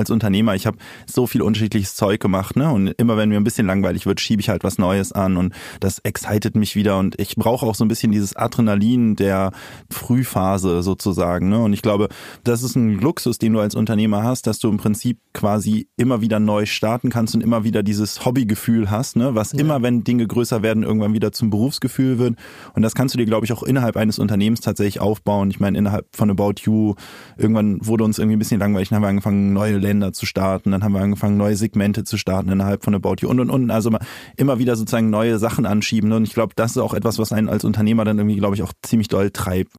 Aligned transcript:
als 0.00 0.10
Unternehmer, 0.10 0.54
ich 0.54 0.66
habe 0.66 0.78
so 1.06 1.26
viel 1.26 1.42
unterschiedliches 1.42 1.94
Zeug 1.94 2.20
gemacht, 2.20 2.56
ne? 2.56 2.70
Und 2.70 2.88
immer 2.88 3.16
wenn 3.16 3.28
mir 3.28 3.36
ein 3.36 3.44
bisschen 3.44 3.66
langweilig 3.66 4.06
wird, 4.06 4.20
schiebe 4.20 4.40
ich 4.40 4.48
halt 4.48 4.64
was 4.64 4.78
Neues 4.78 5.12
an 5.12 5.36
und 5.36 5.54
das 5.78 5.98
excited 6.00 6.56
mich 6.56 6.74
wieder 6.74 6.98
und 6.98 7.18
ich 7.20 7.36
brauche 7.36 7.64
auch 7.66 7.74
so 7.74 7.84
ein 7.84 7.88
bisschen 7.88 8.10
dieses 8.10 8.34
Adrenalin 8.34 9.16
der 9.16 9.52
Frühphase 9.90 10.82
sozusagen, 10.82 11.48
ne? 11.48 11.60
Und 11.60 11.72
ich 11.72 11.82
glaube, 11.82 12.08
das 12.44 12.62
ist 12.62 12.76
ein 12.76 12.98
Luxus, 12.98 13.38
den 13.38 13.52
du 13.52 13.60
als 13.60 13.74
Unternehmer 13.74 14.22
hast, 14.22 14.46
dass 14.46 14.58
du 14.58 14.68
im 14.68 14.78
Prinzip 14.78 15.18
quasi 15.32 15.88
immer 15.96 16.20
wieder 16.20 16.40
neu 16.40 16.66
starten 16.66 17.10
kannst 17.10 17.34
und 17.34 17.42
immer 17.42 17.64
wieder 17.64 17.82
dieses 17.82 18.24
Hobbygefühl 18.24 18.90
hast, 18.90 19.16
ne? 19.16 19.34
Was 19.34 19.52
ja. 19.52 19.60
immer, 19.60 19.82
wenn 19.82 20.02
Dinge 20.04 20.26
größer 20.26 20.62
werden, 20.62 20.82
irgendwann 20.82 21.14
wieder 21.14 21.32
zum 21.32 21.50
Berufsgefühl 21.50 22.18
wird. 22.18 22.36
Und 22.74 22.82
das 22.82 22.94
kannst 22.94 23.14
du 23.14 23.18
dir, 23.18 23.26
glaube 23.26 23.46
ich, 23.46 23.52
auch 23.52 23.62
innerhalb 23.62 23.96
eines 23.96 24.18
Unternehmens 24.18 24.60
tatsächlich 24.60 25.00
aufbauen. 25.00 25.50
Ich 25.50 25.60
meine, 25.60 25.78
innerhalb 25.78 26.06
von 26.14 26.30
About 26.30 26.54
You, 26.62 26.94
irgendwann 27.36 27.84
wurde 27.86 28.04
uns 28.04 28.18
irgendwie 28.18 28.36
ein 28.36 28.38
bisschen 28.38 28.60
langweilig, 28.60 28.88
dann 28.88 28.96
haben 28.96 29.02
wir 29.02 29.08
angefangen, 29.08 29.52
neue 29.52 29.78
Länder 29.90 30.12
zu 30.12 30.24
starten, 30.24 30.70
dann 30.70 30.84
haben 30.84 30.92
wir 30.92 31.00
angefangen, 31.00 31.36
neue 31.36 31.56
Segmente 31.56 32.04
zu 32.04 32.16
starten 32.16 32.48
innerhalb 32.50 32.84
von 32.84 32.94
About 32.94 33.16
You 33.20 33.28
und 33.28 33.40
und 33.40 33.50
und. 33.50 33.70
Also 33.72 33.90
immer 34.36 34.60
wieder 34.60 34.76
sozusagen 34.76 35.10
neue 35.10 35.38
Sachen 35.40 35.66
anschieben. 35.66 36.12
Und 36.12 36.22
ich 36.22 36.32
glaube, 36.34 36.52
das 36.54 36.72
ist 36.72 36.78
auch 36.78 36.94
etwas, 36.94 37.18
was 37.18 37.32
einen 37.32 37.48
als 37.48 37.64
Unternehmer 37.64 38.04
dann 38.04 38.18
irgendwie, 38.18 38.36
glaube 38.36 38.54
ich, 38.54 38.62
auch 38.62 38.72
ziemlich 38.82 39.08
doll 39.08 39.30
treibt. 39.30 39.72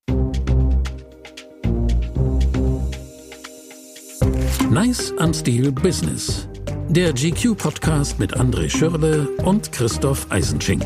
Nice 4.70 5.14
am 5.18 5.34
Stil 5.34 5.72
Business. 5.72 6.48
Der 6.90 7.14
GQ-Podcast 7.14 8.20
mit 8.20 8.38
André 8.38 8.70
Schürle 8.70 9.30
und 9.46 9.72
Christoph 9.72 10.30
Eisenschink. 10.30 10.84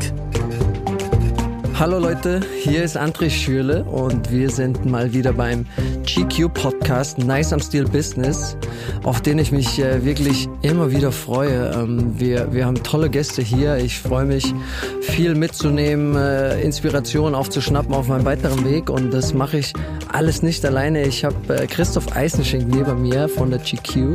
Hallo 1.78 1.98
Leute, 1.98 2.40
hier 2.58 2.82
ist 2.82 2.96
André 2.96 3.28
Schürle 3.28 3.84
und 3.84 4.32
wir 4.32 4.48
sind 4.48 4.86
mal 4.86 5.12
wieder 5.12 5.34
beim 5.34 5.66
GQ 6.06 6.48
Podcast 6.48 7.18
Nice 7.18 7.52
am 7.52 7.60
Stil 7.60 7.84
Business, 7.84 8.56
auf 9.02 9.20
den 9.20 9.38
ich 9.38 9.52
mich 9.52 9.78
äh, 9.78 10.02
wirklich 10.02 10.48
immer 10.62 10.90
wieder 10.90 11.12
freue. 11.12 11.70
Ähm, 11.74 12.18
wir, 12.18 12.50
wir 12.54 12.64
haben 12.64 12.82
tolle 12.82 13.10
Gäste 13.10 13.42
hier. 13.42 13.76
Ich 13.76 13.98
freue 13.98 14.24
mich, 14.24 14.54
viel 15.02 15.34
mitzunehmen, 15.34 16.16
äh, 16.16 16.62
Inspiration 16.62 17.34
aufzuschnappen 17.34 17.94
auf 17.94 18.08
meinem 18.08 18.24
weiteren 18.24 18.64
Weg 18.64 18.88
und 18.88 19.12
das 19.12 19.34
mache 19.34 19.58
ich 19.58 19.74
alles 20.10 20.42
nicht 20.42 20.64
alleine. 20.64 21.02
Ich 21.02 21.26
habe 21.26 21.36
äh, 21.54 21.66
Christoph 21.66 22.16
Eisenschink 22.16 22.74
neben 22.74 23.02
mir 23.02 23.28
von 23.28 23.50
der 23.50 23.58
GQ. 23.58 24.14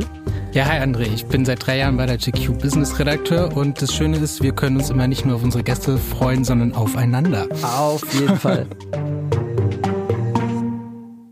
Ja, 0.52 0.66
hi 0.66 0.80
André, 0.80 1.06
ich 1.14 1.24
bin 1.24 1.46
seit 1.46 1.66
drei 1.66 1.78
Jahren 1.78 1.96
bei 1.96 2.04
der 2.04 2.18
GQ 2.18 2.58
Business 2.60 2.98
Redakteur 2.98 3.56
und 3.56 3.80
das 3.80 3.94
Schöne 3.94 4.18
ist, 4.18 4.42
wir 4.42 4.52
können 4.52 4.76
uns 4.76 4.90
immer 4.90 5.06
nicht 5.06 5.24
nur 5.24 5.36
auf 5.36 5.42
unsere 5.42 5.64
Gäste 5.64 5.96
freuen, 5.96 6.44
sondern 6.44 6.74
aufeinander. 6.74 7.46
Auf 7.60 8.02
jeden 8.14 8.36
Fall. 8.38 8.66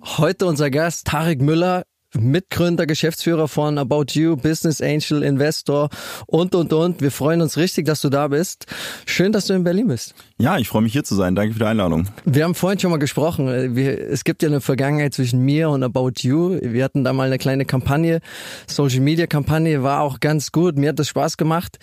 Heute 0.05 0.47
unser 0.47 0.71
Gast 0.71 1.07
Tarek 1.07 1.41
Müller, 1.41 1.85
Mitgründer, 2.19 2.87
Geschäftsführer 2.87 3.49
von 3.49 3.79
About 3.79 4.07
You, 4.13 4.37
Business 4.37 4.81
Angel, 4.81 5.23
Investor 5.23 5.89
und, 6.27 6.55
und, 6.55 6.73
und. 6.73 7.01
Wir 7.01 7.11
freuen 7.11 7.41
uns 7.41 7.57
richtig, 7.57 7.87
dass 7.87 8.01
du 8.01 8.09
da 8.09 8.29
bist. 8.29 8.67
Schön, 9.07 9.33
dass 9.33 9.47
du 9.47 9.55
in 9.55 9.65
Berlin 9.65 9.89
bist. 9.89 10.15
Ja, 10.39 10.59
ich 10.59 10.69
freue 10.69 10.83
mich 10.83 10.93
hier 10.93 11.05
zu 11.05 11.15
sein. 11.15 11.35
Danke 11.35 11.53
für 11.53 11.61
die 11.61 11.65
Einladung. 11.65 12.09
Wir 12.25 12.45
haben 12.45 12.55
vorhin 12.55 12.79
schon 12.79 12.91
mal 12.91 12.99
gesprochen. 12.99 13.49
es 13.49 14.25
gibt 14.25 14.43
ja 14.43 14.49
eine 14.49 14.61
Vergangenheit 14.61 15.15
zwischen 15.15 15.45
mir 15.45 15.71
und 15.71 15.83
About 15.83 16.13
You. 16.21 16.59
Wir 16.63 16.85
hatten 16.85 17.05
da 17.05 17.13
mal 17.13 17.27
eine 17.27 17.39
kleine 17.39 17.65
Kampagne. 17.65 18.21
Social 18.67 19.01
Media 19.01 19.27
Kampagne 19.27 19.83
war 19.83 20.01
auch 20.01 20.21
ganz 20.21 20.53
gut. 20.53 20.77
Mir 20.77 20.91
hat 20.91 20.99
das 20.99 21.09
Spaß 21.09 21.37
gemacht. 21.37 21.79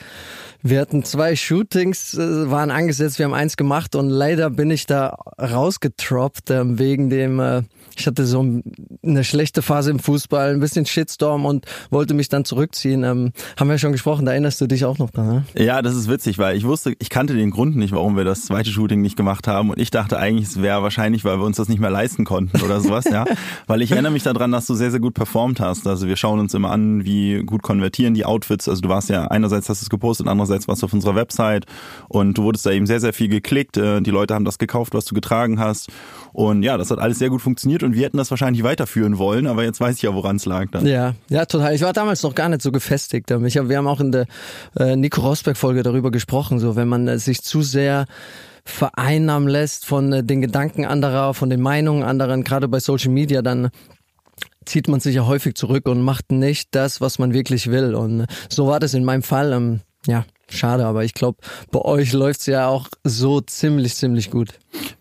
Wir 0.63 0.81
hatten 0.81 1.03
zwei 1.03 1.35
Shootings, 1.35 2.15
äh, 2.15 2.49
waren 2.49 2.71
angesetzt, 2.71 3.19
wir 3.19 3.25
haben 3.25 3.33
eins 3.33 3.57
gemacht 3.57 3.95
und 3.95 4.09
leider 4.09 4.49
bin 4.49 4.71
ich 4.71 4.85
da 4.85 5.17
rausgetroppt 5.39 6.49
äh, 6.49 6.79
wegen 6.79 7.09
dem, 7.09 7.39
äh, 7.39 7.61
ich 7.97 8.07
hatte 8.07 8.25
so 8.25 8.45
eine 9.03 9.23
schlechte 9.23 9.61
Phase 9.61 9.91
im 9.91 9.99
Fußball, 9.99 10.53
ein 10.53 10.59
bisschen 10.59 10.85
Shitstorm 10.85 11.45
und 11.45 11.65
wollte 11.89 12.13
mich 12.13 12.29
dann 12.29 12.45
zurückziehen. 12.45 13.03
Ähm, 13.03 13.31
haben 13.59 13.69
wir 13.69 13.77
schon 13.77 13.91
gesprochen, 13.91 14.25
da 14.25 14.31
erinnerst 14.31 14.61
du 14.61 14.67
dich 14.67 14.85
auch 14.85 14.97
noch 14.97 15.09
dran, 15.09 15.27
ne? 15.27 15.45
Ja, 15.55 15.81
das 15.81 15.95
ist 15.95 16.09
witzig, 16.09 16.37
weil 16.37 16.55
ich 16.55 16.65
wusste, 16.65 16.93
ich 16.99 17.09
kannte 17.09 17.33
den 17.33 17.51
Grund 17.51 17.75
nicht, 17.75 17.93
warum 17.93 18.15
wir 18.15 18.23
das 18.23 18.45
zweite 18.45 18.69
Shooting 18.69 19.01
nicht 19.01 19.15
gemacht 19.15 19.47
haben 19.47 19.69
und 19.69 19.79
ich 19.79 19.91
dachte 19.91 20.17
eigentlich, 20.17 20.47
es 20.47 20.61
wäre 20.61 20.83
wahrscheinlich, 20.83 21.25
weil 21.25 21.39
wir 21.39 21.45
uns 21.45 21.57
das 21.57 21.69
nicht 21.69 21.79
mehr 21.79 21.89
leisten 21.89 22.25
konnten 22.25 22.61
oder 22.61 22.79
sowas, 22.79 23.05
ja. 23.05 23.25
Weil 23.67 23.81
ich 23.81 23.91
erinnere 23.91 24.11
mich 24.11 24.23
daran, 24.23 24.51
dass 24.51 24.65
du 24.65 24.75
sehr, 24.75 24.91
sehr 24.91 24.99
gut 24.99 25.13
performt 25.13 25.59
hast. 25.59 25.87
Also 25.87 26.07
wir 26.07 26.15
schauen 26.15 26.39
uns 26.39 26.53
immer 26.53 26.71
an, 26.71 27.05
wie 27.05 27.43
gut 27.43 27.63
konvertieren 27.63 28.13
die 28.13 28.25
Outfits. 28.25 28.67
Also 28.67 28.81
du 28.81 28.89
warst 28.89 29.09
ja 29.09 29.25
einerseits 29.27 29.69
hast 29.69 29.81
du 29.81 29.85
es 29.85 29.89
gepostet, 29.89 30.27
andererseits 30.27 30.67
warst 30.67 30.81
du 30.81 30.85
auf 30.85 30.93
unserer 30.93 31.15
Website 31.15 31.65
und 32.07 32.37
du 32.37 32.43
wurdest 32.43 32.65
da 32.65 32.71
eben 32.71 32.85
sehr, 32.85 32.99
sehr 32.99 33.13
viel 33.13 33.27
geklickt. 33.27 33.77
Äh, 33.77 34.01
die 34.01 34.11
Leute 34.11 34.35
haben 34.35 34.45
das 34.45 34.57
gekauft, 34.57 34.93
was 34.93 35.05
du 35.05 35.15
getragen 35.15 35.59
hast. 35.59 35.89
Und 36.33 36.63
ja, 36.63 36.77
das 36.77 36.91
hat 36.91 36.99
alles 36.99 37.19
sehr 37.19 37.29
gut 37.29 37.41
funktioniert 37.41 37.83
und 37.83 37.95
wir 37.95 38.05
hätten 38.05 38.17
das 38.17 38.29
wahrscheinlich 38.29 38.63
weiterführen 38.63 39.17
wollen, 39.17 39.47
aber 39.47 39.63
jetzt 39.63 39.79
weiß 39.79 39.95
ich 39.95 40.01
ja, 40.01 40.13
woran 40.13 40.37
es 40.37 40.45
lag 40.45 40.69
dann. 40.71 40.85
Ja, 40.85 41.13
ja, 41.29 41.45
total. 41.45 41.73
Ich 41.73 41.81
war 41.81 41.93
damals 41.93 42.23
noch 42.23 42.35
gar 42.35 42.49
nicht 42.49 42.61
so 42.61 42.71
gefestigt. 42.71 43.31
Ich 43.31 43.57
hab, 43.57 43.69
wir 43.69 43.77
haben 43.77 43.87
auch 43.87 43.99
in 43.99 44.11
der 44.11 44.25
äh, 44.77 44.95
Nico 44.95 45.21
Rosberg-Folge 45.21 45.83
darüber 45.83 46.11
gesprochen, 46.11 46.59
so 46.59 46.75
wenn 46.75 46.87
man 46.87 47.07
äh, 47.07 47.19
sich 47.19 47.41
zu 47.41 47.61
sehr 47.61 48.05
vereinnahmen 48.65 49.47
lässt 49.47 49.85
von 49.85 50.11
äh, 50.11 50.23
den 50.23 50.41
Gedanken 50.41 50.85
anderer, 50.85 51.33
von 51.33 51.49
den 51.49 51.61
Meinungen 51.61 52.03
anderer, 52.03 52.37
gerade 52.39 52.67
bei 52.67 52.79
Social 52.79 53.11
Media, 53.11 53.41
dann 53.41 53.69
zieht 54.65 54.87
man 54.87 54.99
sich 54.99 55.15
ja 55.15 55.25
häufig 55.25 55.55
zurück 55.55 55.87
und 55.87 56.01
macht 56.01 56.31
nicht 56.31 56.75
das, 56.75 57.01
was 57.01 57.19
man 57.19 57.33
wirklich 57.33 57.71
will. 57.71 57.95
Und 57.95 58.25
so 58.49 58.67
war 58.67 58.79
das 58.79 58.93
in 58.93 59.05
meinem 59.05 59.23
Fall. 59.23 59.53
Ähm, 59.53 59.79
ja, 60.05 60.25
schade, 60.49 60.85
aber 60.85 61.03
ich 61.03 61.13
glaube, 61.13 61.37
bei 61.71 61.79
euch 61.79 62.13
läuft's 62.13 62.45
ja 62.45 62.67
auch 62.67 62.87
so 63.03 63.41
ziemlich, 63.41 63.95
ziemlich 63.95 64.31
gut. 64.31 64.49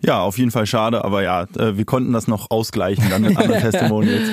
Ja, 0.02 0.20
auf 0.20 0.38
jeden 0.38 0.50
Fall 0.50 0.66
schade, 0.66 1.04
aber 1.04 1.22
ja, 1.22 1.42
äh, 1.58 1.76
wir 1.76 1.84
konnten 1.84 2.12
das 2.12 2.28
noch 2.28 2.50
ausgleichen 2.50 3.04
dann 3.10 3.22
mit 3.22 3.36
anderen 3.38 3.60
Testimonials. 3.60 4.30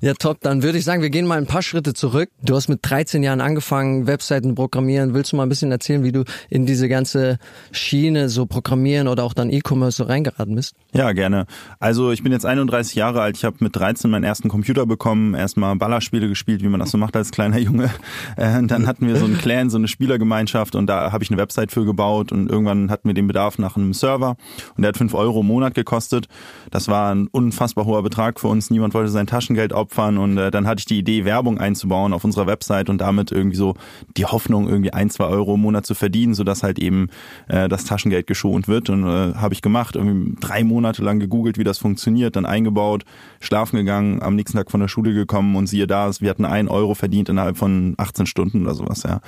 Ja, 0.00 0.14
top. 0.14 0.40
Dann 0.40 0.62
würde 0.62 0.78
ich 0.78 0.84
sagen, 0.84 1.02
wir 1.02 1.10
gehen 1.10 1.26
mal 1.26 1.38
ein 1.38 1.46
paar 1.46 1.62
Schritte 1.62 1.94
zurück. 1.94 2.30
Du 2.42 2.54
hast 2.54 2.68
mit 2.68 2.80
13 2.82 3.22
Jahren 3.22 3.40
angefangen, 3.40 4.06
Webseiten 4.06 4.54
programmieren. 4.54 5.14
Willst 5.14 5.32
du 5.32 5.36
mal 5.36 5.44
ein 5.44 5.48
bisschen 5.48 5.70
erzählen, 5.72 6.04
wie 6.04 6.12
du 6.12 6.24
in 6.50 6.66
diese 6.66 6.88
ganze 6.88 7.38
Schiene 7.72 8.28
so 8.28 8.46
programmieren 8.46 9.08
oder 9.08 9.24
auch 9.24 9.32
dann 9.32 9.50
E-Commerce 9.50 9.96
so 9.96 10.04
reingeraten 10.04 10.54
bist? 10.54 10.74
Ja, 10.92 11.12
gerne. 11.12 11.46
Also 11.80 12.12
ich 12.12 12.22
bin 12.22 12.32
jetzt 12.32 12.44
31 12.44 12.94
Jahre 12.94 13.22
alt. 13.22 13.36
Ich 13.36 13.44
habe 13.44 13.56
mit 13.60 13.74
13 13.74 14.10
meinen 14.10 14.24
ersten 14.24 14.48
Computer 14.48 14.86
bekommen, 14.86 15.34
erstmal 15.34 15.74
Ballerspiele 15.76 16.28
gespielt, 16.28 16.62
wie 16.62 16.68
man 16.68 16.80
das 16.80 16.90
so 16.90 16.98
macht 16.98 17.16
als 17.16 17.30
kleiner 17.30 17.58
Junge. 17.58 17.90
Äh, 18.36 18.62
dann 18.64 18.86
hatten 18.86 19.06
wir 19.06 19.16
so 19.16 19.24
einen 19.24 19.38
Clan, 19.38 19.70
so 19.70 19.78
eine 19.78 19.88
Spielergemeinschaft 19.88 20.53
und 20.54 20.86
da 20.86 21.12
habe 21.12 21.24
ich 21.24 21.30
eine 21.30 21.40
Website 21.40 21.72
für 21.72 21.84
gebaut 21.84 22.32
und 22.32 22.50
irgendwann 22.50 22.90
hatten 22.90 23.08
wir 23.08 23.14
den 23.14 23.26
Bedarf 23.26 23.58
nach 23.58 23.76
einem 23.76 23.92
Server 23.92 24.36
und 24.76 24.82
der 24.82 24.88
hat 24.88 24.96
5 24.96 25.14
Euro 25.14 25.40
im 25.40 25.46
Monat 25.46 25.74
gekostet. 25.74 26.28
Das 26.70 26.88
war 26.88 27.14
ein 27.14 27.28
unfassbar 27.28 27.84
hoher 27.84 28.02
Betrag 28.02 28.40
für 28.40 28.48
uns. 28.48 28.70
Niemand 28.70 28.94
wollte 28.94 29.10
sein 29.10 29.26
Taschengeld 29.26 29.72
opfern 29.72 30.18
und 30.18 30.38
äh, 30.38 30.50
dann 30.50 30.66
hatte 30.66 30.80
ich 30.80 30.86
die 30.86 30.98
Idee, 30.98 31.24
Werbung 31.24 31.58
einzubauen 31.58 32.12
auf 32.12 32.24
unserer 32.24 32.46
Website 32.46 32.88
und 32.88 32.98
damit 32.98 33.32
irgendwie 33.32 33.56
so 33.56 33.74
die 34.16 34.24
Hoffnung, 34.24 34.68
irgendwie 34.68 34.92
ein, 34.92 35.10
zwei 35.10 35.26
Euro 35.26 35.54
im 35.54 35.60
Monat 35.60 35.86
zu 35.86 35.94
verdienen, 35.94 36.34
sodass 36.34 36.62
halt 36.62 36.78
eben 36.78 37.08
äh, 37.48 37.68
das 37.68 37.84
Taschengeld 37.84 38.26
geschont 38.26 38.68
wird. 38.68 38.90
Und 38.90 39.04
äh, 39.04 39.34
habe 39.34 39.54
ich 39.54 39.62
gemacht, 39.62 39.96
irgendwie 39.96 40.36
drei 40.40 40.64
Monate 40.64 41.02
lang 41.02 41.20
gegoogelt, 41.20 41.58
wie 41.58 41.64
das 41.64 41.78
funktioniert, 41.78 42.36
dann 42.36 42.46
eingebaut, 42.46 43.04
schlafen 43.40 43.76
gegangen, 43.76 44.22
am 44.22 44.36
nächsten 44.36 44.58
Tag 44.58 44.70
von 44.70 44.80
der 44.80 44.88
Schule 44.88 45.14
gekommen 45.14 45.56
und 45.56 45.66
siehe 45.66 45.86
da, 45.86 46.10
wir 46.20 46.30
hatten 46.30 46.44
ein 46.44 46.68
Euro 46.68 46.94
verdient 46.94 47.28
innerhalb 47.28 47.56
von 47.56 47.94
18 47.96 48.26
Stunden 48.26 48.62
oder 48.62 48.74
sowas, 48.74 49.02
ja. 49.02 49.20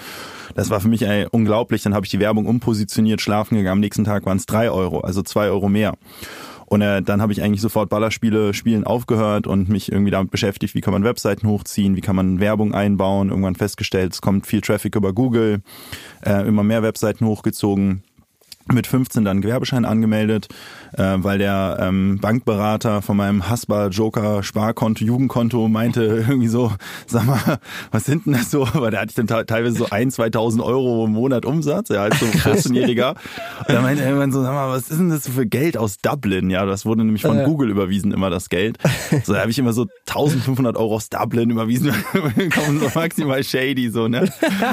Das 0.55 0.71
war 0.71 0.81
für 0.81 0.89
mich 0.89 1.03
ey, 1.17 1.27
unglaublich. 1.31 1.83
Dann 1.83 1.95
habe 1.95 2.07
ich 2.07 2.11
die 2.11 2.21
Werbung 2.21 2.47
umpositioniert, 2.47 3.21
schlafen 3.21 3.57
gegangen, 3.57 3.79
am 3.79 3.81
nächsten 3.81 4.05
Tag 4.05 4.27
waren 4.27 4.37
es 4.37 4.47
drei 4.47 4.71
Euro, 4.71 5.01
also 5.01 5.23
zwei 5.23 5.49
Euro 5.49 5.69
mehr. 5.69 5.95
Und 6.67 6.83
äh, 6.83 7.01
dann 7.01 7.23
habe 7.23 7.33
ich 7.33 7.43
eigentlich 7.43 7.61
sofort 7.61 7.89
Ballerspiele 7.89 8.53
spielen 8.53 8.85
aufgehört 8.85 9.47
und 9.47 9.69
mich 9.69 9.93
irgendwie 9.93 10.11
damit 10.11 10.33
beschäftigt, 10.33 10.75
wie 10.75 10.81
kann 10.81 10.93
man 10.93 11.05
Webseiten 11.05 11.47
hochziehen, 11.47 11.95
wie 11.95 12.01
kann 12.01 12.17
man 12.17 12.41
Werbung 12.41 12.75
einbauen. 12.75 13.29
Irgendwann 13.29 13.55
festgestellt, 13.55 14.15
es 14.15 14.21
kommt 14.21 14.47
viel 14.47 14.61
Traffic 14.61 14.97
über 14.97 15.13
Google, 15.13 15.63
äh, 16.25 16.47
immer 16.47 16.65
mehr 16.65 16.83
Webseiten 16.83 17.25
hochgezogen 17.25 18.03
mit 18.73 18.87
15 18.87 19.25
dann 19.25 19.41
Gewerbeschein 19.41 19.85
angemeldet, 19.85 20.49
äh, 20.97 21.17
weil 21.19 21.39
der 21.39 21.79
ähm, 21.81 22.19
Bankberater 22.21 23.01
von 23.01 23.17
meinem 23.17 23.49
Hasba 23.49 23.89
Joker 23.89 24.43
Sparkonto, 24.43 25.05
Jugendkonto 25.05 25.69
meinte 25.69 26.03
irgendwie 26.29 26.49
so, 26.49 26.73
sag 27.07 27.27
mal, 27.27 27.59
was 27.93 28.05
sind 28.05 28.27
denn 28.27 28.33
das 28.33 28.51
so? 28.51 28.67
Weil 28.75 28.91
da 28.91 29.01
hatte 29.01 29.11
ich 29.11 29.27
dann 29.27 29.47
teilweise 29.47 29.77
so 29.77 29.87
ein, 29.91 30.11
2000 30.11 30.63
Euro 30.63 31.05
im 31.05 31.13
Monat 31.13 31.45
Umsatz, 31.45 31.89
ja, 31.89 32.03
als 32.03 32.19
so 32.19 32.27
14-Jähriger. 32.27 33.11
Und 33.11 33.69
da 33.69 33.81
meinte 33.81 34.03
er 34.03 34.09
irgendwann 34.09 34.33
so, 34.33 34.43
sag 34.43 34.53
mal, 34.53 34.69
was 34.71 34.91
ist 34.91 34.99
denn 34.99 35.11
das 35.11 35.29
für 35.29 35.47
Geld 35.47 35.77
aus 35.77 35.99
Dublin? 35.99 36.51
Ja, 36.51 36.67
das 36.67 36.85
wurde 36.85 37.05
nämlich 37.05 37.23
von 37.23 37.39
ja. 37.39 37.45
Google 37.45 37.71
überwiesen, 37.71 38.13
immer 38.13 38.31
das 38.31 38.49
Geld. 38.49 38.79
So, 39.25 39.33
da 39.33 39.41
habe 39.41 39.51
ich 39.51 39.59
immer 39.59 39.73
so 39.73 39.87
1500 40.09 40.77
Euro 40.77 40.97
aus 40.97 41.09
Dublin 41.09 41.51
überwiesen, 41.51 41.93
kommen 42.55 42.81
so 42.81 42.91
maximal 42.95 43.43
shady, 43.45 43.91
so, 43.91 44.09
ne? 44.09 44.29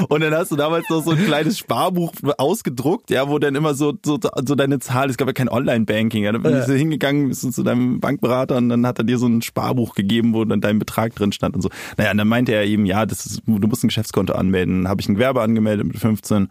Und 0.08 0.20
dann 0.20 0.34
hast 0.34 0.50
du 0.50 0.56
damals 0.56 0.88
noch 0.90 1.02
so 1.02 1.12
ein 1.12 1.24
kleines 1.24 1.58
Sparbuch 1.58 2.12
ausgedruckt, 2.38 3.10
ja, 3.10 3.28
wo 3.28 3.38
dann 3.38 3.54
immer 3.54 3.74
so 3.74 3.83
so, 3.84 4.18
so, 4.18 4.30
so 4.46 4.54
deine 4.54 4.78
Zahl, 4.78 5.10
es 5.10 5.16
gab 5.16 5.28
ja 5.28 5.32
kein 5.32 5.48
Online-Banking. 5.48 6.24
Ja. 6.24 6.32
Da 6.32 6.38
bist 6.38 6.68
du 6.68 6.74
hingegangen, 6.74 7.28
bist 7.28 7.52
zu 7.52 7.62
deinem 7.62 8.00
Bankberater 8.00 8.56
und 8.56 8.68
dann 8.68 8.86
hat 8.86 8.98
er 8.98 9.04
dir 9.04 9.18
so 9.18 9.26
ein 9.26 9.42
Sparbuch 9.42 9.94
gegeben, 9.94 10.34
wo 10.34 10.44
dann 10.44 10.60
dein 10.60 10.78
Betrag 10.78 11.14
drin 11.14 11.32
stand 11.32 11.54
und 11.54 11.62
so. 11.62 11.68
Naja, 11.96 12.10
und 12.12 12.18
dann 12.18 12.28
meinte 12.28 12.52
er 12.52 12.64
eben, 12.64 12.86
ja, 12.86 13.06
das 13.06 13.26
ist, 13.26 13.42
du 13.46 13.68
musst 13.68 13.84
ein 13.84 13.88
Geschäftskonto 13.88 14.32
anmelden. 14.32 14.82
Dann 14.82 14.90
habe 14.90 15.00
ich 15.00 15.08
ein 15.08 15.14
Gewerbe 15.14 15.42
angemeldet 15.42 15.86
mit 15.86 15.98
15, 15.98 16.48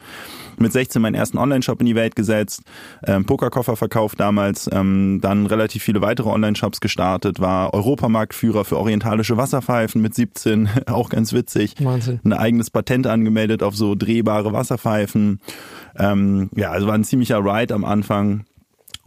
mit 0.58 0.72
16 0.72 1.02
meinen 1.02 1.16
ersten 1.16 1.38
Online-Shop 1.38 1.80
in 1.80 1.86
die 1.86 1.96
Welt 1.96 2.16
gesetzt, 2.16 2.62
ähm, 3.06 3.26
Pokerkoffer 3.26 3.76
verkauft 3.76 4.20
damals, 4.20 4.70
ähm, 4.72 5.20
dann 5.22 5.46
relativ 5.46 5.84
viele 5.84 6.02
weitere 6.02 6.30
Online-Shops 6.30 6.82
gestartet, 6.82 7.40
war 7.40 7.74
Europamarktführer 7.74 8.66
für 8.66 8.78
orientalische 8.78 9.38
Wasserpfeifen 9.38 10.02
mit 10.02 10.14
17, 10.14 10.70
auch 10.88 11.10
ganz 11.10 11.34
witzig. 11.34 11.76
Wahnsinn. 11.80 12.20
Ein 12.24 12.34
eigenes 12.34 12.70
Patent 12.70 13.08
angemeldet 13.08 13.64
auf 13.64 13.76
so 13.76 13.96
drehbare 13.96 14.54
Wasserpfeifen. 14.54 15.40
Ähm, 15.98 16.50
ja, 16.56 16.72
also 16.72 16.88
war 16.88 16.96
ein 16.96 17.04
ziemlicher 17.24 17.44
Ride 17.44 17.74
am 17.74 17.86
Anfang 17.86 18.46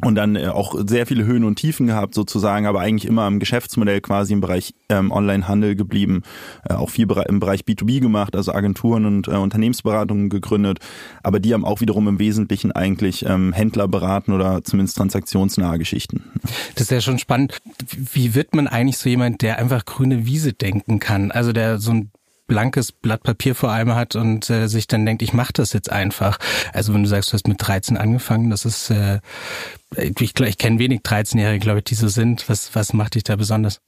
und 0.02 0.14
dann 0.14 0.36
äh, 0.36 0.48
auch 0.48 0.74
sehr 0.86 1.06
viele 1.06 1.24
Höhen 1.24 1.44
und 1.44 1.56
Tiefen 1.56 1.86
gehabt 1.86 2.14
sozusagen, 2.14 2.66
aber 2.66 2.80
eigentlich 2.80 3.06
immer 3.06 3.26
im 3.26 3.38
Geschäftsmodell 3.38 4.00
quasi 4.00 4.34
im 4.34 4.40
Bereich 4.40 4.74
ähm, 4.90 5.10
Online-Handel 5.10 5.74
geblieben, 5.74 6.22
äh, 6.68 6.74
auch 6.74 6.90
viel 6.90 7.06
im 7.28 7.40
Bereich 7.40 7.62
B2B 7.62 8.00
gemacht, 8.00 8.36
also 8.36 8.52
Agenturen 8.52 9.06
und 9.06 9.28
äh, 9.28 9.32
Unternehmensberatungen 9.32 10.28
gegründet, 10.28 10.78
aber 11.22 11.40
die 11.40 11.54
haben 11.54 11.64
auch 11.64 11.80
wiederum 11.80 12.08
im 12.08 12.18
Wesentlichen 12.18 12.72
eigentlich 12.72 13.24
ähm, 13.26 13.52
Händler 13.52 13.88
beraten 13.88 14.32
oder 14.32 14.62
zumindest 14.64 14.98
transaktionsnahe 14.98 15.78
Geschichten. 15.78 16.24
Das 16.74 16.82
ist 16.84 16.90
ja 16.90 17.00
schon 17.00 17.18
spannend. 17.18 17.58
Wie 18.12 18.34
wird 18.34 18.54
man 18.54 18.66
eigentlich 18.66 18.98
so 18.98 19.08
jemand, 19.08 19.42
der 19.42 19.58
einfach 19.58 19.84
grüne 19.86 20.26
Wiese 20.26 20.52
denken 20.52 21.00
kann? 21.00 21.30
Also 21.30 21.52
der 21.52 21.78
so 21.78 21.92
ein 21.92 22.10
blankes 22.46 22.92
Blatt 22.92 23.22
Papier 23.22 23.54
vor 23.54 23.70
allem 23.70 23.94
hat 23.94 24.16
und 24.16 24.48
äh, 24.50 24.68
sich 24.68 24.86
dann 24.86 25.04
denkt, 25.04 25.22
ich 25.22 25.32
mache 25.32 25.52
das 25.52 25.72
jetzt 25.72 25.90
einfach. 25.90 26.38
Also 26.72 26.94
wenn 26.94 27.02
du 27.02 27.08
sagst, 27.08 27.30
du 27.30 27.34
hast 27.34 27.48
mit 27.48 27.58
13 27.60 27.96
angefangen, 27.96 28.50
das 28.50 28.64
ist, 28.64 28.90
äh, 28.90 29.20
ich, 29.94 30.40
ich 30.40 30.58
kenne 30.58 30.78
wenig 30.80 31.00
13-Jährige, 31.02 31.60
glaube 31.60 31.78
ich, 31.78 31.84
die 31.84 31.94
so 31.94 32.08
sind. 32.08 32.48
Was, 32.48 32.74
was 32.74 32.92
macht 32.92 33.14
dich 33.14 33.22
da 33.22 33.36
besonders? 33.36 33.80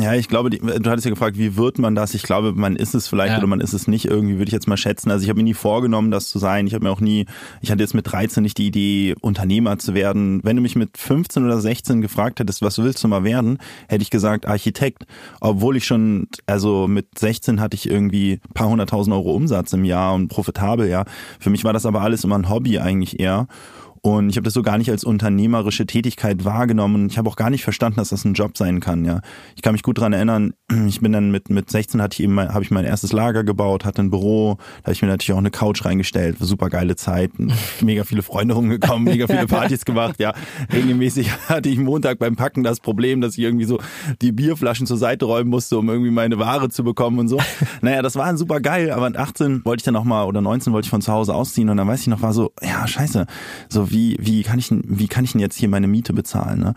Ja, 0.00 0.14
ich 0.14 0.28
glaube, 0.28 0.50
du 0.50 0.90
hattest 0.90 1.04
ja 1.04 1.10
gefragt, 1.10 1.36
wie 1.36 1.56
wird 1.56 1.78
man 1.78 1.94
das? 1.94 2.14
Ich 2.14 2.22
glaube, 2.22 2.52
man 2.52 2.76
ist 2.76 2.94
es 2.94 3.08
vielleicht 3.08 3.32
ja. 3.32 3.38
oder 3.38 3.46
man 3.46 3.60
ist 3.60 3.72
es 3.72 3.88
nicht. 3.88 4.04
Irgendwie 4.04 4.34
würde 4.34 4.48
ich 4.48 4.52
jetzt 4.52 4.68
mal 4.68 4.76
schätzen. 4.76 5.10
Also 5.10 5.24
ich 5.24 5.28
habe 5.28 5.38
mir 5.38 5.44
nie 5.44 5.54
vorgenommen, 5.54 6.10
das 6.10 6.28
zu 6.28 6.38
sein. 6.38 6.66
Ich 6.66 6.74
habe 6.74 6.84
mir 6.84 6.90
auch 6.90 7.00
nie, 7.00 7.26
ich 7.60 7.70
hatte 7.70 7.82
jetzt 7.82 7.94
mit 7.94 8.10
13 8.10 8.42
nicht 8.42 8.58
die 8.58 8.68
Idee, 8.68 9.14
Unternehmer 9.20 9.78
zu 9.78 9.94
werden. 9.94 10.40
Wenn 10.44 10.56
du 10.56 10.62
mich 10.62 10.76
mit 10.76 10.96
15 10.96 11.44
oder 11.44 11.60
16 11.60 12.02
gefragt 12.02 12.38
hättest, 12.38 12.62
was 12.62 12.78
willst 12.78 13.02
du 13.02 13.08
mal 13.08 13.24
werden, 13.24 13.58
hätte 13.88 14.02
ich 14.02 14.10
gesagt 14.10 14.46
Architekt. 14.46 15.06
Obwohl 15.40 15.76
ich 15.76 15.86
schon, 15.86 16.28
also 16.46 16.86
mit 16.86 17.18
16 17.18 17.60
hatte 17.60 17.74
ich 17.74 17.90
irgendwie 17.90 18.40
paar 18.54 18.68
hunderttausend 18.68 19.14
Euro 19.14 19.34
Umsatz 19.34 19.72
im 19.72 19.84
Jahr 19.84 20.14
und 20.14 20.28
profitabel, 20.28 20.88
ja. 20.88 21.04
Für 21.40 21.50
mich 21.50 21.64
war 21.64 21.72
das 21.72 21.86
aber 21.86 22.02
alles 22.02 22.22
immer 22.22 22.38
ein 22.38 22.48
Hobby 22.48 22.78
eigentlich 22.78 23.18
eher. 23.18 23.48
Und 24.02 24.30
ich 24.30 24.36
habe 24.36 24.44
das 24.44 24.54
so 24.54 24.62
gar 24.62 24.78
nicht 24.78 24.90
als 24.90 25.04
unternehmerische 25.04 25.86
Tätigkeit 25.86 26.44
wahrgenommen. 26.44 27.04
Und 27.04 27.12
ich 27.12 27.18
habe 27.18 27.28
auch 27.28 27.36
gar 27.36 27.50
nicht 27.50 27.64
verstanden, 27.64 27.98
dass 27.98 28.10
das 28.10 28.24
ein 28.24 28.34
Job 28.34 28.56
sein 28.56 28.80
kann. 28.80 29.04
Ja, 29.04 29.20
ich 29.54 29.62
kann 29.62 29.72
mich 29.72 29.82
gut 29.82 29.98
dran 29.98 30.12
erinnern. 30.12 30.52
Ich 30.86 31.00
bin 31.00 31.12
dann 31.12 31.30
mit 31.30 31.50
mit 31.50 31.68
16 31.68 32.00
hatte 32.00 32.14
ich 32.14 32.22
eben 32.22 32.38
habe 32.38 32.62
ich 32.62 32.70
mein 32.70 32.84
erstes 32.84 33.12
Lager 33.12 33.44
gebaut, 33.44 33.84
hatte 33.84 34.02
ein 34.02 34.10
Büro. 34.10 34.56
Da 34.78 34.84
habe 34.84 34.92
ich 34.92 35.02
mir 35.02 35.08
natürlich 35.08 35.32
auch 35.32 35.38
eine 35.38 35.50
Couch 35.50 35.84
reingestellt. 35.84 36.36
Super 36.38 36.70
geile 36.70 36.96
Zeit. 36.96 37.32
Mega 37.80 38.04
viele 38.04 38.22
Freunde 38.22 38.54
rumgekommen, 38.54 39.04
mega 39.04 39.26
viele 39.26 39.46
Partys 39.46 39.84
gemacht. 39.84 40.16
Ja, 40.18 40.32
regelmäßig 40.72 41.30
hatte 41.48 41.68
ich 41.68 41.78
Montag 41.78 42.18
beim 42.18 42.36
Packen 42.36 42.62
das 42.62 42.80
Problem, 42.80 43.20
dass 43.20 43.36
ich 43.36 43.44
irgendwie 43.44 43.64
so 43.64 43.78
die 44.22 44.32
Bierflaschen 44.32 44.86
zur 44.86 44.96
Seite 44.96 45.24
räumen 45.24 45.50
musste, 45.50 45.78
um 45.78 45.88
irgendwie 45.88 46.10
meine 46.10 46.38
Ware 46.38 46.68
zu 46.68 46.84
bekommen 46.84 47.18
und 47.18 47.28
so. 47.28 47.38
Naja, 47.80 48.02
das 48.02 48.16
war 48.16 48.36
super 48.36 48.60
geil. 48.60 48.90
Aber 48.90 49.08
mit 49.08 49.18
18 49.18 49.64
wollte 49.64 49.80
ich 49.80 49.84
dann 49.84 49.96
auch 49.96 50.04
mal 50.04 50.24
oder 50.24 50.40
19 50.40 50.72
wollte 50.72 50.86
ich 50.86 50.90
von 50.90 51.02
zu 51.02 51.12
Hause 51.12 51.34
ausziehen 51.34 51.68
und 51.68 51.76
dann 51.76 51.88
weiß 51.88 52.00
ich 52.00 52.06
noch 52.06 52.22
war 52.22 52.32
so 52.32 52.52
ja 52.62 52.86
scheiße 52.86 53.26
so 53.68 53.85
wie 53.90 53.96
wie, 53.96 54.16
wie 54.20 54.42
kann 54.42 54.58
ich, 54.58 54.70
wie 54.70 55.08
kann 55.08 55.24
ich 55.24 55.32
denn 55.32 55.40
jetzt 55.40 55.56
hier 55.56 55.68
meine 55.68 55.88
Miete 55.88 56.12
bezahlen, 56.12 56.60
ne? 56.60 56.74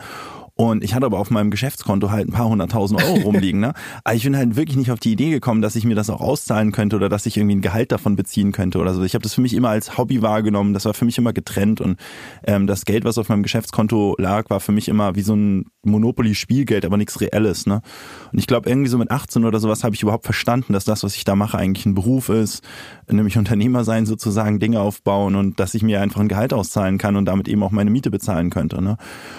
Und 0.60 0.84
ich 0.84 0.94
hatte 0.94 1.06
aber 1.06 1.20
auf 1.20 1.32
meinem 1.32 1.52
Geschäftskonto 1.52 2.12
halt 2.12 2.28
ein 2.28 2.34
paar 2.34 2.50
hunderttausend 2.50 3.02
Euro 3.02 3.14
rumliegen. 3.24 3.62
Ne? 3.62 3.72
Aber 4.04 4.16
ich 4.16 4.24
bin 4.24 4.36
halt 4.36 4.58
wirklich 4.58 4.76
nicht 4.76 4.92
auf 4.92 5.00
die 5.00 5.14
Idee 5.14 5.30
gekommen, 5.30 5.62
dass 5.62 5.78
ich 5.78 5.86
mir 5.86 5.96
das 5.96 6.10
auch 6.10 6.20
auszahlen 6.20 6.74
könnte 6.74 6.98
oder 6.98 7.08
dass 7.08 7.26
ich 7.26 7.38
irgendwie 7.38 7.56
ein 7.56 7.62
Gehalt 7.62 7.94
davon 7.94 8.18
beziehen 8.18 8.52
könnte 8.52 8.80
oder 8.80 8.94
so. 8.94 9.02
Ich 9.04 9.14
habe 9.14 9.24
das 9.24 9.34
für 9.34 9.40
mich 9.40 9.54
immer 9.54 9.70
als 9.70 9.98
Hobby 9.98 10.22
wahrgenommen. 10.22 10.74
Das 10.74 10.84
war 10.84 10.94
für 10.94 11.06
mich 11.06 11.18
immer 11.18 11.32
getrennt. 11.32 11.80
Und 11.80 11.98
ähm, 12.44 12.68
das 12.68 12.84
Geld, 12.84 13.06
was 13.06 13.18
auf 13.18 13.30
meinem 13.30 13.44
Geschäftskonto 13.44 14.16
lag, 14.18 14.50
war 14.50 14.60
für 14.60 14.74
mich 14.74 14.90
immer 14.90 15.16
wie 15.16 15.22
so 15.22 15.34
ein 15.34 15.68
Monopoly-Spielgeld, 15.84 16.84
aber 16.84 16.98
nichts 16.98 17.22
Reelles. 17.22 17.66
Ne? 17.66 17.82
Und 18.34 18.40
ich 18.40 18.46
glaube, 18.46 18.70
irgendwie 18.70 18.90
so 18.90 18.98
mit 18.98 19.12
18 19.12 19.46
oder 19.46 19.62
sowas 19.62 19.86
habe 19.86 19.96
ich 19.96 20.04
überhaupt 20.04 20.26
verstanden, 20.26 20.74
dass 20.74 20.84
das, 20.84 21.04
was 21.04 21.16
ich 21.16 21.24
da 21.24 21.38
mache, 21.38 21.58
eigentlich 21.58 21.86
ein 21.86 21.96
Beruf 21.96 22.28
ist, 22.28 22.66
nämlich 23.12 23.38
Unternehmer 23.38 23.84
sein 23.84 24.06
sozusagen, 24.06 24.60
Dinge 24.60 24.80
aufbauen 24.80 25.36
und 25.36 25.60
dass 25.60 25.74
ich 25.74 25.84
mir 25.84 26.02
einfach 26.02 26.22
ein 26.22 26.28
Gehalt 26.28 26.54
auszahlen 26.54 26.98
kann 26.98 27.16
und 27.16 27.26
damit 27.26 27.48
eben 27.48 27.64
auch 27.64 27.72
meine 27.72 27.90
Miete 27.90 28.12
bezahlen 28.12 28.50
könnte. 28.50 28.82
Ne? 28.82 28.98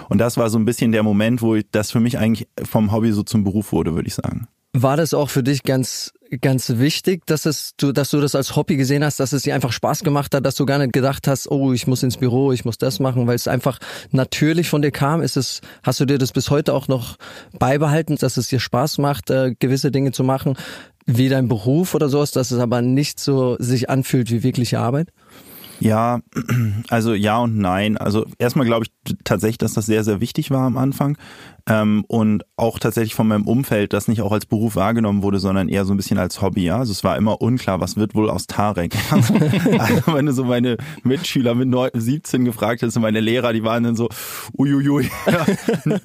Und 0.08 0.18
das 0.18 0.36
war 0.36 0.50
so 0.50 0.58
ein 0.58 0.64
bisschen 0.64 0.92
der 0.92 1.02
Moment, 1.02 1.42
wo 1.42 1.56
das 1.72 1.90
für 1.90 2.00
mich 2.00 2.18
eigentlich 2.18 2.48
vom 2.62 2.92
Hobby 2.92 3.12
so 3.12 3.22
zum 3.22 3.44
Beruf 3.44 3.72
wurde, 3.72 3.94
würde 3.94 4.08
ich 4.08 4.14
sagen. 4.14 4.48
War 4.72 4.96
das 4.96 5.14
auch 5.14 5.30
für 5.30 5.42
dich 5.42 5.64
ganz 5.64 6.12
ganz 6.40 6.68
wichtig, 6.76 7.26
dass 7.26 7.44
es 7.44 7.72
du 7.76 7.90
dass 7.90 8.10
du 8.10 8.20
das 8.20 8.36
als 8.36 8.54
Hobby 8.54 8.76
gesehen 8.76 9.04
hast, 9.04 9.18
dass 9.18 9.32
es 9.32 9.42
dir 9.42 9.54
einfach 9.54 9.72
Spaß 9.72 10.04
gemacht 10.04 10.32
hat, 10.34 10.46
dass 10.46 10.54
du 10.54 10.64
gar 10.64 10.78
nicht 10.78 10.92
gedacht 10.92 11.26
hast, 11.26 11.50
oh, 11.50 11.72
ich 11.72 11.88
muss 11.88 12.04
ins 12.04 12.18
Büro, 12.18 12.52
ich 12.52 12.64
muss 12.64 12.78
das 12.78 13.00
machen, 13.00 13.26
weil 13.26 13.34
es 13.34 13.48
einfach 13.48 13.78
natürlich 14.12 14.68
von 14.68 14.80
dir 14.80 14.92
kam. 14.92 15.22
Ist 15.22 15.36
es 15.36 15.60
hast 15.82 15.98
du 15.98 16.04
dir 16.04 16.18
das 16.18 16.30
bis 16.30 16.50
heute 16.50 16.72
auch 16.72 16.86
noch 16.86 17.16
beibehalten, 17.58 18.16
dass 18.16 18.36
es 18.36 18.46
dir 18.46 18.60
Spaß 18.60 18.98
macht, 18.98 19.30
äh, 19.30 19.54
gewisse 19.58 19.90
Dinge 19.90 20.12
zu 20.12 20.22
machen, 20.22 20.54
wie 21.06 21.28
dein 21.28 21.48
Beruf 21.48 21.94
oder 21.94 22.08
sowas, 22.08 22.32
dass 22.32 22.50
es 22.50 22.58
aber 22.58 22.82
nicht 22.82 23.20
so 23.20 23.56
sich 23.58 23.90
anfühlt 23.90 24.30
wie 24.30 24.42
wirkliche 24.42 24.78
Arbeit? 24.78 25.12
Ja, 25.80 26.20
also 26.88 27.14
ja 27.14 27.38
und 27.38 27.56
nein. 27.56 27.96
Also 27.96 28.26
erstmal 28.38 28.66
glaube 28.66 28.84
ich 28.84 29.16
tatsächlich, 29.24 29.58
dass 29.58 29.72
das 29.72 29.86
sehr, 29.86 30.04
sehr 30.04 30.20
wichtig 30.20 30.50
war 30.50 30.66
am 30.66 30.76
Anfang 30.76 31.16
ähm, 31.68 32.04
und 32.08 32.44
auch 32.56 32.78
tatsächlich 32.78 33.14
von 33.14 33.28
meinem 33.28 33.46
Umfeld, 33.46 33.92
das 33.92 34.08
nicht 34.08 34.22
auch 34.22 34.32
als 34.32 34.46
Beruf 34.46 34.76
wahrgenommen 34.76 35.22
wurde, 35.22 35.38
sondern 35.38 35.68
eher 35.68 35.84
so 35.84 35.94
ein 35.94 35.96
bisschen 35.96 36.18
als 36.18 36.40
Hobby. 36.42 36.64
Ja, 36.64 36.78
also 36.78 36.92
es 36.92 37.04
war 37.04 37.16
immer 37.16 37.40
unklar, 37.40 37.80
was 37.80 37.96
wird 37.96 38.14
wohl 38.14 38.30
aus 38.30 38.46
Tarek. 38.46 38.94
also 39.10 39.34
wenn 40.14 40.26
du 40.26 40.32
so 40.32 40.44
meine 40.44 40.76
Mitschüler 41.02 41.54
mit 41.54 41.70
17 41.94 42.44
gefragt 42.44 42.82
hast, 42.82 42.98
meine 42.98 43.20
Lehrer, 43.20 43.52
die 43.52 43.64
waren 43.64 43.84
dann 43.84 43.96
so, 43.96 44.08
uiuiui, 44.58 45.10
ja, 45.26 45.46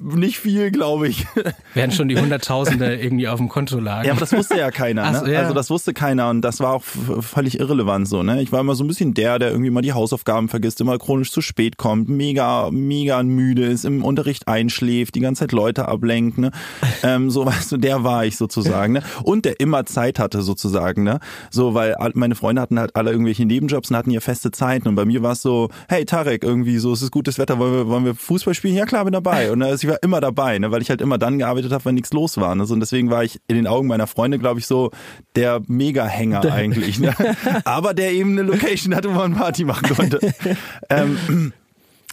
nicht 0.00 0.38
viel, 0.38 0.70
glaube 0.70 1.08
ich. 1.08 1.26
Während 1.74 1.94
schon 1.94 2.08
die 2.08 2.18
Hunderttausende 2.18 2.96
irgendwie 2.96 3.28
auf 3.28 3.38
dem 3.38 3.48
Konto 3.48 3.78
lagen. 3.78 4.06
Ja, 4.06 4.12
aber 4.12 4.20
das 4.20 4.32
wusste 4.32 4.58
ja 4.58 4.70
keiner. 4.70 5.10
Ne? 5.10 5.20
So, 5.20 5.26
ja. 5.26 5.40
Also 5.40 5.54
das 5.54 5.70
wusste 5.70 5.92
keiner 5.92 6.30
und 6.30 6.42
das 6.42 6.60
war 6.60 6.74
auch 6.74 6.82
völlig 6.82 7.58
irrelevant 7.60 8.08
so. 8.08 8.22
Ne? 8.22 8.42
Ich 8.42 8.52
war 8.52 8.60
immer 8.60 8.74
so 8.74 8.84
ein 8.84 8.88
bisschen 8.88 9.14
der, 9.14 9.38
der 9.38 9.50
irgendwie 9.50 9.70
mal 9.70 9.82
die 9.82 9.92
Hausaufgaben 9.92 10.48
vergisst, 10.48 10.80
immer 10.80 10.98
chronisch 10.98 11.32
zu 11.32 11.40
spät 11.40 11.76
kommt, 11.76 12.08
mega, 12.08 12.70
mega 12.70 13.22
müde 13.22 13.64
ist, 13.64 13.84
im 13.84 14.04
Unterricht 14.04 14.48
einschläft, 14.48 15.14
die 15.14 15.20
ganze 15.20 15.40
Zeit 15.40 15.45
Leute 15.52 15.88
ablenkt, 15.88 16.38
ne? 16.38 16.50
ähm, 17.02 17.30
so 17.30 17.46
weißt 17.46 17.72
du, 17.72 17.76
der 17.76 18.04
war 18.04 18.24
ich 18.24 18.36
sozusagen, 18.36 18.94
ne? 18.94 19.02
Und 19.22 19.44
der 19.44 19.60
immer 19.60 19.86
Zeit 19.86 20.18
hatte 20.18 20.42
sozusagen, 20.42 21.02
ne? 21.02 21.20
So, 21.50 21.74
weil 21.74 21.96
meine 22.14 22.34
Freunde 22.34 22.62
hatten 22.62 22.78
halt 22.78 22.96
alle 22.96 23.10
irgendwelche 23.10 23.44
Nebenjobs 23.44 23.90
und 23.90 23.96
hatten 23.96 24.10
ja 24.10 24.20
feste 24.20 24.50
Zeiten 24.50 24.88
und 24.88 24.94
bei 24.94 25.04
mir 25.04 25.22
war 25.22 25.32
es 25.32 25.42
so, 25.42 25.68
hey 25.88 26.04
Tarek, 26.04 26.44
irgendwie 26.44 26.78
so, 26.78 26.92
es 26.92 27.02
ist 27.02 27.10
gutes 27.10 27.38
Wetter, 27.38 27.58
wollen 27.58 27.72
wir, 27.72 27.88
wollen 27.88 28.04
wir 28.04 28.14
Fußball 28.14 28.54
spielen? 28.54 28.74
Ja 28.74 28.86
klar, 28.86 29.04
bin 29.04 29.12
dabei. 29.12 29.50
Und 29.52 29.62
also 29.62 29.86
ich 29.86 29.90
war 29.90 30.02
immer 30.02 30.20
dabei, 30.20 30.58
ne? 30.58 30.70
Weil 30.70 30.82
ich 30.82 30.90
halt 30.90 31.00
immer 31.00 31.18
dann 31.18 31.38
gearbeitet 31.38 31.72
habe, 31.72 31.84
wenn 31.84 31.94
nichts 31.94 32.12
los 32.12 32.36
war. 32.38 32.54
Ne? 32.54 32.66
So, 32.66 32.74
und 32.74 32.80
deswegen 32.80 33.10
war 33.10 33.24
ich 33.24 33.40
in 33.48 33.56
den 33.56 33.66
Augen 33.66 33.88
meiner 33.88 34.06
Freunde, 34.06 34.38
glaube 34.38 34.60
ich, 34.60 34.66
so 34.66 34.90
der 35.34 35.62
Mega-Hänger 35.66 36.52
eigentlich. 36.52 36.98
Ne? 36.98 37.14
Aber 37.64 37.94
der 37.94 38.12
eben 38.12 38.32
eine 38.32 38.42
Location 38.42 38.94
hatte, 38.94 39.08
wo 39.10 39.14
man 39.14 39.34
Party 39.34 39.64
machen 39.64 39.94
konnte. 39.94 40.20
ähm, 40.90 41.52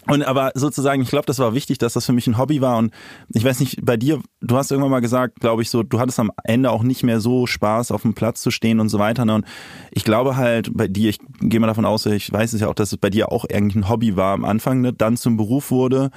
und 0.08 0.24
aber 0.24 0.52
sozusagen, 0.56 1.02
ich 1.02 1.10
glaube, 1.10 1.26
das 1.26 1.40
war 1.40 1.54
wichtig, 1.54 1.78
dass 1.78 1.94
das 1.94 2.06
für 2.06 2.14
mich 2.14 2.28
ein 2.28 2.38
Hobby 2.38 2.62
war. 2.62 2.78
Und 2.78 2.94
ich 3.30 3.44
weiß 3.44 3.60
nicht, 3.60 3.86
bei 3.86 3.98
dir, 3.98 4.22
du 4.42 4.58
hast 4.58 4.72
irgendwann 4.72 4.92
mal 4.92 5.00
gesagt, 5.00 5.40
glaube 5.40 5.62
ich, 5.62 5.70
so, 5.70 5.84
du 5.84 6.00
hattest 6.00 6.20
am 6.20 6.32
Ende 6.44 6.72
auch 6.72 6.84
nicht 6.84 7.04
mehr 7.04 7.20
so 7.20 7.48
Spaß, 7.48 7.92
auf 7.92 8.02
dem 8.02 8.14
Platz 8.14 8.42
zu 8.42 8.52
stehen 8.52 8.80
und 8.80 8.90
so 8.90 9.00
weiter. 9.00 9.24
Ne? 9.26 9.36
Und 9.36 9.46
ich 9.92 10.04
glaube 10.04 10.36
halt 10.36 10.76
bei 10.76 10.88
dir, 10.88 11.10
ich 11.10 11.20
gehe 11.40 11.60
mal 11.60 11.68
davon 11.68 11.86
aus, 11.86 12.06
ich 12.06 12.32
weiß 12.32 12.54
es 12.54 12.62
ja 12.62 12.68
auch, 12.68 12.74
dass 12.74 12.92
es 12.92 12.98
bei 12.98 13.10
dir 13.10 13.32
auch 13.32 13.46
eigentlich 13.46 13.76
ein 13.76 13.90
Hobby 13.90 14.16
war 14.16 14.34
am 14.34 14.46
Anfang, 14.46 14.82
ne? 14.82 14.94
dann 14.94 15.16
zum 15.16 15.38
Beruf 15.38 15.72
wurde 15.72 16.10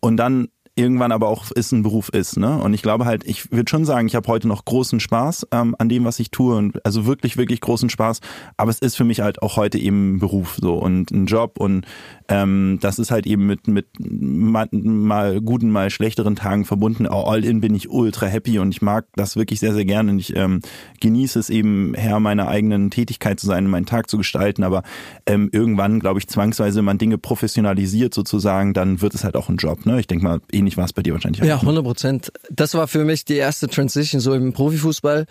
und 0.00 0.16
dann 0.16 0.48
irgendwann 0.74 1.12
aber 1.12 1.28
auch 1.28 1.50
ist 1.50 1.72
ein 1.72 1.82
Beruf 1.82 2.08
ist. 2.08 2.38
Ne? 2.38 2.58
Und 2.58 2.72
ich 2.72 2.80
glaube 2.80 3.04
halt, 3.04 3.24
ich 3.26 3.52
würde 3.52 3.68
schon 3.68 3.84
sagen, 3.84 4.06
ich 4.06 4.14
habe 4.14 4.26
heute 4.28 4.48
noch 4.48 4.64
großen 4.64 5.00
Spaß 5.00 5.48
ähm, 5.52 5.76
an 5.78 5.90
dem, 5.90 6.04
was 6.04 6.18
ich 6.18 6.30
tue. 6.30 6.56
Und 6.56 6.84
also 6.86 7.04
wirklich, 7.04 7.36
wirklich 7.36 7.60
großen 7.60 7.90
Spaß. 7.90 8.20
Aber 8.56 8.70
es 8.70 8.78
ist 8.78 8.96
für 8.96 9.04
mich 9.04 9.20
halt 9.20 9.42
auch 9.42 9.56
heute 9.56 9.78
eben 9.78 10.14
ein 10.14 10.18
Beruf 10.18 10.58
so 10.60 10.74
und 10.74 11.10
ein 11.10 11.26
Job. 11.26 11.58
Und 11.58 11.84
ähm, 12.28 12.78
das 12.80 12.98
ist 12.98 13.10
halt 13.10 13.26
eben 13.26 13.46
mit, 13.46 13.68
mit 13.68 13.86
mal, 14.00 14.68
mal 14.72 15.42
guten, 15.42 15.70
mal 15.70 15.90
schlechteren 15.90 16.36
Tagen 16.36 16.64
verbunden. 16.64 17.06
All 17.06 17.44
in 17.44 17.60
bin 17.60 17.74
ich 17.74 17.90
ultra 17.90 18.26
happy 18.26 18.58
und 18.58 18.70
ich 18.70 18.80
mag 18.80 19.04
das 19.14 19.36
wirklich 19.36 19.60
sehr, 19.60 19.74
sehr 19.74 19.84
gerne. 19.84 20.12
Und 20.12 20.20
ich 20.20 20.34
ähm, 20.34 20.60
genieße 21.00 21.38
es 21.38 21.50
eben, 21.50 21.92
Herr 21.94 22.18
meiner 22.18 22.48
eigenen 22.48 22.90
Tätigkeit 22.90 23.38
zu 23.38 23.46
sein, 23.46 23.66
meinen 23.66 23.86
Tag 23.86 24.08
zu 24.08 24.16
gestalten. 24.16 24.62
Aber 24.62 24.84
ähm, 25.26 25.50
irgendwann, 25.52 26.00
glaube 26.00 26.18
ich, 26.18 26.28
zwangsweise, 26.28 26.78
wenn 26.78 26.86
man 26.86 26.98
Dinge 26.98 27.18
professionalisiert 27.18 28.14
sozusagen, 28.14 28.72
dann 28.72 29.02
wird 29.02 29.14
es 29.14 29.22
halt 29.22 29.36
auch 29.36 29.50
ein 29.50 29.56
Job. 29.56 29.84
Ne? 29.84 30.00
Ich 30.00 30.06
denke 30.06 30.24
mal, 30.24 30.40
ähnlich 30.62 30.76
war 30.76 30.84
es 30.84 30.92
bei 30.92 31.02
dir 31.02 31.12
wahrscheinlich. 31.12 31.42
Ja, 31.42 31.56
100 31.56 31.84
Prozent. 31.84 32.32
Das 32.50 32.74
war 32.74 32.88
für 32.88 33.04
mich 33.04 33.24
die 33.24 33.36
erste 33.36 33.68
Transition 33.68 34.20
so 34.20 34.34
im 34.34 34.52
Profifußball 34.52 35.26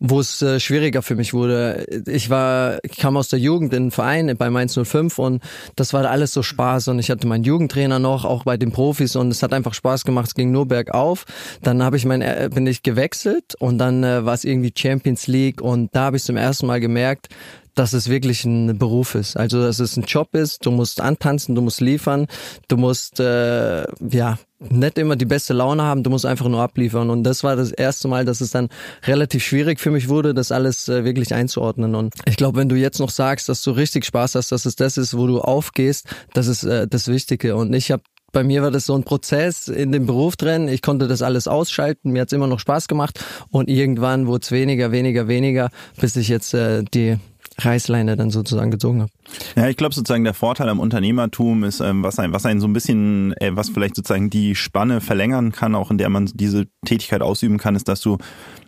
wo 0.00 0.20
es 0.20 0.42
äh, 0.42 0.60
schwieriger 0.60 1.02
für 1.02 1.14
mich 1.14 1.32
wurde. 1.32 1.86
Ich 2.06 2.28
war, 2.28 2.78
ich 2.82 2.96
kam 2.96 3.16
aus 3.16 3.28
der 3.28 3.38
Jugend 3.38 3.72
in 3.72 3.84
den 3.84 3.90
Verein 3.90 4.36
bei 4.36 4.50
Mainz 4.50 4.78
05 4.80 5.18
und 5.18 5.42
das 5.76 5.92
war 5.92 6.04
alles 6.10 6.32
so 6.32 6.42
Spaß 6.42 6.88
und 6.88 6.98
ich 6.98 7.10
hatte 7.10 7.26
meinen 7.26 7.44
Jugendtrainer 7.44 7.98
noch, 7.98 8.24
auch 8.24 8.44
bei 8.44 8.56
den 8.56 8.72
Profis 8.72 9.16
und 9.16 9.28
es 9.28 9.42
hat 9.42 9.52
einfach 9.52 9.72
Spaß 9.72 10.04
gemacht. 10.04 10.28
Es 10.28 10.34
ging 10.34 10.50
nur 10.50 10.66
bergauf. 10.66 11.24
Dann 11.62 11.82
habe 11.82 11.96
ich 11.96 12.04
mein, 12.04 12.22
äh, 12.22 12.50
bin 12.52 12.66
ich 12.66 12.82
gewechselt 12.82 13.54
und 13.58 13.78
dann 13.78 14.04
äh, 14.04 14.24
war 14.24 14.34
es 14.34 14.44
irgendwie 14.44 14.72
Champions 14.76 15.26
League 15.26 15.60
und 15.62 15.94
da 15.94 16.02
habe 16.02 16.16
ich 16.16 16.24
zum 16.24 16.36
ersten 16.36 16.66
Mal 16.66 16.80
gemerkt, 16.80 17.28
dass 17.74 17.92
es 17.92 18.08
wirklich 18.08 18.44
ein 18.44 18.78
Beruf 18.78 19.14
ist. 19.14 19.36
Also 19.36 19.62
dass 19.62 19.80
es 19.80 19.96
ein 19.96 20.04
Job 20.04 20.34
ist, 20.34 20.64
du 20.64 20.70
musst 20.70 21.00
antanzen, 21.00 21.54
du 21.54 21.62
musst 21.62 21.80
liefern, 21.80 22.26
du 22.68 22.76
musst 22.76 23.20
äh, 23.20 23.84
ja 24.10 24.38
nicht 24.60 24.98
immer 24.98 25.16
die 25.16 25.24
beste 25.24 25.52
Laune 25.52 25.82
haben, 25.82 26.02
du 26.02 26.10
musst 26.10 26.24
einfach 26.24 26.48
nur 26.48 26.62
abliefern. 26.62 27.10
Und 27.10 27.24
das 27.24 27.44
war 27.44 27.56
das 27.56 27.70
erste 27.70 28.08
Mal, 28.08 28.24
dass 28.24 28.40
es 28.40 28.50
dann 28.50 28.68
relativ 29.04 29.44
schwierig 29.44 29.80
für 29.80 29.90
mich 29.90 30.08
wurde, 30.08 30.34
das 30.34 30.52
alles 30.52 30.88
äh, 30.88 31.04
wirklich 31.04 31.34
einzuordnen. 31.34 31.94
Und 31.94 32.14
ich 32.26 32.36
glaube, 32.36 32.58
wenn 32.58 32.68
du 32.68 32.76
jetzt 32.76 33.00
noch 33.00 33.10
sagst, 33.10 33.48
dass 33.48 33.62
du 33.62 33.72
richtig 33.72 34.04
Spaß 34.04 34.36
hast, 34.36 34.52
dass 34.52 34.66
es 34.66 34.76
das 34.76 34.96
ist, 34.96 35.16
wo 35.16 35.26
du 35.26 35.40
aufgehst, 35.40 36.06
das 36.32 36.46
ist 36.46 36.64
äh, 36.64 36.86
das 36.86 37.08
Wichtige. 37.08 37.56
Und 37.56 37.74
ich 37.74 37.90
habe 37.90 38.02
bei 38.32 38.42
mir 38.42 38.62
war 38.62 38.72
das 38.72 38.86
so 38.86 38.96
ein 38.96 39.04
Prozess 39.04 39.68
in 39.68 39.92
dem 39.92 40.06
Beruf 40.06 40.34
drin. 40.34 40.66
Ich 40.66 40.82
konnte 40.82 41.06
das 41.06 41.22
alles 41.22 41.46
ausschalten. 41.46 42.10
Mir 42.10 42.22
hat's 42.22 42.32
immer 42.32 42.48
noch 42.48 42.58
Spaß 42.58 42.88
gemacht. 42.88 43.24
Und 43.50 43.70
irgendwann 43.70 44.26
wurde 44.26 44.42
es 44.42 44.50
weniger, 44.50 44.90
weniger, 44.90 45.28
weniger, 45.28 45.70
bis 46.00 46.16
ich 46.16 46.28
jetzt 46.28 46.52
äh, 46.52 46.82
die 46.82 47.16
Reißleine 47.58 48.16
dann 48.16 48.30
sozusagen 48.30 48.70
gezogen 48.70 49.02
habe. 49.02 49.12
Ja, 49.56 49.68
ich 49.68 49.76
glaube 49.76 49.94
sozusagen 49.94 50.24
der 50.24 50.34
Vorteil 50.34 50.68
am 50.68 50.80
Unternehmertum 50.80 51.64
ist, 51.64 51.80
ähm, 51.80 52.02
was 52.02 52.18
ein, 52.18 52.32
was 52.32 52.46
einen 52.46 52.60
so 52.60 52.66
ein 52.66 52.72
bisschen, 52.72 53.32
äh, 53.34 53.54
was 53.54 53.70
vielleicht 53.70 53.96
sozusagen 53.96 54.30
die 54.30 54.54
Spanne 54.54 55.00
verlängern 55.00 55.52
kann, 55.52 55.74
auch 55.74 55.90
in 55.90 55.98
der 55.98 56.08
man 56.08 56.30
diese 56.34 56.66
Tätigkeit 56.84 57.22
ausüben 57.22 57.58
kann, 57.58 57.76
ist, 57.76 57.88
dass 57.88 58.00
du 58.00 58.18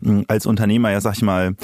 mh, 0.00 0.24
als 0.28 0.46
Unternehmer 0.46 0.90
ja, 0.90 1.00
sag 1.00 1.16
ich 1.16 1.22
mal, 1.22 1.56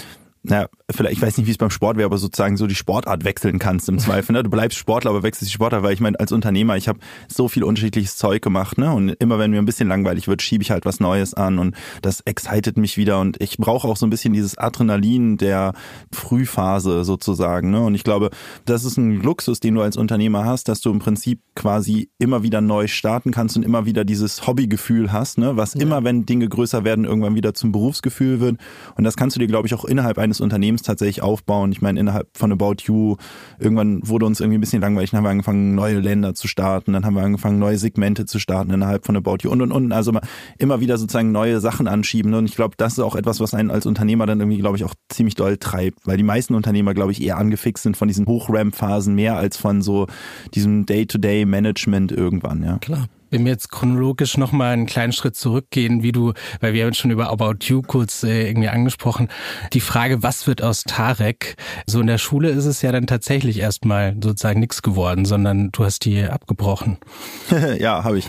na, 0.45 0.69
vielleicht, 0.91 1.17
ich 1.17 1.23
weiß 1.23 1.39
nicht, 1.39 1.47
wie 1.47 1.53
es 1.53 1.59
beim 1.59 1.71
Sport 1.71 1.97
wäre, 1.97 2.07
aber 2.07 2.19
sozusagen 2.19 2.57
so 2.57 2.67
die 2.67 2.75
Sportart 2.75 3.25
wechseln 3.25 3.61
kannst 3.61 3.89
im 3.89 4.01
Zweifel. 4.01 4.33
Ne? 4.33 4.43
Du 4.43 4.51
bleibst 4.51 4.77
Sportler, 4.77 5.11
aber 5.11 5.23
wechselst 5.23 5.51
die 5.51 5.55
Sportart, 5.55 5.85
weil 5.85 5.95
ich 5.95 6.01
meine, 6.01 6.19
als 6.19 6.33
Unternehmer, 6.33 6.77
ich 6.77 6.89
habe 6.89 6.99
so 7.29 7.47
viel 7.47 7.63
unterschiedliches 7.63 8.17
Zeug 8.17 8.43
gemacht, 8.43 8.77
ne? 8.77 8.93
Und 8.93 9.11
immer 9.11 9.39
wenn 9.39 9.53
mir 9.53 9.59
ein 9.59 9.65
bisschen 9.67 9.89
langweilig 9.89 10.27
wird, 10.27 10.43
schiebe 10.43 10.63
ich 10.63 10.73
halt 10.73 10.85
was 10.85 10.99
Neues 10.99 11.35
an 11.35 11.61
und 11.61 11.77
das 12.03 12.21
excited 12.23 12.77
mich 12.77 12.97
wieder. 12.97 13.21
Und 13.21 13.41
ich 13.41 13.57
brauche 13.57 13.87
auch 13.87 13.97
so 13.97 14.05
ein 14.05 14.11
bisschen 14.11 14.33
dieses 14.33 14.59
Adrenalin 14.59 15.37
der 15.37 15.75
Frühphase 16.13 17.05
sozusagen. 17.05 17.71
Ne? 17.71 17.81
Und 17.81 17.95
ich 17.95 18.03
glaube, 18.03 18.31
das 18.65 18.85
ist 18.85 18.97
ein 18.97 19.23
Luxus, 19.23 19.61
den 19.61 19.77
du 19.77 19.83
als 19.83 19.97
Unternehmer 19.97 20.45
hast, 20.45 20.69
dass 20.69 20.81
du 20.81 20.91
im 20.91 20.99
Prinzip 20.99 21.41
quasi 21.55 22.11
immer 22.19 22.43
wieder 22.43 22.61
neu 22.61 22.89
starten 22.89 23.31
kannst 23.31 23.57
und 23.57 23.63
immer 23.63 23.87
wieder 23.87 24.05
dieses 24.05 24.45
Hobbygefühl 24.47 25.13
hast, 25.13 25.39
ne? 25.39 25.57
was 25.57 25.75
ja. 25.75 25.83
immer, 25.83 26.03
wenn 26.03 26.27
Dinge 26.27 26.49
größer 26.49 26.83
werden, 26.83 27.05
irgendwann 27.05 27.37
wieder 27.37 27.55
zum 27.55 27.71
Berufsgefühl 27.71 28.41
wird. 28.41 28.57
Und 28.97 29.05
das 29.05 29.17
kannst 29.17 29.37
du 29.37 29.41
dir, 29.41 29.47
glaube 29.47 29.69
ich, 29.69 29.75
auch 29.75 29.85
innerhalb 29.85 30.19
eines 30.19 30.32
Unternehmens 30.41 30.83
tatsächlich 30.83 31.23
aufbauen. 31.23 31.73
Ich 31.73 31.83
meine, 31.83 32.01
innerhalb 32.01 32.29
von 32.37 32.53
About 32.53 32.77
You, 32.85 33.17
irgendwann 33.59 34.07
wurde 34.07 34.27
uns 34.27 34.41
irgendwie 34.41 34.59
ein 34.59 34.61
bisschen 34.61 34.83
langweilig, 34.83 35.11
dann 35.11 35.19
haben 35.19 35.25
wir 35.25 35.31
angefangen, 35.31 35.75
neue 35.75 36.01
Länder 36.01 36.35
zu 36.35 36.49
starten, 36.49 36.93
dann 36.93 37.05
haben 37.05 37.15
wir 37.15 37.23
angefangen, 37.23 37.59
neue 37.59 37.79
Segmente 37.79 38.25
zu 38.27 38.39
starten 38.39 38.73
innerhalb 38.73 39.05
von 39.07 39.17
About 39.17 39.39
You 39.43 39.51
und 39.51 39.63
und 39.63 39.73
und. 39.73 39.93
Also 39.93 40.13
immer 40.59 40.81
wieder 40.81 40.99
sozusagen 40.99 41.33
neue 41.33 41.61
Sachen 41.61 41.89
anschieben. 41.89 42.35
Und 42.35 42.47
ich 42.47 42.57
glaube, 42.57 42.75
das 42.77 42.95
ist 42.95 43.01
auch 43.01 43.17
etwas, 43.17 43.41
was 43.41 43.55
einen 43.55 43.71
als 43.71 43.87
Unternehmer 43.87 44.27
dann 44.27 44.41
irgendwie, 44.41 44.59
glaube 44.59 44.77
ich, 44.77 44.85
auch 44.85 44.95
ziemlich 45.09 45.35
doll 45.35 45.57
treibt, 45.57 46.07
weil 46.07 46.17
die 46.17 46.23
meisten 46.23 46.55
Unternehmer, 46.55 46.95
glaube 46.95 47.13
ich, 47.13 47.23
eher 47.23 47.39
angefixt 47.39 47.83
sind 47.83 47.97
von 47.97 48.09
diesen 48.09 48.27
Hochramp-Phasen 48.27 49.15
mehr 49.15 49.37
als 49.37 49.57
von 49.57 49.83
so 49.83 50.07
diesem 50.55 50.87
Day-to-Day-Management 50.87 52.13
irgendwann, 52.13 52.63
ja. 52.63 52.79
Klar 52.79 53.09
wenn 53.33 53.45
wir 53.45 53.53
jetzt 53.53 53.71
chronologisch 53.71 54.37
nochmal 54.37 54.75
einen 54.75 54.87
kleinen 54.87 55.13
Schritt 55.13 55.35
zurückgehen, 55.35 56.03
wie 56.03 56.13
du, 56.13 56.35
weil 56.61 56.75
wir 56.75 56.85
haben 56.85 56.95
schon 56.95 57.11
über 57.11 57.31
About 57.31 57.65
You 57.65 57.83
kurz 57.83 58.23
äh, 58.23 58.47
irgendwie 58.47 58.69
angesprochen, 58.69 59.29
die 59.73 59.81
Frage, 59.81 60.23
was 60.23 60.47
wird 60.47 60.63
aus 60.63 60.85
Tarek? 60.85 61.57
So 61.87 62.01
in 62.01 62.07
der 62.07 62.19
Schule 62.19 62.51
ist 62.51 62.67
es 62.67 62.83
ja 62.83 62.93
dann 62.93 63.07
tatsächlich 63.07 63.59
erstmal 63.59 64.15
sozusagen 64.23 64.61
nichts 64.61 64.83
geworden, 64.83 65.25
sondern 65.25 65.73
du 65.73 65.85
hast 65.85 66.05
die 66.05 66.23
abgebrochen. 66.23 66.99
ja, 67.79 68.05
habe 68.05 68.19
ich. 68.19 68.29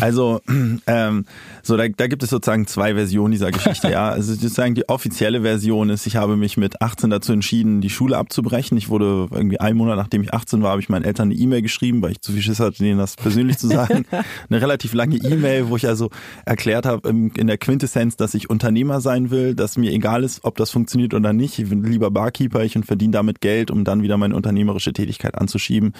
Also 0.00 0.40
ähm, 0.86 1.26
so, 1.62 1.76
da, 1.76 1.88
da 1.88 2.06
gibt 2.06 2.22
es 2.22 2.30
sozusagen 2.30 2.66
zwei 2.66 2.94
Versionen 2.94 3.32
dieser 3.32 3.50
Geschichte. 3.50 3.90
ja, 3.90 4.08
also 4.10 4.34
sozusagen 4.34 4.74
die 4.74 4.88
offizielle 4.88 5.42
Version 5.42 5.90
ist, 5.90 6.06
ich 6.06 6.16
habe 6.16 6.36
mich 6.36 6.56
mit 6.56 6.80
18 6.80 7.10
dazu 7.10 7.32
entschieden, 7.32 7.80
die 7.80 7.90
Schule 7.90 8.16
abzubrechen. 8.16 8.78
Ich 8.78 8.88
wurde 8.88 9.28
irgendwie 9.30 9.58
einen 9.58 9.76
Monat 9.76 9.96
nachdem 9.96 10.22
ich 10.22 10.32
18 10.32 10.62
war, 10.62 10.70
habe 10.70 10.80
ich 10.80 10.88
meinen 10.88 11.04
Eltern 11.04 11.30
eine 11.30 11.34
E-Mail 11.34 11.62
geschrieben, 11.62 12.02
weil 12.02 12.12
ich 12.12 12.20
zu 12.20 12.32
viel 12.32 12.42
Schiss 12.42 12.60
hatte, 12.60 12.78
denen 12.78 12.98
das 12.98 13.16
persönlich 13.16 13.58
zu 13.58 13.66
sagen. 13.66 14.04
eine 14.48 14.60
relativ 14.60 14.94
lange 14.94 15.16
E-Mail, 15.16 15.68
wo 15.68 15.76
ich 15.76 15.86
also 15.86 16.10
erklärt 16.44 16.86
habe 16.86 17.08
in 17.08 17.46
der 17.46 17.58
Quintessenz, 17.58 18.16
dass 18.16 18.34
ich 18.34 18.50
Unternehmer 18.50 19.00
sein 19.00 19.30
will, 19.30 19.54
dass 19.54 19.76
mir 19.76 19.92
egal 19.92 20.24
ist, 20.24 20.44
ob 20.44 20.56
das 20.56 20.70
funktioniert 20.70 21.14
oder 21.14 21.32
nicht. 21.32 21.58
Ich 21.58 21.68
bin 21.68 21.82
lieber 21.84 22.10
Barkeeper, 22.10 22.64
ich 22.64 22.76
und 22.76 22.84
verdiene 22.86 23.12
damit 23.12 23.40
Geld, 23.40 23.70
um 23.70 23.84
dann 23.84 24.02
wieder 24.02 24.16
meine 24.16 24.36
unternehmerische 24.36 24.92
Tätigkeit 24.92 25.36
anzuschieben. 25.36 25.92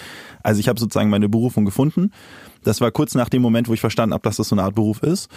Also 0.43 0.59
ich 0.59 0.67
habe 0.67 0.79
sozusagen 0.79 1.09
meine 1.09 1.29
Berufung 1.29 1.65
gefunden. 1.65 2.11
Das 2.63 2.81
war 2.81 2.91
kurz 2.91 3.15
nach 3.15 3.29
dem 3.29 3.41
Moment, 3.41 3.67
wo 3.67 3.73
ich 3.73 3.79
verstanden 3.79 4.13
habe, 4.13 4.23
dass 4.23 4.37
das 4.37 4.49
so 4.49 4.55
eine 4.55 4.63
Art 4.63 4.75
Beruf 4.75 5.03
ist. 5.03 5.29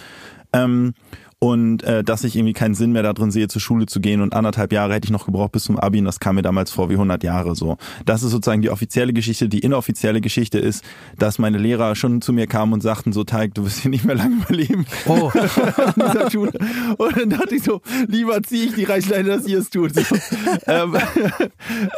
Ähm, 0.51 0.93
und 1.39 1.83
äh, 1.83 2.03
dass 2.03 2.25
ich 2.25 2.35
irgendwie 2.35 2.53
keinen 2.53 2.75
Sinn 2.75 2.91
mehr 2.91 3.03
darin 3.03 3.31
sehe, 3.31 3.47
zur 3.47 3.61
Schule 3.61 3.85
zu 3.85 4.01
gehen 4.01 4.21
und 4.21 4.33
anderthalb 4.33 4.73
Jahre 4.73 4.93
hätte 4.93 5.05
ich 5.05 5.11
noch 5.11 5.25
gebraucht 5.25 5.53
bis 5.53 5.63
zum 5.63 5.79
Abi 5.79 5.99
und 5.99 6.05
das 6.05 6.19
kam 6.19 6.35
mir 6.35 6.41
damals 6.41 6.69
vor 6.69 6.89
wie 6.89 6.93
100 6.93 7.23
Jahre 7.23 7.55
so. 7.55 7.77
Das 8.05 8.23
ist 8.23 8.31
sozusagen 8.31 8.61
die 8.61 8.69
offizielle 8.69 9.13
Geschichte. 9.13 9.47
Die 9.47 9.59
inoffizielle 9.59 10.19
Geschichte 10.19 10.59
ist, 10.59 10.83
dass 11.17 11.39
meine 11.39 11.57
Lehrer 11.57 11.95
schon 11.95 12.21
zu 12.21 12.33
mir 12.33 12.45
kamen 12.45 12.73
und 12.73 12.81
sagten 12.81 13.13
so, 13.13 13.23
Teig, 13.23 13.53
du 13.53 13.63
wirst 13.63 13.79
hier 13.79 13.89
nicht 13.89 14.03
mehr 14.03 14.15
lange 14.15 14.35
überleben. 14.35 14.85
Oh. 15.07 15.31
in 15.95 16.03
dieser 16.05 16.29
Schule. 16.29 16.51
Und 16.97 17.17
dann 17.17 17.29
dachte 17.29 17.55
ich 17.55 17.63
so, 17.63 17.81
lieber 18.07 18.43
ziehe 18.43 18.65
ich 18.65 18.75
die 18.75 18.83
Reichleine, 18.83 19.29
dass 19.29 19.47
ihr 19.47 19.59
es 19.59 19.69
tut. 19.69 19.95
So. 19.95 20.01
ähm, 20.67 20.97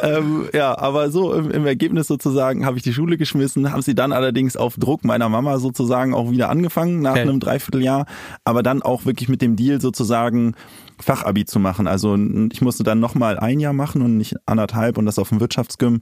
ähm, 0.02 0.48
ja, 0.52 0.78
aber 0.78 1.10
so 1.10 1.34
im, 1.34 1.50
im 1.50 1.66
Ergebnis 1.66 2.06
sozusagen 2.06 2.64
habe 2.64 2.76
ich 2.76 2.84
die 2.84 2.92
Schule 2.92 3.16
geschmissen, 3.16 3.72
haben 3.72 3.82
sie 3.82 3.96
dann 3.96 4.12
allerdings 4.12 4.56
auf 4.56 4.76
Druck 4.76 5.04
meiner 5.04 5.28
Mama 5.28 5.58
sozusagen 5.58 6.14
auch 6.14 6.30
wieder 6.30 6.48
angefangen 6.48 7.00
nach 7.00 7.12
okay. 7.12 7.22
einem 7.22 7.40
Dreivierteljahr, 7.40 8.06
aber 8.44 8.62
dann 8.62 8.82
auch 8.82 9.04
wirklich 9.04 9.31
mit 9.32 9.42
dem 9.42 9.56
Deal 9.56 9.80
sozusagen 9.80 10.54
Fachabi 11.00 11.44
zu 11.44 11.58
machen. 11.58 11.88
Also 11.88 12.16
ich 12.52 12.62
musste 12.62 12.84
dann 12.84 13.00
nochmal 13.00 13.38
ein 13.38 13.58
Jahr 13.58 13.72
machen 13.72 14.02
und 14.02 14.16
nicht 14.16 14.36
anderthalb 14.46 14.96
und 14.98 15.06
das 15.06 15.18
auf 15.18 15.30
dem 15.30 15.40
Wirtschaftsgym 15.40 16.00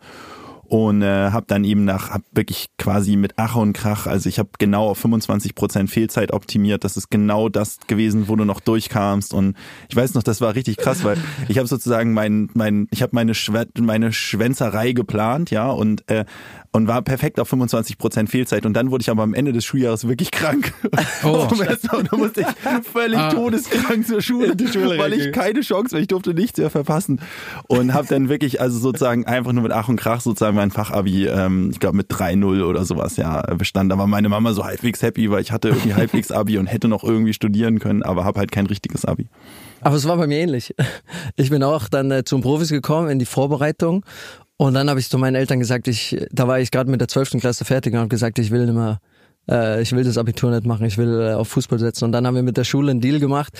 und 0.70 1.02
äh, 1.02 1.32
habe 1.32 1.46
dann 1.48 1.64
eben 1.64 1.84
nach 1.84 2.10
hab 2.10 2.22
wirklich 2.30 2.68
quasi 2.78 3.16
mit 3.16 3.32
Ach 3.36 3.56
und 3.56 3.72
Krach, 3.72 4.06
also 4.06 4.28
ich 4.28 4.38
habe 4.38 4.50
genau 4.58 4.88
auf 4.88 4.98
25 4.98 5.56
Prozent 5.56 5.90
Fehlzeit 5.90 6.32
optimiert. 6.32 6.84
Das 6.84 6.96
ist 6.96 7.10
genau 7.10 7.48
das 7.48 7.78
gewesen, 7.88 8.28
wo 8.28 8.36
du 8.36 8.44
noch 8.44 8.60
durchkamst 8.60 9.34
und 9.34 9.56
ich 9.88 9.96
weiß 9.96 10.14
noch, 10.14 10.22
das 10.22 10.40
war 10.40 10.54
richtig 10.54 10.76
krass, 10.76 11.02
weil 11.02 11.18
ich 11.48 11.58
habe 11.58 11.66
sozusagen 11.66 12.12
mein 12.12 12.50
mein 12.54 12.86
ich 12.92 13.02
habe 13.02 13.16
meine 13.16 13.34
Schwä 13.34 13.64
meine 13.80 14.12
Schwänzerei 14.12 14.92
geplant, 14.92 15.50
ja 15.50 15.68
und 15.70 16.08
äh, 16.08 16.24
und 16.72 16.86
war 16.86 17.02
perfekt 17.02 17.40
auf 17.40 17.48
25 17.48 17.98
Prozent 17.98 18.30
Fehlzeit. 18.30 18.64
Und 18.64 18.74
dann 18.74 18.90
wurde 18.90 19.02
ich 19.02 19.10
aber 19.10 19.22
am 19.22 19.34
Ende 19.34 19.52
des 19.52 19.64
Schuljahres 19.64 20.06
wirklich 20.06 20.30
krank. 20.30 20.72
Oh. 21.22 21.46
und 21.50 22.10
da 22.10 22.16
musste 22.16 22.40
ich 22.40 22.46
völlig 22.86 23.18
ah. 23.18 23.30
todeskrank 23.30 24.06
zur 24.06 24.22
Schule, 24.22 24.54
Schule 24.72 24.98
weil 24.98 25.12
ich 25.12 25.32
keine 25.32 25.60
Chance, 25.60 25.94
weil 25.94 26.02
ich 26.02 26.08
durfte 26.08 26.34
nichts 26.34 26.58
mehr 26.58 26.70
verpassen. 26.70 27.20
Und 27.68 27.92
habe 27.92 28.06
dann 28.08 28.28
wirklich 28.28 28.60
also 28.60 28.78
sozusagen 28.78 29.26
einfach 29.26 29.52
nur 29.52 29.62
mit 29.62 29.72
Ach 29.72 29.88
und 29.88 29.96
Krach 29.96 30.20
sozusagen 30.20 30.56
mein 30.56 30.70
Fachabi, 30.70 31.26
ähm, 31.26 31.70
ich 31.72 31.80
glaube 31.80 31.96
mit 31.96 32.10
3-0 32.10 32.64
oder 32.64 32.84
sowas 32.84 33.16
ja 33.16 33.42
bestanden. 33.54 33.90
Da 33.90 33.98
war 33.98 34.06
meine 34.06 34.28
Mama 34.28 34.52
so 34.52 34.64
halbwegs 34.64 35.02
happy, 35.02 35.30
weil 35.30 35.42
ich 35.42 35.52
hatte 35.52 35.68
irgendwie 35.68 35.94
halbwegs 35.94 36.30
Abi 36.30 36.58
und 36.58 36.66
hätte 36.66 36.88
noch 36.88 37.04
irgendwie 37.04 37.32
studieren 37.32 37.78
können, 37.78 38.02
aber 38.02 38.24
habe 38.24 38.38
halt 38.38 38.52
kein 38.52 38.66
richtiges 38.66 39.04
Abi. 39.04 39.28
Aber 39.82 39.96
es 39.96 40.06
war 40.06 40.16
bei 40.16 40.26
mir 40.26 40.38
ähnlich. 40.38 40.74
Ich 41.36 41.50
bin 41.50 41.62
auch 41.62 41.88
dann 41.88 42.10
äh, 42.10 42.24
zum 42.24 42.40
Profis 42.40 42.70
gekommen 42.70 43.08
in 43.08 43.18
die 43.18 43.26
Vorbereitung 43.26 44.04
und 44.60 44.74
dann 44.74 44.90
habe 44.90 45.00
ich 45.00 45.08
zu 45.08 45.16
meinen 45.16 45.36
Eltern 45.36 45.58
gesagt, 45.58 45.88
ich, 45.88 46.18
da 46.32 46.46
war 46.46 46.60
ich 46.60 46.70
gerade 46.70 46.90
mit 46.90 47.00
der 47.00 47.08
12. 47.08 47.40
Klasse 47.40 47.64
fertig 47.64 47.94
und 47.94 47.98
habe 47.98 48.10
gesagt, 48.10 48.38
ich 48.38 48.50
will 48.50 48.66
nicht 48.66 48.98
äh, 49.48 49.80
ich 49.80 49.90
will 49.92 50.04
das 50.04 50.18
Abitur 50.18 50.50
nicht 50.50 50.66
machen, 50.66 50.84
ich 50.84 50.98
will 50.98 51.18
äh, 51.18 51.32
auf 51.32 51.48
Fußball 51.48 51.78
setzen. 51.78 52.04
Und 52.04 52.12
dann 52.12 52.26
haben 52.26 52.34
wir 52.34 52.42
mit 52.42 52.58
der 52.58 52.64
Schule 52.64 52.90
einen 52.90 53.00
Deal 53.00 53.20
gemacht. 53.20 53.58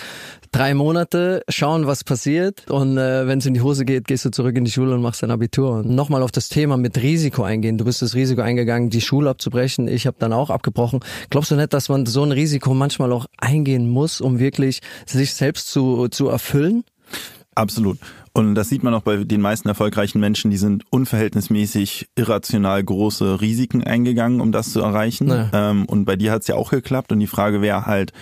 Drei 0.53 0.75
Monate, 0.75 1.43
schauen, 1.49 1.87
was 1.87 2.05
passiert. 2.05 2.71
Und 2.71 2.99
äh, 2.99 3.27
wenn 3.27 3.39
es 3.39 3.47
in 3.47 3.55
die 3.55 3.63
Hose 3.63 3.87
geht, 3.87 4.09
gehst 4.09 4.27
du 4.27 4.31
zurück 4.31 4.55
in 4.59 4.67
die 4.67 4.71
Schule 4.71 4.95
und 4.95 5.01
machst 5.01 5.23
dein 5.23 5.31
Abitur. 5.31 5.79
Und 5.79 5.89
nochmal 5.89 6.23
auf 6.23 6.33
das 6.33 6.51
Thema 6.51 6.77
mit 6.77 6.99
Risiko 6.99 7.45
eingehen. 7.45 7.79
Du 7.79 7.87
bist 7.87 8.03
das 8.03 8.15
Risiko 8.15 8.43
eingegangen, 8.43 8.91
die 8.91 9.01
Schule 9.01 9.31
abzubrechen. 9.31 9.89
Ich 9.89 10.07
habe 10.07 10.19
dann 10.21 10.35
auch 10.35 10.51
abgebrochen. 10.51 11.01
Glaubst 11.31 11.51
du 11.51 11.57
nicht, 11.57 11.73
dass 11.73 11.89
man 11.89 12.05
so 12.05 12.23
ein 12.23 12.33
Risiko 12.33 12.75
manchmal 12.75 13.11
auch 13.13 13.25
eingehen 13.39 13.89
muss, 13.89 14.21
um 14.21 14.39
wirklich 14.39 14.81
sich 15.07 15.33
selbst 15.33 15.71
zu, 15.71 16.09
zu 16.09 16.29
erfüllen? 16.29 16.85
Absolut. 17.55 17.97
Und 18.33 18.55
das 18.55 18.69
sieht 18.69 18.85
man 18.85 18.95
auch 18.95 19.03
bei 19.03 19.25
den 19.25 19.41
meisten 19.41 19.69
erfolgreichen 19.69 20.21
Menschen, 20.21 20.51
die 20.51 20.57
sind 20.57 20.85
unverhältnismäßig 20.91 22.09
irrational 22.15 22.83
große 22.83 23.41
Risiken 23.41 23.83
eingegangen, 23.83 24.41
um 24.41 24.53
das 24.53 24.73
zu 24.73 24.81
erreichen. 24.81 25.29
Ja. 25.29 25.51
Ähm, 25.53 25.85
und 25.87 26.05
bei 26.05 26.15
dir 26.15 26.31
hat 26.31 26.43
es 26.43 26.49
ja 26.49 26.55
auch 26.55 26.71
geklappt. 26.71 27.11
Und 27.11 27.19
die 27.19 27.27
Frage 27.27 27.61
wäre 27.61 27.87
halt, 27.87 28.13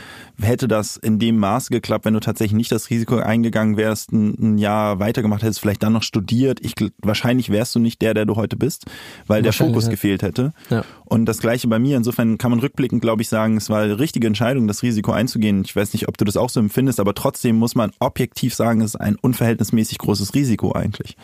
hätte 0.40 0.66
das 0.66 0.96
in 0.96 1.18
dem 1.18 1.36
Maße 1.36 1.70
geklappt, 1.70 2.06
wenn 2.06 2.14
du 2.14 2.20
tatsächlich 2.20 2.56
nicht 2.56 2.72
das 2.72 2.88
Risiko 2.88 3.16
eingegangen 3.18 3.76
wärst, 3.76 4.12
ein, 4.12 4.34
ein 4.38 4.58
Jahr 4.58 4.98
weitergemacht 4.98 5.42
hättest, 5.42 5.60
vielleicht 5.60 5.82
dann 5.82 5.92
noch 5.92 6.02
studiert. 6.02 6.60
Ich, 6.62 6.74
wahrscheinlich 7.02 7.50
wärst 7.50 7.74
du 7.74 7.78
nicht 7.78 8.00
der, 8.00 8.14
der 8.14 8.24
du 8.24 8.36
heute 8.36 8.56
bist, 8.56 8.86
weil 9.26 9.42
der 9.42 9.52
Fokus 9.52 9.84
ja. 9.84 9.90
gefehlt 9.90 10.22
hätte. 10.22 10.54
Ja. 10.70 10.84
Und 11.04 11.26
das 11.26 11.38
gleiche 11.38 11.68
bei 11.68 11.78
mir. 11.78 11.98
Insofern 11.98 12.38
kann 12.38 12.50
man 12.50 12.60
rückblickend, 12.60 13.02
glaube 13.02 13.20
ich, 13.20 13.28
sagen, 13.28 13.58
es 13.58 13.68
war 13.68 13.86
die 13.86 13.92
richtige 13.92 14.26
Entscheidung, 14.26 14.66
das 14.68 14.82
Risiko 14.82 15.12
einzugehen. 15.12 15.62
Ich 15.64 15.76
weiß 15.76 15.92
nicht, 15.92 16.08
ob 16.08 16.16
du 16.16 16.24
das 16.24 16.38
auch 16.38 16.50
so 16.50 16.60
empfindest, 16.60 16.98
aber 16.98 17.14
trotzdem 17.14 17.56
muss 17.56 17.74
man 17.74 17.90
objektiv 17.98 18.54
sagen, 18.54 18.80
es 18.80 18.94
ist 18.94 19.00
ein 19.00 19.16
unverhältnismäßig 19.16 19.97
großes 19.98 20.34
Risiko 20.34 20.72
eigentlich. 20.72 21.16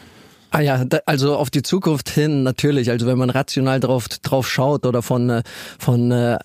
Ah 0.50 0.60
ja, 0.60 0.84
also 1.06 1.36
auf 1.36 1.50
die 1.50 1.62
Zukunft 1.62 2.08
hin 2.08 2.44
natürlich. 2.44 2.90
Also 2.90 3.06
wenn 3.06 3.18
man 3.18 3.30
rational 3.30 3.80
drauf 3.80 4.08
drauf 4.08 4.48
schaut 4.48 4.86
oder 4.86 5.02
von 5.02 5.28
äh, 5.28 5.42
von 5.80 6.12
äh, 6.12 6.38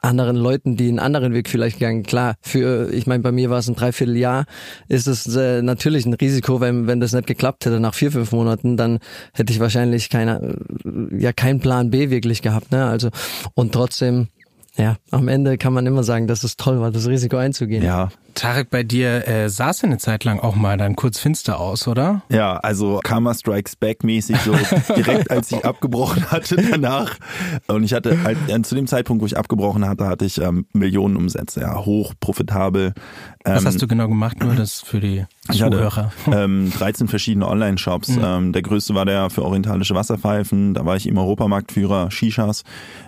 anderen 0.00 0.36
Leuten, 0.36 0.76
die 0.76 0.88
einen 0.88 0.98
anderen 0.98 1.34
Weg 1.34 1.48
vielleicht 1.48 1.78
gegangen. 1.78 2.02
Klar, 2.02 2.36
für 2.40 2.90
ich 2.90 3.06
meine, 3.06 3.22
bei 3.22 3.32
mir 3.32 3.50
war 3.50 3.58
es 3.58 3.68
ein 3.68 3.74
Dreivierteljahr, 3.74 4.46
ist 4.88 5.06
es 5.06 5.26
äh, 5.36 5.60
natürlich 5.60 6.06
ein 6.06 6.14
Risiko, 6.14 6.60
wenn 6.62 6.86
wenn 6.86 7.00
das 7.00 7.12
nicht 7.12 7.26
geklappt 7.26 7.66
hätte 7.66 7.80
nach 7.80 7.92
vier 7.94 8.10
fünf 8.10 8.32
Monaten, 8.32 8.78
dann 8.78 8.98
hätte 9.34 9.52
ich 9.52 9.60
wahrscheinlich 9.60 10.08
keine 10.08 10.56
ja 11.10 11.34
keinen 11.34 11.60
Plan 11.60 11.90
B 11.90 12.08
wirklich 12.08 12.40
gehabt. 12.40 12.72
Ne? 12.72 12.86
Also 12.86 13.10
und 13.54 13.72
trotzdem 13.72 14.28
ja, 14.76 14.96
am 15.10 15.28
Ende 15.28 15.58
kann 15.58 15.74
man 15.74 15.86
immer 15.86 16.04
sagen, 16.04 16.26
dass 16.26 16.44
es 16.44 16.56
toll 16.56 16.80
war, 16.80 16.90
das 16.90 17.06
Risiko 17.06 17.36
einzugehen. 17.36 17.82
Ja, 17.82 18.08
Tarek, 18.34 18.70
bei 18.70 18.82
dir 18.82 19.26
äh, 19.26 19.48
sah 19.48 19.70
es 19.70 19.84
eine 19.84 19.98
Zeit 19.98 20.24
lang 20.24 20.40
auch 20.40 20.54
mal 20.54 20.76
dann 20.76 20.96
kurz 20.96 21.18
finster 21.18 21.60
aus, 21.60 21.88
oder? 21.88 22.22
Ja, 22.28 22.56
also 22.56 23.00
Karma 23.02 23.34
Strikes 23.34 23.76
Back 23.76 24.04
mäßig 24.04 24.36
so 24.38 24.52
direkt 24.94 25.30
als 25.30 25.50
ich 25.52 25.64
abgebrochen 25.64 26.30
hatte 26.30 26.56
danach. 26.56 27.16
Und 27.66 27.84
ich 27.84 27.92
hatte 27.92 28.22
halt, 28.22 28.38
zu 28.66 28.74
dem 28.74 28.86
Zeitpunkt, 28.86 29.22
wo 29.22 29.26
ich 29.26 29.36
abgebrochen 29.36 29.86
hatte, 29.86 30.06
hatte 30.06 30.24
ich 30.24 30.40
ähm, 30.40 30.66
Millionen 30.72 31.16
Umsätze, 31.16 31.60
ja, 31.60 31.84
hoch 31.84 32.14
profitabel. 32.20 32.94
Was 33.44 33.62
ähm, 33.62 33.66
hast 33.68 33.82
du 33.82 33.86
genau 33.86 34.06
gemacht, 34.08 34.42
nur 34.42 34.54
das 34.54 34.80
für 34.80 35.00
die 35.00 35.24
Zuhörer? 35.50 36.12
Ich 36.26 36.26
hatte, 36.26 36.42
ähm, 36.44 36.70
13 36.70 37.08
verschiedene 37.08 37.48
Online-Shops. 37.48 38.08
Mhm. 38.10 38.22
Ähm, 38.24 38.52
der 38.52 38.62
größte 38.62 38.94
war 38.94 39.06
der 39.06 39.30
für 39.30 39.44
orientalische 39.44 39.94
Wasserpfeifen. 39.94 40.74
Da 40.74 40.84
war 40.84 40.96
ich 40.96 41.06
im 41.06 41.16
Europamarktführer, 41.16 42.10
Shishas 42.10 42.64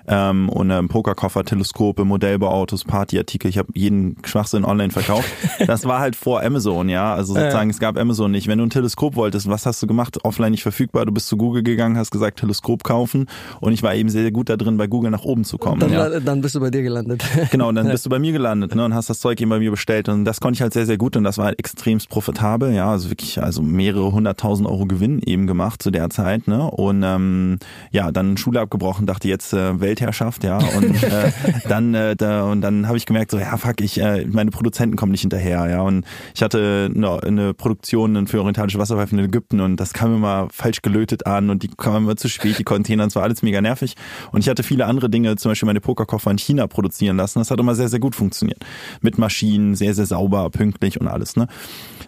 ähm, 0.09 0.49
und 0.49 0.71
ähm, 0.71 0.89
Pokerkoffer, 0.89 1.45
Teleskope, 1.45 2.05
Modellbauautos, 2.05 2.85
Partyartikel. 2.85 3.51
Ich 3.51 3.59
habe 3.59 3.69
jeden 3.75 4.17
Schwachsinn 4.25 4.65
online 4.65 4.91
verkauft 4.91 5.12
gekauft. 5.13 5.33
Das 5.67 5.85
war 5.85 6.01
halt 6.01 6.17
vor 6.17 6.43
Amazon, 6.43 6.89
ja. 6.89 7.15
Also 7.15 7.35
sozusagen, 7.35 7.71
es 7.71 7.79
gab 7.79 7.99
Amazon 7.99 8.31
nicht. 8.31 8.49
Wenn 8.49 8.59
du 8.59 8.65
ein 8.65 8.71
Teleskop 8.71 9.17
wolltest, 9.17 9.49
was 9.49 9.67
hast 9.67 9.83
du 9.83 9.87
gemacht? 9.87 10.25
Offline 10.25 10.53
nicht 10.53 10.63
verfügbar. 10.63 11.07
Du 11.07 11.13
bist 11.13 11.29
zu 11.29 11.37
Google 11.37 11.63
gegangen, 11.63 11.97
hast 11.97 12.11
gesagt, 12.11 12.41
Teleskop 12.41 12.85
kaufen. 12.85 13.27
Und 13.61 13.73
ich 13.73 13.83
war 13.83 13.95
eben 13.95 14.09
sehr, 14.09 14.23
sehr 14.23 14.33
gut 14.33 14.49
da 14.49 14.57
drin, 14.57 14.77
bei 14.77 14.87
Google 14.87 15.11
nach 15.11 15.25
oben 15.25 15.45
zu 15.45 15.59
kommen. 15.59 15.81
Dann, 15.81 15.93
ja. 15.93 16.21
dann 16.21 16.41
bist 16.41 16.55
du 16.55 16.61
bei 16.61 16.71
dir 16.71 16.83
gelandet. 16.83 17.23
Genau, 17.51 17.69
und 17.69 17.75
dann 17.75 17.89
bist 17.89 18.07
du 18.07 18.11
bei 18.11 18.19
mir 18.19 18.33
gelandet 18.33 18.75
ne, 18.75 18.85
und 18.85 18.95
hast 18.95 19.11
das 19.11 19.21
Zeug 19.21 19.41
eben 19.41 19.51
bei 19.51 19.59
mir 19.59 19.71
bestellt. 19.71 20.09
Und 20.09 20.25
das 20.25 20.41
konnte 20.41 20.57
ich 20.57 20.63
halt 20.63 20.73
sehr, 20.73 20.87
sehr 20.87 20.97
gut 20.97 21.17
und 21.17 21.25
das 21.25 21.39
war 21.39 21.47
halt 21.47 21.59
extremst 21.59 22.09
profitabel. 22.09 22.73
Ja, 22.73 22.91
also 22.91 23.11
wirklich, 23.11 23.43
also 23.43 23.63
mehrere 23.63 24.13
hunderttausend 24.13 24.67
Euro 24.69 24.87
Gewinn 24.87 25.21
eben 25.25 25.47
gemacht 25.47 25.83
zu 25.83 25.91
der 25.91 26.09
Zeit. 26.09 26.49
Ne? 26.49 26.63
Und 26.71 27.03
ähm, 27.03 27.59
ja, 27.91 28.11
dann 28.11 28.37
Schule 28.37 28.61
abgebrochen, 28.61 29.07
dachte 29.07 29.29
jetzt 29.29 29.53
äh, 29.53 29.81
Weltherrschaft, 29.81 30.45
ja. 30.45 30.59
Und 30.59 31.03
äh, 31.03 31.33
dann 31.69 31.95
äh, 31.95 32.17
da, 32.17 32.45
und 32.45 32.63
dann 32.63 32.87
habe 32.87 32.97
ich 32.97 33.07
gemerkt, 33.07 33.33
so, 33.33 33.39
ja, 33.39 33.57
fuck, 33.57 33.81
ich, 33.81 34.01
äh, 34.01 34.25
meine 34.27 34.51
Produzenten 34.51 34.97
kommen 35.03 35.11
nicht 35.11 35.23
hinterher 35.23 35.43
her, 35.43 35.69
ja. 35.69 35.83
Und 35.83 36.05
ich 36.33 36.43
hatte 36.43 36.89
eine, 36.95 37.55
Produktion 37.55 38.29
für 38.29 38.39
orientalische 38.39 38.79
Wasserpfeifen 38.79 39.19
in 39.19 39.25
Ägypten 39.25 39.61
und 39.61 39.77
das 39.79 39.93
kam 39.93 40.15
immer 40.15 40.47
falsch 40.53 40.81
gelötet 40.81 41.27
an 41.27 41.51
und 41.51 41.65
die 41.65 41.69
kamen 41.69 42.05
immer 42.05 42.17
zu 42.17 42.29
spät, 42.29 42.61
die 42.61 42.63
Container, 42.63 43.03
das 43.05 43.17
war 43.17 43.25
alles 43.25 43.43
mega 43.43 43.61
nervig. 43.61 43.95
Und 44.31 44.41
ich 44.41 44.49
hatte 44.49 44.63
viele 44.63 44.87
andere 44.87 45.11
Dinge, 45.11 45.35
zum 45.35 45.51
Beispiel 45.51 45.67
meine 45.67 45.81
Pokerkoffer 45.81 46.31
in 46.31 46.39
China 46.39 46.69
produzieren 46.69 47.17
lassen. 47.17 47.41
Das 47.41 47.51
hat 47.51 47.59
immer 47.59 47.75
sehr, 47.75 47.89
sehr 47.89 47.99
gut 47.99 48.15
funktioniert. 48.15 48.65
Mit 49.01 49.19
Maschinen, 49.19 49.75
sehr, 49.75 49.93
sehr 49.95 50.07
sauber, 50.07 50.49
pünktlich 50.51 51.01
und 51.01 51.09
alles, 51.09 51.35
ne. 51.35 51.49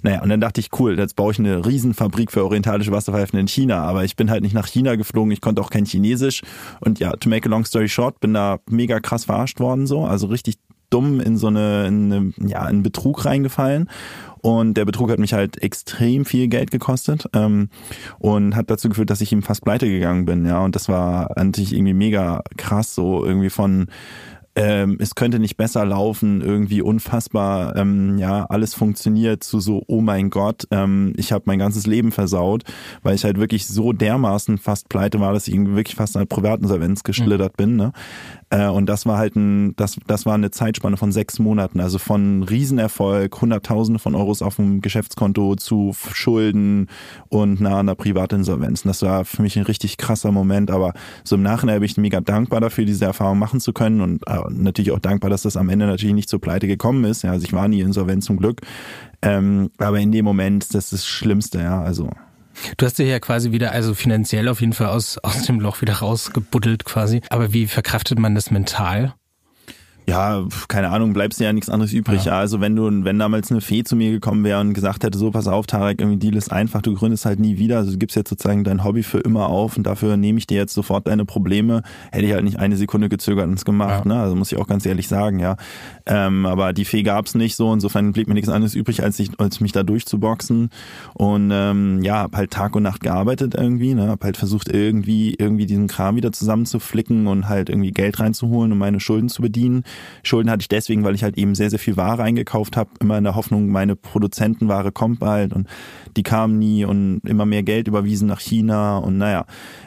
Naja, 0.02 0.22
und 0.22 0.28
dann 0.28 0.40
dachte 0.40 0.60
ich, 0.60 0.68
cool, 0.78 0.96
jetzt 0.98 1.16
baue 1.16 1.32
ich 1.32 1.38
eine 1.38 1.66
Riesenfabrik 1.66 2.30
für 2.30 2.44
orientalische 2.44 2.92
Wasserpfeifen 2.92 3.38
in 3.38 3.48
China, 3.48 3.82
aber 3.82 4.04
ich 4.04 4.16
bin 4.16 4.30
halt 4.30 4.42
nicht 4.42 4.54
nach 4.54 4.66
China 4.68 4.96
geflogen, 4.96 5.32
ich 5.32 5.40
konnte 5.40 5.60
auch 5.60 5.70
kein 5.70 5.84
Chinesisch 5.84 6.42
und 6.80 7.00
ja, 7.00 7.12
to 7.16 7.28
make 7.28 7.48
a 7.48 7.50
long 7.50 7.64
story 7.64 7.88
short, 7.88 8.20
bin 8.20 8.34
da 8.34 8.58
mega 8.68 9.00
krass 9.00 9.24
verarscht 9.24 9.60
worden 9.60 9.86
so, 9.86 10.04
also 10.04 10.26
richtig 10.26 10.56
dumm 10.94 11.20
in 11.20 11.36
so 11.36 11.48
eine, 11.48 11.86
in 11.86 12.12
eine 12.12 12.32
ja, 12.48 12.62
einen 12.62 12.82
Betrug 12.82 13.24
reingefallen. 13.24 13.90
Und 14.40 14.74
der 14.74 14.84
Betrug 14.84 15.10
hat 15.10 15.18
mich 15.18 15.32
halt 15.32 15.62
extrem 15.62 16.26
viel 16.26 16.48
Geld 16.48 16.70
gekostet 16.70 17.28
ähm, 17.32 17.70
und 18.18 18.54
hat 18.54 18.70
dazu 18.70 18.90
geführt, 18.90 19.08
dass 19.08 19.22
ich 19.22 19.32
ihm 19.32 19.42
fast 19.42 19.64
pleite 19.64 19.88
gegangen 19.88 20.26
bin. 20.26 20.44
Ja, 20.44 20.62
und 20.62 20.76
das 20.76 20.88
war 20.88 21.32
natürlich 21.36 21.72
irgendwie 21.74 21.94
mega 21.94 22.42
krass, 22.58 22.94
so 22.94 23.24
irgendwie 23.24 23.48
von 23.48 23.86
ähm, 24.56 24.96
es 25.00 25.14
könnte 25.16 25.40
nicht 25.40 25.56
besser 25.56 25.84
laufen, 25.84 26.40
irgendwie 26.40 26.80
unfassbar, 26.80 27.74
ähm, 27.76 28.18
ja, 28.18 28.44
alles 28.44 28.74
funktioniert 28.74 29.42
zu 29.42 29.58
so, 29.58 29.82
oh 29.88 30.00
mein 30.00 30.30
Gott, 30.30 30.68
ähm, 30.70 31.12
ich 31.16 31.32
habe 31.32 31.44
mein 31.46 31.58
ganzes 31.58 31.86
Leben 31.86 32.12
versaut, 32.12 32.62
weil 33.02 33.16
ich 33.16 33.24
halt 33.24 33.38
wirklich 33.38 33.66
so 33.66 33.92
dermaßen 33.92 34.58
fast 34.58 34.88
pleite 34.88 35.18
war, 35.18 35.32
dass 35.32 35.48
ich 35.48 35.54
wirklich 35.56 35.96
fast 35.96 36.16
an 36.16 36.28
Privatinsolvenz 36.28 37.02
geschlittert 37.02 37.54
mhm. 37.54 37.56
bin. 37.56 37.76
Ne? 37.76 37.92
Äh, 38.50 38.68
und 38.68 38.86
das 38.86 39.06
war 39.06 39.18
halt 39.18 39.34
ein, 39.34 39.74
das, 39.74 39.98
das 40.06 40.24
war 40.24 40.34
eine 40.34 40.52
Zeitspanne 40.52 40.96
von 40.96 41.10
sechs 41.10 41.40
Monaten, 41.40 41.80
also 41.80 41.98
von 41.98 42.44
Riesenerfolg, 42.44 43.40
Hunderttausende 43.40 43.98
von 43.98 44.14
Euros 44.14 44.40
auf 44.40 44.56
dem 44.56 44.80
Geschäftskonto 44.80 45.56
zu 45.56 45.96
Schulden 46.12 46.88
und 47.28 47.60
nah 47.60 47.80
an 47.80 47.86
der 47.86 47.96
Privatinsolvenz. 47.96 48.84
Und 48.84 48.88
das 48.88 49.02
war 49.02 49.24
für 49.24 49.42
mich 49.42 49.56
ein 49.56 49.64
richtig 49.64 49.96
krasser 49.96 50.30
Moment, 50.30 50.70
aber 50.70 50.92
so 51.24 51.34
im 51.34 51.42
Nachhinein 51.42 51.80
bin 51.80 51.86
ich 51.86 51.96
mega 51.96 52.20
dankbar 52.20 52.60
dafür, 52.60 52.84
diese 52.84 53.04
Erfahrung 53.04 53.40
machen 53.40 53.58
zu 53.58 53.72
können 53.72 54.00
und 54.00 54.22
äh, 54.28 54.43
natürlich 54.50 54.92
auch 54.92 54.98
dankbar, 54.98 55.30
dass 55.30 55.42
das 55.42 55.56
am 55.56 55.68
Ende 55.68 55.86
natürlich 55.86 56.14
nicht 56.14 56.28
zur 56.28 56.40
Pleite 56.40 56.66
gekommen 56.66 57.04
ist. 57.04 57.22
Ja, 57.22 57.32
also 57.32 57.44
ich 57.44 57.52
war 57.52 57.68
nie 57.68 57.80
insolvent 57.80 58.24
zum 58.24 58.36
Glück. 58.36 58.60
Ähm, 59.22 59.70
aber 59.78 59.98
in 60.00 60.12
dem 60.12 60.24
Moment, 60.24 60.74
das 60.74 60.84
ist 60.84 60.92
das 60.92 61.06
Schlimmste, 61.06 61.58
ja, 61.58 61.82
also. 61.82 62.10
Du 62.76 62.86
hast 62.86 62.98
dich 62.98 63.08
ja 63.08 63.18
quasi 63.18 63.50
wieder, 63.50 63.72
also 63.72 63.94
finanziell 63.94 64.48
auf 64.48 64.60
jeden 64.60 64.74
Fall 64.74 64.88
aus, 64.88 65.18
aus 65.18 65.42
dem 65.42 65.60
Loch 65.60 65.80
wieder 65.80 65.94
rausgebuddelt 65.94 66.84
quasi. 66.84 67.20
Aber 67.30 67.52
wie 67.52 67.66
verkraftet 67.66 68.18
man 68.18 68.34
das 68.34 68.50
mental? 68.50 69.14
Ja, 70.06 70.44
keine 70.68 70.90
Ahnung, 70.90 71.14
bleibst 71.14 71.40
dir 71.40 71.44
ja 71.44 71.52
nichts 71.52 71.70
anderes 71.70 71.92
übrig. 71.94 72.26
Ja. 72.26 72.38
Also 72.38 72.60
wenn 72.60 72.76
du, 72.76 72.90
wenn 73.04 73.18
damals 73.18 73.50
eine 73.50 73.62
Fee 73.62 73.84
zu 73.84 73.96
mir 73.96 74.10
gekommen 74.10 74.44
wäre 74.44 74.60
und 74.60 74.74
gesagt 74.74 75.02
hätte, 75.02 75.16
so 75.16 75.30
pass 75.30 75.48
auf, 75.48 75.66
Tarek, 75.66 76.00
irgendwie 76.00 76.18
Deal 76.18 76.36
ist 76.36 76.52
einfach, 76.52 76.82
du 76.82 76.94
gründest 76.94 77.24
halt 77.24 77.40
nie 77.40 77.56
wieder, 77.56 77.78
also 77.78 77.92
du 77.92 77.98
gibst 77.98 78.14
jetzt 78.14 78.28
sozusagen 78.28 78.64
dein 78.64 78.84
Hobby 78.84 79.02
für 79.02 79.18
immer 79.20 79.48
auf 79.48 79.78
und 79.78 79.86
dafür 79.86 80.18
nehme 80.18 80.38
ich 80.38 80.46
dir 80.46 80.58
jetzt 80.58 80.74
sofort 80.74 81.06
deine 81.06 81.24
Probleme, 81.24 81.82
hätte 82.12 82.26
ich 82.26 82.32
halt 82.32 82.44
nicht 82.44 82.58
eine 82.58 82.76
Sekunde 82.76 83.08
gezögert 83.08 83.46
und 83.46 83.54
es 83.54 83.64
gemacht, 83.64 84.04
ja. 84.04 84.14
ne? 84.14 84.20
Also 84.20 84.36
muss 84.36 84.52
ich 84.52 84.58
auch 84.58 84.66
ganz 84.66 84.84
ehrlich 84.84 85.08
sagen, 85.08 85.38
ja. 85.38 85.56
Ähm, 86.04 86.44
aber 86.44 86.74
die 86.74 86.84
Fee 86.84 87.02
gab's 87.02 87.34
nicht 87.34 87.56
so, 87.56 87.72
insofern 87.72 88.12
blieb 88.12 88.28
mir 88.28 88.34
nichts 88.34 88.50
anderes 88.50 88.74
übrig, 88.74 89.02
als 89.02 89.18
ich, 89.18 89.30
als 89.38 89.60
mich 89.60 89.72
da 89.72 89.82
durchzuboxen. 89.82 90.68
Und 91.14 91.50
ähm, 91.50 92.02
ja, 92.02 92.18
hab 92.18 92.36
halt 92.36 92.50
Tag 92.50 92.76
und 92.76 92.82
Nacht 92.82 93.02
gearbeitet 93.02 93.54
irgendwie, 93.54 93.94
ne? 93.94 94.08
Hab 94.08 94.22
halt 94.22 94.36
versucht, 94.36 94.68
irgendwie, 94.68 95.34
irgendwie 95.38 95.64
diesen 95.64 95.86
Kram 95.86 96.16
wieder 96.16 96.32
zusammenzuflicken 96.32 97.26
und 97.26 97.48
halt 97.48 97.70
irgendwie 97.70 97.92
Geld 97.92 98.20
reinzuholen, 98.20 98.70
um 98.72 98.78
meine 98.78 99.00
Schulden 99.00 99.30
zu 99.30 99.40
bedienen. 99.40 99.84
Schulden 100.22 100.50
hatte 100.50 100.62
ich 100.62 100.68
deswegen, 100.68 101.04
weil 101.04 101.14
ich 101.14 101.22
halt 101.22 101.36
eben 101.36 101.54
sehr, 101.54 101.70
sehr 101.70 101.78
viel 101.78 101.96
Ware 101.96 102.22
eingekauft 102.22 102.76
habe, 102.76 102.90
immer 103.00 103.18
in 103.18 103.24
der 103.24 103.34
Hoffnung, 103.34 103.68
meine 103.68 103.96
Produzentenware 103.96 104.92
kommt 104.92 105.20
bald 105.20 105.52
und 105.52 105.68
die 106.16 106.22
kam 106.22 106.58
nie 106.58 106.84
und 106.84 107.20
immer 107.24 107.46
mehr 107.46 107.62
Geld 107.62 107.88
überwiesen 107.88 108.28
nach 108.28 108.40
China 108.40 108.98
und 108.98 109.18
naja, 109.18 109.46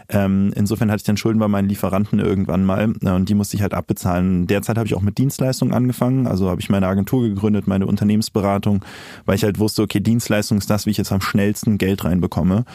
ähm, 0.09 0.51
insofern 0.55 0.89
hatte 0.89 1.01
ich 1.01 1.05
dann 1.05 1.17
Schulden 1.17 1.39
bei 1.39 1.47
meinen 1.47 1.67
Lieferanten 1.67 2.19
irgendwann 2.19 2.65
mal 2.65 2.93
und 3.01 3.29
die 3.29 3.33
musste 3.33 3.57
ich 3.57 3.61
halt 3.61 3.73
abbezahlen. 3.73 4.47
Derzeit 4.47 4.77
habe 4.77 4.87
ich 4.87 4.95
auch 4.95 5.01
mit 5.01 5.17
Dienstleistungen 5.17 5.73
angefangen, 5.73 6.27
also 6.27 6.49
habe 6.49 6.61
ich 6.61 6.69
meine 6.69 6.87
Agentur 6.87 7.23
gegründet, 7.23 7.67
meine 7.67 7.87
Unternehmensberatung, 7.87 8.83
weil 9.25 9.35
ich 9.35 9.43
halt 9.43 9.59
wusste, 9.59 9.81
okay, 9.81 9.99
Dienstleistung 9.99 10.57
ist 10.57 10.69
das, 10.69 10.85
wie 10.85 10.91
ich 10.91 10.97
jetzt 10.97 11.11
am 11.11 11.21
schnellsten 11.21 11.77
Geld 11.77 12.05
reinbekomme 12.05 12.65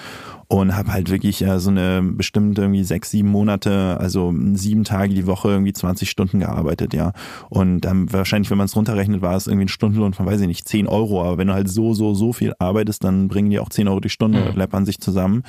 und 0.48 0.76
habe 0.76 0.92
halt 0.92 1.10
wirklich 1.10 1.42
äh, 1.42 1.58
so 1.58 1.70
eine 1.70 2.02
bestimmt 2.02 2.58
irgendwie 2.58 2.84
sechs, 2.84 3.10
sieben 3.10 3.30
Monate, 3.30 3.96
also 3.98 4.34
sieben 4.52 4.84
Tage 4.84 5.14
die 5.14 5.26
Woche 5.26 5.48
irgendwie 5.48 5.72
20 5.72 6.10
Stunden 6.10 6.40
gearbeitet, 6.40 6.92
ja. 6.92 7.12
Und 7.48 7.82
dann 7.82 8.12
wahrscheinlich, 8.12 8.50
wenn 8.50 8.58
man 8.58 8.66
es 8.66 8.76
runterrechnet, 8.76 9.22
war 9.22 9.36
es 9.36 9.46
irgendwie 9.46 9.66
ein 9.66 9.68
Stundenlohn 9.68 10.14
von, 10.14 10.26
weiß 10.26 10.40
ich 10.40 10.46
nicht, 10.46 10.66
10 10.66 10.86
Euro. 10.86 11.22
Aber 11.22 11.38
wenn 11.38 11.48
du 11.48 11.54
halt 11.54 11.68
so, 11.68 11.94
so, 11.94 12.14
so 12.14 12.32
viel 12.32 12.54
arbeitest, 12.58 13.04
dann 13.04 13.28
bringen 13.28 13.50
die 13.50 13.58
auch 13.58 13.68
10 13.68 13.88
Euro 13.88 14.00
die 14.00 14.08
Stunde, 14.08 14.50
mhm. 14.52 14.56
läppern 14.56 14.84
sich 14.84 15.00
zusammen. 15.00 15.42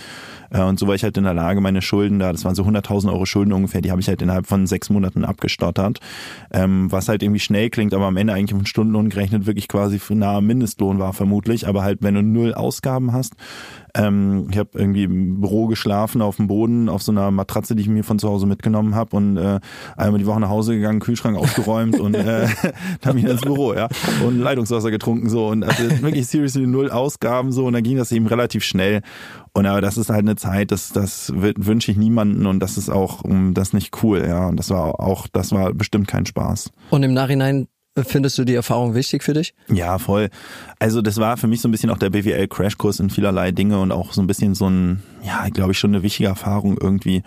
Äh, 0.49 0.63
und 0.63 0.79
so 0.79 0.87
war 0.87 0.95
ich 0.95 1.03
halt 1.03 1.17
in 1.17 1.23
der 1.23 1.33
Lage, 1.33 1.61
meine 1.61 1.81
Schulden 1.81 2.19
da, 2.19 2.31
das 2.31 2.45
waren 2.45 2.55
so 2.55 2.63
100.000 2.63 3.11
Euro 3.11 3.25
Schulden 3.25 3.53
ungefähr, 3.53 3.81
die 3.81 3.91
habe 3.91 4.01
ich 4.01 4.07
halt 4.07 4.21
innerhalb 4.21 4.47
von 4.47 4.67
sechs 4.67 4.89
Monaten 4.89 5.25
abgestottert. 5.25 5.99
Ähm, 6.51 6.91
was 6.91 7.09
halt 7.09 7.23
irgendwie 7.23 7.39
schnell 7.39 7.69
klingt, 7.69 7.93
aber 7.93 8.05
am 8.05 8.17
Ende 8.17 8.33
eigentlich 8.33 8.53
einen 8.53 8.65
Stundenlohn 8.65 9.09
gerechnet 9.09 9.45
wirklich 9.45 9.67
quasi 9.67 9.99
nahe 10.09 10.41
Mindestlohn 10.41 10.99
war 10.99 11.13
vermutlich. 11.13 11.67
Aber 11.67 11.83
halt, 11.83 11.99
wenn 12.01 12.15
du 12.15 12.21
null 12.21 12.53
Ausgaben 12.53 13.13
hast, 13.13 13.33
Ähm, 13.95 14.47
ich 14.49 14.57
habe 14.57 14.69
irgendwie 14.73 15.03
im 15.03 15.41
Büro 15.41 15.67
geschlafen 15.67 16.21
auf 16.21 16.37
dem 16.37 16.47
Boden 16.47 16.89
auf 16.89 17.03
so 17.03 17.11
einer 17.11 17.29
Matratze, 17.31 17.75
die 17.75 17.81
ich 17.81 17.89
mir 17.89 18.03
von 18.03 18.19
zu 18.19 18.29
Hause 18.29 18.47
mitgenommen 18.47 18.95
habe 18.95 19.15
und 19.15 19.37
äh, 19.37 19.59
einmal 19.95 20.19
die 20.19 20.25
Woche 20.25 20.39
nach 20.39 20.49
Hause 20.49 20.75
gegangen, 20.75 20.99
Kühlschrank 20.99 21.37
aufgeräumt 21.37 21.99
und 21.99 22.15
äh, 22.15 22.47
dann 23.01 23.17
wieder 23.17 23.31
ins 23.31 23.41
Büro, 23.41 23.73
ja 23.73 23.87
und 24.25 24.39
Leitungswasser 24.39 24.91
getrunken 24.91 25.29
so 25.29 25.47
und 25.47 25.63
also 25.63 25.83
wirklich 26.01 26.27
seriously 26.27 26.65
null 26.65 26.89
Ausgaben 26.89 27.51
so 27.51 27.65
und 27.65 27.73
dann 27.73 27.83
ging 27.83 27.97
das 27.97 28.11
eben 28.11 28.27
relativ 28.27 28.63
schnell 28.63 29.01
und 29.55 29.67
aber 29.67 29.81
das 29.81 29.97
ist 29.97 30.09
halt 30.09 30.21
eine 30.21 30.35
Zeit, 30.35 30.71
das, 30.71 30.89
das 30.89 31.31
wünsche 31.35 31.91
ich 31.91 31.97
niemanden 31.97 32.47
und 32.47 32.59
das 32.59 32.77
ist 32.77 32.89
auch 32.89 33.21
das 33.53 33.69
ist 33.69 33.73
nicht 33.73 34.03
cool, 34.03 34.25
ja. 34.27 34.47
Und 34.47 34.57
das 34.57 34.71
war 34.71 34.99
auch, 34.99 35.27
das 35.27 35.51
war 35.51 35.73
bestimmt 35.73 36.07
kein 36.07 36.25
Spaß. 36.25 36.71
Und 36.89 37.03
im 37.03 37.13
Nachhinein 37.13 37.67
Findest 37.95 38.39
du 38.39 38.43
die 38.43 38.55
Erfahrung 38.55 38.95
wichtig 38.95 39.21
für 39.21 39.33
dich? 39.33 39.53
Ja, 39.67 39.99
voll. 39.99 40.29
Also 40.79 41.03
das 41.03 41.17
war 41.17 41.37
für 41.37 41.45
mich 41.45 41.61
so 41.61 41.67
ein 41.67 41.71
bisschen 41.71 41.91
auch 41.91 41.99
der 41.99 42.09
BWL-Crashkurs 42.09 42.99
in 42.99 43.11
vielerlei 43.11 43.51
Dinge 43.51 43.79
und 43.79 43.91
auch 43.91 44.13
so 44.13 44.21
ein 44.21 44.25
bisschen 44.25 44.55
so 44.55 44.67
ein, 44.67 45.03
ja, 45.23 45.47
glaube 45.49 45.73
ich, 45.73 45.77
schon 45.77 45.91
eine 45.91 46.01
wichtige 46.01 46.27
Erfahrung 46.27 46.75
irgendwie 46.81 47.21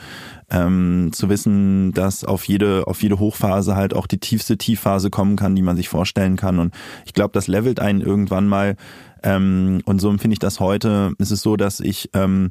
ähm, 0.51 1.11
zu 1.13 1.29
wissen, 1.29 1.93
dass 1.93 2.25
auf 2.25 2.45
jede, 2.49 2.89
auf 2.89 3.01
jede 3.01 3.21
Hochphase 3.21 3.77
halt 3.77 3.95
auch 3.95 4.09
die 4.09 4.19
tiefste 4.19 4.59
Tiefphase 4.59 5.09
kommen 5.09 5.37
kann, 5.37 5.55
die 5.55 5.63
man 5.63 5.77
sich 5.77 5.89
vorstellen 5.89 6.37
kann. 6.37 6.59
Und 6.59 6.75
ich 7.05 7.15
glaube, 7.15 7.31
das 7.33 7.47
levelt 7.47 7.79
einen 7.79 8.01
irgendwann 8.01 8.49
mal 8.49 8.75
ähm, 9.23 9.83
und 9.85 10.01
so 10.01 10.11
empfinde 10.11 10.35
ich 10.35 10.39
das 10.41 10.59
heute. 10.59 11.13
Es 11.19 11.31
ist 11.31 11.43
so, 11.43 11.57
dass 11.57 11.81
ich 11.81 12.11
ähm, 12.13 12.51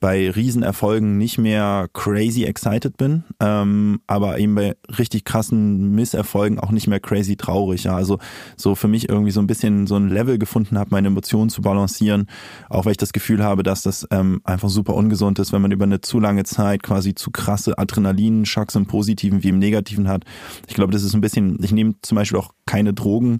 bei 0.00 0.30
Riesenerfolgen 0.30 1.18
nicht 1.18 1.38
mehr 1.38 1.88
crazy 1.92 2.44
excited 2.44 2.96
bin, 2.96 3.24
ähm, 3.40 4.00
aber 4.06 4.38
eben 4.38 4.54
bei 4.54 4.76
richtig 4.98 5.24
krassen 5.24 5.94
Misserfolgen 5.94 6.58
auch 6.58 6.70
nicht 6.70 6.86
mehr 6.86 7.00
crazy 7.00 7.36
traurig. 7.36 7.84
Ja, 7.84 7.96
also 7.96 8.18
so 8.56 8.74
für 8.74 8.88
mich 8.88 9.08
irgendwie 9.08 9.30
so 9.30 9.40
ein 9.40 9.46
bisschen 9.46 9.86
so 9.86 9.96
ein 9.96 10.08
Level 10.08 10.38
gefunden 10.38 10.78
habe, 10.78 10.90
meine 10.90 11.08
Emotionen 11.08 11.50
zu 11.50 11.62
balancieren, 11.62 12.26
auch 12.68 12.84
weil 12.84 12.92
ich 12.92 12.98
das 12.98 13.12
Gefühl 13.12 13.42
habe, 13.42 13.62
dass 13.62 13.82
das 13.82 14.06
ähm, 14.10 14.40
einfach 14.44 14.68
super 14.68 14.94
ungesund 14.94 15.38
ist, 15.38 15.52
wenn 15.52 15.62
man 15.62 15.72
über 15.72 15.84
eine 15.84 16.00
zu 16.00 16.20
lange 16.20 16.44
Zeit 16.44 16.82
quasi 16.82 17.14
zu 17.14 17.30
krasse 17.30 17.78
Adrenalinschocks 17.78 18.74
im 18.74 18.86
Positiven 18.86 19.42
wie 19.42 19.48
im 19.48 19.58
Negativen 19.58 20.08
hat. 20.08 20.24
Ich 20.66 20.74
glaube, 20.74 20.92
das 20.92 21.02
ist 21.02 21.14
ein 21.14 21.20
bisschen. 21.20 21.58
Ich 21.62 21.72
nehme 21.72 21.94
zum 22.02 22.16
Beispiel 22.16 22.38
auch 22.38 22.52
keine 22.66 22.92
Drogen, 22.94 23.38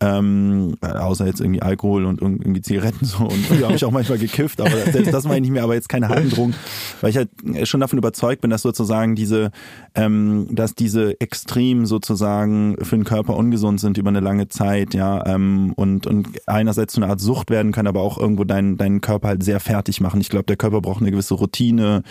ähm, 0.00 0.76
außer 0.80 1.26
jetzt 1.26 1.40
irgendwie 1.40 1.60
Alkohol 1.60 2.04
und 2.04 2.20
irgendwie 2.22 2.60
Zigaretten 2.62 3.04
so. 3.04 3.24
Und 3.24 3.46
früher 3.46 3.66
habe 3.66 3.74
ich 3.74 3.84
auch 3.84 3.90
manchmal 3.90 4.18
gekifft, 4.18 4.60
aber 4.60 4.70
selbst 4.70 5.12
das 5.12 5.24
meine 5.24 5.36
ich 5.36 5.42
nicht 5.42 5.52
mehr, 5.52 5.64
aber 5.64 5.74
jetzt 5.74 5.88
keine 5.88 6.08
harten 6.08 6.30
Drogen, 6.30 6.54
weil 7.00 7.10
ich 7.10 7.16
halt 7.16 7.30
schon 7.64 7.80
davon 7.80 7.98
überzeugt 7.98 8.40
bin, 8.40 8.50
dass 8.50 8.62
sozusagen 8.62 9.16
diese, 9.16 9.50
ähm, 9.94 10.46
dass 10.50 10.74
diese 10.74 11.20
extrem 11.20 11.86
sozusagen 11.86 12.76
für 12.82 12.96
den 12.96 13.04
Körper 13.04 13.36
ungesund 13.36 13.80
sind 13.80 13.98
über 13.98 14.10
eine 14.10 14.20
lange 14.20 14.48
Zeit, 14.48 14.94
ja, 14.94 15.26
ähm, 15.26 15.72
und 15.74 16.06
und 16.06 16.28
einerseits 16.46 16.94
so 16.94 17.02
eine 17.02 17.10
Art 17.10 17.20
Sucht 17.20 17.50
werden 17.50 17.72
kann, 17.72 17.86
aber 17.86 18.00
auch 18.00 18.18
irgendwo 18.18 18.44
deinen 18.44 18.76
deinen 18.76 19.00
Körper 19.00 19.28
halt 19.28 19.42
sehr 19.42 19.58
fertig 19.58 20.00
machen. 20.00 20.20
Ich 20.20 20.28
glaube, 20.28 20.44
der 20.44 20.56
Körper 20.56 20.80
braucht 20.80 21.00
eine 21.00 21.10
gewisse 21.10 21.34
Routine 21.34 22.02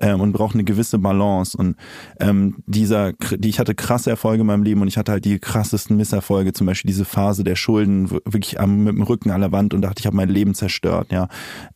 ähm, 0.00 0.20
und 0.20 0.32
braucht 0.32 0.54
eine 0.54 0.64
gewisse 0.64 0.98
Balance. 0.98 1.56
Und 1.56 1.76
ähm, 2.18 2.56
dieser, 2.66 3.12
die 3.12 3.48
ich 3.48 3.60
hatte 3.60 3.74
krasse 3.74 4.10
Erfolge 4.10 4.40
in 4.40 4.46
meinem 4.46 4.62
Leben 4.62 4.82
und 4.82 4.88
ich 4.88 4.96
hatte 4.96 5.12
halt 5.12 5.24
die 5.24 5.38
krassesten 5.38 5.96
Misserfolge, 5.96 6.52
zum 6.52 6.66
Beispiel 6.66 6.88
diese 6.88 7.04
Phase 7.04 7.35
Phase 7.36 7.44
der 7.44 7.56
Schulden 7.56 8.10
wirklich 8.10 8.58
am, 8.58 8.84
mit 8.84 8.94
dem 8.94 9.02
Rücken 9.02 9.30
an 9.30 9.42
der 9.42 9.52
Wand 9.52 9.74
und 9.74 9.82
dachte, 9.82 10.00
ich 10.00 10.06
habe 10.06 10.16
mein 10.16 10.28
Leben 10.28 10.54
zerstört, 10.54 11.12
ja. 11.12 11.28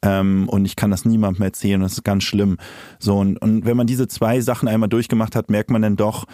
Ähm, 0.02 0.48
und 0.48 0.64
ich 0.64 0.74
kann 0.74 0.90
das 0.90 1.04
niemandem 1.04 1.42
erzählen, 1.42 1.80
das 1.80 1.92
ist 1.92 2.04
ganz 2.04 2.24
schlimm. 2.24 2.56
So, 2.98 3.18
und, 3.18 3.36
und 3.36 3.66
wenn 3.66 3.76
man 3.76 3.86
diese 3.86 4.08
zwei 4.08 4.40
Sachen 4.40 4.68
einmal 4.68 4.88
durchgemacht 4.88 5.36
hat, 5.36 5.50
merkt 5.50 5.70
man 5.70 5.82
dann 5.82 5.96
doch, 5.96 6.24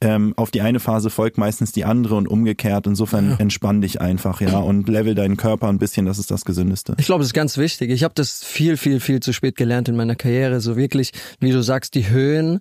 ähm, 0.00 0.32
auf 0.36 0.50
die 0.50 0.62
eine 0.62 0.80
Phase 0.80 1.10
folgt 1.10 1.36
meistens 1.36 1.72
die 1.72 1.84
andere 1.84 2.14
und 2.14 2.26
umgekehrt. 2.26 2.86
Insofern 2.86 3.30
ja. 3.30 3.36
entspann 3.36 3.82
dich 3.82 4.00
einfach, 4.00 4.40
ja, 4.40 4.58
und 4.58 4.88
level 4.88 5.14
deinen 5.14 5.36
Körper 5.36 5.68
ein 5.68 5.78
bisschen, 5.78 6.06
das 6.06 6.18
ist 6.18 6.30
das 6.30 6.46
Gesündeste. 6.46 6.94
Ich 6.98 7.06
glaube, 7.06 7.20
das 7.20 7.28
ist 7.28 7.34
ganz 7.34 7.58
wichtig. 7.58 7.90
Ich 7.90 8.02
habe 8.02 8.14
das 8.14 8.42
viel, 8.42 8.78
viel, 8.78 9.00
viel 9.00 9.20
zu 9.20 9.34
spät 9.34 9.56
gelernt 9.56 9.88
in 9.88 9.96
meiner 9.96 10.16
Karriere. 10.16 10.60
So 10.60 10.76
wirklich, 10.76 11.12
wie 11.38 11.50
du 11.50 11.62
sagst, 11.62 11.94
die 11.94 12.08
Höhen 12.08 12.60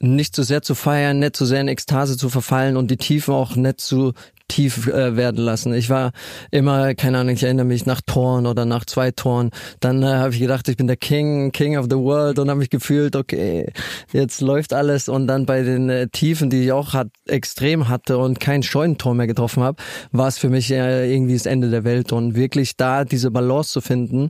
nicht 0.00 0.34
zu 0.34 0.42
sehr 0.42 0.62
zu 0.62 0.74
feiern, 0.74 1.20
nicht 1.20 1.36
zu 1.36 1.46
sehr 1.46 1.60
in 1.60 1.68
Ekstase 1.68 2.16
zu 2.16 2.28
verfallen 2.28 2.76
und 2.76 2.90
die 2.90 2.96
Tiefen 2.96 3.34
auch 3.34 3.54
nicht 3.54 3.80
zu 3.80 4.14
tief 4.52 4.86
äh, 4.86 5.16
werden 5.16 5.42
lassen. 5.42 5.72
Ich 5.72 5.88
war 5.88 6.12
immer, 6.50 6.94
keine 6.94 7.18
Ahnung, 7.18 7.34
ich 7.34 7.42
erinnere 7.42 7.64
mich 7.64 7.86
nach 7.86 8.02
Toren 8.02 8.44
oder 8.46 8.66
nach 8.66 8.84
zwei 8.84 9.10
Toren. 9.10 9.50
Dann 9.80 10.02
äh, 10.02 10.06
habe 10.06 10.34
ich 10.34 10.40
gedacht, 10.40 10.68
ich 10.68 10.76
bin 10.76 10.86
der 10.86 10.98
King, 10.98 11.52
King 11.52 11.78
of 11.78 11.86
the 11.88 11.96
World 11.96 12.38
und 12.38 12.50
habe 12.50 12.58
mich 12.58 12.68
gefühlt, 12.68 13.16
okay, 13.16 13.72
jetzt 14.12 14.42
läuft 14.42 14.74
alles. 14.74 15.08
Und 15.08 15.26
dann 15.26 15.46
bei 15.46 15.62
den 15.62 15.88
äh, 15.88 16.08
Tiefen, 16.08 16.50
die 16.50 16.64
ich 16.64 16.72
auch 16.72 16.92
hat, 16.92 17.08
extrem 17.26 17.88
hatte 17.88 18.18
und 18.18 18.40
kein 18.40 18.62
Scheunentor 18.62 19.14
mehr 19.14 19.26
getroffen 19.26 19.62
habe, 19.62 19.82
war 20.10 20.28
es 20.28 20.36
für 20.36 20.50
mich 20.50 20.70
äh, 20.70 21.10
irgendwie 21.10 21.34
das 21.34 21.46
Ende 21.46 21.70
der 21.70 21.84
Welt. 21.84 22.12
Und 22.12 22.34
wirklich 22.34 22.76
da 22.76 23.04
diese 23.04 23.30
Balance 23.30 23.72
zu 23.72 23.80
finden, 23.80 24.28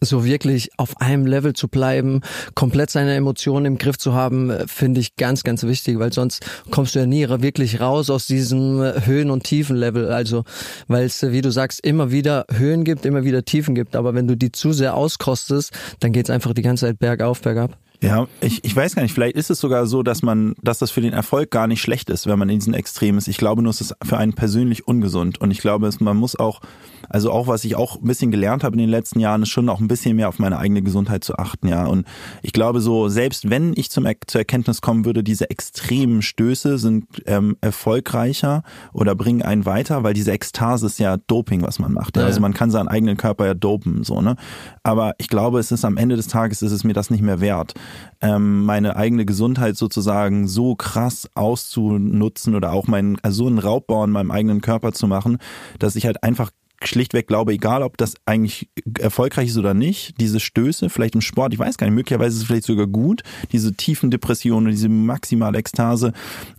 so 0.00 0.24
wirklich 0.24 0.70
auf 0.76 1.00
einem 1.00 1.26
Level 1.26 1.52
zu 1.52 1.68
bleiben, 1.68 2.20
komplett 2.54 2.90
seine 2.90 3.14
Emotionen 3.14 3.66
im 3.66 3.78
Griff 3.78 3.98
zu 3.98 4.14
haben, 4.14 4.52
finde 4.66 5.00
ich 5.00 5.16
ganz, 5.16 5.42
ganz 5.42 5.62
wichtig, 5.64 5.98
weil 5.98 6.12
sonst 6.12 6.44
kommst 6.70 6.94
du 6.94 7.00
ja 7.00 7.06
nie 7.06 7.28
wirklich 7.28 7.80
raus 7.80 8.10
aus 8.10 8.26
diesem 8.26 8.82
äh, 8.82 9.06
Höhen- 9.06 9.30
und 9.30 9.44
Tiefen-Level. 9.44 10.10
Also, 10.10 10.44
weil 10.88 11.04
es, 11.04 11.22
äh, 11.22 11.32
wie 11.32 11.40
du 11.40 11.50
sagst, 11.50 11.84
immer 11.84 12.10
wieder 12.10 12.46
Höhen 12.52 12.84
gibt, 12.84 13.06
immer 13.06 13.24
wieder 13.24 13.44
Tiefen 13.44 13.74
gibt. 13.74 13.96
Aber 13.96 14.14
wenn 14.14 14.28
du 14.28 14.36
die 14.36 14.52
zu 14.52 14.72
sehr 14.72 14.94
auskostest, 14.94 15.72
dann 16.00 16.12
geht's 16.12 16.30
einfach 16.30 16.54
die 16.54 16.62
ganze 16.62 16.86
Zeit 16.86 16.98
bergauf, 16.98 17.40
bergab. 17.40 17.78
Ja, 18.04 18.26
ich, 18.40 18.62
ich 18.64 18.76
weiß 18.76 18.94
gar 18.94 19.02
nicht, 19.02 19.14
vielleicht 19.14 19.34
ist 19.34 19.50
es 19.50 19.58
sogar 19.58 19.86
so, 19.86 20.02
dass 20.02 20.22
man, 20.22 20.54
dass 20.62 20.78
das 20.78 20.90
für 20.90 21.00
den 21.00 21.14
Erfolg 21.14 21.50
gar 21.50 21.66
nicht 21.66 21.80
schlecht 21.80 22.10
ist, 22.10 22.26
wenn 22.26 22.38
man 22.38 22.50
in 22.50 22.58
diesen 22.58 22.74
Extremen 22.74 23.16
ist. 23.16 23.28
Ich 23.28 23.38
glaube 23.38 23.62
nur, 23.62 23.70
es 23.70 23.80
ist 23.80 23.94
für 24.02 24.18
einen 24.18 24.34
persönlich 24.34 24.86
ungesund. 24.86 25.40
Und 25.40 25.50
ich 25.50 25.60
glaube, 25.60 25.90
man 26.00 26.16
muss 26.16 26.38
auch, 26.38 26.60
also 27.08 27.30
auch 27.30 27.46
was 27.46 27.64
ich 27.64 27.76
auch 27.76 27.96
ein 27.96 28.06
bisschen 28.06 28.30
gelernt 28.30 28.62
habe 28.62 28.74
in 28.74 28.80
den 28.80 28.90
letzten 28.90 29.20
Jahren, 29.20 29.42
ist 29.42 29.48
schon 29.48 29.68
auch 29.70 29.80
ein 29.80 29.88
bisschen 29.88 30.16
mehr 30.16 30.28
auf 30.28 30.38
meine 30.38 30.58
eigene 30.58 30.82
Gesundheit 30.82 31.24
zu 31.24 31.36
achten, 31.36 31.68
ja. 31.68 31.86
Und 31.86 32.06
ich 32.42 32.52
glaube 32.52 32.80
so, 32.80 33.08
selbst 33.08 33.48
wenn 33.48 33.72
ich 33.74 33.90
zum, 33.90 34.06
zur 34.26 34.40
Erkenntnis 34.40 34.82
kommen 34.82 35.04
würde, 35.06 35.24
diese 35.24 35.48
extremen 35.48 36.20
Stöße 36.20 36.76
sind 36.78 37.06
ähm, 37.24 37.56
erfolgreicher 37.62 38.64
oder 38.92 39.14
bringen 39.14 39.42
einen 39.42 39.64
weiter, 39.64 40.02
weil 40.02 40.14
diese 40.14 40.32
Ekstase 40.32 40.86
ist 40.86 40.98
ja 40.98 41.16
Doping, 41.16 41.62
was 41.62 41.78
man 41.78 41.92
macht. 41.92 42.16
Ja? 42.16 42.24
Also 42.24 42.40
man 42.40 42.52
kann 42.52 42.70
seinen 42.70 42.88
eigenen 42.88 43.16
Körper 43.16 43.46
ja 43.46 43.54
dopen, 43.54 44.04
so, 44.04 44.20
ne. 44.20 44.36
Aber 44.82 45.14
ich 45.16 45.28
glaube, 45.28 45.58
es 45.58 45.72
ist 45.72 45.86
am 45.86 45.96
Ende 45.96 46.16
des 46.16 46.26
Tages, 46.26 46.60
ist 46.60 46.72
es 46.72 46.84
mir 46.84 46.92
das 46.92 47.10
nicht 47.10 47.22
mehr 47.22 47.40
wert 47.40 47.74
ähm, 48.20 48.64
meine 48.64 48.96
eigene 48.96 49.24
Gesundheit 49.24 49.76
sozusagen 49.76 50.46
so 50.48 50.74
krass 50.74 51.28
auszunutzen 51.34 52.54
oder 52.54 52.72
auch 52.72 52.86
meinen, 52.86 53.18
also 53.22 53.44
so 53.44 53.46
einen 53.48 53.58
Raubbau 53.58 54.02
an 54.02 54.10
meinem 54.10 54.30
eigenen 54.30 54.60
Körper 54.60 54.92
zu 54.92 55.06
machen, 55.06 55.38
dass 55.78 55.96
ich 55.96 56.06
halt 56.06 56.22
einfach 56.22 56.50
schlichtweg 56.88 57.26
glaube, 57.26 57.52
egal 57.52 57.82
ob 57.82 57.96
das 57.96 58.14
eigentlich 58.26 58.68
erfolgreich 58.98 59.48
ist 59.48 59.58
oder 59.58 59.74
nicht, 59.74 60.20
diese 60.20 60.40
Stöße, 60.40 60.90
vielleicht 60.90 61.14
im 61.14 61.20
Sport, 61.20 61.52
ich 61.52 61.58
weiß 61.58 61.76
gar 61.76 61.86
nicht, 61.86 61.94
möglicherweise 61.94 62.36
ist 62.36 62.42
es 62.42 62.46
vielleicht 62.46 62.64
sogar 62.64 62.86
gut, 62.86 63.22
diese 63.52 63.74
tiefen 63.74 64.10
Depressionen, 64.10 64.70
diese 64.70 64.88
maximale 64.88 65.58
Ekstase, 65.58 66.12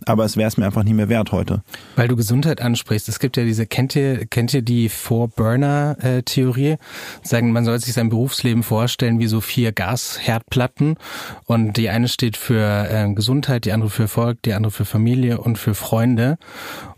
aber 0.04 0.24
es 0.24 0.36
wäre 0.36 0.48
es 0.48 0.56
mir 0.56 0.66
einfach 0.66 0.84
nicht 0.84 0.94
mehr 0.94 1.08
wert 1.08 1.32
heute. 1.32 1.62
Weil 1.96 2.08
du 2.08 2.16
Gesundheit 2.16 2.60
ansprichst, 2.60 3.08
es 3.08 3.18
gibt 3.18 3.36
ja 3.36 3.44
diese, 3.44 3.66
kennt 3.66 3.94
ihr, 3.96 4.26
kennt 4.26 4.52
ihr 4.54 4.62
die 4.62 4.88
Four-Burner-Theorie? 4.88 6.76
Sagen, 7.22 7.52
man 7.52 7.64
soll 7.64 7.78
sich 7.80 7.94
sein 7.94 8.08
Berufsleben 8.08 8.62
vorstellen 8.62 9.18
wie 9.18 9.26
so 9.26 9.40
vier 9.40 9.72
Gasherdplatten 9.72 10.96
und 11.44 11.76
die 11.76 11.88
eine 11.90 12.08
steht 12.08 12.36
für 12.36 12.88
äh, 12.90 13.12
Gesundheit, 13.12 13.64
die 13.64 13.72
andere 13.72 13.90
für 13.90 14.02
Erfolg, 14.02 14.42
die 14.42 14.54
andere 14.54 14.70
für 14.70 14.84
Familie 14.84 15.40
und 15.40 15.58
für 15.58 15.74
Freunde 15.74 16.38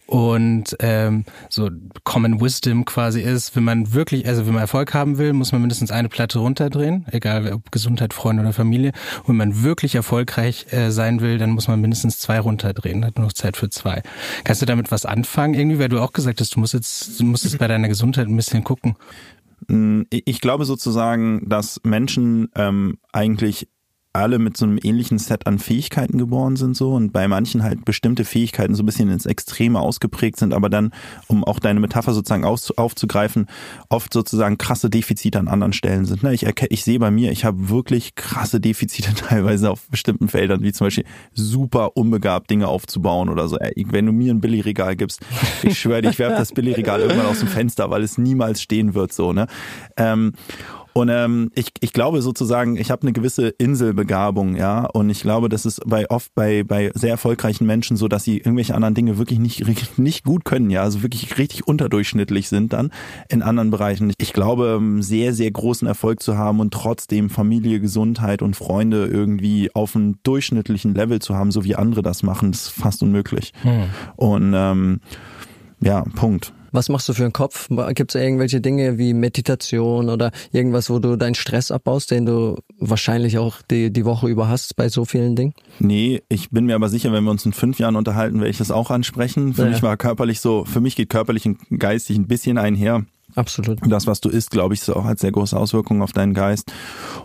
und 0.09 0.75
ähm, 0.81 1.27
so 1.51 1.69
Common 2.03 2.41
Wisdom 2.41 2.87
quasi 2.87 3.21
ist, 3.21 3.55
wenn 3.55 3.65
man 3.65 3.93
wirklich, 3.93 4.27
also 4.27 4.47
wenn 4.47 4.55
man 4.55 4.63
Erfolg 4.63 4.95
haben 4.95 5.19
will, 5.19 5.35
muss 5.35 5.53
man 5.53 5.61
mindestens 5.61 5.91
eine 5.91 6.09
Platte 6.09 6.39
runterdrehen, 6.39 7.05
egal 7.11 7.53
ob 7.53 7.71
Gesundheit, 7.71 8.15
Freunde 8.15 8.43
oder 8.43 8.55
Familie. 8.55 8.93
Und 9.25 9.29
wenn 9.29 9.37
man 9.37 9.63
wirklich 9.63 9.95
erfolgreich 9.95 10.65
äh, 10.71 10.91
sein 10.93 11.21
will, 11.21 11.37
dann 11.37 11.51
muss 11.51 11.69
man 11.69 11.79
mindestens 11.83 12.19
zwei 12.19 12.41
runterdrehen, 12.41 13.05
hat 13.05 13.19
nur 13.19 13.27
noch 13.27 13.35
Zeit 13.35 13.59
für 13.59 13.69
zwei. 13.69 14.03
Kannst 14.45 14.63
du 14.63 14.67
damit 14.67 14.91
was 14.91 15.05
anfangen 15.05 15.53
irgendwie, 15.53 15.79
weil 15.79 15.91
du 15.91 16.01
auch 16.01 16.15
gesagt 16.15 16.41
hast, 16.41 16.57
du 16.57 16.61
musst 16.61 16.73
jetzt, 16.73 17.21
du 17.21 17.25
musst 17.25 17.45
jetzt 17.45 17.59
bei 17.59 17.69
deiner 17.69 17.89
Gesundheit 17.89 18.29
ein 18.29 18.37
bisschen 18.37 18.65
gucken. 18.65 18.97
Mm, 19.67 20.05
ich 20.09 20.41
glaube 20.41 20.65
sozusagen, 20.65 21.47
dass 21.51 21.83
Menschen 21.85 22.49
ähm, 22.57 22.97
eigentlich 23.13 23.69
alle 24.13 24.39
mit 24.39 24.57
so 24.57 24.65
einem 24.65 24.79
ähnlichen 24.83 25.19
Set 25.19 25.47
an 25.47 25.59
Fähigkeiten 25.59 26.19
geboren 26.19 26.57
sind 26.57 26.77
so 26.77 26.95
und 26.95 27.13
bei 27.13 27.29
manchen 27.29 27.63
halt 27.63 27.85
bestimmte 27.85 28.25
Fähigkeiten 28.25 28.75
so 28.75 28.83
ein 28.83 28.87
bisschen 28.87 29.11
ins 29.11 29.27
Extreme 29.27 29.79
ausgeprägt 29.79 30.39
sind, 30.39 30.55
aber 30.55 30.71
dann, 30.71 30.93
um 31.27 31.45
auch 31.45 31.59
deine 31.59 31.81
Metapher 31.81 32.13
sozusagen 32.13 32.45
aufzugreifen, 32.45 33.47
oft 33.89 34.13
sozusagen 34.13 34.59
krasse 34.59 34.91
Defizite 34.91 35.39
an 35.39 35.49
anderen 35.49 35.73
Stellen 35.73 36.05
sind. 36.05 36.23
Ne? 36.23 36.35
Ich, 36.35 36.47
ich 36.47 36.85
sehe 36.85 36.99
bei 36.99 37.11
mir, 37.11 37.31
ich 37.33 37.45
habe 37.45 37.69
wirklich 37.69 38.15
krasse 38.15 38.61
Defizite 38.61 39.15
teilweise 39.29 39.71
auf 39.71 39.89
bestimmten 39.89 40.29
Feldern, 40.29 40.63
wie 40.63 40.73
zum 40.73 40.87
Beispiel 40.87 41.05
super 41.35 41.97
unbegabt 41.97 42.51
Dinge 42.51 42.69
aufzubauen 42.69 43.29
oder 43.29 43.49
so. 43.49 43.59
Wenn 43.77 44.07
du 44.07 44.13
mir 44.13 44.33
ein 44.33 44.41
Billigregal 44.41 44.97
gibst, 44.97 45.21
ich 45.63 45.79
schwöre 45.79 46.03
dir, 46.03 46.11
ich 46.11 46.19
werfe 46.19 46.37
das 46.37 46.53
Billigregal 46.53 47.01
irgendwann 47.01 47.27
aus 47.27 47.41
dem 47.41 47.49
Fenster, 47.49 47.91
weil 47.91 48.03
es 48.03 48.19
niemals 48.19 48.63
stehen 48.63 48.95
wird 48.95 49.13
so. 49.13 49.33
Ne? 49.33 49.47
Ähm, 49.97 50.33
Und 50.99 51.11
ähm, 51.11 51.53
ich, 51.55 51.69
ich 51.79 51.93
glaube 51.93 52.23
sozusagen, 52.23 52.77
ich 52.77 52.91
habe 52.91 53.03
eine 53.03 53.13
gewisse 53.13 53.51
Inselbegabung, 53.51 54.57
ja. 54.57 54.85
Und 54.85 55.11
ich 55.11 55.23
glaube, 55.23 55.49
das 55.49 55.65
ist 55.65 55.81
bei 55.87 56.11
oft 56.11 56.35
bei, 56.35 56.65
bei 56.65 56.91
sehr 56.93 57.11
erfolgreichen 57.11 57.67
Menschen 57.67 57.97
so, 57.97 58.09
dass 58.09 58.25
sie 58.25 58.39
irgendwelche 58.39 58.75
anderen 58.75 58.97
Dinge 58.97 59.17
wirklich 59.17 59.39
nicht, 59.39 59.97
nicht 59.97 60.25
gut 60.25 60.45
können, 60.45 60.71
ja. 60.71 60.83
Also 60.83 61.05
wirklich 61.05 61.39
richtig 61.39 61.69
unterdurchschnittlich 61.69 62.49
sind 62.49 62.73
dann 62.73 62.91
in 63.29 63.43
anderen 63.43 63.71
Bereichen. 63.71 64.13
Ich 64.19 64.33
glaube, 64.33 64.81
sehr, 64.99 65.35
sehr 65.35 65.53
großen 65.53 65.87
Erfolg 65.87 66.21
zu 66.21 66.37
haben 66.37 66.59
und 66.59 66.75
trotzdem 66.75 67.31
Familie, 67.31 67.79
Gesundheit 67.79 68.43
und 68.43 68.57
Freunde 68.57 69.07
irgendwie 69.07 69.73
auf 69.77 69.95
einem 69.95 70.17
durchschnittlichen 70.25 70.97
Level 70.97 71.21
zu 71.21 71.37
haben, 71.37 71.53
so 71.53 71.63
wie 71.63 71.77
andere 71.77 72.03
das 72.03 72.25
machen, 72.25 72.51
ist 72.51 72.71
fast 72.71 73.05
unmöglich. 73.05 73.53
Hm. 73.63 73.85
Und 74.17 74.53
ähm, 74.53 74.99
ja, 75.79 76.03
Punkt. 76.17 76.53
Was 76.73 76.89
machst 76.89 77.09
du 77.09 77.15
für 77.15 77.25
einen 77.25 77.33
Kopf? 77.33 77.69
Gibt 77.95 78.15
es 78.15 78.21
irgendwelche 78.21 78.61
Dinge 78.61 78.99
wie 78.99 79.15
Meditation 79.15 80.09
oder 80.09 80.31
irgendwas, 80.53 80.91
wo 80.91 80.99
du 80.99 81.17
deinen 81.17 81.35
Stress 81.35 81.71
abbaust, 81.71 82.11
den 82.11 82.27
du 82.27 82.57
wahrscheinlich 82.79 83.39
auch 83.39 83.63
die, 83.63 83.93
die 83.93 84.05
Woche 84.05 84.29
über 84.29 84.49
hast 84.49 84.77
bei 84.77 84.89
so 84.89 85.05
vielen 85.05 85.37
Dingen? 85.37 85.55
Nee, 85.79 86.23
ich 86.29 86.51
bin 86.51 86.67
mir 86.67 86.75
aber 86.75 86.89
sicher, 86.89 87.13
wenn 87.13 87.25
wir 87.25 87.31
uns 87.31 87.47
in 87.47 87.53
fünf 87.53 87.79
Jahren 87.79 87.97
unterhalten, 87.97 88.41
werde 88.41 88.51
ich 88.51 88.59
das 88.59 88.71
auch 88.71 88.91
ansprechen. 88.91 89.55
Für 89.55 89.65
ja. 89.65 89.71
mich 89.71 89.83
war 89.83 89.97
körperlich 89.97 90.41
so, 90.41 90.65
für 90.65 90.81
mich 90.81 90.97
geht 90.97 91.09
körperlich 91.09 91.47
und 91.47 91.59
geistig 91.79 92.17
ein 92.17 92.27
bisschen 92.27 92.59
einher. 92.59 93.05
Absolut. 93.39 93.79
Das, 93.87 94.09
was 94.09 94.21
du 94.21 94.31
isst, 94.31 94.51
glaube 94.51 94.75
ich, 94.75 94.81
ist 94.81 94.91
auch 94.91 95.05
hat 95.05 95.21
sehr 95.21 95.31
große 95.31 95.57
Auswirkungen 95.57 96.03
auf 96.03 96.11
deinen 96.11 96.35
Geist. 96.35 96.73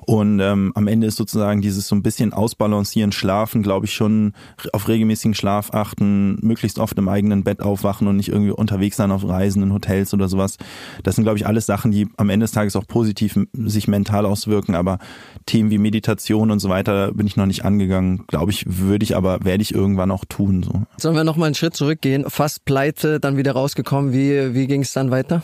Und 0.05 0.39
ähm, 0.39 0.71
am 0.75 0.85
Ende 0.85 1.07
ist 1.07 1.15
sozusagen 1.15 1.61
dieses 1.61 1.87
so 1.87 1.95
ein 1.95 2.03
bisschen 2.03 2.33
ausbalancieren, 2.33 3.11
schlafen, 3.11 3.63
glaube 3.63 3.87
ich, 3.87 3.95
schon 3.95 4.33
auf 4.73 4.87
regelmäßigen 4.87 5.33
Schlaf 5.33 5.73
achten, 5.73 6.37
möglichst 6.45 6.77
oft 6.77 6.99
im 6.99 7.09
eigenen 7.09 7.43
Bett 7.43 7.61
aufwachen 7.61 8.07
und 8.07 8.17
nicht 8.17 8.29
irgendwie 8.29 8.51
unterwegs 8.51 8.95
sein 8.95 9.11
auf 9.11 9.27
Reisen 9.27 9.63
in 9.63 9.73
Hotels 9.73 10.13
oder 10.13 10.29
sowas. 10.29 10.57
Das 11.01 11.15
sind, 11.15 11.23
glaube 11.23 11.39
ich, 11.39 11.47
alles 11.47 11.65
Sachen, 11.65 11.89
die 11.89 12.07
am 12.17 12.29
Ende 12.29 12.43
des 12.43 12.51
Tages 12.51 12.75
auch 12.75 12.85
positiv 12.85 13.39
sich 13.51 13.87
mental 13.87 14.27
auswirken. 14.27 14.75
Aber 14.75 14.99
Themen 15.47 15.71
wie 15.71 15.79
Meditation 15.79 16.51
und 16.51 16.59
so 16.59 16.69
weiter 16.69 17.11
bin 17.13 17.25
ich 17.25 17.37
noch 17.37 17.47
nicht 17.47 17.65
angegangen. 17.65 18.25
Glaube 18.27 18.51
ich, 18.51 18.65
würde 18.67 19.03
ich 19.03 19.15
aber, 19.15 19.43
werde 19.43 19.63
ich 19.63 19.73
irgendwann 19.73 20.11
auch 20.11 20.25
tun. 20.25 20.61
So. 20.61 20.83
Sollen 20.97 21.15
wir 21.15 21.23
noch 21.23 21.37
mal 21.37 21.47
einen 21.47 21.55
Schritt 21.55 21.75
zurückgehen? 21.75 22.25
Fast 22.29 22.65
pleite, 22.65 23.19
dann 23.19 23.35
wieder 23.35 23.53
rausgekommen. 23.53 24.13
Wie, 24.13 24.53
wie 24.53 24.67
ging 24.67 24.83
es 24.83 24.93
dann 24.93 25.09
weiter? 25.09 25.41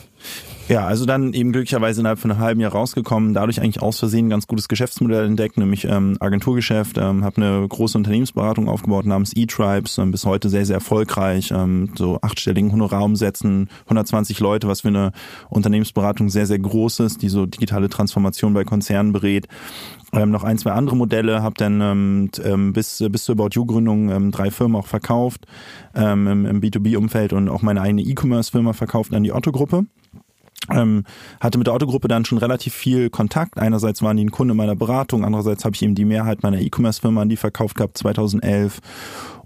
Ja, 0.70 0.86
also 0.86 1.04
dann 1.04 1.32
eben 1.32 1.50
glücklicherweise 1.50 2.00
innerhalb 2.00 2.20
von 2.20 2.30
einem 2.30 2.38
halben 2.38 2.60
Jahr 2.60 2.70
rausgekommen, 2.70 3.34
dadurch 3.34 3.60
eigentlich 3.60 3.82
aus 3.82 3.98
Versehen 3.98 4.26
ein 4.26 4.30
ganz 4.30 4.46
gutes 4.46 4.68
Geschäftsmodell 4.68 5.26
entdeckt, 5.26 5.58
nämlich 5.58 5.84
ähm, 5.84 6.16
Agenturgeschäft, 6.20 6.96
ähm, 6.96 7.24
habe 7.24 7.42
eine 7.42 7.66
große 7.66 7.98
Unternehmensberatung 7.98 8.68
aufgebaut 8.68 9.04
namens 9.04 9.32
E-Tribes, 9.34 9.98
ähm, 9.98 10.12
bis 10.12 10.24
heute 10.24 10.48
sehr, 10.48 10.64
sehr 10.64 10.76
erfolgreich, 10.76 11.50
ähm, 11.50 11.90
so 11.96 12.20
achtstelligen 12.22 12.70
Honorarumsätzen, 12.70 13.68
120 13.86 14.38
Leute, 14.38 14.68
was 14.68 14.82
für 14.82 14.88
eine 14.88 15.10
Unternehmensberatung 15.48 16.28
sehr, 16.28 16.46
sehr 16.46 16.60
groß 16.60 17.00
ist, 17.00 17.22
die 17.22 17.30
so 17.30 17.46
digitale 17.46 17.88
Transformation 17.88 18.54
bei 18.54 18.62
Konzernen 18.62 19.12
berät. 19.12 19.48
Ähm, 20.12 20.30
noch 20.30 20.44
ein, 20.44 20.56
zwei 20.56 20.70
andere 20.70 20.94
Modelle, 20.94 21.42
habe 21.42 21.56
dann 21.58 21.80
ähm, 21.80 22.30
ähm, 22.44 22.72
bis, 22.72 23.04
bis 23.10 23.24
zur 23.24 23.32
About 23.32 23.50
You-Gründung 23.54 24.08
ähm, 24.10 24.30
drei 24.30 24.52
Firmen 24.52 24.76
auch 24.76 24.86
verkauft 24.86 25.46
ähm, 25.96 26.28
im, 26.28 26.46
im 26.46 26.60
B2B-Umfeld 26.60 27.32
und 27.32 27.48
auch 27.48 27.62
meine 27.62 27.80
eigene 27.80 28.02
E-Commerce-Firma 28.02 28.72
verkauft 28.72 29.12
an 29.12 29.24
die 29.24 29.32
Otto-Gruppe. 29.32 29.86
Ähm, 30.72 31.04
hatte 31.40 31.58
mit 31.58 31.66
der 31.66 31.74
Autogruppe 31.74 32.08
dann 32.08 32.24
schon 32.24 32.38
relativ 32.38 32.74
viel 32.74 33.10
Kontakt. 33.10 33.58
Einerseits 33.58 34.02
waren 34.02 34.16
die 34.16 34.24
ein 34.24 34.30
Kunde 34.30 34.54
meiner 34.54 34.76
Beratung, 34.76 35.24
andererseits 35.24 35.64
habe 35.64 35.74
ich 35.74 35.82
eben 35.82 35.94
die 35.94 36.04
Mehrheit 36.04 36.42
meiner 36.42 36.60
E-Commerce-Firma 36.60 37.22
an 37.22 37.28
die 37.28 37.36
verkauft 37.36 37.76
gehabt 37.76 37.98
2011 37.98 38.80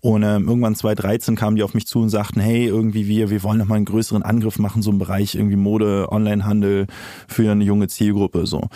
und 0.04 0.22
ähm, 0.22 0.46
irgendwann 0.46 0.74
2013 0.74 1.34
kamen 1.34 1.56
die 1.56 1.62
auf 1.62 1.72
mich 1.72 1.86
zu 1.86 1.98
und 2.00 2.10
sagten, 2.10 2.38
hey, 2.38 2.66
irgendwie 2.66 3.08
wir, 3.08 3.30
wir 3.30 3.42
wollen 3.42 3.56
noch 3.56 3.68
mal 3.68 3.76
einen 3.76 3.86
größeren 3.86 4.22
Angriff 4.22 4.58
machen, 4.58 4.82
so 4.82 4.90
im 4.90 4.98
Bereich 4.98 5.34
irgendwie 5.34 5.56
Mode, 5.56 6.08
Onlinehandel 6.12 6.88
für 7.26 7.50
eine 7.50 7.64
junge 7.64 7.88
Zielgruppe, 7.88 8.46
so 8.46 8.68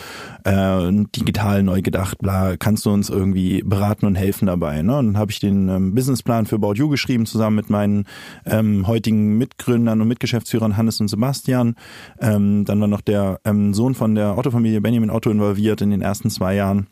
äh, 0.45 0.91
digital 1.15 1.63
neu 1.63 1.83
gedacht, 1.83 2.17
bla, 2.21 2.57
kannst 2.57 2.87
du 2.87 2.91
uns 2.93 3.11
irgendwie 3.11 3.63
beraten 3.63 4.07
und 4.07 4.15
helfen 4.15 4.47
dabei? 4.47 4.81
Ne? 4.81 4.97
Und 4.97 5.07
dann 5.09 5.19
habe 5.19 5.31
ich 5.31 5.39
den 5.39 5.69
ähm, 5.69 5.95
Businessplan 5.95 6.47
für 6.47 6.55
About 6.55 6.77
You 6.77 6.89
geschrieben, 6.89 7.27
zusammen 7.27 7.57
mit 7.57 7.69
meinen 7.69 8.07
ähm, 8.47 8.87
heutigen 8.87 9.37
Mitgründern 9.37 10.01
und 10.01 10.09
Mitgeschäftsführern 10.09 10.79
Hannes 10.79 10.99
und 10.99 11.09
Sebastian. 11.09 11.75
Ähm, 12.23 12.65
dann 12.65 12.81
war 12.81 12.89
noch 12.89 13.03
der 13.03 13.39
ähm, 13.45 13.75
Sohn 13.75 13.95
von 13.95 14.15
der 14.15 14.39
Otto-Familie 14.39 14.81
Benjamin 14.81 15.11
Otto 15.11 15.29
involviert 15.29 15.83
in 15.83 15.91
den 15.91 16.01
ersten 16.01 16.31
zwei 16.31 16.55
Jahren. 16.55 16.87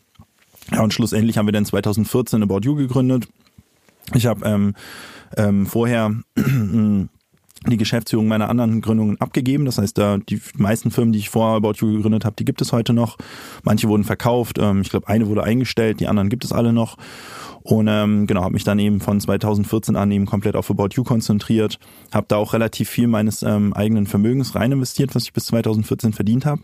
Ja, 0.71 0.83
und 0.83 0.93
schlussendlich 0.93 1.39
haben 1.39 1.47
wir 1.47 1.53
dann 1.53 1.65
2014 1.65 2.43
About 2.43 2.59
You 2.61 2.75
gegründet 2.75 3.27
ich 4.13 4.25
habe 4.25 4.45
ähm, 4.45 4.73
ähm, 5.35 5.65
vorher 5.65 6.13
die 7.65 7.77
Geschäftsführung 7.77 8.27
meiner 8.27 8.49
anderen 8.49 8.81
Gründungen 8.81 9.19
abgegeben. 9.19 9.65
Das 9.65 9.77
heißt, 9.77 9.97
da 9.97 10.17
die 10.17 10.41
meisten 10.55 10.91
Firmen, 10.91 11.11
die 11.11 11.19
ich 11.19 11.29
vorher 11.29 11.57
About 11.57 11.79
You 11.79 11.93
gegründet 11.93 12.23
habe, 12.25 12.35
die 12.35 12.45
gibt 12.45 12.61
es 12.61 12.71
heute 12.71 12.93
noch. 12.93 13.17
Manche 13.63 13.87
wurden 13.87 14.03
verkauft. 14.03 14.57
Ähm, 14.59 14.81
ich 14.81 14.89
glaube, 14.89 15.07
eine 15.07 15.27
wurde 15.27 15.43
eingestellt, 15.43 15.99
die 15.99 16.07
anderen 16.07 16.29
gibt 16.29 16.45
es 16.45 16.51
alle 16.51 16.73
noch. 16.73 16.97
Und 17.67 17.89
ähm, 17.89 18.27
genau, 18.27 18.43
habe 18.43 18.53
mich 18.53 18.63
dann 18.63 18.79
eben 18.79 19.01
von 19.01 19.19
2014 19.19 19.97
an 19.97 20.09
eben 20.09 20.25
komplett 20.25 20.55
auf 20.55 20.71
About 20.71 20.89
You 20.93 21.03
konzentriert. 21.03 21.79
Habe 22.13 22.25
da 22.29 22.37
auch 22.37 22.53
relativ 22.53 22.89
viel 22.89 23.07
meines 23.07 23.43
ähm, 23.43 23.73
eigenen 23.73 24.07
Vermögens 24.07 24.55
rein 24.55 24.71
investiert, 24.71 25.13
was 25.15 25.23
ich 25.23 25.33
bis 25.33 25.47
2014 25.47 26.13
verdient 26.13 26.45
habe. 26.45 26.61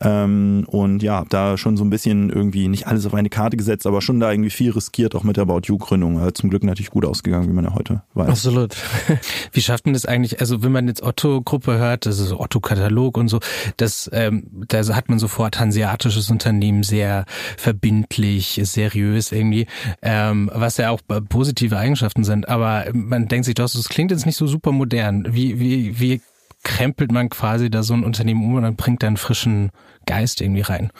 Ähm, 0.00 0.64
und 0.66 1.00
ja, 1.00 1.18
hab 1.18 1.28
da 1.28 1.56
schon 1.56 1.76
so 1.76 1.84
ein 1.84 1.90
bisschen 1.90 2.28
irgendwie 2.28 2.66
nicht 2.66 2.88
alles 2.88 3.06
auf 3.06 3.14
eine 3.14 3.28
Karte 3.28 3.56
gesetzt, 3.56 3.86
aber 3.86 4.02
schon 4.02 4.18
da 4.18 4.32
irgendwie 4.32 4.50
viel 4.50 4.72
riskiert, 4.72 5.14
auch 5.14 5.22
mit 5.22 5.36
der 5.36 5.42
About 5.42 5.60
You-Gründung. 5.66 6.18
Also 6.18 6.32
zum 6.32 6.50
Glück 6.50 6.64
natürlich 6.64 6.90
gut 6.90 7.04
ausgegangen, 7.04 7.48
wie 7.48 7.52
man 7.52 7.64
ja 7.64 7.74
heute 7.76 8.02
weiß. 8.14 8.28
Absolut. 8.28 8.74
wie 9.52 9.60
schafft 9.60 9.86
man 9.86 9.92
das 9.92 10.06
eigentlich? 10.06 10.40
Also 10.40 10.64
wenn 10.64 10.72
man 10.72 10.88
jetzt 10.88 11.04
Otto-Gruppe 11.04 11.78
hört, 11.78 12.06
das 12.06 12.18
ist 12.18 12.32
Otto-Katalog 12.32 13.16
und 13.16 13.28
so, 13.28 13.38
das, 13.76 14.10
ähm, 14.12 14.48
da 14.66 14.84
hat 14.88 15.08
man 15.08 15.20
sofort 15.20 15.60
hanseatisches 15.60 16.30
Unternehmen, 16.30 16.82
sehr 16.82 17.26
verbindlich, 17.56 18.60
seriös 18.64 19.30
irgendwie. 19.30 19.68
Ähm, 20.02 20.31
ähm, 20.32 20.50
was 20.52 20.76
ja 20.76 20.90
auch 20.90 21.00
positive 21.28 21.76
Eigenschaften 21.76 22.24
sind. 22.24 22.48
Aber 22.48 22.86
man 22.92 23.28
denkt 23.28 23.44
sich 23.44 23.54
doch, 23.54 23.70
das 23.70 23.88
klingt 23.88 24.10
jetzt 24.10 24.26
nicht 24.26 24.36
so 24.36 24.46
super 24.46 24.72
modern. 24.72 25.26
Wie, 25.34 25.60
wie, 25.60 26.00
wie 26.00 26.20
krempelt 26.62 27.12
man 27.12 27.28
quasi 27.28 27.70
da 27.70 27.82
so 27.82 27.94
ein 27.94 28.04
Unternehmen 28.04 28.44
um 28.44 28.54
und 28.54 28.62
dann 28.62 28.76
bringt 28.76 29.02
da 29.02 29.06
einen 29.06 29.16
frischen 29.16 29.70
Geist 30.06 30.40
irgendwie 30.40 30.62
rein? 30.62 30.90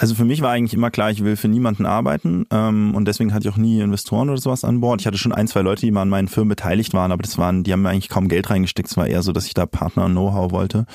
Also 0.00 0.14
für 0.14 0.24
mich 0.24 0.42
war 0.42 0.50
eigentlich 0.50 0.74
immer 0.74 0.90
klar, 0.90 1.10
ich 1.10 1.24
will 1.24 1.36
für 1.36 1.48
niemanden 1.48 1.84
arbeiten 1.84 2.46
ähm, 2.52 2.94
und 2.94 3.06
deswegen 3.06 3.34
hatte 3.34 3.48
ich 3.48 3.52
auch 3.52 3.58
nie 3.58 3.80
Investoren 3.80 4.30
oder 4.30 4.40
sowas 4.40 4.64
an 4.64 4.80
Bord. 4.80 5.00
Ich 5.00 5.06
hatte 5.06 5.18
schon 5.18 5.32
ein, 5.32 5.48
zwei 5.48 5.62
Leute, 5.62 5.80
die 5.80 5.90
mal 5.90 6.02
an 6.02 6.08
meinen 6.08 6.28
Firmen 6.28 6.50
beteiligt 6.50 6.94
waren, 6.94 7.10
aber 7.10 7.22
das 7.22 7.36
waren, 7.36 7.64
die 7.64 7.72
haben 7.72 7.82
mir 7.82 7.88
eigentlich 7.88 8.08
kaum 8.08 8.28
Geld 8.28 8.48
reingesteckt. 8.48 8.88
Es 8.88 8.96
war 8.96 9.06
eher 9.06 9.22
so, 9.22 9.32
dass 9.32 9.46
ich 9.46 9.54
da 9.54 9.66
Partner 9.66 10.04
und 10.04 10.12
Know-how 10.12 10.52
wollte. 10.52 10.86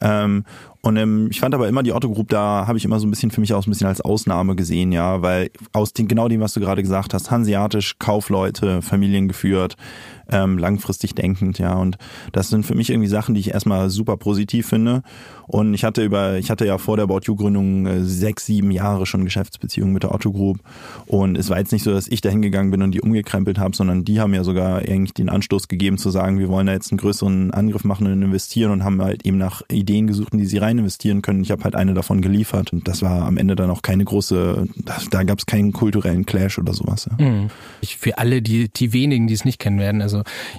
Ähm, 0.00 0.44
und 0.82 0.96
ähm, 0.96 1.28
ich 1.30 1.38
fand 1.38 1.54
aber 1.54 1.68
immer 1.68 1.84
die 1.84 1.92
Otto 1.92 2.10
Group, 2.10 2.28
da 2.28 2.66
habe 2.66 2.76
ich 2.76 2.84
immer 2.84 2.98
so 2.98 3.06
ein 3.06 3.10
bisschen 3.10 3.30
für 3.30 3.40
mich 3.40 3.54
auch 3.54 3.62
so 3.62 3.70
ein 3.70 3.72
bisschen 3.72 3.86
als 3.86 4.00
Ausnahme 4.00 4.56
gesehen, 4.56 4.90
ja, 4.90 5.22
weil 5.22 5.50
aus 5.72 5.92
den, 5.92 6.08
genau 6.08 6.26
dem, 6.28 6.40
was 6.40 6.54
du 6.54 6.60
gerade 6.60 6.82
gesagt 6.82 7.14
hast, 7.14 7.30
hanseatisch, 7.30 7.98
Kaufleute, 8.00 8.82
Familien 8.82 9.28
geführt, 9.28 9.76
ähm, 10.30 10.58
langfristig 10.58 11.14
denkend, 11.14 11.58
ja. 11.58 11.74
Und 11.74 11.98
das 12.32 12.48
sind 12.48 12.64
für 12.64 12.74
mich 12.74 12.90
irgendwie 12.90 13.08
Sachen, 13.08 13.34
die 13.34 13.40
ich 13.40 13.52
erstmal 13.52 13.90
super 13.90 14.16
positiv 14.16 14.66
finde. 14.66 15.02
Und 15.46 15.74
ich 15.74 15.84
hatte 15.84 16.04
über, 16.04 16.38
ich 16.38 16.50
hatte 16.50 16.66
ja 16.66 16.78
vor 16.78 16.96
der 16.96 17.04
About 17.04 17.20
You 17.24 17.36
Gründung 17.36 17.86
äh, 17.86 18.02
sechs, 18.04 18.46
sieben 18.46 18.70
Jahre 18.70 19.06
schon 19.06 19.24
Geschäftsbeziehungen 19.24 19.92
mit 19.92 20.02
der 20.02 20.14
Otto 20.14 20.32
Group. 20.32 20.60
Und 21.06 21.36
es 21.36 21.50
war 21.50 21.58
jetzt 21.58 21.72
nicht 21.72 21.82
so, 21.82 21.92
dass 21.92 22.08
ich 22.08 22.20
da 22.20 22.30
hingegangen 22.30 22.70
bin 22.70 22.82
und 22.82 22.92
die 22.92 23.00
umgekrempelt 23.00 23.58
habe, 23.58 23.76
sondern 23.76 24.04
die 24.04 24.20
haben 24.20 24.34
ja 24.34 24.44
sogar 24.44 24.78
eigentlich 24.78 25.14
den 25.14 25.28
Anstoß 25.28 25.68
gegeben 25.68 25.98
zu 25.98 26.10
sagen, 26.10 26.38
wir 26.38 26.48
wollen 26.48 26.66
da 26.66 26.72
jetzt 26.72 26.90
einen 26.92 26.98
größeren 26.98 27.50
Angriff 27.52 27.84
machen 27.84 28.06
und 28.06 28.22
investieren 28.22 28.70
und 28.70 28.84
haben 28.84 29.02
halt 29.02 29.26
eben 29.26 29.38
nach 29.38 29.62
Ideen 29.70 30.06
gesucht, 30.06 30.32
in 30.32 30.38
die 30.38 30.46
sie 30.46 30.58
rein 30.58 30.78
investieren 30.78 31.22
können. 31.22 31.42
Ich 31.42 31.50
habe 31.50 31.64
halt 31.64 31.74
eine 31.74 31.94
davon 31.94 32.22
geliefert. 32.22 32.72
Und 32.72 32.88
das 32.88 33.02
war 33.02 33.26
am 33.26 33.36
Ende 33.36 33.56
dann 33.56 33.70
auch 33.70 33.82
keine 33.82 34.04
große, 34.04 34.66
da 35.10 35.22
gab 35.24 35.38
es 35.38 35.46
keinen 35.46 35.72
kulturellen 35.72 36.24
Clash 36.24 36.58
oder 36.58 36.72
sowas. 36.72 37.08
Ja. 37.10 37.24
Mhm. 37.26 37.50
Für 37.82 38.18
alle, 38.18 38.42
die, 38.42 38.68
die 38.68 38.92
wenigen, 38.92 39.26
die 39.26 39.34
es 39.34 39.44
nicht 39.44 39.58
kennen 39.58 39.78
werden, 39.78 40.02
also 40.02 40.11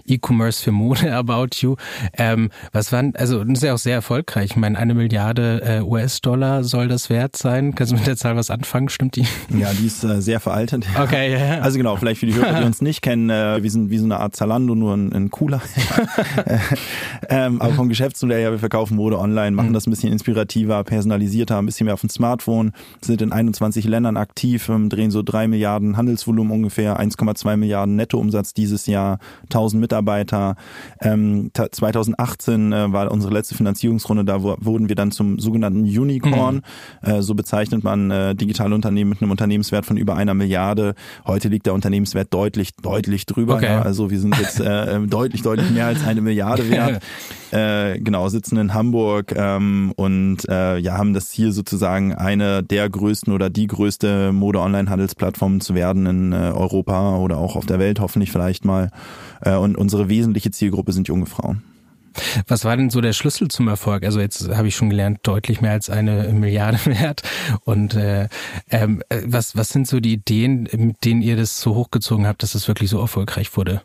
E-Commerce 0.06 0.64
für 0.64 0.72
Mode 0.72 1.14
About 1.16 1.58
You. 1.60 1.76
Ähm, 2.18 2.50
was 2.72 2.92
waren, 2.92 3.16
also 3.16 3.44
das 3.44 3.60
ist 3.60 3.64
ja 3.64 3.74
auch 3.74 3.78
sehr 3.78 3.96
erfolgreich. 3.96 4.52
Ich 4.52 4.56
meine, 4.56 4.78
eine 4.78 4.94
Milliarde 4.94 5.62
äh, 5.64 5.82
US-Dollar 5.82 6.64
soll 6.64 6.88
das 6.88 7.10
wert 7.10 7.36
sein. 7.36 7.76
Kannst 7.76 7.92
du 7.92 7.98
mit 7.98 8.08
der 8.08 8.18
Zahl 8.18 8.36
was 8.36 8.50
anfangen? 8.50 8.90
Stimmt 8.90 9.16
die? 9.16 9.26
Ja, 9.54 9.72
die 9.72 9.86
ist 9.86 10.04
äh, 10.04 10.22
sehr 10.22 10.40
veraltet. 10.40 10.86
Okay, 11.00 11.32
ja, 11.32 11.38
ja. 11.38 11.62
Also 11.62 11.78
genau, 11.78 11.96
vielleicht 11.96 12.20
für 12.20 12.26
die 12.26 12.34
Hörer, 12.34 12.60
die 12.60 12.64
uns 12.66 12.82
nicht 12.82 13.02
kennen, 13.02 13.30
äh, 13.30 13.62
wir 13.62 13.70
sind 13.70 13.92
wie 13.92 13.98
so 13.98 14.06
eine 14.06 14.20
Art 14.20 14.36
Zalando, 14.36 14.74
nur 14.74 14.96
ein, 14.96 15.14
ein 15.14 15.30
cooler. 15.30 15.62
ähm, 17.30 17.62
aber 17.62 17.74
vom 17.74 17.90
Geschäftsmodell 17.90 18.42
her, 18.42 18.52
wir 18.52 18.60
verkaufen 18.60 18.96
Mode 18.96 19.20
online, 19.20 19.52
machen 19.52 19.70
mhm. 19.70 19.74
das 19.74 19.86
ein 19.86 19.92
bisschen 19.92 20.12
inspirativer, 20.12 20.84
personalisierter, 20.84 21.58
ein 21.58 21.66
bisschen 21.66 21.86
mehr 21.86 21.94
auf 21.94 22.02
dem 22.02 22.10
Smartphone, 22.10 22.74
sind 23.02 23.22
in 23.22 23.32
21 23.32 23.86
Ländern 23.86 24.18
aktiv, 24.18 24.68
ähm, 24.70 24.90
drehen 24.90 25.12
so 25.12 25.22
drei 25.22 25.48
Milliarden 25.48 25.98
Handelsvolumen 25.98 26.52
ungefähr, 26.52 27.00
1,2 27.00 27.58
Milliarden 27.58 27.96
Nettoumsatz 27.96 28.54
dieses 28.54 28.88
Jahr, 28.88 29.20
1000 29.44 29.82
Mitarbeiter. 29.82 30.56
Ähm, 31.02 31.52
2018 31.54 32.74
äh, 32.74 32.92
war 32.92 33.12
unsere 33.12 33.34
letzte 33.34 33.56
Finanzierungsrunde, 33.56 34.26
da 34.26 34.42
wurden 34.44 34.90
wir 34.90 34.96
dann 34.96 35.12
zum 35.12 35.40
sogenannten 35.40 35.84
Unicorn. 35.84 36.62
Mhm. 37.02 37.10
Äh, 37.10 37.22
so 37.22 37.36
bezeichnet 37.36 37.84
man 37.84 38.12
äh, 38.12 38.36
digitale 38.36 38.74
Unternehmen 38.76 39.10
mit 39.10 39.22
einem 39.22 39.32
Unternehmenswert 39.32 39.86
von 39.86 39.98
über 39.98 40.16
einer 40.16 40.34
Milliarde. 40.34 40.96
Heute 41.26 41.50
liegt 41.50 41.66
der 41.66 41.74
Unternehmenswert 41.74 42.34
deutlich, 42.34 42.76
deutlich 42.82 43.26
drüber. 43.26 43.56
Okay. 43.56 43.66
Ja. 43.66 43.82
Also 43.82 44.10
wir 44.10 44.20
sind 44.20 44.38
jetzt 44.38 44.60
äh 44.60 45.00
deutlich, 45.08 45.42
deutlich 45.42 45.70
mehr 45.72 45.88
als 45.88 46.06
eine 46.06 46.22
Milliarde 46.22 46.70
wert. 46.70 47.02
äh, 47.52 48.00
genau, 48.00 48.30
sitzen 48.30 48.58
in 48.58 48.74
Hamburg 48.74 49.34
ähm, 49.36 49.94
und 49.96 50.48
äh, 50.50 50.78
ja, 50.78 50.98
haben 50.98 51.14
das 51.14 51.30
Ziel 51.30 51.52
sozusagen 51.52 52.14
eine 52.14 52.64
der 52.64 52.90
größten 52.90 53.34
oder 53.34 53.50
die 53.50 53.68
größte 53.68 54.32
Mode-Online-Handelsplattform 54.32 55.62
zu 55.62 55.76
werden 55.76 56.06
in 56.06 56.34
äh, 56.34 56.52
Europa 56.54 57.18
oder 57.18 57.38
auch 57.38 57.56
auf 57.56 57.66
der 57.66 57.80
Welt, 57.80 58.00
hoffentlich 58.00 58.32
vielleicht 58.32 58.66
mal. 58.66 58.90
Äh, 59.44 59.56
und 59.56 59.78
unsere 59.78 60.10
wesentliche 60.10 60.52
Zielgruppe 60.52 60.94
sind 60.94 61.08
junge 61.08 61.26
Frauen. 61.26 61.64
Was 62.48 62.64
war 62.64 62.78
denn 62.78 62.92
so 62.92 63.02
der 63.02 63.14
Schlüssel 63.14 63.48
zum 63.48 63.68
Erfolg? 63.68 64.04
Also 64.04 64.20
jetzt 64.20 64.48
habe 64.50 64.68
ich 64.68 64.76
schon 64.76 64.92
gelernt, 64.92 65.20
deutlich 65.24 65.62
mehr 65.62 65.72
als 65.72 65.90
eine 65.90 66.30
Milliarde 66.32 66.80
wert. 66.86 67.24
Und 67.64 67.96
äh, 67.96 68.28
ähm, 68.70 69.02
äh, 69.10 69.22
was, 69.26 69.56
was 69.56 69.70
sind 69.70 69.88
so 69.88 70.00
die 70.00 70.14
Ideen, 70.14 70.70
mit 70.72 71.04
denen 71.06 71.22
ihr 71.22 71.36
das 71.36 71.60
so 71.60 71.76
hochgezogen 71.76 72.28
habt, 72.28 72.44
dass 72.44 72.54
es 72.54 72.62
das 72.62 72.68
wirklich 72.68 72.90
so 72.90 73.00
erfolgreich 73.00 73.58
wurde? 73.58 73.82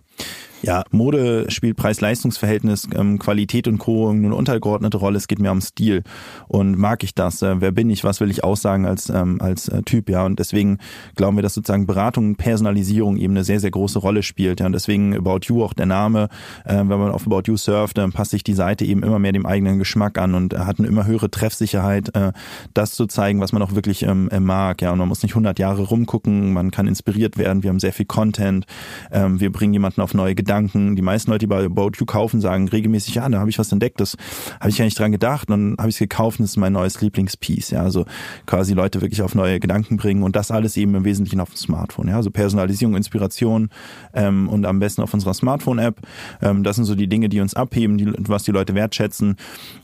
Ja, 0.61 0.83
Mode 0.91 1.47
spielt 1.51 1.77
Preis-Leistungs-Verhältnis, 1.77 2.89
ähm, 2.93 3.21
Qualität 3.21 3.69
und 3.69 3.79
Co. 3.79 4.09
eine 4.09 4.35
untergeordnete 4.35 4.97
Rolle. 4.97 5.17
Es 5.17 5.29
geht 5.29 5.39
mir 5.39 5.53
um 5.53 5.61
Stil. 5.61 6.03
Und 6.49 6.77
mag 6.77 7.05
ich 7.05 7.15
das? 7.15 7.43
Äh, 7.43 7.61
wer 7.61 7.71
bin 7.71 7.89
ich? 7.91 8.03
Was 8.03 8.21
will 8.21 8.29
ich 8.29 8.43
aussagen 8.43 8.85
als, 8.85 9.09
ähm, 9.09 9.41
als 9.41 9.69
äh, 9.69 9.83
Typ? 9.83 10.11
Ja, 10.11 10.25
und 10.27 10.41
deswegen 10.41 10.79
glauben 11.15 11.37
wir, 11.37 11.43
dass 11.43 11.55
sozusagen 11.55 11.87
Beratung 11.87 12.31
und 12.31 12.37
Personalisierung 12.37 13.19
eben 13.19 13.35
eine 13.35 13.45
sehr, 13.45 13.61
sehr 13.61 13.71
große 13.71 14.01
Rolle 14.01 14.25
spielt. 14.25 14.59
Ja, 14.59 14.67
und 14.67 14.73
deswegen 14.73 15.17
About 15.17 15.41
You 15.45 15.63
auch 15.63 15.75
der 15.75 15.87
Name. 15.87 16.29
Äh, 16.65 16.79
wenn 16.79 16.89
man 16.89 17.13
auf 17.13 17.25
About 17.25 17.43
You 17.47 17.57
surft, 17.57 17.97
dann 17.97 18.11
passt 18.11 18.33
sich 18.33 18.43
die 18.43 18.55
Seite 18.55 18.85
eben 18.85 19.05
immer 19.05 19.21
mehr 19.21 19.33
dem 19.33 19.47
eigenen 19.47 19.79
Geschmack 19.79 20.19
an 20.19 20.35
und 20.35 20.59
hat 20.59 20.81
eine 20.81 20.89
immer 20.89 21.07
höhere 21.07 21.31
Treffsicherheit, 21.31 22.17
äh, 22.17 22.33
das 22.75 22.95
zu 22.95 23.07
zeigen, 23.07 23.41
was 23.41 23.53
man 23.53 23.63
auch 23.63 23.77
wirklich 23.77 24.03
ähm, 24.03 24.29
äh, 24.31 24.41
mag. 24.41 24.83
Ja, 24.83 24.91
und 24.91 24.99
man 24.99 25.07
muss 25.07 25.23
nicht 25.23 25.33
100 25.33 25.61
Jahre 25.61 25.83
rumgucken, 25.83 26.53
man 26.53 26.73
kann 26.73 26.89
inspiriert 26.89 27.39
werden. 27.39 27.63
Wir 27.63 27.71
haben 27.71 27.79
sehr 27.79 27.93
viel 27.93 28.07
Content. 28.07 28.67
Ähm, 29.13 29.39
wir 29.39 29.53
bringen 29.53 29.73
jemanden 29.73 30.01
auf 30.01 30.15
neue 30.15 30.35
Gedanken 30.35 30.48
Gedanken. 30.49 30.97
Die 30.97 31.03
meisten 31.03 31.31
Leute, 31.31 31.41
die 31.41 31.47
bei 31.47 31.67
About 31.67 31.93
You 31.99 32.07
kaufen, 32.07 32.41
sagen 32.41 32.69
regelmäßig, 32.69 33.17
ja, 33.17 33.29
da 33.29 33.39
habe 33.39 33.51
ich 33.51 33.59
was 33.59 33.71
entdeckt, 33.71 34.01
das 34.01 34.17
habe 34.59 34.71
ich 34.71 34.79
ja 34.79 34.87
nicht 34.87 34.99
dran 34.99 35.13
gedacht. 35.13 35.51
Und 35.51 35.57
dann 35.59 35.77
habe 35.79 35.91
ich 35.91 35.97
es 35.97 35.99
gekauft 35.99 36.39
und 36.39 36.45
das 36.45 36.53
ist 36.53 36.57
mein 36.57 36.73
neues 36.73 37.03
Lieblingspiece. 37.03 37.71
Ja, 37.71 37.83
also 37.83 38.07
quasi 38.47 38.73
Leute 38.73 39.03
wirklich 39.03 39.21
auf 39.21 39.35
neue 39.35 39.61
Gedanken 39.61 39.99
bringen 39.99 40.23
und 40.23 40.37
das 40.37 40.51
alles 40.51 40.79
eben 40.79 40.95
im 40.95 41.05
Wesentlichen 41.05 41.41
auf 41.41 41.51
dem 41.51 41.57
Smartphone. 41.57 42.09
Ja, 42.09 42.17
also 42.17 42.31
Personalisierung, 42.31 42.97
Inspiration 42.97 43.69
ähm, 44.15 44.49
und 44.49 44.65
am 44.65 44.79
besten 44.79 45.03
auf 45.03 45.13
unserer 45.13 45.35
Smartphone-App. 45.35 46.01
Ähm, 46.41 46.65
das 46.65 46.77
sind 46.77 46.87
so 46.87 46.95
die 46.95 47.09
Dinge, 47.09 47.29
die 47.29 47.41
uns 47.41 47.53
abheben, 47.53 47.99
die, 47.99 48.11
was 48.17 48.45
die 48.45 48.53
Leute 48.53 48.75
wertschätzen. 48.75 49.37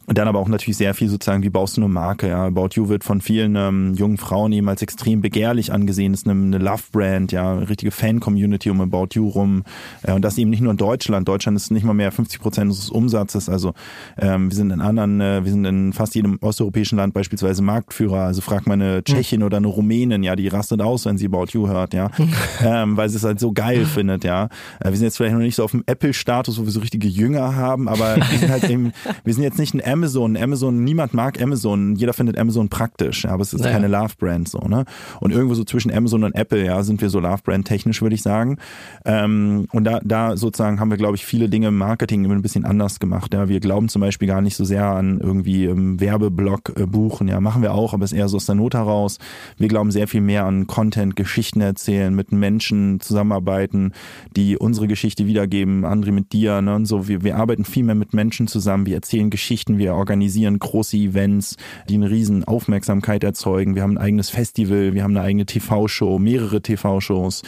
Und 0.06 0.18
dann 0.18 0.28
aber 0.28 0.38
auch 0.38 0.48
natürlich 0.48 0.76
sehr 0.76 0.94
viel 0.94 1.08
sozusagen, 1.08 1.42
wie 1.42 1.50
baust 1.50 1.76
du 1.76 1.80
eine 1.80 1.88
Marke? 1.88 2.28
Ja, 2.28 2.46
About 2.46 2.70
You 2.72 2.88
wird 2.88 3.04
von 3.04 3.20
vielen 3.20 3.56
ähm, 3.56 3.94
jungen 3.94 4.18
Frauen 4.18 4.52
eben 4.52 4.68
als 4.68 4.82
extrem 4.82 5.20
begehrlich 5.20 5.72
angesehen. 5.72 6.12
Ist 6.12 6.28
eine, 6.28 6.40
eine 6.40 6.58
Love-Brand, 6.58 7.32
ja, 7.32 7.52
eine 7.52 7.68
richtige 7.68 7.90
Fan-Community 7.90 8.70
um 8.70 8.80
About 8.80 9.08
You 9.12 9.28
rum. 9.28 9.64
Äh, 10.02 10.12
und 10.12 10.22
das 10.22 10.36
eben 10.38 10.50
nicht 10.50 10.60
nur 10.60 10.72
in 10.72 10.76
Deutschland. 10.76 11.26
Deutschland 11.26 11.56
ist 11.56 11.70
nicht 11.70 11.84
mal 11.84 11.94
mehr 11.94 12.12
50 12.12 12.40
Prozent 12.40 12.70
unseres 12.70 12.90
Umsatzes. 12.90 13.48
Also 13.48 13.74
ähm, 14.18 14.50
wir 14.50 14.56
sind 14.56 14.70
in 14.70 14.80
anderen, 14.80 15.20
äh, 15.20 15.44
wir 15.44 15.50
sind 15.50 15.64
in 15.64 15.92
fast 15.92 16.14
jedem 16.14 16.38
osteuropäischen 16.40 16.98
Land 16.98 17.14
beispielsweise 17.14 17.62
Marktführer. 17.62 18.20
Also 18.20 18.40
frag 18.40 18.66
mal 18.66 18.74
eine 18.74 19.02
Tschechin 19.04 19.40
mhm. 19.40 19.46
oder 19.46 19.56
eine 19.56 19.68
Rumänin, 19.68 20.22
ja, 20.22 20.36
die 20.36 20.48
rastet 20.48 20.80
aus, 20.80 21.06
wenn 21.06 21.18
sie 21.18 21.26
About 21.26 21.46
You 21.52 21.68
hört, 21.68 21.94
ja, 21.94 22.10
ähm, 22.62 22.96
weil 22.96 23.08
sie 23.08 23.16
es 23.16 23.24
halt 23.24 23.40
so 23.40 23.52
geil 23.52 23.84
findet, 23.84 24.24
ja. 24.24 24.48
Äh, 24.80 24.90
wir 24.90 24.96
sind 24.96 25.04
jetzt 25.04 25.16
vielleicht 25.16 25.34
noch 25.34 25.40
nicht 25.40 25.56
so 25.56 25.64
auf 25.64 25.72
dem 25.72 25.82
Apple-Status, 25.86 26.58
wo 26.58 26.64
wir 26.64 26.72
so 26.72 26.80
richtige 26.80 27.08
Jünger 27.08 27.56
haben, 27.56 27.88
aber 27.88 28.16
wir 28.16 28.38
sind 28.38 28.50
halt 28.50 28.64
eben, 28.70 28.92
wir 29.24 29.34
sind 29.34 29.42
jetzt 29.42 29.58
nicht 29.58 29.74
ein 29.74 29.80
Amazon. 29.94 30.36
Amazon, 30.36 30.82
niemand 30.82 31.14
mag 31.14 31.40
Amazon. 31.40 31.94
Jeder 31.94 32.12
findet 32.12 32.36
Amazon 32.36 32.68
praktisch, 32.68 33.22
ja, 33.22 33.30
aber 33.30 33.42
es 33.42 33.54
ist 33.54 33.60
naja. 33.60 33.74
keine 33.74 33.86
Love-Brand 33.86 34.48
so, 34.48 34.58
ne? 34.58 34.84
Und 35.20 35.30
irgendwo 35.30 35.54
so 35.54 35.62
zwischen 35.62 35.92
Amazon 35.92 36.24
und 36.24 36.34
Apple, 36.34 36.64
ja, 36.64 36.82
sind 36.82 37.00
wir 37.00 37.10
so 37.10 37.20
Love-Brand 37.20 37.64
technisch, 37.64 38.02
würde 38.02 38.16
ich 38.16 38.22
sagen. 38.22 38.58
Ähm, 39.04 39.68
und 39.70 39.84
da, 39.84 40.00
da 40.02 40.36
sozusagen 40.36 40.80
haben 40.80 40.90
wir, 40.90 40.96
glaube 40.96 41.14
ich, 41.14 41.24
viele 41.24 41.48
Dinge 41.48 41.68
im 41.68 41.78
Marketing 41.78 42.24
immer 42.24 42.34
ein 42.34 42.42
bisschen 42.42 42.64
anders 42.64 42.98
gemacht. 42.98 43.32
Ja, 43.32 43.48
wir 43.48 43.60
glauben 43.60 43.88
zum 43.88 44.00
Beispiel 44.00 44.26
gar 44.26 44.40
nicht 44.40 44.56
so 44.56 44.64
sehr 44.64 44.84
an 44.84 45.20
irgendwie 45.20 45.66
ähm, 45.66 46.00
Werbeblock 46.00 46.72
äh, 46.76 46.86
buchen. 46.86 47.28
Ja, 47.28 47.38
machen 47.40 47.62
wir 47.62 47.72
auch, 47.72 47.94
aber 47.94 48.04
es 48.04 48.10
ist 48.10 48.18
eher 48.18 48.28
so 48.28 48.38
aus 48.38 48.46
der 48.46 48.56
Not 48.56 48.74
heraus. 48.74 49.18
Wir 49.58 49.68
glauben 49.68 49.92
sehr 49.92 50.08
viel 50.08 50.22
mehr 50.22 50.44
an 50.44 50.66
Content, 50.66 51.14
Geschichten 51.14 51.60
erzählen, 51.60 52.12
mit 52.12 52.32
Menschen 52.32 52.98
zusammenarbeiten, 52.98 53.92
die 54.36 54.56
unsere 54.56 54.88
Geschichte 54.88 55.28
wiedergeben, 55.28 55.86
André 55.86 56.10
mit 56.10 56.32
dir, 56.32 56.60
ne, 56.62 56.74
und 56.74 56.86
so. 56.86 57.06
Wir, 57.06 57.22
wir 57.22 57.36
arbeiten 57.36 57.64
viel 57.64 57.84
mehr 57.84 57.94
mit 57.94 58.12
Menschen 58.12 58.48
zusammen. 58.48 58.86
Wir 58.86 58.96
erzählen 58.96 59.30
Geschichten, 59.30 59.78
wir 59.78 59.83
organisieren 59.92 60.54
organisieren 60.54 60.58
große 60.58 60.96
Events, 60.96 61.56
die 61.88 61.94
eine 61.94 62.10
riesen 62.10 62.44
Aufmerksamkeit 62.44 63.24
erzeugen. 63.24 63.74
Wir 63.74 63.82
haben 63.82 63.98
ein 63.98 64.04
eigenes 64.04 64.30
Festival, 64.30 64.94
wir 64.94 65.02
haben 65.02 65.16
eine 65.16 65.26
eigene 65.26 65.44
TV-Show, 65.44 66.18
mehrere 66.18 66.62
TV-Shows, 66.62 67.42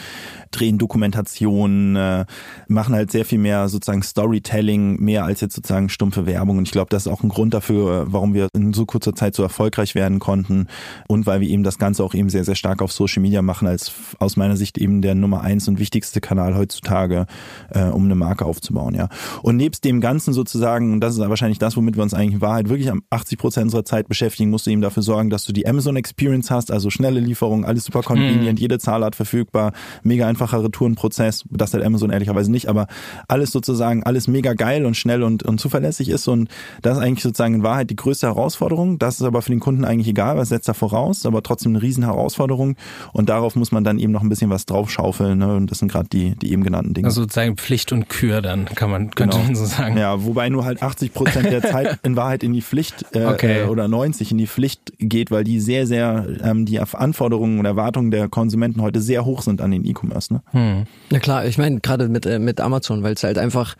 drehen 0.51 0.77
Dokumentationen, 0.77 1.95
äh, 1.95 2.25
machen 2.67 2.93
halt 2.93 3.11
sehr 3.11 3.25
viel 3.25 3.39
mehr 3.39 3.67
sozusagen 3.69 4.03
Storytelling, 4.03 5.01
mehr 5.01 5.25
als 5.25 5.41
jetzt 5.41 5.55
sozusagen 5.55 5.89
stumpfe 5.89 6.25
Werbung. 6.25 6.57
Und 6.57 6.63
ich 6.65 6.71
glaube, 6.71 6.89
das 6.89 7.05
ist 7.05 7.11
auch 7.11 7.23
ein 7.23 7.29
Grund 7.29 7.53
dafür, 7.53 8.05
warum 8.09 8.33
wir 8.33 8.49
in 8.53 8.73
so 8.73 8.85
kurzer 8.85 9.15
Zeit 9.15 9.35
so 9.35 9.43
erfolgreich 9.43 9.95
werden 9.95 10.19
konnten 10.19 10.67
und 11.07 11.25
weil 11.25 11.41
wir 11.41 11.49
eben 11.49 11.63
das 11.63 11.77
Ganze 11.77 12.03
auch 12.03 12.13
eben 12.13 12.29
sehr, 12.29 12.43
sehr 12.43 12.55
stark 12.55 12.81
auf 12.81 12.91
Social 12.91 13.21
Media 13.21 13.41
machen, 13.41 13.67
als 13.67 13.91
aus 14.19 14.35
meiner 14.35 14.57
Sicht 14.57 14.77
eben 14.77 15.01
der 15.01 15.15
Nummer 15.15 15.41
eins 15.41 15.67
und 15.67 15.79
wichtigste 15.79 16.21
Kanal 16.21 16.55
heutzutage, 16.55 17.25
äh, 17.69 17.85
um 17.85 18.05
eine 18.05 18.15
Marke 18.15 18.45
aufzubauen. 18.45 18.93
Ja. 18.93 19.09
Und 19.41 19.57
nebst 19.57 19.83
dem 19.83 20.01
Ganzen 20.01 20.33
sozusagen, 20.33 20.93
und 20.93 21.01
das 21.01 21.17
ist 21.17 21.19
wahrscheinlich 21.19 21.59
das, 21.59 21.75
womit 21.77 21.95
wir 21.95 22.03
uns 22.03 22.13
eigentlich 22.13 22.26
in 22.33 22.41
Wahrheit 22.41 22.69
wirklich 22.69 22.91
80 23.09 23.37
Prozent 23.37 23.65
unserer 23.65 23.85
Zeit 23.85 24.07
beschäftigen, 24.07 24.49
musst 24.49 24.67
du 24.67 24.71
eben 24.71 24.81
dafür 24.81 25.03
sorgen, 25.03 25.29
dass 25.29 25.45
du 25.45 25.53
die 25.53 25.67
Amazon 25.67 25.95
Experience 25.95 26.51
hast, 26.51 26.71
also 26.71 26.89
schnelle 26.89 27.19
Lieferung, 27.19 27.65
alles 27.65 27.85
super 27.85 28.01
convenient, 28.01 28.57
hm. 28.59 28.61
jede 28.61 28.79
Zahlart 28.79 29.15
verfügbar, 29.15 29.73
mega 30.03 30.27
einfacher 30.27 30.63
Retourenprozess, 30.63 31.45
das 31.49 31.73
hat 31.73 31.83
Amazon 31.83 32.09
ehrlicherweise 32.09 32.51
nicht, 32.51 32.67
aber 32.67 32.87
alles 33.27 33.51
sozusagen, 33.51 34.03
alles 34.03 34.27
mega 34.27 34.53
geil 34.53 34.85
und 34.85 34.95
schnell 34.95 35.23
und, 35.23 35.43
und 35.43 35.59
zuverlässig 35.59 36.09
ist 36.09 36.27
und 36.27 36.49
das 36.81 36.97
ist 36.97 37.03
eigentlich 37.03 37.23
sozusagen 37.23 37.55
in 37.55 37.63
Wahrheit 37.63 37.89
die 37.89 37.95
größte 37.95 38.27
Herausforderung. 38.27 38.99
Das 38.99 39.15
ist 39.15 39.23
aber 39.23 39.41
für 39.41 39.51
den 39.51 39.59
Kunden 39.59 39.85
eigentlich 39.85 40.07
egal, 40.07 40.37
was 40.37 40.49
setzt 40.49 40.67
er 40.67 40.73
voraus, 40.73 41.25
aber 41.25 41.43
trotzdem 41.43 41.73
eine 41.73 41.81
riesen 41.81 42.03
Herausforderung 42.03 42.75
und 43.13 43.29
darauf 43.29 43.55
muss 43.55 43.71
man 43.71 43.83
dann 43.83 43.99
eben 43.99 44.11
noch 44.11 44.21
ein 44.21 44.29
bisschen 44.29 44.49
was 44.49 44.65
draufschaufeln 44.65 45.39
ne? 45.39 45.55
und 45.55 45.71
das 45.71 45.79
sind 45.79 45.91
gerade 45.91 46.09
die, 46.09 46.35
die 46.35 46.51
eben 46.51 46.63
genannten 46.63 46.93
Dinge. 46.93 47.07
Also 47.07 47.21
sozusagen 47.21 47.57
Pflicht 47.57 47.91
und 47.91 48.09
Kür 48.09 48.41
dann, 48.41 48.65
kann 48.65 48.89
man, 48.89 49.11
könnte 49.11 49.37
genau. 49.37 49.47
man 49.47 49.55
so 49.55 49.65
sagen. 49.65 49.97
Ja, 49.97 50.23
wobei 50.23 50.49
nur 50.49 50.65
halt 50.65 50.81
80 50.81 51.13
Prozent 51.13 51.45
der 51.45 51.61
Zeit 51.61 51.99
in 52.03 52.15
Wahrheit 52.17 52.43
in 52.43 52.51
die 52.51 52.61
Pflicht 52.61 53.05
äh, 53.13 53.23
okay. 53.25 53.61
äh, 53.61 53.67
oder 53.67 53.87
90 53.87 54.31
in 54.31 54.37
die 54.37 54.47
Pflicht 54.47 54.91
geht, 54.99 55.31
weil 55.31 55.45
die 55.45 55.61
sehr, 55.61 55.87
sehr 55.87 56.27
ähm, 56.43 56.65
die 56.65 56.79
Anforderungen 56.79 57.59
und 57.59 57.65
Erwartungen 57.65 58.11
der 58.11 58.27
Konsumenten 58.27 58.81
heute 58.81 58.99
sehr 58.99 59.23
hoch 59.23 59.41
sind 59.41 59.61
an 59.61 59.71
den 59.71 59.85
E-Commerce. 59.85 60.33
Ne? 60.33 60.41
Hm. 60.51 60.83
Na 61.09 61.19
klar, 61.19 61.45
ich 61.45 61.57
meine 61.57 61.79
gerade 61.79 62.09
mit 62.09 62.25
äh, 62.25 62.39
mit 62.39 62.59
Amazon, 62.59 63.03
weil 63.03 63.13
es 63.13 63.23
halt 63.23 63.37
einfach 63.37 63.75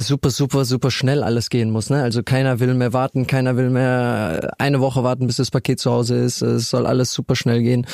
super, 0.00 0.30
super, 0.30 0.64
super 0.64 0.90
schnell 0.90 1.22
alles 1.22 1.50
gehen 1.50 1.70
muss. 1.70 1.90
Ne? 1.90 2.02
Also 2.02 2.22
keiner 2.22 2.60
will 2.60 2.74
mehr 2.74 2.92
warten, 2.92 3.26
keiner 3.26 3.56
will 3.56 3.70
mehr 3.70 4.54
eine 4.58 4.80
Woche 4.80 5.04
warten, 5.04 5.26
bis 5.26 5.36
das 5.36 5.50
Paket 5.50 5.78
zu 5.78 5.90
Hause 5.90 6.16
ist. 6.16 6.42
Es 6.42 6.70
soll 6.70 6.86
alles 6.86 7.12
super 7.12 7.36
schnell 7.36 7.62
gehen. 7.62 7.86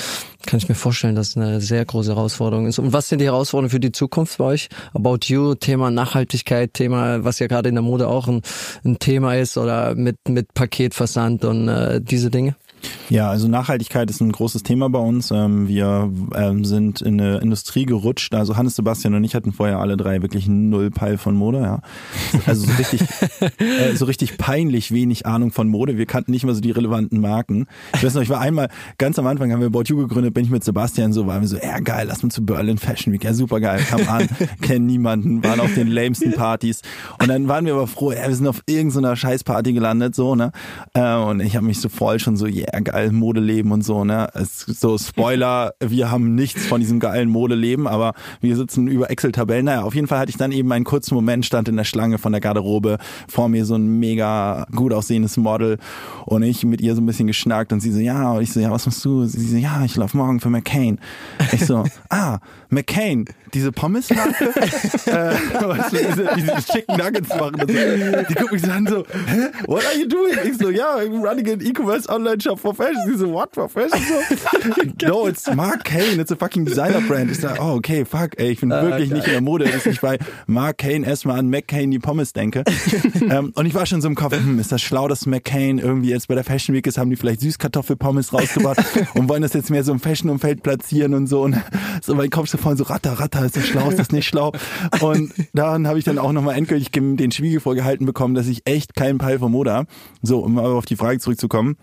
Kann 0.46 0.58
ich 0.58 0.68
mir 0.68 0.74
vorstellen, 0.74 1.16
dass 1.16 1.30
es 1.30 1.36
eine 1.36 1.60
sehr 1.60 1.84
große 1.84 2.14
Herausforderung 2.14 2.66
ist. 2.66 2.78
Und 2.78 2.92
was 2.92 3.08
sind 3.08 3.20
die 3.20 3.26
Herausforderungen 3.26 3.70
für 3.70 3.80
die 3.80 3.92
Zukunft 3.92 4.38
bei 4.38 4.44
euch? 4.44 4.68
About 4.94 5.18
You, 5.24 5.54
Thema 5.54 5.90
Nachhaltigkeit, 5.90 6.72
Thema, 6.74 7.24
was 7.24 7.38
ja 7.38 7.46
gerade 7.46 7.68
in 7.68 7.74
der 7.74 7.82
Mode 7.82 8.08
auch 8.08 8.28
ein, 8.28 8.42
ein 8.84 8.98
Thema 8.98 9.34
ist 9.34 9.58
oder 9.58 9.94
mit, 9.94 10.28
mit 10.28 10.54
Paketversand 10.54 11.44
und 11.44 11.68
äh, 11.68 12.00
diese 12.00 12.30
Dinge? 12.30 12.56
Ja, 13.08 13.30
also 13.30 13.46
Nachhaltigkeit 13.46 14.10
ist 14.10 14.20
ein 14.20 14.32
großes 14.32 14.62
Thema 14.64 14.88
bei 14.90 14.98
uns. 14.98 15.30
Ähm, 15.30 15.68
wir 15.68 16.10
ähm, 16.34 16.64
sind 16.64 17.00
in 17.02 17.20
eine 17.20 17.38
Industrie 17.38 17.86
gerutscht. 17.86 18.34
Also 18.34 18.56
Hannes, 18.56 18.74
Sebastian 18.74 19.14
und 19.14 19.22
ich 19.22 19.34
hatten 19.34 19.52
vorher 19.52 19.78
alle 19.78 19.96
drei 19.96 20.22
wirklich 20.22 20.48
null 20.48 20.90
Peil 20.90 21.16
von 21.16 21.36
Mode. 21.36 21.60
Ja. 21.60 21.80
Also 22.46 22.66
so 22.66 22.72
richtig, 22.76 23.02
äh, 23.60 23.94
so 23.94 24.06
richtig 24.06 24.38
peinlich 24.38 24.90
wenig 24.92 25.24
Ahnung 25.24 25.52
von 25.52 25.68
Mode. 25.68 25.98
Wir 25.98 26.06
kannten 26.06 26.32
nicht 26.32 26.44
mal 26.44 26.54
so 26.54 26.60
die 26.60 26.72
relevanten 26.72 27.20
Marken. 27.20 27.66
Ich 27.94 28.04
weiß 28.04 28.14
noch, 28.14 28.22
ich 28.22 28.28
war 28.28 28.40
einmal 28.40 28.68
ganz 28.98 29.18
am 29.18 29.26
Anfang 29.26 29.52
haben 29.52 29.60
wir 29.60 29.68
About 29.68 29.84
You 29.86 29.96
gegründet, 29.98 30.34
bin 30.34 30.44
ich 30.44 30.50
mit 30.50 30.64
Sebastian 30.64 31.12
so, 31.12 31.26
waren 31.26 31.42
wir 31.42 31.48
so, 31.48 31.58
ja 31.58 31.78
geil, 31.78 32.06
lass 32.08 32.24
uns 32.24 32.34
zu 32.34 32.44
Berlin 32.44 32.78
Fashion 32.78 33.12
Week. 33.12 33.22
Ja, 33.22 33.34
super 33.34 33.60
geil. 33.60 33.80
Kam 33.88 34.08
an, 34.08 34.28
kennen 34.62 34.86
niemanden, 34.86 35.44
waren 35.44 35.60
auf 35.60 35.74
den 35.74 35.88
lamesten 35.88 36.32
Partys. 36.32 36.82
Und 37.20 37.28
dann 37.28 37.46
waren 37.46 37.66
wir 37.66 37.74
aber 37.74 37.86
froh, 37.86 38.10
ja, 38.10 38.26
wir 38.26 38.34
sind 38.34 38.48
auf 38.48 38.62
irgendeiner 38.66 39.14
Scheißparty 39.14 39.72
gelandet, 39.72 40.16
so, 40.16 40.34
ne? 40.34 40.50
Äh, 40.94 41.14
und 41.14 41.40
ich 41.40 41.54
habe 41.54 41.66
mich 41.66 41.80
so 41.80 41.88
voll 41.88 42.18
schon 42.18 42.36
so, 42.36 42.46
yeah, 42.46 42.65
geil, 42.82 43.12
Modeleben 43.12 43.72
und 43.72 43.82
so, 43.82 44.04
ne? 44.04 44.28
So 44.34 44.98
Spoiler, 44.98 45.74
wir 45.80 46.10
haben 46.10 46.34
nichts 46.34 46.66
von 46.66 46.80
diesem 46.80 47.00
geilen 47.00 47.28
Modeleben, 47.28 47.86
aber 47.86 48.12
wir 48.40 48.56
sitzen 48.56 48.86
über 48.88 49.10
Excel-Tabellen. 49.10 49.66
Naja, 49.66 49.82
auf 49.82 49.94
jeden 49.94 50.06
Fall 50.06 50.18
hatte 50.18 50.30
ich 50.30 50.36
dann 50.36 50.52
eben 50.52 50.70
einen 50.72 50.84
kurzen 50.84 51.14
Moment, 51.14 51.46
stand 51.46 51.68
in 51.68 51.76
der 51.76 51.84
Schlange 51.84 52.18
von 52.18 52.32
der 52.32 52.40
Garderobe, 52.40 52.98
vor 53.28 53.48
mir 53.48 53.64
so 53.64 53.74
ein 53.74 53.98
mega 53.98 54.66
gut 54.74 54.92
aussehendes 54.92 55.36
Model 55.36 55.78
und 56.24 56.42
ich 56.42 56.64
mit 56.64 56.80
ihr 56.80 56.94
so 56.94 57.00
ein 57.00 57.06
bisschen 57.06 57.26
geschnackt 57.26 57.72
und 57.72 57.80
sie 57.80 57.92
so, 57.92 58.00
ja, 58.00 58.32
und 58.32 58.42
ich 58.42 58.52
so, 58.52 58.60
ja, 58.60 58.70
was 58.70 58.86
machst 58.86 59.04
du? 59.04 59.24
Sie 59.24 59.46
so, 59.46 59.56
ja, 59.56 59.84
ich 59.84 59.96
laufe 59.96 60.16
morgen 60.16 60.40
für 60.40 60.50
McCain. 60.50 60.98
Ich 61.52 61.66
so, 61.66 61.84
ah, 62.10 62.38
McCain, 62.68 63.26
diese 63.56 63.72
Pommesmarke, 63.72 64.44
äh, 65.06 65.10
weißt 65.10 65.92
du, 65.92 65.96
diese, 65.96 66.28
diese 66.36 66.72
Chicken 66.72 66.96
Nuggets 66.96 67.28
machen. 67.30 67.54
Und 67.54 67.70
so. 67.70 67.76
Die 68.28 68.34
gucken 68.34 68.52
mich 68.52 68.62
so 68.62 68.70
an 68.70 68.86
so, 68.86 69.04
hä, 69.26 69.48
what 69.66 69.84
are 69.86 69.96
you 69.98 70.06
doing? 70.06 70.34
Ich 70.44 70.58
so, 70.58 70.68
ja, 70.70 70.96
I'm 70.96 71.22
running 71.26 71.48
an 71.50 71.60
E-Commerce 71.60 72.08
Online-Shop 72.08 72.58
for 72.60 72.74
fashion. 72.74 73.02
Sie 73.06 73.16
so, 73.16 73.32
what 73.32 73.54
for 73.54 73.68
fashion? 73.68 73.98
So, 73.98 75.06
no, 75.08 75.26
it's 75.26 75.46
Mark 75.54 75.84
Kane, 75.84 76.20
it's 76.20 76.30
a 76.30 76.36
fucking 76.36 76.66
designer 76.66 77.00
brand. 77.00 77.30
Ich 77.30 77.38
sag, 77.38 77.58
oh, 77.60 77.76
okay, 77.76 78.04
fuck, 78.04 78.38
ey, 78.38 78.50
ich 78.50 78.60
bin 78.60 78.70
Ah, 78.72 78.82
wirklich 78.82 79.08
geil. 79.08 79.18
nicht 79.18 79.26
in 79.28 79.32
der 79.32 79.40
Mode, 79.40 79.64
dass 79.64 79.86
ich 79.86 80.00
bei 80.00 80.18
Mark 80.46 80.78
Kane 80.78 81.06
erstmal 81.06 81.38
an 81.38 81.48
McCain 81.48 81.90
die 81.90 81.98
Pommes 81.98 82.32
denke. 82.34 82.62
ähm, 83.30 83.52
und 83.54 83.64
ich 83.66 83.74
war 83.74 83.86
schon 83.86 84.02
so 84.02 84.08
im 84.08 84.14
Kopf, 84.14 84.34
hm, 84.34 84.58
ist 84.58 84.70
das 84.72 84.82
schlau, 84.82 85.08
dass 85.08 85.24
McCain 85.24 85.78
irgendwie 85.78 86.10
jetzt 86.10 86.28
bei 86.28 86.34
der 86.34 86.44
Fashion 86.44 86.74
Week 86.74 86.86
ist, 86.86 86.98
haben 86.98 87.08
die 87.10 87.16
vielleicht 87.16 87.40
Süßkartoffelpommes 87.40 88.32
rausgebracht 88.34 88.78
und 89.14 89.28
wollen 89.30 89.42
das 89.42 89.54
jetzt 89.54 89.70
mehr 89.70 89.82
so 89.82 89.92
im 89.92 90.00
Fashion-Umfeld 90.00 90.62
platzieren 90.62 91.14
und 91.14 91.26
so. 91.26 91.42
Und 91.42 91.56
so 92.02 92.14
mein 92.14 92.28
Kopf 92.30 92.48
so 92.48 92.58
voll 92.58 92.76
so, 92.76 92.84
ratter, 92.84 93.12
ratter, 93.18 93.45
ist 93.46 93.56
das 93.56 93.66
schlau, 93.66 93.88
ist 93.90 93.98
das 93.98 94.10
nicht 94.10 94.26
schlau? 94.26 94.52
Und 95.00 95.32
dann 95.52 95.86
habe 95.86 95.98
ich 95.98 96.04
dann 96.04 96.18
auch 96.18 96.32
nochmal 96.32 96.56
endgültig 96.56 96.90
den 96.92 97.30
Spiegel 97.30 97.60
vorgehalten 97.60 98.06
bekommen, 98.06 98.34
dass 98.34 98.46
ich 98.46 98.62
echt 98.66 98.94
keinen 98.94 99.18
Peil 99.18 99.38
von 99.38 99.52
Mode 99.52 99.72
habe. 99.72 99.88
So, 100.22 100.40
um 100.40 100.58
aber 100.58 100.74
auf 100.74 100.86
die 100.86 100.96
Frage 100.96 101.18
zurückzukommen. 101.18 101.76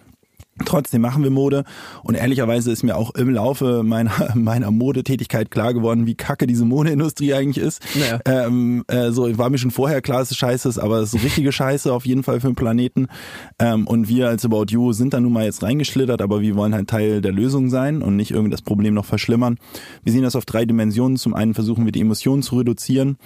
Trotzdem 0.66 1.02
machen 1.02 1.24
wir 1.24 1.32
Mode 1.32 1.64
und 2.04 2.14
ehrlicherweise 2.14 2.72
ist 2.72 2.84
mir 2.84 2.96
auch 2.96 3.16
im 3.16 3.32
Laufe 3.32 3.82
meiner, 3.82 4.12
meiner 4.36 4.70
Modetätigkeit 4.70 5.50
klar 5.50 5.74
geworden, 5.74 6.06
wie 6.06 6.14
kacke 6.14 6.46
diese 6.46 6.64
Modeindustrie 6.64 7.34
eigentlich 7.34 7.64
ist. 7.64 7.82
Naja. 7.96 8.20
Ähm, 8.26 8.84
äh, 8.88 9.10
so 9.10 9.36
war 9.40 9.50
mir 9.50 9.58
schon 9.58 9.72
vorher 9.72 10.02
klar, 10.04 10.20
dass 10.20 10.30
es 10.30 10.38
scheiße 10.38 10.70
ist, 10.70 10.78
aber 10.78 11.00
es 11.00 11.14
ist 11.16 11.24
richtige 11.24 11.52
Scheiße 11.52 11.92
auf 11.92 12.06
jeden 12.06 12.22
Fall 12.22 12.40
für 12.40 12.48
den 12.48 12.56
Planeten. 12.56 13.08
Ähm, 13.58 13.88
und 13.88 14.08
wir 14.08 14.30
als 14.30 14.46
About 14.46 14.66
You 14.70 14.94
sind 14.94 15.16
da 15.16 15.20
nun 15.20 15.34
mal 15.34 15.46
jetzt 15.46 15.64
reingeschlittert, 15.64 16.22
aber 16.22 16.42
wir 16.42 16.56
wollen 16.56 16.76
halt 16.76 16.88
Teil 16.88 17.22
der 17.22 17.32
Lösung 17.32 17.72
sein 17.72 18.04
und 18.04 18.16
nicht 18.16 18.30
irgendwie 18.30 18.52
das 18.52 18.62
Problem 18.62 18.94
noch 18.94 19.06
verschlimmern. 19.06 19.58
Wir 20.04 20.14
sehen 20.14 20.22
das 20.22 20.36
auf 20.36 20.46
drei 20.46 20.66
Dimensionen. 20.66 21.18
Zum 21.18 21.34
einen 21.34 21.56
versuchen 21.56 21.86
wir 21.86 21.92
die 21.92 22.02
Emissionen 22.02 22.44
zu 22.44 22.58
reduzieren, 22.58 23.18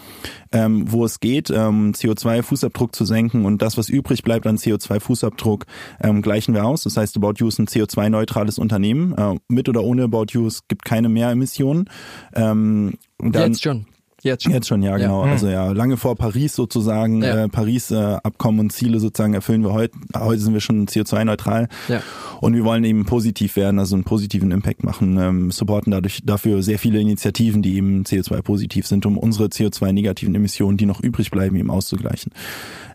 ähm, 0.54 0.90
wo 0.90 1.04
es 1.04 1.20
geht, 1.20 1.50
ähm, 1.50 1.92
CO2-Fußabdruck 1.92 2.96
zu 2.96 3.04
senken 3.04 3.44
und 3.44 3.62
das, 3.62 3.78
was 3.78 3.90
übrig 3.90 4.24
bleibt 4.24 4.48
an 4.48 4.56
CO2-Fußabdruck, 4.56 5.64
ähm, 6.02 6.22
gleichen 6.22 6.54
wir 6.54 6.64
aus. 6.64 6.84
Das 6.84 6.96
heißt, 6.96 7.17
About 7.18 7.34
You 7.38 7.48
ist 7.48 7.60
ein 7.60 7.68
CO2-neutrales 7.68 8.60
Unternehmen. 8.60 9.14
Äh, 9.18 9.36
mit 9.50 9.68
oder 9.70 9.84
ohne 9.84 10.04
About 10.04 10.28
You, 10.32 10.48
es 10.48 10.68
gibt 10.68 10.86
keine 10.86 11.10
Mehremissionen. 11.10 11.90
Ähm, 12.34 12.94
dann, 13.20 13.52
Jetzt 13.52 13.64
schon. 13.64 13.86
Jetzt 14.24 14.44
schon. 14.44 14.52
Jetzt 14.52 14.68
schon, 14.68 14.82
ja, 14.82 14.98
genau. 14.98 15.22
Also 15.22 15.48
ja, 15.48 15.72
lange 15.72 15.96
vor 15.96 16.16
Paris 16.16 16.56
sozusagen, 16.56 17.22
Ja. 17.22 17.44
äh, 17.44 17.50
Paris 17.50 17.92
äh, 17.92 18.18
und 18.44 18.72
Ziele 18.72 19.00
sozusagen 19.00 19.36
erfüllen 19.36 19.64
wir 19.64 19.74
heute. 19.74 19.96
Heute 20.18 20.40
sind 20.42 20.54
wir 20.54 20.60
schon 20.60 20.88
CO2-neutral. 20.88 21.68
Ja. 21.88 22.02
Und 22.42 22.56
wir 22.56 22.64
wollen 22.66 22.84
eben 22.84 23.06
positiv 23.06 23.56
werden, 23.56 23.78
also 23.78 23.96
einen 23.96 24.06
positiven 24.06 24.50
Impact 24.50 24.84
machen, 24.84 25.18
ähm, 25.20 25.52
supporten 25.52 25.92
dadurch 25.92 26.22
dafür 26.26 26.64
sehr 26.64 26.80
viele 26.80 27.00
Initiativen, 27.00 27.62
die 27.62 27.76
eben 27.76 28.04
CO2-positiv 28.06 28.88
sind, 28.88 29.06
um 29.06 29.20
unsere 29.20 29.50
CO2-negativen 29.50 30.34
Emissionen, 30.34 30.78
die 30.78 30.88
noch 30.88 31.00
übrig 31.00 31.30
bleiben, 31.30 31.56
eben 31.56 31.70
auszugleichen. 31.70 32.32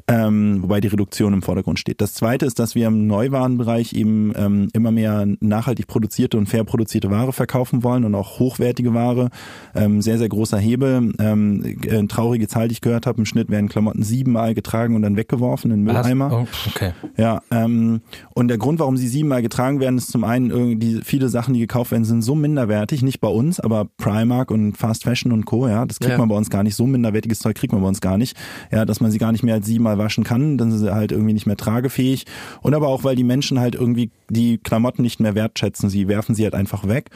Ähm, 0.08 0.62
wobei 0.62 0.80
die 0.80 0.88
Reduktion 0.88 1.32
im 1.32 1.42
Vordergrund 1.42 1.78
steht. 1.78 2.00
Das 2.00 2.14
zweite 2.14 2.44
ist, 2.46 2.58
dass 2.58 2.74
wir 2.74 2.88
im 2.88 3.06
Neuwarenbereich 3.06 3.92
eben 3.92 4.32
ähm, 4.36 4.68
immer 4.72 4.90
mehr 4.90 5.26
nachhaltig 5.40 5.86
produzierte 5.86 6.36
und 6.38 6.46
fair 6.46 6.64
produzierte 6.64 7.10
Ware 7.10 7.32
verkaufen 7.32 7.82
wollen 7.82 8.04
und 8.04 8.14
auch 8.14 8.38
hochwertige 8.38 8.94
Ware. 8.94 9.30
Ähm, 9.74 10.02
sehr, 10.02 10.18
sehr 10.18 10.28
großer 10.28 10.58
Hebel. 10.58 11.12
Ähm, 11.18 11.76
äh, 11.82 12.06
traurige 12.06 12.48
Zahl, 12.48 12.68
die 12.68 12.72
ich 12.72 12.80
gehört 12.80 13.06
habe, 13.06 13.18
im 13.18 13.26
Schnitt 13.26 13.50
werden 13.50 13.68
Klamotten 13.68 14.02
siebenmal 14.02 14.54
getragen 14.54 14.96
und 14.96 15.02
dann 15.02 15.16
weggeworfen 15.16 15.70
in? 15.70 15.82
Mülleimer. 15.82 16.30
Oh, 16.32 16.46
okay. 16.68 16.92
Ja, 17.16 17.40
ähm, 17.50 18.00
und 18.34 18.48
der 18.48 18.58
Grund, 18.58 18.80
warum 18.80 18.96
sie 18.96 19.08
siebenmal 19.08 19.42
getragen 19.42 19.80
werden, 19.80 19.98
ist 19.98 20.10
zum 20.10 20.24
einen 20.24 20.50
irgendwie 20.50 21.00
viele 21.04 21.28
Sachen, 21.28 21.54
die 21.54 21.60
gekauft 21.60 21.92
werden, 21.92 22.04
sind 22.04 22.22
so 22.22 22.34
minderwertig, 22.34 23.02
nicht 23.02 23.20
bei 23.20 23.28
uns, 23.28 23.60
aber 23.60 23.86
Primark 23.98 24.50
und 24.50 24.76
Fast 24.76 25.04
Fashion 25.04 25.32
und 25.32 25.44
Co. 25.44 25.68
Ja, 25.68 25.86
das 25.86 25.98
kriegt 26.00 26.12
Ja. 26.12 26.18
man 26.18 26.28
bei 26.28 26.36
uns 26.36 26.50
gar 26.50 26.62
nicht. 26.62 26.74
So 26.74 26.86
minderwertiges 26.86 27.38
Zeug 27.38 27.56
kriegt 27.56 27.72
man 27.72 27.82
bei 27.82 27.88
uns 27.88 28.00
gar 28.00 28.18
nicht. 28.18 28.36
Ja, 28.70 28.84
dass 28.84 29.00
man 29.00 29.10
sie 29.10 29.18
gar 29.18 29.32
nicht 29.32 29.42
mehr 29.44 29.54
als 29.54 29.66
siebenmal 29.66 29.91
waschen 29.98 30.24
kann, 30.24 30.58
dann 30.58 30.70
sind 30.70 30.80
sie 30.80 30.94
halt 30.94 31.12
irgendwie 31.12 31.32
nicht 31.32 31.46
mehr 31.46 31.56
tragefähig. 31.56 32.26
Und 32.60 32.74
aber 32.74 32.88
auch, 32.88 33.04
weil 33.04 33.16
die 33.16 33.24
Menschen 33.24 33.60
halt 33.60 33.74
irgendwie 33.74 34.10
die 34.28 34.58
Klamotten 34.58 35.02
nicht 35.02 35.20
mehr 35.20 35.34
wertschätzen. 35.34 35.90
Sie 35.90 36.08
werfen 36.08 36.34
sie 36.34 36.44
halt 36.44 36.54
einfach 36.54 36.86
weg. 36.86 37.10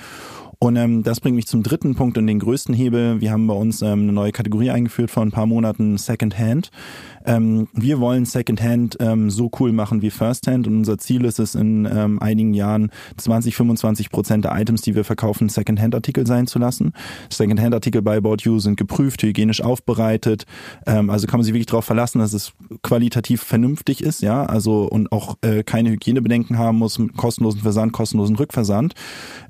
Und 0.59 0.77
ähm, 0.77 1.03
das 1.03 1.20
bringt 1.20 1.37
mich 1.37 1.47
zum 1.47 1.62
dritten 1.62 1.95
Punkt 1.95 2.16
und 2.16 2.27
den 2.27 2.39
größten 2.39 2.74
Hebel. 2.74 3.20
Wir 3.20 3.31
haben 3.31 3.47
bei 3.47 3.55
uns 3.55 3.83
ähm, 3.83 4.03
eine 4.03 4.12
neue 4.12 4.33
Kategorie 4.33 4.70
eingeführt 4.70 5.11
vor 5.11 5.22
ein 5.22 5.31
paar 5.31 5.47
Monaten, 5.47 5.99
Second 5.99 6.39
Hand. 6.39 6.70
Ähm, 7.27 7.68
wir 7.72 8.01
wollen 8.01 8.24
Second 8.24 8.62
Hand 8.62 8.97
ähm, 9.01 9.31
so 9.31 9.51
cool 9.59 9.72
machen 9.72 10.01
wie 10.01 10.11
First 10.11 10.47
Hand 10.47 10.66
und 10.66 10.77
unser 10.77 10.99
Ziel 10.99 11.24
ist 11.24 11.41
es 11.41 11.55
in 11.55 11.87
ähm, 11.91 12.22
einigen 12.22 12.55
Jahren 12.55 12.91
20, 13.16 13.57
25 13.57 14.11
Prozent 14.11 14.45
der 14.45 14.57
Items, 14.57 14.83
die 14.83 14.95
wir 14.95 15.05
verkaufen, 15.05 15.49
Second 15.49 15.81
Hand 15.81 15.95
Artikel 15.95 16.27
sein 16.27 16.47
zu 16.47 16.59
lassen. 16.59 16.93
Second 17.29 17.61
Hand 17.61 17.74
Artikel 17.74 18.01
bei 18.01 18.16
About 18.16 18.37
You 18.43 18.61
sind 18.61 18.77
geprüft, 18.77 19.22
hygienisch 19.22 19.61
aufbereitet. 19.61 20.45
Ähm, 20.87 21.11
also 21.11 21.27
kann 21.27 21.39
man 21.39 21.45
sich 21.45 21.53
wirklich 21.53 21.66
darauf 21.66 21.85
verlassen, 21.85 22.20
dass 22.20 22.33
es 22.33 22.53
qualitativ 22.83 23.43
vernünftig 23.43 24.03
ist, 24.03 24.22
ja, 24.22 24.45
also 24.45 24.85
und 24.85 25.11
auch 25.11 25.37
äh, 25.43 25.64
keine 25.64 25.91
Hygienebedenken 25.91 26.59
haben 26.59 26.79
muss, 26.79 26.99
mit 26.99 27.16
kostenlosen 27.16 27.61
Versand, 27.61 27.93
kostenlosen 27.93 28.37
Rückversand. 28.37 28.95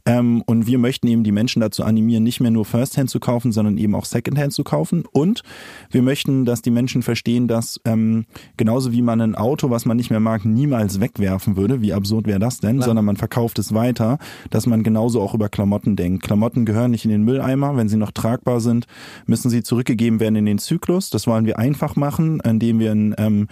Ähm, 0.07 0.43
und 0.47 0.67
wir 0.67 0.79
möchten 0.79 1.09
eben 1.09 1.25
die 1.25 1.33
Menschen 1.33 1.61
dazu 1.61 1.85
animieren, 1.85 2.23
nicht 2.23 2.41
mehr 2.41 2.51
nur 2.51 2.65
First 2.65 2.97
Hand 2.97 3.11
zu 3.11 3.21
kaufen, 3.21 3.53
sondern 3.53 3.77
eben 3.77 3.95
auch 3.95 4.05
Second 4.05 4.39
Hand 4.39 4.53
zu 4.53 4.65
kaufen. 4.65 5.05
Und 5.13 5.43
wir 5.91 6.03
möchten, 6.03 6.45
dass 6.45 6.63
die 6.63 6.71
Menschen 6.71 7.03
verstehen, 7.03 7.49
dass 7.49 7.66
ähm, 7.85 8.27
genauso 8.57 8.93
wie 8.93 9.03
man 9.03 9.21
ein 9.21 9.35
Auto, 9.35 9.71
was 9.71 9.85
man 9.85 9.97
nicht 9.97 10.11
mehr 10.11 10.21
mag, 10.21 10.45
niemals 10.45 11.01
wegwerfen 11.01 11.57
würde, 11.57 11.81
wie 11.81 11.93
absurd 11.93 12.27
wäre 12.27 12.39
das 12.39 12.61
denn, 12.61 12.77
Klar. 12.77 12.87
sondern 12.87 13.05
man 13.05 13.17
verkauft 13.17 13.59
es 13.59 13.75
weiter, 13.75 14.19
dass 14.51 14.67
man 14.67 14.83
genauso 14.83 15.21
auch 15.21 15.35
über 15.35 15.49
Klamotten 15.49 15.97
denkt. 15.97 16.23
Klamotten 16.23 16.65
gehören 16.65 16.91
nicht 16.91 17.05
in 17.05 17.11
den 17.11 17.23
Mülleimer, 17.23 17.77
wenn 17.77 17.89
sie 17.89 17.97
noch 17.97 18.11
tragbar 18.11 18.61
sind, 18.61 18.87
müssen 19.27 19.51
sie 19.51 19.63
zurückgegeben 19.63 20.21
werden 20.21 20.37
in 20.37 20.47
den 20.47 20.59
Zyklus. 20.59 21.11
Das 21.11 21.27
wollen 21.27 21.47
wir 21.47 21.59
einfach 21.59 21.97
machen, 21.97 22.41
indem 22.41 22.79
wir 22.79 22.93
in, 22.93 23.15
ähm, 23.19 23.49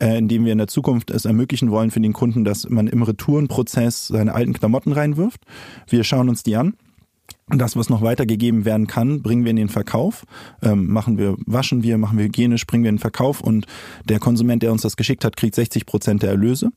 äh, 0.00 0.18
indem 0.18 0.44
wir 0.44 0.52
in 0.52 0.58
der 0.58 0.68
Zukunft 0.68 1.10
es 1.10 1.24
ermöglichen 1.24 1.70
wollen 1.70 1.90
für 1.90 2.00
den 2.00 2.12
Kunden, 2.12 2.44
dass 2.44 2.68
man 2.68 2.86
im 2.86 3.02
Retourenprozess 3.02 4.08
seine 4.08 4.34
alten 4.34 4.52
Klamotten 4.52 4.92
reinwirft. 4.92 5.42
Wir 5.88 6.04
schauen 6.04 6.28
uns 6.28 6.42
die 6.42 6.56
an. 6.56 6.74
Das, 7.50 7.76
was 7.76 7.88
noch 7.88 8.02
weitergegeben 8.02 8.64
werden 8.64 8.86
kann, 8.86 9.22
bringen 9.22 9.44
wir 9.44 9.50
in 9.50 9.56
den 9.56 9.68
Verkauf, 9.68 10.24
ähm, 10.62 10.86
machen 10.92 11.18
wir, 11.18 11.36
waschen 11.46 11.82
wir, 11.82 11.98
machen 11.98 12.18
wir 12.18 12.26
hygienisch, 12.26 12.66
bringen 12.66 12.84
wir 12.84 12.90
in 12.90 12.96
den 12.96 13.00
Verkauf 13.00 13.40
und 13.40 13.66
der 14.04 14.18
Konsument, 14.18 14.62
der 14.62 14.72
uns 14.72 14.82
das 14.82 14.96
geschickt 14.96 15.24
hat, 15.24 15.36
kriegt 15.36 15.54
60 15.54 15.86
Prozent 15.86 16.22
der 16.22 16.30
Erlöse. 16.30 16.70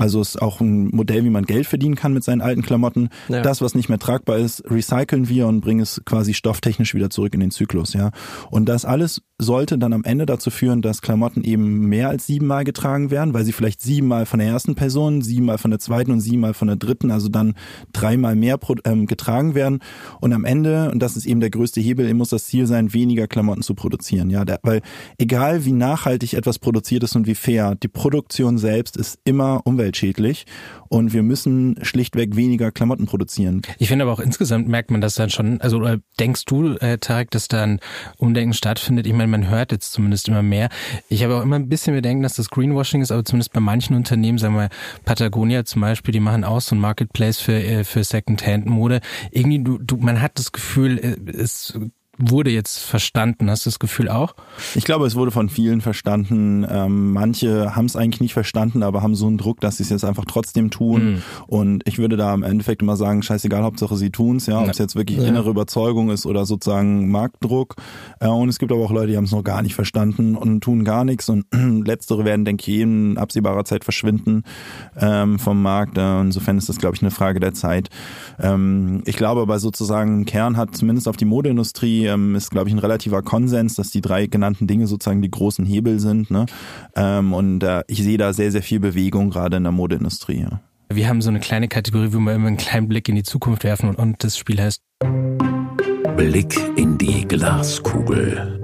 Also 0.00 0.20
ist 0.20 0.40
auch 0.40 0.60
ein 0.60 0.88
Modell, 0.88 1.24
wie 1.24 1.30
man 1.30 1.44
Geld 1.44 1.66
verdienen 1.66 1.94
kann 1.94 2.12
mit 2.12 2.24
seinen 2.24 2.40
alten 2.40 2.62
Klamotten. 2.62 3.08
Ja. 3.28 3.42
Das, 3.42 3.60
was 3.60 3.74
nicht 3.74 3.88
mehr 3.88 3.98
tragbar 3.98 4.38
ist, 4.38 4.62
recyceln 4.70 5.28
wir 5.28 5.46
und 5.46 5.60
bringen 5.60 5.80
es 5.80 6.02
quasi 6.04 6.34
stofftechnisch 6.34 6.94
wieder 6.94 7.10
zurück 7.10 7.34
in 7.34 7.40
den 7.40 7.50
Zyklus, 7.50 7.92
ja. 7.92 8.10
Und 8.50 8.68
das 8.68 8.84
alles 8.84 9.22
sollte 9.38 9.78
dann 9.78 9.92
am 9.92 10.04
Ende 10.04 10.26
dazu 10.26 10.50
führen, 10.50 10.80
dass 10.80 11.02
Klamotten 11.02 11.42
eben 11.42 11.88
mehr 11.88 12.08
als 12.08 12.26
siebenmal 12.26 12.64
getragen 12.64 13.10
werden, 13.10 13.34
weil 13.34 13.44
sie 13.44 13.52
vielleicht 13.52 13.82
siebenmal 13.82 14.26
von 14.26 14.38
der 14.38 14.48
ersten 14.48 14.74
Person, 14.74 15.22
siebenmal 15.22 15.58
von 15.58 15.70
der 15.70 15.80
zweiten 15.80 16.12
und 16.12 16.20
siebenmal 16.20 16.54
von 16.54 16.68
der 16.68 16.76
dritten, 16.76 17.10
also 17.10 17.28
dann 17.28 17.54
dreimal 17.92 18.36
mehr 18.36 18.58
ähm, 18.84 19.06
getragen 19.06 19.54
werden. 19.54 19.80
Und 20.20 20.32
am 20.32 20.44
Ende, 20.44 20.90
und 20.90 21.00
das 21.00 21.16
ist 21.16 21.26
eben 21.26 21.40
der 21.40 21.50
größte 21.50 21.80
Hebel, 21.80 22.12
muss 22.14 22.30
das 22.30 22.46
Ziel 22.46 22.66
sein, 22.66 22.92
weniger 22.94 23.26
Klamotten 23.26 23.62
zu 23.62 23.74
produzieren. 23.74 24.30
Ja, 24.30 24.44
der, 24.44 24.60
weil 24.62 24.80
egal 25.18 25.64
wie 25.64 25.72
nachhaltig 25.72 26.34
etwas 26.34 26.58
produziert 26.58 27.02
ist 27.02 27.16
und 27.16 27.26
wie 27.26 27.34
fair, 27.34 27.74
die 27.74 27.88
Produktion 27.88 28.58
selbst 28.58 28.96
ist 28.96 29.18
immer 29.24 29.62
umweltschädlich 29.64 30.46
und 30.94 31.12
wir 31.12 31.24
müssen 31.24 31.76
schlichtweg 31.82 32.36
weniger 32.36 32.70
Klamotten 32.70 33.06
produzieren. 33.06 33.62
Ich 33.78 33.88
finde 33.88 34.04
aber 34.04 34.12
auch 34.12 34.20
insgesamt 34.20 34.68
merkt 34.68 34.92
man 34.92 35.00
das 35.00 35.16
dann 35.16 35.28
schon, 35.28 35.60
also 35.60 35.84
denkst 36.20 36.44
du, 36.44 36.76
äh, 36.76 36.98
Tarek, 36.98 37.32
dass 37.32 37.48
da 37.48 37.64
ein 37.64 37.80
Umdenken 38.16 38.54
stattfindet? 38.54 39.04
Ich 39.08 39.12
meine, 39.12 39.26
man 39.26 39.48
hört 39.48 39.72
jetzt 39.72 39.92
zumindest 39.92 40.28
immer 40.28 40.42
mehr. 40.42 40.68
Ich 41.08 41.24
habe 41.24 41.36
auch 41.36 41.42
immer 41.42 41.56
ein 41.56 41.68
bisschen 41.68 41.96
Bedenken, 41.96 42.22
dass 42.22 42.34
das 42.34 42.48
Greenwashing 42.48 43.02
ist, 43.02 43.10
aber 43.10 43.24
zumindest 43.24 43.52
bei 43.52 43.58
manchen 43.58 43.96
Unternehmen, 43.96 44.38
sagen 44.38 44.54
wir 44.54 44.68
Patagonia 45.04 45.64
zum 45.64 45.82
Beispiel, 45.82 46.12
die 46.12 46.20
machen 46.20 46.44
auch 46.44 46.60
so 46.60 46.76
ein 46.76 46.80
Marketplace 46.80 47.40
für, 47.40 47.60
äh, 47.60 47.82
für 47.82 48.04
Secondhand-Mode. 48.04 49.00
Irgendwie, 49.32 49.64
du, 49.64 49.78
du, 49.78 49.96
man 49.96 50.22
hat 50.22 50.38
das 50.38 50.52
Gefühl, 50.52 50.98
äh, 50.98 51.16
es 51.28 51.76
wurde 52.18 52.50
jetzt 52.50 52.78
verstanden. 52.78 53.50
Hast 53.50 53.66
du 53.66 53.70
das 53.70 53.78
Gefühl 53.78 54.08
auch? 54.08 54.34
Ich 54.74 54.84
glaube, 54.84 55.06
es 55.06 55.16
wurde 55.16 55.30
von 55.30 55.48
vielen 55.48 55.80
verstanden. 55.80 56.66
Ähm, 56.68 57.12
manche 57.12 57.74
haben 57.74 57.86
es 57.86 57.96
eigentlich 57.96 58.20
nicht 58.20 58.34
verstanden, 58.34 58.82
aber 58.82 59.02
haben 59.02 59.14
so 59.14 59.26
einen 59.26 59.38
Druck, 59.38 59.60
dass 59.60 59.78
sie 59.78 59.82
es 59.82 59.90
jetzt 59.90 60.04
einfach 60.04 60.24
trotzdem 60.26 60.70
tun. 60.70 61.22
Und 61.46 61.82
ich 61.86 61.98
würde 61.98 62.16
da 62.16 62.32
im 62.32 62.42
Endeffekt 62.42 62.82
immer 62.82 62.96
sagen, 62.96 63.22
scheißegal, 63.22 63.62
Hauptsache 63.62 63.96
sie 63.96 64.10
tun's, 64.10 64.46
ja, 64.46 64.60
ob 64.60 64.68
es 64.68 64.78
jetzt 64.78 64.94
wirklich 64.96 65.18
Ja. 65.18 65.24
innere 65.24 65.50
Überzeugung 65.50 66.10
ist 66.10 66.26
oder 66.26 66.46
sozusagen 66.46 67.10
Marktdruck. 67.10 67.76
Äh, 68.20 68.28
und 68.28 68.48
es 68.48 68.58
gibt 68.58 68.70
aber 68.72 68.82
auch 68.84 68.92
Leute, 68.92 69.08
die 69.08 69.16
haben 69.16 69.24
es 69.24 69.32
noch 69.32 69.44
gar 69.44 69.62
nicht 69.62 69.74
verstanden 69.74 70.36
und 70.36 70.60
tun 70.60 70.84
gar 70.84 71.04
nichts. 71.04 71.28
Und 71.28 71.46
letztere 71.86 72.24
werden, 72.24 72.44
denke 72.44 72.70
ich, 72.70 72.78
in 72.80 73.18
absehbarer 73.18 73.64
Zeit 73.64 73.84
verschwinden 73.84 74.44
ähm, 75.00 75.38
vom 75.38 75.60
Markt. 75.62 75.98
Äh, 75.98 76.20
insofern 76.20 76.58
ist 76.58 76.68
das, 76.68 76.78
glaube 76.78 76.96
ich, 76.96 77.02
eine 77.02 77.10
Frage 77.10 77.40
der 77.40 77.54
Zeit. 77.54 77.88
Ähm, 78.40 79.02
ich 79.04 79.16
glaube 79.16 79.40
aber 79.40 79.58
sozusagen 79.58 80.24
Kern 80.24 80.56
hat 80.56 80.76
zumindest 80.76 81.08
auf 81.08 81.16
die 81.16 81.24
Modeindustrie 81.24 82.03
ähm, 82.04 82.34
ist, 82.34 82.50
glaube 82.50 82.68
ich, 82.68 82.74
ein 82.74 82.78
relativer 82.78 83.22
Konsens, 83.22 83.74
dass 83.74 83.90
die 83.90 84.00
drei 84.00 84.26
genannten 84.26 84.66
Dinge 84.66 84.86
sozusagen 84.86 85.22
die 85.22 85.30
großen 85.30 85.64
Hebel 85.64 86.00
sind. 86.00 86.30
Ne? 86.30 86.46
Ähm, 86.96 87.32
und 87.32 87.62
äh, 87.62 87.82
ich 87.88 88.02
sehe 88.02 88.18
da 88.18 88.32
sehr, 88.32 88.50
sehr 88.52 88.62
viel 88.62 88.80
Bewegung 88.80 89.30
gerade 89.30 89.56
in 89.56 89.62
der 89.62 89.72
Modeindustrie. 89.72 90.40
Ja. 90.40 90.60
Wir 90.92 91.08
haben 91.08 91.22
so 91.22 91.30
eine 91.30 91.40
kleine 91.40 91.68
Kategorie, 91.68 92.12
wo 92.12 92.18
wir 92.18 92.34
immer 92.34 92.48
einen 92.48 92.56
kleinen 92.56 92.88
Blick 92.88 93.08
in 93.08 93.14
die 93.14 93.22
Zukunft 93.22 93.64
werfen 93.64 93.88
und, 93.88 93.96
und 93.98 94.22
das 94.22 94.38
Spiel 94.38 94.60
heißt 94.60 94.82
Blick 96.16 96.58
in 96.76 96.98
die 96.98 97.26
Glaskugel. 97.26 98.60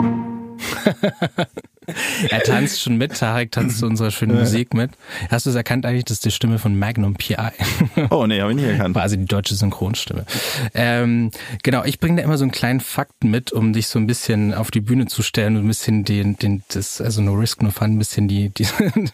er 2.29 2.43
tanzt 2.43 2.81
schon 2.81 2.97
mit, 2.97 3.19
Tarek 3.19 3.53
tanzt 3.53 3.79
zu 3.79 3.87
unserer 3.87 4.11
schönen 4.11 4.39
Musik 4.39 4.75
mit. 4.75 4.91
Hast 5.31 5.47
du 5.47 5.51
es 5.51 5.57
erkannt 5.57 5.87
eigentlich, 5.87 6.05
das 6.05 6.19
ist 6.19 6.25
die 6.25 6.31
Stimme 6.31 6.59
von 6.59 6.79
Magnum 6.79 7.15
P.I.? 7.15 7.37
Oh 8.11 8.27
nee, 8.27 8.41
habe 8.41 8.53
ich 8.53 8.57
nicht 8.57 8.67
erkannt. 8.67 8.95
Quasi 8.95 9.19
die 9.19 9.27
deutsche 9.27 9.55
Synchronstimme. 9.55 10.25
Ähm, 10.75 11.31
genau, 11.63 11.85
ich 11.85 11.99
bringe 12.01 12.17
da 12.17 12.23
immer 12.23 12.39
so 12.39 12.45
einen 12.45 12.51
kleinen 12.51 12.81
Fakt 12.81 13.25
mit, 13.25 13.53
um 13.53 13.73
dich 13.73 13.89
so 13.89 13.99
ein 13.99 14.07
bisschen 14.07 14.55
auf 14.55 14.71
die 14.71 14.81
Bühne 14.81 15.07
zu 15.07 15.23
stellen 15.23 15.57
und 15.57 15.65
ein 15.65 15.69
bisschen 15.69 16.05
den, 16.05 16.37
den 16.37 16.63
das, 16.69 17.01
also 17.01 17.21
no 17.23 17.35
risk, 17.35 17.63
no 17.63 17.71
fun, 17.71 17.93
ein 17.93 17.99
bisschen 17.99 18.29
die, 18.29 18.51
die 18.51 18.67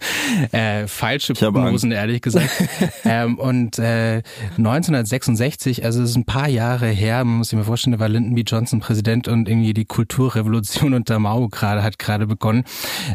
äh, 0.52 0.86
falsche 0.86 1.34
Prognosen, 1.34 1.92
ehrlich 1.92 2.22
gesagt. 2.22 2.50
ähm, 3.04 3.38
und 3.38 3.78
äh, 3.78 4.22
1966, 4.56 5.84
also 5.84 6.02
es 6.02 6.10
ist 6.10 6.16
ein 6.16 6.24
paar 6.24 6.48
Jahre 6.48 6.88
her, 6.88 7.24
man 7.24 7.38
muss 7.38 7.48
sich 7.50 7.58
mal 7.58 7.64
vorstellen, 7.64 7.92
da 7.92 7.98
war 7.98 8.08
Lyndon 8.08 8.34
B. 8.34 8.42
Johnson 8.46 8.80
Präsident 8.80 9.28
und 9.28 9.48
irgendwie 9.48 9.74
die 9.74 9.84
Kulturrevolution 9.84 10.94
unter 10.94 11.18
Mao 11.18 11.48
gerade 11.48 11.82
hat 11.82 11.98
gerade 11.98 12.26
begonnen. 12.26 12.64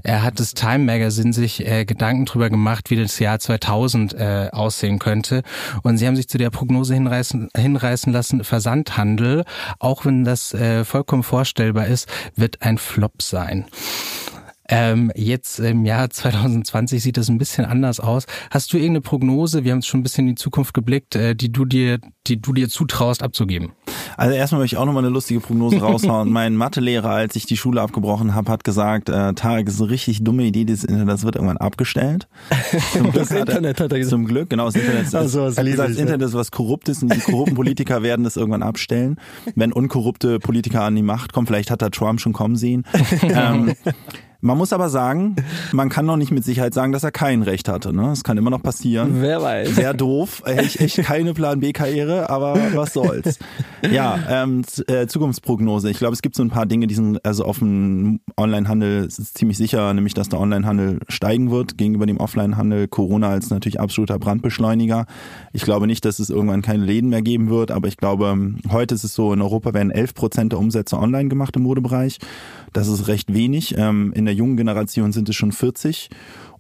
Er 0.04 0.24
hat 0.24 0.40
das 0.40 0.54
Time 0.54 0.80
Magazine 0.80 1.34
sich 1.34 1.66
äh, 1.66 1.86
Gedanken 1.86 2.26
drüber 2.26 2.50
gemacht, 2.50 2.90
wie 2.90 2.96
das 2.96 3.20
Jahr 3.20 3.40
2000 3.40 4.14
äh, 4.14 4.50
aussehen 4.52 5.00
könnte. 5.00 5.44
Und 5.84 5.98
sie 5.98 6.08
haben 6.08 6.16
sich 6.16 6.30
zu 6.30 6.38
der 6.38 6.50
Prognose 6.50 6.94
hinreißen, 6.94 7.50
hinreißen 7.56 8.12
lassen, 8.12 8.44
Versandhandel, 8.44 9.46
auch 9.80 10.06
wenn 10.06 10.24
das 10.24 10.54
äh, 10.54 10.86
vollkommen 10.86 11.24
vorstellbar 11.24 11.88
ist, 11.88 12.08
wird 12.36 12.62
ein 12.62 12.78
Flop 12.78 13.22
sein. 13.22 13.66
Ähm, 14.72 15.12
jetzt 15.16 15.60
im 15.60 15.84
Jahr 15.84 16.10
2020 16.10 17.04
sieht 17.04 17.18
das 17.18 17.28
ein 17.28 17.38
bisschen 17.38 17.66
anders 17.66 18.00
aus. 18.00 18.26
Hast 18.50 18.72
du 18.72 18.78
irgendeine 18.78 19.02
Prognose? 19.02 19.66
Wir 19.66 19.74
haben 19.74 19.80
es 19.80 19.88
schon 19.88 20.00
ein 20.00 20.04
bisschen 20.04 20.30
in 20.30 20.36
die 20.36 20.42
Zukunft 20.42 20.74
geblickt, 20.74 21.14
äh, 21.16 21.36
die 21.36 21.52
du 21.52 21.66
dir, 21.66 22.00
die 22.28 22.42
du 22.42 22.54
dir 22.54 22.70
zutraust 22.70 23.22
abzugeben. 23.22 23.74
Also 24.16 24.34
erstmal 24.34 24.62
möchte 24.62 24.76
ich 24.76 24.80
auch 24.80 24.86
nochmal 24.86 25.04
eine 25.04 25.14
lustige 25.14 25.42
Prognose 25.42 25.80
raushauen. 25.80 26.30
mein 26.32 26.56
Mathelehrer, 26.56 27.10
als 27.10 27.36
ich 27.36 27.46
die 27.46 27.58
Schule 27.58 27.82
abgebrochen 27.82 28.34
habe, 28.34 28.50
hat 28.50 28.64
gesagt, 28.64 29.10
äh, 29.10 29.34
Tarek, 29.34 29.68
ist 29.68 29.82
eine 29.82 29.90
richtig 29.90 30.24
dumme 30.24 30.44
Idee, 30.44 30.64
dieses 30.64 30.86
Internet, 30.86 31.10
das 31.10 31.24
wird 31.24 31.36
irgendwann 31.36 31.58
abgestellt. 31.58 32.30
Zum 32.94 33.12
Glück 33.12 33.14
das 33.14 33.32
hat 33.32 33.50
Internet 33.50 33.82
hat 33.82 33.92
er 33.92 33.98
gesagt. 33.98 34.10
Zum 34.12 34.26
Glück, 34.26 34.50
genau, 34.50 34.68
das 34.68 34.76
Internet 34.76 35.04
ist, 35.04 35.16
also, 35.16 35.46
das 35.48 35.56
gesagt, 35.58 35.90
das 35.90 35.98
Internet 35.98 36.28
ist 36.30 36.34
was 36.34 36.50
Korruptes 36.52 37.04
und 37.04 37.14
die 37.14 37.20
korrupten 37.20 37.56
Politiker 37.56 38.04
werden 38.04 38.24
das 38.24 38.38
irgendwann 38.38 38.64
abstellen. 38.64 39.18
Wenn 39.56 39.74
unkorrupte 39.74 40.40
Politiker 40.40 40.84
an 40.84 40.96
die 40.96 41.02
Macht 41.02 41.34
kommen, 41.34 41.46
vielleicht 41.46 41.72
hat 41.72 41.82
da 41.82 41.90
Trump 41.90 42.22
schon 42.22 42.32
kommen 42.32 42.56
sehen. 42.56 42.86
ähm, 43.24 43.74
man 44.42 44.58
muss 44.58 44.74
aber 44.74 44.90
sagen, 44.90 45.36
man 45.72 45.90
kann 45.90 46.06
noch 46.06 46.18
nicht 46.18 46.32
mit 46.32 46.44
Sicherheit 46.44 46.74
sagen, 46.74 46.92
dass 46.92 47.04
er 47.04 47.12
kein 47.12 47.44
Recht 47.44 47.70
hatte. 47.70 47.94
Ne? 47.94 48.04
Das 48.04 48.24
kann 48.24 48.38
immer 48.38 48.50
noch 48.50 48.62
passieren. 48.62 49.22
Wer 49.22 49.42
weiß. 49.42 49.76
Sehr 49.76 49.94
doof. 49.94 50.42
Echt, 50.46 50.80
echt 50.80 50.98
keine 51.04 51.34
Plan 51.34 51.60
B-Karriere, 51.60 52.30
aber 52.30 52.58
was 52.74 52.94
soll's. 52.94 53.40
Ja, 53.90 54.20
ähm, 54.30 54.64
äh, 54.88 55.08
Zukunftsprognose. 55.08 55.90
Ich 55.90 55.98
glaube, 55.98 56.14
es 56.14 56.22
gibt 56.22 56.36
so 56.36 56.44
ein 56.44 56.50
paar 56.50 56.66
Dinge, 56.66 56.88
die 56.88 56.96
sind 56.96 57.24
also 57.26 57.46
auf 57.46 57.60
dem 57.60 58.20
Onlinehandel 58.38 59.06
ist 59.06 59.38
ziemlich 59.38 59.58
sicher, 59.58 59.94
nämlich 59.94 60.14
dass 60.14 60.30
der 60.30 60.40
Onlinehandel 60.40 61.00
steigen 61.08 61.52
wird 61.52 61.78
gegenüber 61.78 62.06
dem 62.06 62.18
Offlinehandel. 62.18 62.88
Corona 62.88 63.30
als 63.30 63.50
natürlich 63.50 63.80
absoluter 63.80 64.20
Brandbeschleuniger. 64.20 65.06
Ich 65.54 65.64
glaube 65.64 65.88
nicht, 65.88 66.06
dass 66.06 66.20
es 66.20 66.30
irgendwann 66.30 66.62
keine 66.62 66.84
Läden 66.84 67.10
mehr 67.10 67.22
geben 67.22 67.50
wird, 67.50 67.72
aber 67.72 67.88
ich 67.88 67.98
glaube, 67.98 68.38
heute 68.72 68.96
ist 68.96 69.04
es 69.04 69.14
so, 69.14 69.34
in 69.34 69.42
Europa 69.42 69.74
werden 69.74 69.92
11 69.92 70.14
Prozent 70.14 70.52
der 70.52 70.60
Umsätze 70.60 70.98
online 70.98 71.30
gemacht 71.30 71.56
im 71.56 71.64
Modebereich. 71.64 72.20
Das 72.74 72.88
ist 72.88 73.08
recht 73.08 73.34
wenig. 73.34 73.76
Ähm, 73.78 74.14
in 74.14 74.26
der 74.26 74.31
jungen 74.34 74.58
Generation 74.58 75.12
sind 75.12 75.30
es 75.30 75.36
schon 75.36 75.52
40 75.52 76.10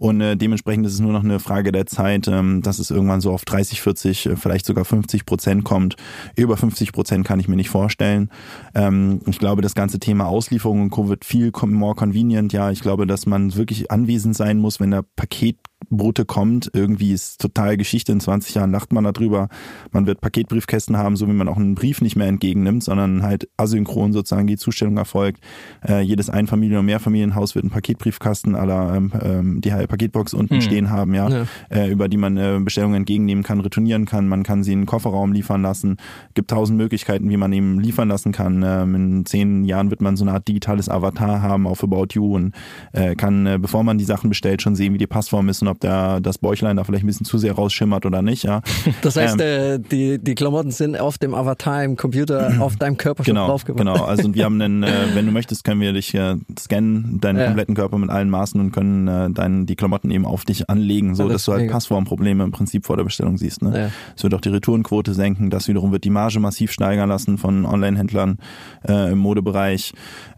und 0.02 0.20
äh, 0.20 0.36
dementsprechend 0.36 0.88
ist 0.88 0.94
es 0.94 1.00
nur 1.00 1.14
noch 1.14 1.24
eine 1.24 1.40
Frage 1.40 1.72
der 1.72 1.86
Zeit, 1.86 2.28
ähm, 2.28 2.64
dass 2.64 2.80
es 2.80 2.90
irgendwann 2.90 3.22
so 3.22 3.32
auf 3.32 3.46
30, 3.46 3.82
40, 3.82 4.26
äh, 4.26 4.36
vielleicht 4.36 4.66
sogar 4.66 4.84
50 4.84 5.28
Prozent 5.28 5.64
kommt. 5.64 5.96
Über 6.36 6.58
50 6.58 6.92
Prozent 6.92 7.24
kann 7.24 7.40
ich 7.40 7.48
mir 7.48 7.56
nicht 7.56 7.70
vorstellen. 7.70 8.32
Ähm, 8.74 9.22
ich 9.28 9.38
glaube, 9.38 9.62
das 9.62 9.76
ganze 9.76 10.00
Thema 10.00 10.26
Auslieferung 10.26 10.82
und 10.82 10.90
Co. 10.90 11.08
wird 11.08 11.24
viel 11.24 11.52
more 11.68 11.94
convenient. 11.94 12.52
Ja, 12.52 12.72
ich 12.72 12.82
glaube, 12.82 13.06
dass 13.06 13.28
man 13.28 13.56
wirklich 13.56 13.92
anwesend 13.92 14.36
sein 14.36 14.58
muss, 14.58 14.80
wenn 14.80 14.90
der 14.90 15.06
Paket 15.16 15.58
Brote 15.90 16.26
kommt. 16.26 16.70
Irgendwie 16.74 17.12
ist 17.12 17.42
total 17.42 17.78
Geschichte. 17.78 18.12
In 18.12 18.20
20 18.20 18.56
Jahren 18.56 18.72
lacht 18.72 18.94
man 18.94 19.04
darüber. 19.04 19.50
Man 19.92 20.06
wird 20.06 20.22
Paketbriefkästen 20.22 20.98
haben, 20.98 21.16
so 21.16 21.28
wie 21.28 21.34
man 21.34 21.48
auch 21.48 21.58
einen 21.58 21.76
Brief 21.76 22.02
nicht 22.02 22.16
mehr 22.16 22.28
entgegennimmt, 22.28 22.84
sondern 22.84 23.24
halt 23.24 23.50
asynchron 23.58 24.14
sozusagen 24.14 24.48
die 24.48 24.58
Zustellung 24.58 24.98
erfolgt. 24.98 25.42
Äh, 25.88 26.02
jedes 26.02 26.30
Einfamilien- 26.30 26.80
und 26.80 26.86
Mehrfamilienhaus 26.86 27.56
wird 27.56 27.64
einen 27.64 27.72
Paketbriefkasten 27.72 28.56
aller 28.56 28.96
ähm, 28.96 29.12
ähm, 29.22 29.62
die 29.62 29.72
Paketbox 29.92 30.34
unten 30.34 30.56
hm. 30.56 30.62
stehen 30.62 30.90
haben, 30.90 31.14
ja, 31.14 31.30
ja. 31.30 31.46
Äh, 31.70 31.92
über 31.92 32.08
die 32.08 32.18
man 32.18 32.38
äh, 32.38 32.60
Bestellungen 32.64 32.96
entgegennehmen 32.96 33.44
kann, 33.44 33.60
retournieren 33.60 34.06
kann. 34.06 34.28
Man 34.28 34.44
kann 34.44 34.64
sie 34.64 34.72
in 34.72 34.82
den 34.82 34.86
Kofferraum 34.86 35.34
liefern 35.34 35.62
lassen. 35.62 35.98
Gibt 36.34 36.50
tausend 36.50 36.78
Möglichkeiten, 36.78 37.30
wie 37.30 37.38
man 37.38 37.52
eben 37.52 37.80
liefern 37.80 38.08
lassen 38.08 38.32
kann. 38.32 38.64
Ähm, 38.66 38.96
in 38.96 39.26
zehn 39.26 39.66
Jahren 39.66 39.90
wird 39.92 40.02
man 40.02 40.16
so 40.16 40.24
eine 40.24 40.32
Art 40.32 40.48
digitales 40.48 40.88
Avatar 40.90 41.42
haben 41.42 41.68
auf 41.68 41.84
About 41.84 42.08
You 42.14 42.36
und 42.36 42.54
äh, 42.94 43.16
kann, 43.16 43.46
äh, 43.46 43.60
bevor 43.62 43.84
man 43.84 43.98
die 43.98 44.06
Sachen 44.06 44.30
bestellt, 44.30 44.62
schon 44.62 44.76
sehen, 44.76 44.94
wie 44.94 44.98
die 44.98 45.08
Passform 45.08 45.50
ist 45.50 45.62
und 45.62 45.68
ob 45.68 45.80
der, 45.82 46.22
das 46.22 46.38
Bäuchlein 46.38 46.78
da 46.78 46.86
vielleicht 46.86 47.04
ein 47.04 47.08
bisschen 47.08 47.26
zu 47.26 47.38
sehr 47.38 47.54
rausschimmert 47.54 48.06
oder 48.06 48.22
nicht. 48.22 48.44
Ja. 48.44 48.62
Das 49.02 49.16
heißt, 49.16 49.40
ähm, 49.42 49.42
äh, 49.42 49.80
die, 49.80 50.20
die 50.20 50.36
Klamotten 50.36 50.72
sind 50.72 51.00
auf 51.00 51.18
dem 51.18 51.34
Avatar 51.34 51.84
im 51.84 51.96
Computer 51.98 52.54
auf 52.60 52.76
deinem 52.76 52.98
Körper 52.98 53.24
schon 53.24 53.34
genau, 53.34 53.48
draufgebracht. 53.48 53.86
Genau, 53.86 54.06
also 54.06 54.34
wir 54.34 54.46
haben 54.46 54.62
einen, 54.62 54.84
äh, 54.84 54.92
wenn 55.16 55.26
du 55.26 55.32
möchtest, 55.32 55.64
können 55.64 55.82
wir 55.82 55.92
dich 55.92 56.16
scannen, 56.60 57.20
deinen 57.20 57.40
ja. 57.40 57.46
kompletten 57.46 57.76
Körper 57.76 57.98
mit 57.98 58.10
allen 58.10 58.30
Maßen 58.30 58.60
und 58.60 58.72
können 58.72 59.08
äh, 59.08 59.32
deinen, 59.32 59.66
die 59.66 59.76
Klamotten 59.82 60.12
eben 60.12 60.26
auf 60.26 60.46
dich 60.46 60.70
anlegen, 60.70 61.16
so 61.16 61.24
ja, 61.24 61.30
das 61.30 61.42
dass 61.42 61.46
du 61.46 61.54
halt 61.54 61.72
Passformprobleme 61.72 62.44
im 62.44 62.52
Prinzip 62.52 62.86
vor 62.86 62.98
der 62.98 63.04
Bestellung 63.04 63.38
siehst. 63.38 63.64
Ne? 63.64 63.78
Ja. 63.78 63.92
Das 64.14 64.24
wird 64.24 64.34
auch 64.36 64.42
die 64.42 64.50
Retourenquote 64.50 65.14
senken, 65.16 65.50
das 65.50 65.68
wiederum 65.68 65.92
wird 65.92 66.04
die 66.04 66.12
Marge 66.12 66.40
massiv 66.40 66.72
steigern 66.72 67.10
lassen 67.10 67.38
von 67.40 67.66
Online-Händlern 67.66 68.38
äh, 68.88 69.12
im 69.12 69.18
Modebereich. 69.18 69.94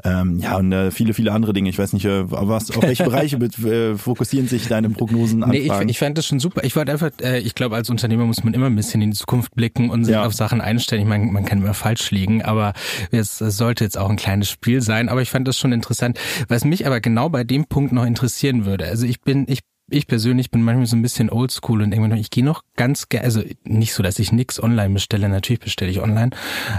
Ähm, 0.05 0.39
ja, 0.39 0.57
und 0.57 0.71
äh, 0.71 0.91
viele, 0.91 1.13
viele 1.13 1.31
andere 1.33 1.51
Dinge. 1.53 1.69
Ich 1.69 1.77
weiß 1.77 1.91
nicht, 1.93 2.05
äh, 2.05 2.23
was, 2.25 2.71
auf 2.71 2.83
welche 2.83 3.03
Bereiche 3.03 3.35
äh, 3.37 3.95
fokussieren 3.95 4.47
sich 4.47 4.67
deine 4.67 4.89
Prognosen 4.89 5.43
nee, 5.47 5.57
ich, 5.57 5.71
ich 5.89 5.99
fand 5.99 6.17
das 6.17 6.25
schon 6.25 6.39
super. 6.39 6.63
Ich 6.63 6.75
wollte 6.75 6.91
einfach, 6.91 7.11
äh, 7.21 7.39
ich 7.39 7.55
glaube, 7.55 7.75
als 7.75 7.89
Unternehmer 7.89 8.25
muss 8.25 8.43
man 8.43 8.53
immer 8.53 8.67
ein 8.67 8.75
bisschen 8.75 9.01
in 9.01 9.11
die 9.11 9.17
Zukunft 9.17 9.55
blicken 9.55 9.89
und 9.89 10.05
sich 10.05 10.13
ja. 10.13 10.25
auf 10.25 10.33
Sachen 10.33 10.61
einstellen. 10.61 11.01
Ich 11.01 11.07
meine, 11.07 11.25
man 11.25 11.45
kann 11.45 11.59
immer 11.59 11.73
falsch 11.73 12.11
liegen, 12.11 12.43
aber 12.43 12.73
es, 13.11 13.41
es 13.41 13.57
sollte 13.57 13.83
jetzt 13.83 13.97
auch 13.97 14.09
ein 14.09 14.15
kleines 14.15 14.49
Spiel 14.49 14.81
sein. 14.81 15.09
Aber 15.09 15.21
ich 15.21 15.29
fand 15.29 15.47
das 15.47 15.57
schon 15.57 15.71
interessant. 15.71 16.19
Was 16.47 16.65
mich 16.65 16.85
aber 16.87 17.01
genau 17.01 17.29
bei 17.29 17.43
dem 17.43 17.65
Punkt 17.65 17.91
noch 17.91 18.05
interessieren 18.05 18.65
würde. 18.65 18.85
Also 18.85 19.05
ich 19.05 19.21
bin, 19.23 19.45
ich 19.47 19.59
ich 19.89 20.07
persönlich 20.07 20.49
bin 20.49 20.63
manchmal 20.63 20.85
so 20.85 20.95
ein 20.95 21.01
bisschen 21.01 21.29
oldschool 21.29 21.81
und 21.81 21.91
irgendwann, 21.91 22.17
ich 22.17 22.29
gehe 22.29 22.43
noch 22.43 22.63
ganz 22.75 23.09
gerne, 23.09 23.25
also 23.25 23.41
nicht 23.63 23.93
so, 23.93 24.01
dass 24.01 24.17
ich 24.17 24.31
nix 24.31 24.61
online 24.61 24.93
bestelle, 24.93 25.27
natürlich 25.29 25.59
bestelle 25.59 25.91
ich 25.91 26.01
online, 26.01 26.31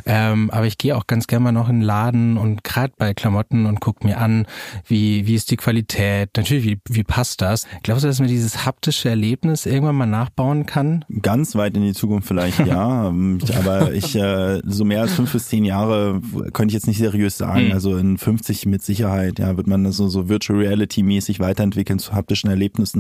ähm, 0.07 0.51
aber 0.51 0.67
ich 0.67 0.79
gehe 0.79 0.97
auch 0.97 1.07
ganz 1.07 1.27
gerne 1.27 1.45
mal 1.45 1.53
noch 1.53 1.69
in 1.69 1.81
den 1.81 1.83
Laden 1.83 2.39
und 2.39 2.65
gerade 2.65 2.93
bei 2.97 3.13
Klamotten 3.15 3.67
und 3.67 3.81
guck 3.81 4.05
mir 4.05 4.19
an, 4.19 4.47
wie, 4.87 5.27
wie 5.27 5.35
ist 5.35 5.51
die 5.51 5.57
Qualität, 5.57 6.31
natürlich, 6.37 6.65
wie, 6.65 6.79
wie 6.89 7.05
passt 7.05 7.43
das? 7.43 7.67
Glaubst 7.83 8.05
du, 8.05 8.09
dass 8.09 8.21
man 8.21 8.29
dieses 8.29 8.65
haptische 8.65 9.11
Erlebnis 9.11 9.67
irgendwann 9.67 9.97
mal 9.97 10.07
nachbauen 10.07 10.65
kann? 10.65 11.05
Ganz 11.21 11.55
weit 11.55 11.77
in 11.77 11.83
die 11.83 11.95
Zukunft 11.95 12.27
vielleicht, 12.27 12.67
ja, 12.67 13.09
ähm, 13.09 13.39
aber 13.55 13.93
ich, 13.93 14.17
äh, 14.17 14.61
so 14.65 14.85
mehr 14.85 15.03
als 15.03 15.13
fünf 15.13 15.33
bis 15.33 15.49
zehn 15.49 15.65
Jahre 15.65 16.21
könnte 16.53 16.73
ich 16.73 16.75
jetzt 16.75 16.87
nicht 16.87 16.99
seriös 16.99 17.37
sagen, 17.37 17.67
mhm. 17.67 17.73
also 17.73 17.97
in 17.97 18.17
50 18.17 18.67
mit 18.67 18.83
Sicherheit, 18.83 19.39
ja, 19.39 19.57
wird 19.57 19.67
man 19.67 19.85
das 19.85 19.97
so, 19.97 20.09
so 20.09 20.29
Virtual 20.29 20.59
Reality 20.59 21.03
mäßig 21.03 21.39
weiterentwickeln 21.39 21.99
zu 21.99 22.15
haptischen 22.15 22.49
Erlebnissen 22.49 22.94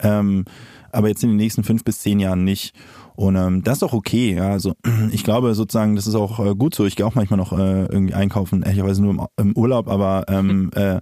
ähm, 0.00 0.44
aber 0.92 1.08
jetzt 1.08 1.22
in 1.22 1.30
den 1.30 1.36
nächsten 1.36 1.64
fünf 1.64 1.84
bis 1.84 2.00
zehn 2.00 2.18
Jahren 2.18 2.44
nicht. 2.44 2.74
Und 3.16 3.36
ähm, 3.36 3.62
das 3.62 3.78
ist 3.78 3.82
auch 3.82 3.92
okay. 3.92 4.34
Ja. 4.34 4.50
Also 4.50 4.74
ich 5.10 5.24
glaube 5.24 5.54
sozusagen, 5.54 5.96
das 5.96 6.06
ist 6.06 6.14
auch 6.14 6.38
äh, 6.44 6.54
gut 6.54 6.74
so. 6.74 6.84
Ich 6.84 6.96
gehe 6.96 7.06
auch 7.06 7.14
manchmal 7.14 7.38
noch 7.38 7.52
äh, 7.52 7.86
irgendwie 7.86 8.14
einkaufen, 8.14 8.62
ehrlicherweise 8.62 9.02
nur 9.02 9.10
im, 9.12 9.26
im 9.36 9.56
Urlaub, 9.56 9.88
aber 9.88 10.24
ähm, 10.28 10.70
äh, 10.74 11.00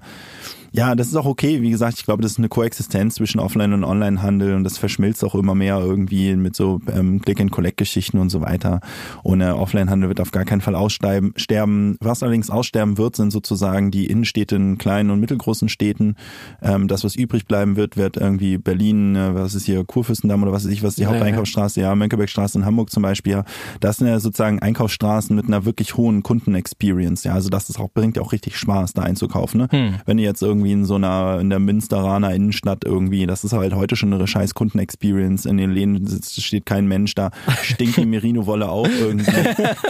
ja, 0.77 0.97
das 0.97 1.07
ist 1.07 1.15
auch 1.15 1.25
okay. 1.25 1.63
Wie 1.63 1.71
gesagt, 1.71 1.99
ich 1.99 2.05
glaube, 2.05 2.21
das 2.21 2.33
ist 2.33 2.39
eine 2.39 2.49
Koexistenz 2.49 3.15
zwischen 3.15 3.39
Offline- 3.39 3.75
und 3.75 3.85
Online-Handel 3.85 4.57
und 4.57 4.65
das 4.65 4.77
verschmilzt 4.77 5.23
auch 5.23 5.37
immer 5.37 5.55
mehr 5.55 5.79
irgendwie 5.79 6.35
mit 6.35 6.57
so 6.57 6.81
ähm, 6.93 7.23
Click-and-Collect-Geschichten 7.23 8.19
und 8.19 8.29
so 8.31 8.41
weiter. 8.41 8.81
Und 9.23 9.41
äh, 9.41 9.51
Offline-Handel 9.51 10.09
wird 10.09 10.21
auf 10.21 10.33
gar 10.33 10.45
keinen 10.45 10.63
Fall 10.63 10.75
aussterben. 10.75 11.97
Was 12.01 12.25
allerdings 12.25 12.51
aussterben 12.51 12.99
wird, 12.99 13.15
sind 13.15 13.31
sozusagen 13.31 13.93
die 13.93 14.07
Innenstädte 14.07 14.57
in 14.57 14.77
kleinen 14.77 15.11
und 15.11 15.21
mittelgroßen 15.21 15.69
Städten. 15.69 16.17
Ähm, 16.61 16.89
das, 16.89 17.05
was 17.05 17.15
übrig 17.15 17.47
bleiben 17.47 17.77
wird, 17.77 17.97
wird 17.97 18.17
irgendwie 18.17 18.59
Berlin, 18.59 19.15
äh, 19.15 19.33
was 19.33 19.55
ist 19.55 19.67
hier, 19.67 19.85
Kurfürstendamm 19.85 20.43
oder 20.43 20.51
was 20.51 20.65
weiß 20.65 20.73
ich, 20.73 20.83
was 20.83 20.91
ist 20.91 20.99
die 20.99 21.03
ja, 21.03 21.11
Haupteinkaufsstraße, 21.11 21.81
ja, 21.81 21.95
Mönckebergstraße 21.95 22.59
in 22.59 22.65
Hamburg 22.65 22.91
zum 22.91 23.05
Beispiel. 23.05 23.45
Das 23.79 23.99
sind 23.99 24.09
ja 24.09 24.19
sozusagen 24.19 24.59
Einkaufsstraßen 24.59 25.37
mit 25.37 25.47
einer 25.47 25.65
wirklich 25.65 25.97
hohen 25.97 26.25
Kundenexperience. 26.25 27.23
Ja, 27.23 27.35
also 27.35 27.49
das 27.49 27.71
ist 27.71 27.79
auch, 27.79 27.91
bringt 27.93 28.17
ja 28.17 28.23
auch 28.23 28.33
richtig 28.33 28.57
Spaß, 28.57 28.95
da 28.95 29.03
einzukaufen. 29.03 29.61
Ne? 29.61 29.69
Hm. 29.71 29.95
Wenn 30.05 30.19
ihr 30.19 30.25
jetzt 30.25 30.43
irgendwie 30.43 30.64
irgendwie 30.65 30.73
in 30.73 30.85
so 30.85 30.95
einer, 30.95 31.39
in 31.41 31.51
der 31.51 31.59
Münsteraner 31.59 32.35
Innenstadt 32.35 32.85
irgendwie. 32.85 33.27
Das 33.27 33.45
ist 33.45 33.53
halt 33.53 33.75
heute 33.75 33.97
schon 33.97 34.13
eine 34.13 34.27
scheiß 34.27 34.55
Kundenexperience. 34.55 35.47
In 35.47 35.57
den 35.57 35.71
Läden 35.71 36.07
steht 36.39 36.67
kein 36.67 36.87
Mensch 36.87 37.15
da, 37.15 37.31
stinkt 37.63 37.97
die 37.97 38.07
Merino-Wolle 38.07 38.69
auch 38.69 38.89
irgendwie. 38.89 39.33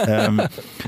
ähm, 0.07 0.41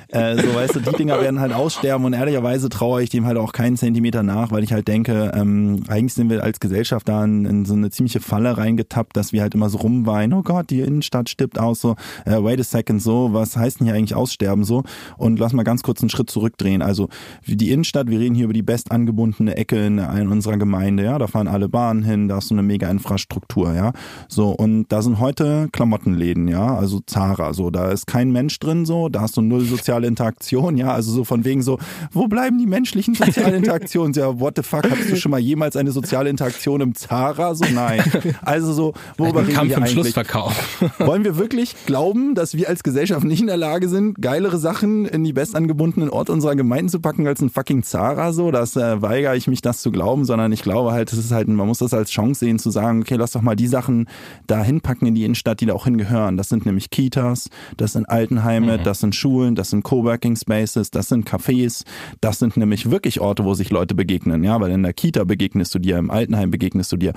äh, 0.10 0.36
so 0.36 0.54
weißt 0.54 0.76
du, 0.76 0.80
die 0.82 0.92
Dinger 0.92 1.22
werden 1.22 1.40
halt 1.40 1.54
aussterben 1.54 2.06
und 2.06 2.14
ehrlicherweise 2.14 2.70
traue 2.70 3.04
ich 3.04 3.10
dem 3.10 3.26
halt 3.26 3.38
auch 3.38 3.54
keinen 3.54 3.78
Zentimeter 3.78 4.24
nach, 4.24 4.52
weil 4.52 4.64
ich 4.64 4.74
halt 4.74 4.88
denke, 4.88 5.32
ähm, 5.34 5.84
eigentlich 5.88 6.14
sind 6.14 6.30
wir 6.30 6.44
als 6.44 6.60
Gesellschaft 6.60 7.08
da 7.08 7.24
in, 7.24 7.46
in 7.46 7.66
so 7.66 7.74
eine 7.74 7.90
ziemliche 7.90 8.20
Falle 8.20 8.58
reingetappt, 8.58 9.16
dass 9.16 9.32
wir 9.32 9.42
halt 9.42 9.56
immer 9.56 9.70
so 9.70 9.78
rumweinen, 9.78 10.38
oh 10.38 10.44
Gott, 10.44 10.70
die 10.70 10.82
Innenstadt 10.82 11.30
stirbt 11.30 11.60
aus, 11.60 11.82
so, 11.82 11.96
äh, 12.26 12.32
wait 12.44 12.60
a 12.60 12.64
second, 12.64 13.02
so, 13.02 13.34
was 13.34 13.56
heißt 13.56 13.80
denn 13.80 13.88
hier 13.88 13.96
eigentlich 13.96 14.16
aussterben, 14.16 14.64
so? 14.64 14.84
Und 15.18 15.40
lass 15.40 15.54
mal 15.54 15.64
ganz 15.64 15.84
kurz 15.84 16.02
einen 16.02 16.10
Schritt 16.10 16.30
zurückdrehen. 16.30 16.82
Also, 16.82 17.10
die 17.46 17.72
Innenstadt, 17.72 18.10
wir 18.10 18.20
reden 18.20 18.36
hier 18.36 18.46
über 18.46 18.54
die 18.54 18.64
bestangebundene 18.64 19.56
Ecke 19.56 19.68
Ecke 19.68 19.77
in, 19.86 19.98
in 19.98 20.28
unserer 20.30 20.58
Gemeinde, 20.58 21.04
ja, 21.04 21.18
da 21.18 21.28
fahren 21.28 21.48
alle 21.48 21.70
Bahnen 21.70 22.04
hin, 22.04 22.28
da 22.28 22.40
ist 22.40 22.50
so 22.50 22.56
eine 22.56 22.64
mega 22.64 22.90
Infrastruktur, 22.90 23.74
ja. 23.74 23.94
So, 24.28 24.50
und 24.50 24.88
da 24.90 25.02
sind 25.02 25.20
heute 25.20 25.70
Klamottenläden, 25.72 26.48
ja, 26.48 26.76
also 26.76 27.02
Zara, 27.06 27.54
so, 27.54 27.70
da 27.70 27.92
ist 27.92 28.08
kein 28.08 28.32
Mensch 28.32 28.60
drin, 28.60 28.86
so, 28.86 29.10
da 29.10 29.22
hast 29.22 29.38
du 29.38 29.42
null 29.42 29.66
soziale 29.66 30.08
Interaktion, 30.08 30.78
ja, 30.78 30.94
also 30.94 31.12
so 31.12 31.24
von 31.24 31.46
wegen 31.46 31.62
so, 31.62 31.78
wo 32.12 32.28
bleiben 32.28 32.58
die 32.58 32.66
menschlichen 32.66 33.16
sozialen 33.16 33.56
Interaktionen? 33.64 34.14
Ja, 34.14 34.40
what 34.40 34.54
the 34.56 34.64
fuck, 34.64 34.90
hattest 34.90 35.12
du 35.12 35.16
schon 35.16 35.32
mal 35.32 35.40
jemals 35.40 35.76
eine 35.76 35.92
soziale 35.92 36.30
Interaktion 36.30 36.82
im 36.82 36.96
Zara? 36.96 37.56
So, 37.56 37.66
nein. 37.74 38.02
Also 38.42 38.74
so, 38.74 38.94
worüber 39.18 39.42
reden 39.42 39.54
Kampf 39.54 39.70
wir 39.70 39.78
im 39.78 39.84
eigentlich? 39.84 39.94
Schlussverkauf. 39.94 40.84
Wollen 41.00 41.24
wir 41.24 41.38
wirklich 41.38 41.76
glauben, 41.86 42.36
dass 42.36 42.56
wir 42.56 42.70
als 42.70 42.84
Gesellschaft 42.84 43.26
nicht 43.26 43.42
in 43.42 43.48
der 43.48 43.58
Lage 43.58 43.90
sind, 43.90 44.22
geilere 44.22 44.58
Sachen 44.58 45.06
in 45.06 45.24
die 45.24 45.34
bestangebundenen 45.34 46.10
Orte 46.10 46.32
unserer 46.32 46.56
Gemeinden 46.56 46.90
zu 46.90 47.00
packen 47.00 47.28
als 47.28 47.42
ein 47.42 47.50
fucking 47.50 47.84
Zara 47.84 48.34
so? 48.34 48.52
Das 48.52 48.76
äh, 48.76 49.02
weigere 49.02 49.36
ich 49.36 49.48
mich, 49.48 49.62
das 49.68 49.82
zu 49.82 49.92
glauben, 49.92 50.26
sondern 50.26 50.52
ich 50.52 50.62
glaube 50.62 50.92
halt, 50.92 51.12
es 51.12 51.20
ist 51.20 51.32
halt, 51.32 51.48
man 51.48 51.68
muss 51.68 51.80
das 51.80 51.94
als 51.94 52.10
Chance 52.10 52.40
sehen, 52.40 52.60
zu 52.60 52.72
sagen, 52.72 53.02
okay, 53.02 53.16
lass 53.16 53.32
doch 53.32 53.42
mal 53.42 53.56
die 53.56 53.68
Sachen 53.68 54.08
da 54.48 54.64
hinpacken 54.64 55.08
in 55.08 55.16
die 55.16 55.26
Innenstadt, 55.26 55.62
die 55.62 55.66
da 55.66 55.74
auch 55.74 55.86
hingehören. 55.86 56.38
Das 56.38 56.50
sind 56.50 56.66
nämlich 56.66 56.90
Kitas, 56.90 57.50
das 57.76 57.94
sind 57.94 58.10
Altenheime, 58.10 58.80
das 58.80 59.00
sind 59.00 59.16
Schulen, 59.16 59.56
das 59.56 59.70
sind 59.70 59.84
Coworking 59.84 60.36
Spaces, 60.36 60.92
das 60.92 61.10
sind 61.10 61.30
Cafés, 61.30 61.84
das 62.22 62.40
sind 62.40 62.58
nämlich 62.58 62.90
wirklich 62.90 63.20
Orte, 63.20 63.44
wo 63.44 63.54
sich 63.54 63.70
Leute 63.70 63.96
begegnen, 63.96 64.44
ja, 64.44 64.60
weil 64.60 64.72
in 64.72 64.84
der 64.84 64.94
Kita 64.94 65.24
begegnest 65.24 65.76
du 65.76 65.80
dir, 65.80 65.98
im 65.98 66.10
Altenheim 66.10 66.52
begegnest 66.52 66.92
du 66.92 66.98
dir 66.98 67.14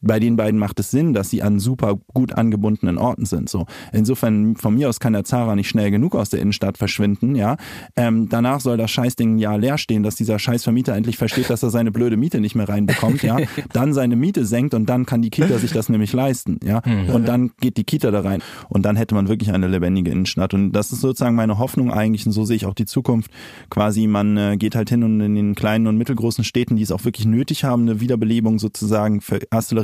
bei 0.00 0.18
den 0.18 0.36
beiden 0.36 0.58
macht 0.58 0.80
es 0.80 0.90
Sinn, 0.90 1.12
dass 1.12 1.30
sie 1.30 1.42
an 1.42 1.58
super 1.58 1.96
gut 2.14 2.32
angebundenen 2.32 2.98
Orten 2.98 3.26
sind. 3.26 3.48
So 3.48 3.66
insofern 3.92 4.56
von 4.56 4.74
mir 4.74 4.88
aus 4.88 5.00
kann 5.00 5.12
der 5.12 5.24
Zara 5.24 5.54
nicht 5.54 5.68
schnell 5.68 5.90
genug 5.90 6.14
aus 6.14 6.30
der 6.30 6.40
Innenstadt 6.40 6.78
verschwinden. 6.78 7.34
Ja, 7.34 7.56
ähm, 7.96 8.28
danach 8.28 8.60
soll 8.60 8.76
das 8.76 8.90
Scheißding 8.90 9.36
ein 9.36 9.38
Jahr 9.38 9.58
leer 9.58 9.78
stehen, 9.78 10.02
dass 10.02 10.14
dieser 10.16 10.38
Scheißvermieter 10.38 10.94
endlich 10.94 11.16
versteht, 11.16 11.50
dass 11.50 11.62
er 11.62 11.70
seine 11.70 11.90
blöde 11.90 12.16
Miete 12.16 12.40
nicht 12.40 12.54
mehr 12.54 12.68
reinbekommt. 12.68 13.22
Ja, 13.22 13.36
dann 13.72 13.92
seine 13.92 14.16
Miete 14.16 14.44
senkt 14.44 14.74
und 14.74 14.86
dann 14.86 15.06
kann 15.06 15.22
die 15.22 15.30
Kita 15.30 15.58
sich 15.58 15.72
das 15.72 15.88
nämlich 15.88 16.12
leisten. 16.12 16.58
Ja, 16.64 16.82
und 17.12 17.28
dann 17.28 17.52
geht 17.60 17.76
die 17.76 17.84
Kita 17.84 18.10
da 18.10 18.20
rein 18.20 18.42
und 18.68 18.84
dann 18.84 18.96
hätte 18.96 19.14
man 19.14 19.28
wirklich 19.28 19.52
eine 19.52 19.68
lebendige 19.68 20.10
Innenstadt. 20.10 20.54
Und 20.54 20.72
das 20.72 20.92
ist 20.92 21.00
sozusagen 21.00 21.36
meine 21.36 21.58
Hoffnung 21.58 21.92
eigentlich 21.92 22.26
und 22.26 22.32
so 22.32 22.44
sehe 22.44 22.56
ich 22.56 22.66
auch 22.66 22.74
die 22.74 22.86
Zukunft. 22.86 23.30
Quasi 23.68 24.06
man 24.06 24.36
äh, 24.36 24.56
geht 24.56 24.74
halt 24.74 24.90
hin 24.90 25.02
und 25.02 25.20
in 25.20 25.34
den 25.34 25.54
kleinen 25.54 25.86
und 25.86 25.96
mittelgroßen 25.96 26.44
Städten, 26.44 26.76
die 26.76 26.82
es 26.82 26.92
auch 26.92 27.04
wirklich 27.04 27.26
nötig 27.26 27.64
haben, 27.64 27.82
eine 27.82 28.00
Wiederbelebung 28.00 28.58
sozusagen 28.58 29.20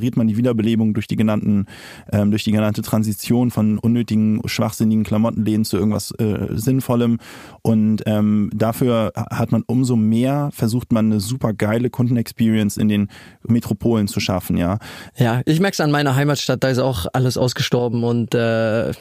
acceleriert 0.07 0.17
man 0.17 0.27
die 0.29 0.37
Wiederbelebung 0.37 0.95
durch 0.95 1.07
die 1.07 1.17
genannten, 1.17 1.67
ähm, 2.13 2.31
durch 2.31 2.45
die 2.45 2.53
genannte 2.53 2.83
Transition 2.83 3.51
von 3.51 3.79
unnötigen, 3.79 4.41
schwachsinnigen 4.45 5.05
Klamottenläden 5.05 5.65
zu 5.65 5.77
irgendwas 5.77 6.13
äh, 6.13 6.49
Sinnvollem. 6.51 7.19
Und 7.63 8.03
ähm, 8.07 8.51
dafür 8.55 9.13
hat 9.17 9.53
man 9.53 9.65
umso 9.67 9.97
mehr 9.97 10.51
versucht, 10.53 10.93
man 10.93 11.07
eine 11.07 11.21
super 11.21 11.53
geile 11.53 11.91
Kundenexperience 11.91 12.77
in 12.77 12.89
den 12.89 13.09
Metropolen 13.47 14.07
zu 14.07 14.21
schaffen, 14.21 14.57
ja. 14.57 14.79
Ja, 15.17 15.43
ich 15.45 15.61
merk's 15.61 15.81
an 15.81 15.91
meiner 15.91 16.15
Heimatstadt, 16.15 16.63
da 16.63 16.69
ist 16.69 16.79
auch 16.79 17.07
alles 17.13 17.37
ausgestorben 17.37 18.05
und 18.05 18.35
äh, 18.35 18.93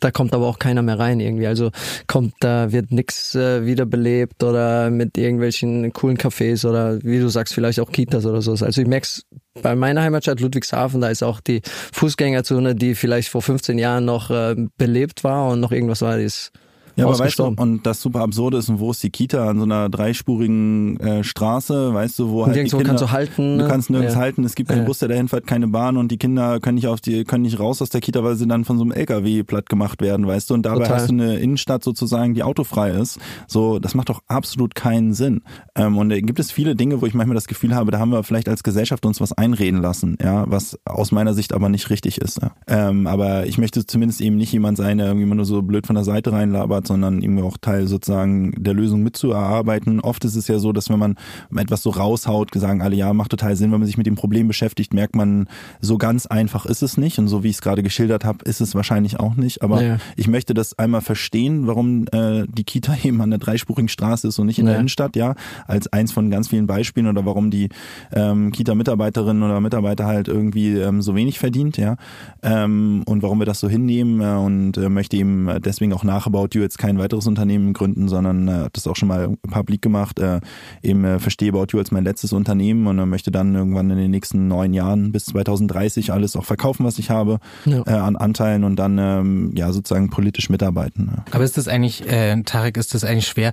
da 0.00 0.10
kommt 0.10 0.34
aber 0.34 0.46
auch 0.46 0.58
keiner 0.58 0.82
mehr 0.82 0.98
rein 0.98 1.20
irgendwie. 1.20 1.46
Also 1.46 1.70
kommt, 2.06 2.34
da 2.40 2.72
wird 2.72 2.92
nix 2.92 3.34
äh, 3.34 3.66
wiederbelebt 3.66 4.42
oder 4.42 4.90
mit 4.90 5.16
irgendwelchen 5.18 5.92
coolen 5.92 6.18
Cafés 6.18 6.66
oder 6.68 7.02
wie 7.02 7.20
du 7.20 7.28
sagst, 7.28 7.54
vielleicht 7.54 7.80
auch 7.80 7.90
Kitas 7.90 8.26
oder 8.26 8.42
so. 8.42 8.52
Also 8.52 8.80
ich 8.80 8.86
merk's 8.86 9.22
bei 9.62 9.74
meiner 9.74 10.02
Heimatstadt 10.02 10.40
Ludwigshafen, 10.40 11.00
da 11.00 11.08
ist 11.08 11.22
auch 11.22 11.40
die 11.40 11.62
Fußgängerzone, 11.92 12.74
die 12.74 12.94
vielleicht 12.94 13.28
vor 13.28 13.42
15 13.42 13.78
Jahren 13.78 14.04
noch 14.04 14.30
äh, 14.30 14.54
belebt 14.76 15.24
war 15.24 15.48
und 15.48 15.60
noch 15.60 15.72
irgendwas 15.72 16.02
war, 16.02 16.18
die 16.18 16.24
ist 16.24 16.52
Ja, 16.96 17.06
aber 17.06 17.18
weißt 17.18 17.38
du, 17.38 17.44
und 17.56 17.86
das 17.86 18.00
super 18.00 18.20
absurde 18.20 18.56
ist, 18.58 18.68
und 18.68 18.80
wo 18.80 18.90
ist 18.90 19.02
die 19.02 19.10
Kita? 19.10 19.48
An 19.48 19.58
so 19.58 19.64
einer 19.64 19.88
dreispurigen 19.88 20.98
äh, 21.00 21.24
Straße, 21.24 21.92
weißt 21.94 22.18
du, 22.18 22.30
wo 22.30 22.44
halt 22.46 22.54
Nirgendwo 22.54 22.78
die 22.78 22.84
Kinder, 22.84 22.88
kannst 22.98 23.02
du 23.04 23.10
halten, 23.12 23.58
Du 23.58 23.64
ne? 23.64 23.68
kannst 23.68 23.90
nirgends 23.90 24.14
Ja. 24.14 24.20
halten, 24.20 24.44
es 24.44 24.54
gibt 24.54 24.68
keinen 24.70 24.80
Ja. 24.80 24.84
Bus, 24.86 24.98
der 24.98 25.08
dahin 25.08 25.28
fährt, 25.28 25.46
keine 25.46 25.68
Bahn 25.68 25.96
und 25.96 26.10
die 26.10 26.16
Kinder 26.18 26.58
können 26.60 26.76
nicht 26.76 26.86
auf 26.88 27.00
die, 27.00 27.24
können 27.24 27.42
nicht 27.42 27.58
raus 27.60 27.80
aus 27.82 27.90
der 27.90 28.00
Kita, 28.00 28.24
weil 28.24 28.36
sie 28.36 28.46
dann 28.48 28.64
von 28.64 28.78
so 28.78 28.82
einem 28.84 28.92
LKW 28.92 29.42
platt 29.42 29.68
gemacht 29.68 30.00
werden, 30.00 30.26
weißt 30.26 30.50
du, 30.50 30.54
und 30.54 30.64
dabei 30.64 30.84
Total. 30.84 30.96
hast 30.96 31.08
du 31.10 31.12
eine 31.14 31.36
Innenstadt 31.38 31.84
sozusagen, 31.84 32.34
die 32.34 32.42
autofrei 32.42 32.90
ist. 32.90 33.18
So, 33.46 33.78
das 33.78 33.94
macht 33.94 34.08
doch 34.08 34.22
absolut 34.28 34.74
keinen 34.74 35.12
Sinn. 35.14 35.42
Ähm, 35.74 35.98
und 35.98 36.08
da 36.08 36.18
gibt 36.20 36.38
es 36.40 36.50
viele 36.50 36.74
Dinge, 36.76 37.00
wo 37.02 37.06
ich 37.06 37.14
manchmal 37.14 37.34
das 37.34 37.46
Gefühl 37.46 37.74
habe, 37.74 37.90
da 37.90 37.98
haben 37.98 38.10
wir 38.10 38.22
vielleicht 38.22 38.48
als 38.48 38.62
Gesellschaft 38.62 39.04
uns 39.06 39.20
was 39.20 39.32
einreden 39.32 39.80
lassen, 39.82 40.16
ja, 40.22 40.44
was 40.50 40.78
aus 40.84 41.12
meiner 41.12 41.34
Sicht 41.34 41.52
aber 41.52 41.68
nicht 41.68 41.90
richtig 41.90 42.18
ist. 42.20 42.40
Ja. 42.42 42.52
Ähm, 42.66 43.06
aber 43.06 43.46
ich 43.46 43.58
möchte 43.58 43.84
zumindest 43.86 44.20
eben 44.20 44.36
nicht 44.36 44.52
jemand 44.52 44.76
sein, 44.78 44.98
der 44.98 45.08
irgendwie 45.08 45.26
nur 45.26 45.44
so 45.44 45.62
blöd 45.62 45.86
von 45.86 45.94
der 45.94 46.04
Seite 46.04 46.32
reinlabert, 46.32 46.85
sondern 46.86 47.20
irgendwie 47.22 47.42
auch 47.42 47.56
Teil 47.58 47.86
sozusagen 47.86 48.52
der 48.56 48.74
Lösung 48.74 49.02
mitzuerarbeiten. 49.02 50.00
Oft 50.00 50.24
ist 50.24 50.36
es 50.36 50.48
ja 50.48 50.58
so, 50.58 50.72
dass 50.72 50.88
wenn 50.90 50.98
man 50.98 51.16
etwas 51.56 51.82
so 51.82 51.90
raushaut, 51.90 52.50
sagen 52.54 52.82
alle, 52.82 52.96
ja, 52.96 53.12
macht 53.12 53.30
total 53.30 53.56
Sinn, 53.56 53.72
wenn 53.72 53.80
man 53.80 53.86
sich 53.86 53.98
mit 53.98 54.06
dem 54.06 54.14
Problem 54.14 54.48
beschäftigt, 54.48 54.94
merkt 54.94 55.16
man, 55.16 55.48
so 55.80 55.98
ganz 55.98 56.26
einfach 56.26 56.66
ist 56.66 56.82
es 56.82 56.96
nicht. 56.96 57.18
Und 57.18 57.28
so 57.28 57.42
wie 57.42 57.48
ich 57.48 57.56
es 57.56 57.60
gerade 57.62 57.82
geschildert 57.82 58.24
habe, 58.24 58.44
ist 58.44 58.60
es 58.60 58.74
wahrscheinlich 58.74 59.18
auch 59.20 59.36
nicht. 59.36 59.62
Aber 59.62 59.82
Ja. 59.82 59.98
ich 60.16 60.28
möchte 60.28 60.54
das 60.54 60.78
einmal 60.78 61.00
verstehen, 61.00 61.66
warum 61.66 62.06
äh, 62.12 62.44
die 62.48 62.64
Kita 62.64 62.94
eben 63.04 63.20
an 63.20 63.30
der 63.30 63.38
dreispurigen 63.38 63.88
Straße 63.88 64.28
ist 64.28 64.38
und 64.38 64.46
nicht 64.46 64.58
in 64.58 64.66
der 64.66 64.74
Ja. 64.74 64.80
Innenstadt, 64.80 65.16
ja, 65.16 65.34
als 65.66 65.92
eins 65.92 66.12
von 66.12 66.30
ganz 66.30 66.48
vielen 66.48 66.66
Beispielen 66.66 67.06
oder 67.06 67.24
warum 67.26 67.50
die 67.50 67.68
ähm, 68.12 68.52
Kita-Mitarbeiterinnen 68.52 69.42
oder 69.42 69.60
Mitarbeiter 69.60 70.06
halt 70.06 70.28
irgendwie 70.28 70.74
ähm, 70.78 71.02
so 71.02 71.14
wenig 71.14 71.38
verdient, 71.38 71.76
ja, 71.76 71.96
ähm, 72.42 73.02
und 73.06 73.22
warum 73.22 73.38
wir 73.38 73.46
das 73.46 73.60
so 73.60 73.68
hinnehmen 73.68 74.20
äh, 74.20 74.38
und 74.44 74.76
äh, 74.76 74.88
möchte 74.88 75.16
eben 75.16 75.48
deswegen 75.64 75.92
auch 75.92 76.04
nach 76.04 76.26
About 76.26 76.48
You 76.52 76.62
jetzt 76.62 76.75
kein 76.78 76.98
weiteres 76.98 77.26
Unternehmen 77.26 77.72
gründen, 77.72 78.08
sondern 78.08 78.48
äh, 78.48 78.52
hat 78.52 78.76
das 78.76 78.86
auch 78.86 78.96
schon 78.96 79.08
mal 79.08 79.36
publik 79.50 79.82
gemacht, 79.82 80.18
äh, 80.18 80.40
eben 80.82 81.04
äh, 81.04 81.18
verstehe 81.18 81.50
About 81.50 81.66
You 81.72 81.78
als 81.78 81.90
mein 81.90 82.04
letztes 82.04 82.32
Unternehmen 82.32 82.86
und 82.86 82.98
äh, 82.98 83.06
möchte 83.06 83.30
dann 83.30 83.54
irgendwann 83.54 83.90
in 83.90 83.98
den 83.98 84.10
nächsten 84.10 84.48
neun 84.48 84.72
Jahren 84.74 85.12
bis 85.12 85.26
2030 85.26 86.12
alles 86.12 86.36
auch 86.36 86.44
verkaufen, 86.44 86.84
was 86.84 86.98
ich 86.98 87.10
habe, 87.10 87.38
Ja. 87.64 87.82
äh, 87.86 87.90
an 87.90 88.16
Anteilen 88.16 88.64
und 88.64 88.76
dann 88.76 88.98
ähm, 88.98 89.52
ja 89.54 89.72
sozusagen 89.72 90.10
politisch 90.10 90.48
mitarbeiten. 90.50 91.10
Ja. 91.16 91.24
Aber 91.32 91.44
ist 91.44 91.56
das 91.56 91.68
eigentlich, 91.68 92.06
äh, 92.10 92.40
Tarek, 92.42 92.76
ist 92.76 92.94
das 92.94 93.04
eigentlich 93.04 93.26
schwer? 93.28 93.52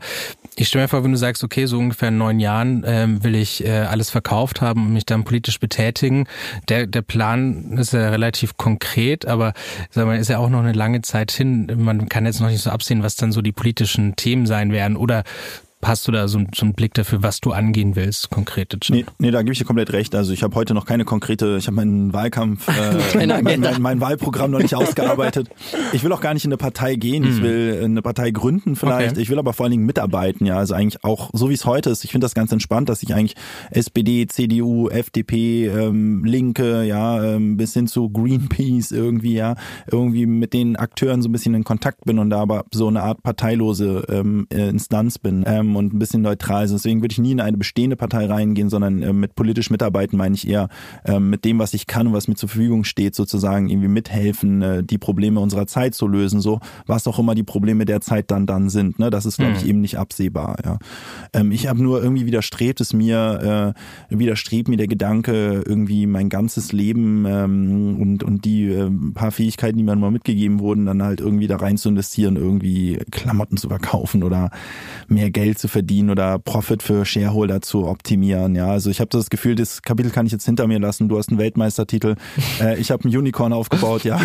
Ich 0.56 0.68
stelle 0.68 0.84
mir 0.86 0.88
vor, 0.88 1.04
wenn 1.04 1.12
du 1.12 1.18
sagst, 1.18 1.44
okay, 1.44 1.66
so 1.66 1.78
ungefähr 1.80 2.10
in 2.10 2.18
neun 2.18 2.40
Jahren 2.40 2.84
ähm, 2.86 3.24
will 3.24 3.36
ich 3.36 3.66
äh, 3.66 3.70
alles 3.72 4.10
verkauft 4.10 4.62
haben 4.62 4.88
und 4.88 4.94
mich 4.94 5.06
dann 5.06 5.24
politisch 5.24 5.60
betätigen. 5.60 6.26
Der, 6.70 6.86
der 6.88 7.02
Plan 7.02 7.78
ist 7.78 7.94
ja 7.94 8.10
relativ 8.10 8.58
konkret, 8.58 9.26
aber 9.26 9.54
sag 9.90 10.06
mal, 10.06 10.18
ist 10.18 10.30
ja 10.30 10.38
auch 10.38 10.50
noch 10.50 10.60
eine 10.60 10.74
lange 10.74 11.02
Zeit 11.02 11.32
hin. 11.32 11.72
Man 11.78 12.08
kann 12.10 12.26
jetzt 12.26 12.40
noch 12.40 12.50
nicht 12.50 12.62
so 12.62 12.70
absehen, 12.70 13.02
was 13.04 13.13
dann 13.16 13.32
so 13.32 13.42
die 13.42 13.52
politischen 13.52 14.16
Themen 14.16 14.46
sein 14.46 14.72
werden. 14.72 14.98
Oder 14.98 15.24
hast 15.84 16.08
du 16.08 16.12
da 16.12 16.28
so, 16.28 16.40
so 16.54 16.66
einen 16.66 16.74
Blick 16.74 16.94
dafür, 16.94 17.24
was 17.24 17.40
du 17.40 17.52
angehen 17.52 17.96
willst, 17.96 18.30
konkret? 18.30 18.78
Nee, 18.90 19.06
nee, 19.20 19.32
da 19.32 19.42
gebe 19.42 19.54
ich 19.54 19.60
dir 19.60 19.66
komplett 19.66 19.94
recht. 19.94 20.16
Also 20.16 20.34
ich 20.34 20.44
habe 20.44 20.56
heute 20.56 20.74
noch 20.74 20.86
keine 20.86 21.06
konkrete, 21.06 21.58
ich 21.58 21.68
habe 21.68 21.76
meinen 21.76 22.14
Wahlkampf, 22.14 22.68
äh, 23.18 23.26
mein, 23.26 23.44
mein, 23.44 23.82
mein 23.82 24.02
Wahlprogramm 24.02 24.52
noch 24.52 24.60
nicht 24.60 24.76
ausgearbeitet. 24.84 25.50
Ich 25.92 26.04
will 26.04 26.12
auch 26.12 26.22
gar 26.22 26.34
nicht 26.34 26.46
in 26.46 26.50
eine 26.50 26.58
Partei 26.58 26.96
gehen. 26.96 27.24
Ich 27.24 27.42
will 27.42 27.82
eine 27.84 28.02
Partei 28.02 28.32
gründen 28.32 28.76
vielleicht. 28.76 29.12
Okay. 29.12 29.22
Ich 29.22 29.30
will 29.30 29.40
aber 29.40 29.54
vor 29.54 29.66
allen 29.66 29.72
Dingen 29.72 29.86
mitarbeiten. 29.86 30.46
Ja, 30.46 30.58
also 30.58 30.74
eigentlich 30.74 31.04
auch 31.04 31.30
so 31.34 31.50
wie 31.50 31.54
es 31.54 31.66
heute 31.66 31.90
ist. 31.90 32.04
Ich 32.04 32.12
finde 32.12 32.26
das 32.26 32.36
ganz 32.36 32.52
entspannt, 32.52 32.90
dass 32.90 33.04
ich 33.04 33.14
eigentlich 33.14 33.36
SPD, 33.72 34.28
CDU, 34.28 34.90
FDP, 34.90 35.68
ähm, 35.68 36.24
Linke, 36.26 36.84
ja, 36.84 37.24
ähm, 37.24 37.58
bis 37.58 37.74
hin 37.74 37.88
zu 37.88 38.10
Greenpeace 38.10 38.92
irgendwie, 38.92 39.34
ja, 39.34 39.56
irgendwie 39.92 40.26
mit 40.26 40.54
den 40.54 40.76
Akteuren 40.76 41.22
so 41.22 41.30
ein 41.30 41.32
bisschen 41.32 41.54
in 41.54 41.64
Kontakt 41.64 42.06
bin 42.06 42.20
und 42.20 42.30
da 42.30 42.40
aber 42.40 42.66
so 42.74 42.88
eine 42.88 43.04
Art 43.04 43.24
parteilose 43.24 44.06
ähm, 44.10 44.48
äh, 44.52 44.70
Instanz 44.70 45.20
bin 45.20 45.44
ähm, 45.48 45.73
und 45.76 45.94
ein 45.94 46.00
bisschen 46.00 46.22
neutral. 46.22 46.66
ist. 46.66 46.72
Deswegen 46.72 47.02
würde 47.02 47.14
ich 47.14 47.20
nie 47.20 47.32
in 47.32 47.42
eine 47.42 47.58
bestehende 47.58 47.96
Partei 47.96 48.26
reingehen, 48.26 48.70
sondern 48.70 49.02
ähm, 49.02 49.20
mit 49.20 49.36
politisch 49.36 49.70
mitarbeiten 49.70 50.18
meine 50.18 50.36
ich 50.36 50.48
eher 50.48 50.70
ähm, 51.06 51.30
mit 51.30 51.46
dem, 51.46 51.60
was 51.60 51.74
ich 51.74 51.88
kann 51.88 52.08
und 52.08 52.14
was 52.14 52.28
mir 52.28 52.36
zur 52.36 52.50
Verfügung 52.50 52.84
steht, 52.84 53.16
sozusagen 53.16 53.70
irgendwie 53.70 53.88
mithelfen, 53.88 54.62
äh, 54.62 54.84
die 54.84 54.98
Probleme 54.98 55.40
unserer 55.40 55.68
Zeit 55.68 55.96
zu 55.96 56.08
lösen, 56.08 56.42
so 56.42 56.60
was 56.86 57.08
auch 57.08 57.20
immer 57.20 57.36
die 57.36 57.44
Probleme 57.44 57.86
der 57.86 58.02
Zeit 58.02 58.32
dann 58.32 58.46
dann 58.46 58.70
sind. 58.70 59.00
Ne? 59.00 59.10
Das 59.10 59.26
ist, 59.26 59.38
glaube 59.38 59.54
ich, 59.58 59.66
eben 59.66 59.82
nicht 59.82 59.98
absehbar. 59.98 60.58
Ja. 60.64 60.78
Ähm, 61.34 61.52
ich 61.52 61.68
habe 61.68 61.82
nur 61.82 62.02
irgendwie 62.02 62.26
widerstrebt 62.26 62.82
es 62.82 62.94
mir, 62.94 63.74
äh, 64.10 64.16
widerstrebt 64.18 64.68
mir 64.68 64.78
der 64.78 64.88
Gedanke, 64.88 65.64
irgendwie 65.66 66.06
mein 66.06 66.30
ganzes 66.30 66.72
Leben 66.72 67.26
ähm, 67.28 67.98
und, 68.00 68.24
und 68.24 68.46
die 68.46 68.66
äh, 68.70 68.90
paar 69.14 69.32
Fähigkeiten, 69.32 69.78
die 69.78 69.84
mir 69.84 69.96
mal 69.96 70.12
mitgegeben 70.12 70.60
wurden, 70.60 70.86
dann 70.86 71.04
halt 71.04 71.20
irgendwie 71.20 71.48
da 71.48 71.58
rein 71.58 71.78
zu 71.78 71.90
investieren, 71.90 72.36
irgendwie 72.36 73.00
Klamotten 73.12 73.58
zu 73.58 73.70
verkaufen 73.70 74.24
oder 74.24 74.52
mehr 75.08 75.32
Geld 75.32 75.60
zu 75.64 75.70
verdienen 75.70 76.10
oder 76.10 76.40
Profit 76.40 76.84
für 76.84 77.06
Shareholder 77.06 77.62
zu 77.62 77.88
optimieren. 77.88 78.54
Ja, 78.54 78.68
also 78.68 78.90
ich 78.90 79.00
habe 79.00 79.08
das 79.08 79.30
Gefühl, 79.30 79.56
das 79.56 79.82
Kapitel 79.82 80.12
kann 80.12 80.26
ich 80.26 80.34
jetzt 80.34 80.46
hinter 80.46 80.68
mir 80.68 80.78
lassen. 80.78 81.08
Du 81.08 81.18
hast 81.18 81.30
einen 81.30 81.38
Weltmeistertitel, 81.38 82.16
äh, 82.62 82.78
ich 82.82 82.92
habe 82.92 83.08
ein 83.08 83.18
Unicorn 83.18 83.54
aufgebaut. 83.54 84.04
Ja, 84.04 84.20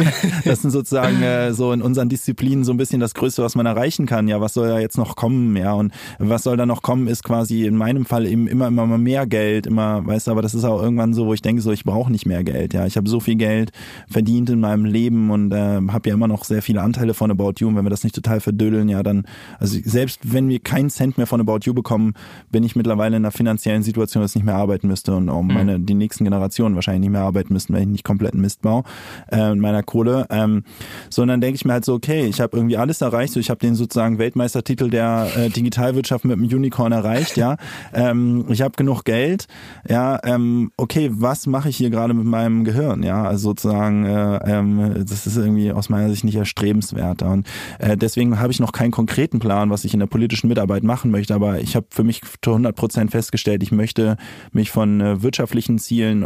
das 0.44 0.62
sind 0.62 0.72
sozusagen 0.72 1.22
äh, 1.22 1.54
so 1.54 1.72
in 1.72 1.80
unseren 1.80 2.08
Disziplinen 2.08 2.64
so 2.64 2.72
ein 2.72 2.76
bisschen 2.76 2.98
das 2.98 3.14
Größte, 3.14 3.44
was 3.44 3.54
man 3.54 3.66
erreichen 3.66 4.06
kann. 4.06 4.26
Ja, 4.26 4.40
was 4.40 4.54
soll 4.54 4.66
da 4.66 4.80
jetzt 4.80 4.98
noch 4.98 5.14
kommen? 5.14 5.54
Ja, 5.54 5.74
und 5.74 5.92
was 6.18 6.42
soll 6.42 6.56
da 6.56 6.66
noch 6.66 6.82
kommen, 6.82 7.06
ist 7.06 7.22
quasi 7.22 7.66
in 7.66 7.76
meinem 7.76 8.04
Fall 8.04 8.26
eben 8.26 8.48
immer 8.48 8.66
immer 8.66 8.98
mehr 8.98 9.28
Geld, 9.28 9.68
immer, 9.68 10.04
weißt 10.04 10.26
du, 10.26 10.32
aber 10.32 10.42
das 10.42 10.54
ist 10.54 10.64
auch 10.64 10.82
irgendwann 10.82 11.14
so, 11.14 11.26
wo 11.26 11.34
ich 11.34 11.42
denke, 11.42 11.62
so 11.62 11.70
ich 11.70 11.84
brauche 11.84 12.10
nicht 12.10 12.26
mehr 12.26 12.42
Geld. 12.42 12.74
Ja, 12.74 12.84
ich 12.84 12.96
habe 12.96 13.08
so 13.08 13.20
viel 13.20 13.36
Geld 13.36 13.70
verdient 14.08 14.50
in 14.50 14.58
meinem 14.58 14.84
Leben 14.84 15.30
und 15.30 15.52
äh, 15.52 15.80
habe 15.88 16.08
ja 16.08 16.14
immer 16.16 16.26
noch 16.26 16.42
sehr 16.42 16.62
viele 16.62 16.82
Anteile 16.82 17.14
von 17.14 17.30
About 17.30 17.54
You. 17.58 17.68
Und 17.68 17.76
wenn 17.76 17.84
wir 17.84 17.90
das 17.90 18.02
nicht 18.02 18.16
total 18.16 18.40
verdödeln, 18.40 18.88
ja, 18.88 19.04
dann, 19.04 19.24
also 19.60 19.78
selbst 19.84 20.20
wenn 20.24 20.48
wir 20.48 20.58
keinen 20.58 20.90
Cent 20.90 21.16
mehr 21.16 21.27
von 21.28 21.40
About 21.40 21.60
You 21.62 21.74
bekommen, 21.74 22.14
bin 22.50 22.64
ich 22.64 22.76
mittlerweile 22.76 23.16
in 23.16 23.24
einer 23.24 23.32
finanziellen 23.32 23.82
Situation, 23.82 24.22
dass 24.22 24.32
ich 24.32 24.36
nicht 24.36 24.44
mehr 24.44 24.56
arbeiten 24.56 24.88
müsste 24.88 25.14
und 25.14 25.28
auch 25.28 25.42
meine, 25.42 25.80
die 25.80 25.94
nächsten 25.94 26.24
Generationen 26.24 26.74
wahrscheinlich 26.74 27.02
nicht 27.02 27.10
mehr 27.10 27.22
arbeiten 27.22 27.52
müssten, 27.52 27.72
wenn 27.74 27.82
ich 27.82 27.88
nicht 27.88 28.04
komplett 28.04 28.34
Mist 28.34 28.62
baue 28.62 28.82
äh, 29.30 29.50
mit 29.50 29.60
meiner 29.60 29.82
Kohle. 29.82 30.26
Ähm, 30.30 30.64
sondern 31.10 31.40
denke 31.40 31.56
ich 31.56 31.64
mir 31.64 31.74
halt 31.74 31.84
so, 31.84 31.94
okay, 31.94 32.26
ich 32.26 32.40
habe 32.40 32.56
irgendwie 32.56 32.76
alles 32.76 33.00
erreicht, 33.00 33.32
so 33.32 33.40
ich 33.40 33.50
habe 33.50 33.60
den 33.60 33.74
sozusagen 33.74 34.18
Weltmeistertitel 34.18 34.90
der 34.90 35.28
äh, 35.36 35.50
Digitalwirtschaft 35.50 36.24
mit 36.24 36.36
dem 36.36 36.44
Unicorn 36.44 36.92
erreicht, 36.92 37.36
ja. 37.36 37.56
Ähm, 37.94 38.44
ich 38.48 38.60
habe 38.60 38.74
genug 38.76 39.04
Geld, 39.04 39.46
ja, 39.88 40.20
ähm, 40.22 40.70
okay, 40.76 41.10
was 41.12 41.46
mache 41.46 41.68
ich 41.68 41.76
hier 41.76 41.90
gerade 41.90 42.12
mit 42.12 42.26
meinem 42.26 42.64
Gehirn, 42.64 43.02
ja, 43.02 43.24
also 43.24 43.50
sozusagen, 43.50 44.04
äh, 44.04 44.36
ähm, 44.44 45.04
das 45.08 45.26
ist 45.26 45.36
irgendwie 45.36 45.72
aus 45.72 45.88
meiner 45.88 46.10
Sicht 46.10 46.24
nicht 46.24 46.36
erstrebenswert 46.36 47.22
und 47.22 47.46
äh, 47.78 47.96
deswegen 47.96 48.38
habe 48.40 48.52
ich 48.52 48.60
noch 48.60 48.72
keinen 48.72 48.90
konkreten 48.90 49.38
Plan, 49.38 49.70
was 49.70 49.84
ich 49.84 49.94
in 49.94 50.00
der 50.00 50.06
politischen 50.06 50.48
Mitarbeit 50.48 50.82
machen 50.82 51.07
möchte, 51.10 51.34
aber 51.34 51.60
ich 51.60 51.76
habe 51.76 51.86
für 51.90 52.04
mich 52.04 52.22
zu 52.42 52.50
100 52.50 52.74
Prozent 52.74 53.10
festgestellt, 53.10 53.62
ich 53.62 53.72
möchte 53.72 54.16
mich 54.52 54.70
von 54.70 55.00
äh, 55.00 55.22
wirtschaftlichen 55.22 55.78
Zielen 55.78 56.24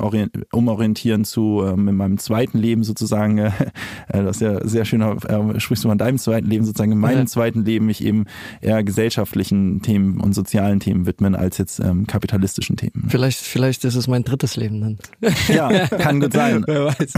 umorientieren 0.53 1.25
zu 1.25 1.63
ähm, 1.67 1.89
in 1.89 1.97
meinem 1.97 2.19
zweiten 2.19 2.59
Leben 2.59 2.85
sozusagen, 2.85 3.39
äh, 3.39 3.51
äh, 4.09 4.23
das 4.23 4.37
ist 4.37 4.43
ja 4.43 4.67
sehr 4.67 4.85
schön, 4.85 5.03
äh, 5.03 5.61
sprichst 5.61 5.85
du 5.85 5.89
von 5.89 5.99
deinem 5.99 6.19
zweiten 6.19 6.49
Leben 6.49 6.65
sozusagen, 6.65 6.93
in 6.93 6.99
meinem 6.99 7.21
ja. 7.21 7.27
zweiten 7.27 7.65
Leben 7.65 7.87
mich 7.87 8.05
eben 8.05 8.25
eher 8.61 8.83
gesellschaftlichen 8.85 9.83
Themen 9.83 10.21
und 10.21 10.35
sozialen 10.35 10.81
Themen 10.81 11.07
widmen 11.07 11.35
als 11.35 11.59
jetzt 11.59 11.81
ähm, 11.81 12.07
kapitalistischen 12.07 12.77
Themen. 12.77 13.07
Vielleicht, 13.09 13.39
vielleicht 13.39 13.85
ist 13.85 13.95
es 13.95 14.09
mein 14.09 14.25
drittes 14.25 14.57
Leben 14.57 14.81
dann. 14.81 14.99
Ja, 15.49 15.87
kann 15.89 16.21
gut 16.21 16.33
sein. 16.33 16.65
Wer 16.67 16.87
weiß. 16.87 17.13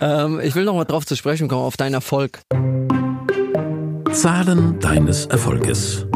ähm, 0.00 0.40
ich 0.40 0.54
will 0.54 0.64
noch 0.64 0.74
mal 0.74 0.84
drauf 0.84 1.06
zu 1.06 1.16
sprechen 1.16 1.48
kommen, 1.48 1.62
auf 1.62 1.76
deinen 1.76 1.94
Erfolg. 1.94 2.42
Zahlen 4.12 4.78
deines 4.80 5.26
Erfolges. 5.26 6.06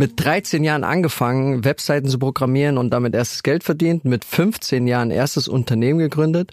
Mit 0.00 0.12
13 0.16 0.64
Jahren 0.64 0.82
angefangen, 0.82 1.62
Webseiten 1.62 2.08
zu 2.08 2.18
programmieren 2.18 2.78
und 2.78 2.88
damit 2.88 3.14
erstes 3.14 3.42
Geld 3.42 3.64
verdient, 3.64 4.06
mit 4.06 4.24
15 4.24 4.86
Jahren 4.86 5.10
erstes 5.10 5.46
Unternehmen 5.46 5.98
gegründet, 5.98 6.52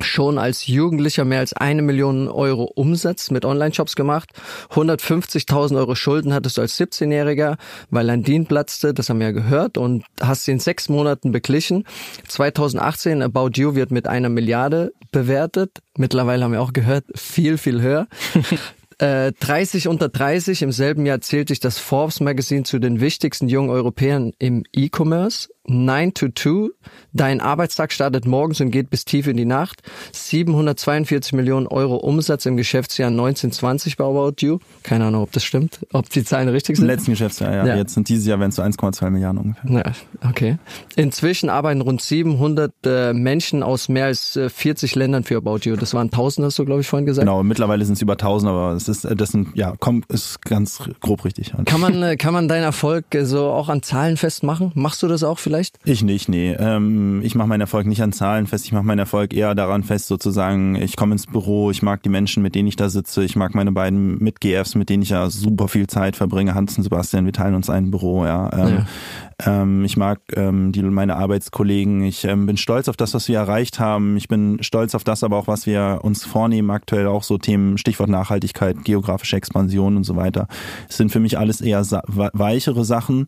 schon 0.00 0.38
als 0.38 0.66
Jugendlicher 0.66 1.24
mehr 1.24 1.38
als 1.38 1.52
eine 1.52 1.82
Million 1.82 2.26
Euro 2.26 2.64
Umsatz 2.64 3.30
mit 3.30 3.44
Online-Shops 3.44 3.94
gemacht. 3.94 4.30
150.000 4.72 5.76
Euro 5.76 5.94
Schulden 5.94 6.34
hattest 6.34 6.56
du 6.56 6.62
als 6.62 6.76
17-Jähriger, 6.76 7.58
weil 7.90 8.10
ein 8.10 8.24
Dean 8.24 8.46
platzte, 8.46 8.92
das 8.92 9.08
haben 9.08 9.20
wir 9.20 9.28
ja 9.28 9.32
gehört, 9.32 9.78
und 9.78 10.04
hast 10.20 10.44
sie 10.44 10.50
in 10.50 10.58
sechs 10.58 10.88
Monaten 10.88 11.30
beglichen. 11.30 11.84
2018 12.26 13.22
About 13.22 13.50
You 13.54 13.76
wird 13.76 13.92
mit 13.92 14.08
einer 14.08 14.30
Milliarde 14.30 14.92
bewertet. 15.12 15.78
Mittlerweile 15.96 16.42
haben 16.42 16.50
wir 16.50 16.60
auch 16.60 16.72
gehört, 16.72 17.04
viel, 17.14 17.56
viel 17.56 17.80
höher. 17.82 18.08
30 18.98 19.86
äh, 19.86 19.88
unter 19.88 20.08
30 20.08 20.62
im 20.62 20.72
selben 20.72 21.06
Jahr 21.06 21.20
zählt 21.20 21.48
sich 21.48 21.60
das 21.60 21.78
Forbes 21.78 22.20
Magazine 22.20 22.64
zu 22.64 22.78
den 22.78 23.00
wichtigsten 23.00 23.48
jungen 23.48 23.70
Europäern 23.70 24.32
im 24.38 24.64
E-Commerce. 24.72 25.48
9 25.66 26.14
to 26.14 26.28
2. 26.28 26.70
Dein 27.12 27.40
Arbeitstag 27.40 27.92
startet 27.92 28.26
morgens 28.26 28.60
und 28.60 28.70
geht 28.70 28.90
bis 28.90 29.04
tief 29.04 29.26
in 29.26 29.36
die 29.36 29.44
Nacht. 29.44 29.82
742 30.12 31.32
Millionen 31.32 31.66
Euro 31.66 31.96
Umsatz 31.96 32.46
im 32.46 32.56
Geschäftsjahr 32.56 33.08
1920 33.08 33.96
bei 33.96 34.04
About 34.04 34.34
You. 34.40 34.58
Keine 34.82 35.06
Ahnung, 35.06 35.22
ob 35.22 35.32
das 35.32 35.44
stimmt, 35.44 35.80
ob 35.92 36.10
die 36.10 36.24
Zahlen 36.24 36.48
richtig 36.48 36.76
sind. 36.76 36.84
Im 36.84 36.90
letzten 36.90 37.12
Geschäftsjahr, 37.12 37.54
ja. 37.54 37.66
ja. 37.66 37.76
Jetzt 37.76 37.94
sind 37.94 38.08
dieses 38.08 38.26
Jahr 38.26 38.40
wenn 38.40 38.50
es 38.50 38.56
so 38.56 38.62
1,2 38.62 39.10
Milliarden 39.10 39.40
ungefähr. 39.40 39.70
Ja, 39.70 40.28
okay. 40.28 40.58
Inzwischen 40.96 41.48
arbeiten 41.48 41.80
rund 41.80 42.02
700 42.02 42.72
äh, 42.84 43.12
Menschen 43.12 43.62
aus 43.62 43.88
mehr 43.88 44.06
als 44.06 44.36
äh, 44.36 44.48
40 44.48 44.94
Ländern 44.94 45.24
für 45.24 45.36
About 45.36 45.60
You. 45.62 45.76
Das 45.76 45.94
waren 45.94 46.08
1000, 46.08 46.46
hast 46.46 46.58
du, 46.58 46.64
glaube 46.64 46.80
ich, 46.80 46.86
vorhin 46.86 47.06
gesagt. 47.06 47.26
Genau, 47.26 47.42
mittlerweile 47.42 47.84
sind 47.84 47.94
es 47.94 48.02
über 48.02 48.14
1000, 48.14 48.50
aber 48.50 48.72
es 48.72 48.88
ist, 48.88 49.04
äh, 49.04 49.16
das 49.16 49.30
sind, 49.30 49.48
ja, 49.54 49.74
komm, 49.78 50.04
ist 50.08 50.42
ganz 50.42 50.80
grob 51.00 51.24
richtig. 51.24 51.52
Kann 51.64 51.80
man, 51.80 52.02
äh, 52.02 52.16
kann 52.16 52.34
man 52.34 52.48
deinen 52.48 52.64
Erfolg 52.64 53.14
äh, 53.14 53.24
so 53.24 53.46
auch 53.46 53.68
an 53.68 53.82
Zahlen 53.82 54.16
festmachen? 54.16 54.72
Machst 54.74 55.02
du 55.02 55.08
das 55.08 55.22
auch 55.22 55.38
vielleicht? 55.38 55.53
Vielleicht? 55.54 55.78
Ich 55.84 56.02
nicht, 56.02 56.28
nee. 56.28 56.52
Ähm, 56.58 57.20
ich 57.22 57.34
mache 57.34 57.48
meinen 57.48 57.60
Erfolg 57.60 57.86
nicht 57.86 58.02
an 58.02 58.12
Zahlen 58.12 58.46
fest. 58.46 58.64
Ich 58.64 58.72
mache 58.72 58.84
meinen 58.84 58.98
Erfolg 58.98 59.32
eher 59.32 59.54
daran 59.54 59.82
fest, 59.82 60.08
sozusagen, 60.08 60.74
ich 60.76 60.96
komme 60.96 61.12
ins 61.12 61.26
Büro, 61.26 61.70
ich 61.70 61.82
mag 61.82 62.02
die 62.02 62.08
Menschen, 62.08 62.42
mit 62.42 62.54
denen 62.54 62.68
ich 62.68 62.76
da 62.76 62.88
sitze, 62.88 63.24
ich 63.24 63.36
mag 63.36 63.54
meine 63.54 63.72
beiden 63.72 64.18
Mit-GFs, 64.18 64.74
mit 64.74 64.88
denen 64.88 65.02
ich 65.02 65.10
ja 65.10 65.28
super 65.30 65.68
viel 65.68 65.86
Zeit 65.86 66.16
verbringe, 66.16 66.54
Hans 66.54 66.76
und 66.76 66.82
Sebastian, 66.84 67.24
wir 67.24 67.32
teilen 67.32 67.54
uns 67.54 67.70
ein 67.70 67.90
Büro, 67.90 68.24
ja. 68.24 68.50
Ähm, 68.52 68.74
ja. 68.74 68.86
Ähm, 69.44 69.84
ich 69.84 69.96
mag 69.96 70.20
ähm, 70.36 70.72
die, 70.72 70.82
meine 70.82 71.16
Arbeitskollegen. 71.16 72.04
Ich 72.04 72.24
ähm, 72.24 72.46
bin 72.46 72.56
stolz 72.56 72.88
auf 72.88 72.96
das, 72.96 73.14
was 73.14 73.28
wir 73.28 73.38
erreicht 73.38 73.80
haben. 73.80 74.16
Ich 74.16 74.28
bin 74.28 74.62
stolz 74.62 74.94
auf 74.94 75.04
das, 75.04 75.24
aber 75.24 75.36
auch 75.36 75.48
was 75.48 75.66
wir 75.66 76.00
uns 76.02 76.24
vornehmen 76.24 76.70
aktuell. 76.70 77.06
Auch 77.06 77.22
so 77.22 77.38
Themen, 77.38 77.78
Stichwort 77.78 78.08
Nachhaltigkeit, 78.08 78.84
geografische 78.84 79.36
Expansion 79.36 79.96
und 79.96 80.04
so 80.04 80.16
weiter. 80.16 80.46
Es 80.88 80.96
sind 80.96 81.10
für 81.10 81.20
mich 81.20 81.38
alles 81.38 81.60
eher 81.60 81.84
weichere 81.84 82.84
Sachen, 82.84 83.26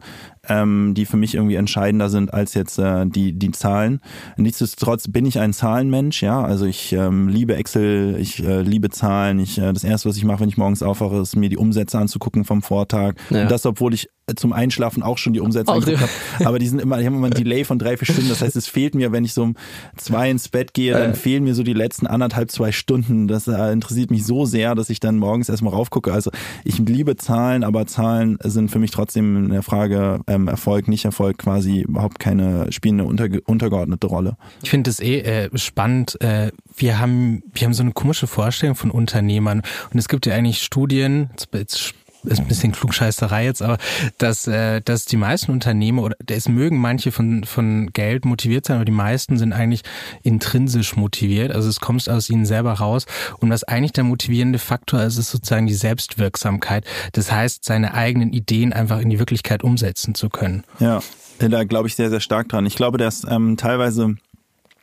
ähm, 0.48 0.94
die 0.94 1.06
für 1.06 1.16
mich 1.16 1.34
irgendwie 1.34 1.56
entscheidender 1.56 2.08
sind 2.08 2.32
als 2.32 2.54
jetzt 2.54 2.78
äh, 2.78 3.06
die 3.06 3.32
die 3.32 3.50
Zahlen. 3.50 4.00
Nichtsdestotrotz 4.36 5.08
bin 5.08 5.26
ich 5.26 5.38
ein 5.38 5.52
Zahlenmensch, 5.52 6.22
ja. 6.22 6.42
Also 6.42 6.66
ich 6.66 6.92
ähm, 6.92 7.28
liebe 7.28 7.56
Excel, 7.56 8.16
ich 8.18 8.42
äh, 8.44 8.62
liebe 8.62 8.90
Zahlen. 8.90 9.38
Ich 9.38 9.58
äh, 9.58 9.72
das 9.72 9.84
erste, 9.84 10.08
was 10.08 10.16
ich 10.16 10.24
mache, 10.24 10.40
wenn 10.40 10.48
ich 10.48 10.56
morgens 10.56 10.82
aufwache, 10.82 11.16
ist 11.16 11.36
mir 11.36 11.48
die 11.48 11.56
Umsätze 11.56 11.98
anzugucken 11.98 12.44
vom 12.44 12.62
Vortag. 12.62 13.14
Ja. 13.30 13.42
Und 13.42 13.50
das, 13.50 13.66
obwohl 13.66 13.94
ich 13.94 14.08
zum 14.34 14.52
Einschlafen 14.52 15.04
auch 15.04 15.18
schon 15.18 15.34
die 15.34 15.40
Umsätze 15.40 15.72
angeguckt 15.72 16.00
ja. 16.00 16.00
habe. 16.00 16.46
Aber 16.48 16.58
die 16.58 16.66
sind 16.66 16.80
immer, 16.80 16.98
die 16.98 17.06
haben 17.06 17.14
immer 17.14 17.28
ein 17.28 17.34
Delay 17.34 17.62
von 17.64 17.78
drei, 17.78 17.96
vier 17.96 18.12
Stunden. 18.12 18.28
Das 18.28 18.42
heißt, 18.42 18.56
es 18.56 18.66
fehlt 18.66 18.96
mir, 18.96 19.12
wenn 19.12 19.24
ich 19.24 19.32
so 19.32 19.44
um 19.44 19.56
zwei 19.96 20.30
ins 20.30 20.48
Bett 20.48 20.74
gehe, 20.74 20.92
dann 20.92 21.12
äh. 21.12 21.14
fehlen 21.14 21.44
mir 21.44 21.54
so 21.54 21.62
die 21.62 21.74
letzten 21.74 22.08
anderthalb, 22.08 22.50
zwei 22.50 22.72
Stunden. 22.72 23.28
Das 23.28 23.46
äh, 23.46 23.72
interessiert 23.72 24.10
mich 24.10 24.26
so 24.26 24.44
sehr, 24.44 24.74
dass 24.74 24.90
ich 24.90 24.98
dann 24.98 25.18
morgens 25.18 25.48
erstmal 25.48 25.72
raufgucke. 25.72 26.12
Also 26.12 26.32
ich 26.64 26.78
liebe 26.78 27.14
Zahlen, 27.14 27.62
aber 27.62 27.86
Zahlen 27.86 28.36
sind 28.42 28.70
für 28.70 28.80
mich 28.80 28.90
trotzdem 28.90 29.44
eine 29.44 29.62
Frage 29.62 30.20
ähm, 30.26 30.48
Erfolg, 30.48 30.88
nicht 30.88 31.04
Erfolg 31.04 31.38
quasi 31.38 31.82
überhaupt 31.82 32.18
keine, 32.18 32.72
spielen 32.72 33.00
eine 33.00 33.08
unter, 33.08 33.28
untergeordnete 33.44 34.08
Rolle. 34.08 34.36
Ich 34.60 34.70
finde 34.70 34.90
es 34.90 34.98
eh 34.98 35.20
äh, 35.20 35.56
spannend. 35.56 36.20
Äh, 36.20 36.50
wir 36.76 36.98
haben, 36.98 37.44
wir 37.54 37.66
haben 37.66 37.74
so 37.74 37.84
eine 37.84 37.92
komische 37.92 38.26
Vorstellung 38.26 38.74
von 38.74 38.90
Unternehmern 38.90 39.62
und 39.92 39.98
es 39.98 40.08
gibt 40.08 40.26
ja 40.26 40.34
eigentlich 40.34 40.62
Studien, 40.62 41.30
jetzt 41.52 41.94
ist 42.26 42.40
ein 42.40 42.48
bisschen 42.48 42.72
Klugscheißerei 42.72 43.44
jetzt, 43.44 43.62
aber 43.62 43.78
dass, 44.18 44.46
äh, 44.46 44.80
dass 44.80 45.04
die 45.04 45.16
meisten 45.16 45.52
Unternehmen 45.52 45.98
oder 45.98 46.16
es 46.28 46.48
mögen 46.48 46.78
manche 46.78 47.12
von, 47.12 47.44
von 47.44 47.90
Geld 47.92 48.24
motiviert 48.24 48.66
sein, 48.66 48.76
aber 48.76 48.84
die 48.84 48.92
meisten 48.92 49.38
sind 49.38 49.52
eigentlich 49.52 49.82
intrinsisch 50.22 50.96
motiviert. 50.96 51.52
Also 51.52 51.68
es 51.68 51.80
kommt 51.80 52.08
aus 52.08 52.28
ihnen 52.28 52.46
selber 52.46 52.74
raus. 52.74 53.06
Und 53.38 53.50
was 53.50 53.64
eigentlich 53.64 53.92
der 53.92 54.04
motivierende 54.04 54.58
Faktor 54.58 55.02
ist, 55.02 55.16
ist 55.16 55.30
sozusagen 55.30 55.66
die 55.66 55.74
Selbstwirksamkeit. 55.74 56.84
Das 57.12 57.32
heißt, 57.32 57.64
seine 57.64 57.94
eigenen 57.94 58.32
Ideen 58.32 58.72
einfach 58.72 59.00
in 59.00 59.10
die 59.10 59.18
Wirklichkeit 59.18 59.64
umsetzen 59.64 60.14
zu 60.14 60.28
können. 60.28 60.64
Ja, 60.78 61.00
da 61.38 61.64
glaube 61.64 61.88
ich 61.88 61.96
sehr, 61.96 62.10
sehr 62.10 62.20
stark 62.20 62.48
dran. 62.48 62.66
Ich 62.66 62.76
glaube, 62.76 62.98
dass 62.98 63.24
ähm, 63.28 63.56
teilweise 63.56 64.16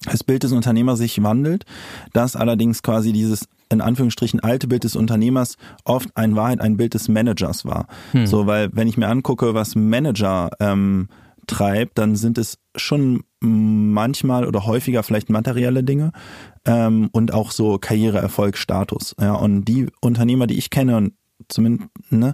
das 0.06 0.24
Bild 0.24 0.44
des 0.44 0.52
Unternehmers 0.52 1.00
sich 1.00 1.22
wandelt, 1.24 1.66
dass 2.12 2.36
allerdings 2.36 2.84
quasi 2.84 3.14
dieses 3.14 3.48
in 3.74 3.82
Anführungsstrichen 3.82 4.40
alte 4.40 4.68
Bild 4.68 4.84
des 4.84 4.96
Unternehmers 4.96 5.58
oft 5.84 6.16
ein 6.16 6.36
Wahrheit 6.36 6.62
ein 6.62 6.78
Bild 6.78 6.94
des 6.94 7.10
Managers 7.10 7.66
war. 7.66 7.88
Hm. 8.12 8.28
So, 8.28 8.48
weil 8.48 8.70
wenn 8.74 8.88
ich 8.88 8.98
mir 8.98 9.08
angucke, 9.08 9.54
was 9.54 9.76
Manager 9.76 10.50
ähm, 10.60 11.10
treibt, 11.48 11.98
dann 11.98 12.16
sind 12.16 12.38
es 12.38 12.58
schon 12.76 13.24
manchmal 13.40 14.46
oder 14.46 14.66
häufiger 14.66 15.04
vielleicht 15.04 15.30
materielle 15.30 15.84
Dinge 15.84 16.12
ähm, 16.66 17.10
und 17.12 17.34
auch 17.34 17.52
so 17.52 17.78
Karriereerfolg, 17.78 18.58
Status. 18.58 19.16
Ja, 19.20 19.34
und 19.34 19.66
die 19.66 19.88
Unternehmer, 20.02 20.48
die 20.48 20.58
ich 20.58 20.70
kenne, 20.70 20.98
und 20.98 21.14
zumindest, 21.50 21.90
ne, 22.10 22.34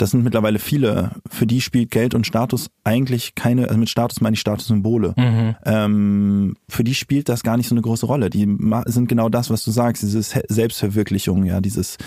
das 0.00 0.12
sind 0.12 0.24
mittlerweile 0.24 0.58
viele, 0.58 1.10
für 1.28 1.46
die 1.46 1.60
spielt 1.60 1.90
Geld 1.90 2.14
und 2.14 2.26
Status 2.26 2.70
eigentlich 2.84 3.34
keine, 3.34 3.68
also 3.68 3.78
mit 3.78 3.90
Status 3.90 4.20
meine 4.22 4.34
ich 4.34 4.40
Statussymbole. 4.40 5.12
Mhm. 5.16 5.56
Ähm, 5.66 6.56
für 6.68 6.84
die 6.84 6.94
spielt 6.94 7.28
das 7.28 7.42
gar 7.42 7.58
nicht 7.58 7.68
so 7.68 7.74
eine 7.74 7.82
große 7.82 8.06
Rolle. 8.06 8.30
Die 8.30 8.48
sind 8.86 9.08
genau 9.08 9.28
das, 9.28 9.50
was 9.50 9.62
du 9.62 9.70
sagst, 9.70 10.02
diese 10.02 10.22
Selbstverwirklichung, 10.22 11.44
ja, 11.44 11.60
dieses 11.60 11.98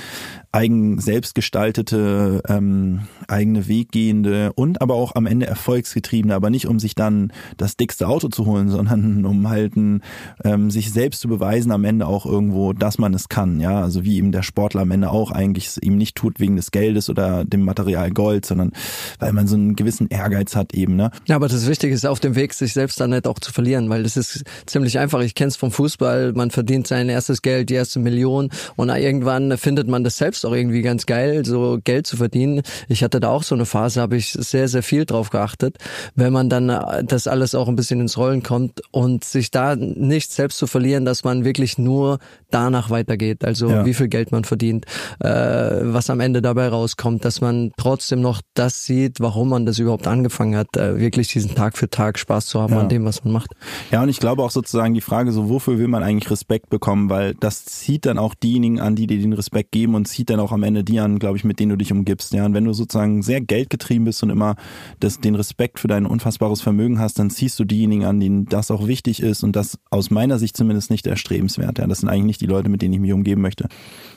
eigen 0.51 0.99
selbstgestaltete, 0.99 2.41
ähm, 2.47 3.01
eigene 3.27 3.67
Weggehende 3.67 4.53
und 4.53 4.81
aber 4.81 4.95
auch 4.95 5.15
am 5.15 5.25
Ende 5.25 5.45
erfolgsgetriebene, 5.45 6.33
aber 6.33 6.49
nicht 6.49 6.67
um 6.67 6.79
sich 6.79 6.95
dann 6.95 7.31
das 7.57 7.77
dickste 7.77 8.07
Auto 8.07 8.27
zu 8.29 8.45
holen, 8.45 8.69
sondern 8.69 9.25
um 9.25 9.49
halt 9.49 9.73
ähm, 9.75 10.71
sich 10.71 10.91
selbst 10.91 11.21
zu 11.21 11.27
beweisen 11.27 11.71
am 11.71 11.85
Ende 11.85 12.07
auch 12.07 12.25
irgendwo, 12.25 12.73
dass 12.73 12.97
man 12.97 13.13
es 13.13 13.29
kann, 13.29 13.59
ja, 13.59 13.81
also 13.81 14.03
wie 14.03 14.17
eben 14.17 14.31
der 14.31 14.43
Sportler 14.43 14.81
am 14.81 14.91
Ende 14.91 15.11
auch 15.11 15.31
eigentlich 15.31 15.67
es 15.67 15.77
ihm 15.77 15.97
nicht 15.97 16.15
tut 16.15 16.39
wegen 16.39 16.55
des 16.55 16.71
Geldes 16.71 17.09
oder 17.09 17.45
dem 17.45 17.61
Material 17.61 17.82
Material 17.83 18.11
Gold, 18.11 18.45
sondern 18.45 18.71
weil 19.19 19.33
man 19.33 19.47
so 19.47 19.55
einen 19.55 19.75
gewissen 19.75 20.07
Ehrgeiz 20.07 20.55
hat 20.55 20.73
eben. 20.73 20.95
Ne? 20.95 21.11
Ja, 21.27 21.35
aber 21.35 21.47
das 21.47 21.67
Wichtige 21.67 21.93
ist 21.93 22.05
auf 22.05 22.19
dem 22.19 22.35
Weg, 22.35 22.53
sich 22.53 22.73
selbst 22.73 22.99
dann 22.99 23.09
nicht 23.09 23.27
auch 23.27 23.39
zu 23.39 23.51
verlieren, 23.51 23.89
weil 23.89 24.03
das 24.03 24.17
ist 24.17 24.43
ziemlich 24.65 24.99
einfach. 24.99 25.21
Ich 25.21 25.35
kenne 25.35 25.49
es 25.49 25.57
vom 25.57 25.71
Fußball, 25.71 26.33
man 26.33 26.51
verdient 26.51 26.87
sein 26.87 27.09
erstes 27.09 27.41
Geld, 27.41 27.69
die 27.69 27.73
erste 27.73 27.99
Million 27.99 28.49
und 28.75 28.89
irgendwann 28.89 29.57
findet 29.57 29.87
man 29.87 30.03
das 30.03 30.17
selbst 30.17 30.45
auch 30.45 30.53
irgendwie 30.53 30.81
ganz 30.81 31.05
geil, 31.05 31.45
so 31.45 31.79
Geld 31.83 32.07
zu 32.07 32.17
verdienen. 32.17 32.61
Ich 32.87 33.03
hatte 33.03 33.19
da 33.19 33.29
auch 33.29 33.43
so 33.43 33.55
eine 33.55 33.65
Phase, 33.65 34.01
habe 34.01 34.15
ich 34.15 34.31
sehr, 34.31 34.67
sehr 34.67 34.83
viel 34.83 35.05
drauf 35.05 35.29
geachtet, 35.29 35.77
wenn 36.15 36.31
man 36.31 36.49
dann 36.49 36.69
äh, 36.69 37.03
das 37.03 37.27
alles 37.27 37.55
auch 37.55 37.67
ein 37.67 37.75
bisschen 37.75 37.99
ins 37.99 38.17
Rollen 38.17 38.43
kommt 38.43 38.81
und 38.91 39.23
sich 39.23 39.51
da 39.51 39.75
nicht 39.75 40.31
selbst 40.31 40.57
zu 40.57 40.67
verlieren, 40.67 41.05
dass 41.05 41.23
man 41.23 41.43
wirklich 41.43 41.77
nur 41.77 42.19
danach 42.53 42.89
weitergeht. 42.89 43.43
Also 43.43 43.69
ja. 43.69 43.85
wie 43.85 43.93
viel 43.93 44.07
Geld 44.07 44.31
man 44.31 44.43
verdient, 44.43 44.85
äh, 45.19 45.29
was 45.29 46.09
am 46.09 46.19
Ende 46.19 46.41
dabei 46.41 46.67
rauskommt, 46.67 47.25
dass 47.25 47.41
man 47.41 47.71
trotzdem 47.77 48.21
noch 48.21 48.41
das 48.53 48.85
sieht, 48.85 49.19
warum 49.19 49.49
man 49.49 49.65
das 49.65 49.79
überhaupt 49.79 50.07
angefangen 50.07 50.55
hat, 50.55 50.77
äh, 50.77 50.99
wirklich 50.99 51.27
diesen 51.29 51.55
Tag 51.55 51.77
für 51.77 51.89
Tag 51.89 52.19
Spaß 52.19 52.45
zu 52.45 52.61
haben 52.61 52.73
Ja. 52.73 52.79
an 52.81 52.89
dem, 52.89 53.05
was 53.05 53.23
man 53.23 53.33
macht. 53.33 53.51
Ja, 53.91 54.03
und 54.03 54.09
ich 54.09 54.19
glaube 54.19 54.43
auch 54.43 54.51
sozusagen 54.51 54.93
die 54.93 55.01
Frage, 55.01 55.31
so 55.31 55.49
wofür 55.49 55.77
will 55.79 55.87
man 55.87 56.03
eigentlich 56.03 56.29
Respekt 56.29 56.69
bekommen, 56.69 57.09
weil 57.09 57.33
das 57.35 57.65
zieht 57.65 58.05
dann 58.05 58.17
auch 58.17 58.35
diejenigen 58.35 58.79
an, 58.79 58.95
die 58.95 59.07
dir 59.07 59.19
den 59.19 59.33
Respekt 59.33 59.71
geben 59.71 59.95
und 59.95 60.07
zieht 60.07 60.29
dann 60.29 60.39
auch 60.39 60.51
am 60.51 60.63
Ende 60.63 60.83
die 60.83 60.99
an, 60.99 61.19
glaube 61.19 61.37
ich, 61.37 61.43
mit 61.43 61.59
denen 61.59 61.71
du 61.71 61.77
dich 61.77 61.91
umgibst. 61.91 62.33
Ja, 62.33 62.45
und 62.45 62.53
wenn 62.53 62.65
du 62.65 62.73
sozusagen 62.73 63.21
sehr 63.23 63.41
geldgetrieben 63.41 64.05
bist 64.05 64.21
und 64.23 64.29
immer 64.29 64.55
das, 64.99 65.19
den 65.19 65.35
Respekt 65.35 65.79
für 65.79 65.87
dein 65.87 66.05
unfassbares 66.05 66.61
Vermögen 66.61 66.99
hast, 66.99 67.19
dann 67.19 67.29
ziehst 67.29 67.59
du 67.59 67.65
diejenigen 67.65 68.05
an, 68.05 68.19
denen 68.19 68.45
das 68.45 68.71
auch 68.71 68.87
wichtig 68.87 69.21
ist 69.21 69.43
und 69.43 69.55
das 69.55 69.79
aus 69.89 70.11
meiner 70.11 70.39
Sicht 70.39 70.55
zumindest 70.57 70.91
nicht 70.91 71.07
erstrebenswert. 71.07 71.79
Ja, 71.79 71.87
das 71.87 71.99
sind 71.99 72.09
eigentlich 72.09 72.25
nicht 72.25 72.41
die 72.43 72.47
Leute, 72.47 72.69
mit 72.69 72.81
denen 72.81 72.93
ich 72.93 72.99
mich 72.99 73.13
umgeben 73.13 73.41
möchte. 73.41 73.67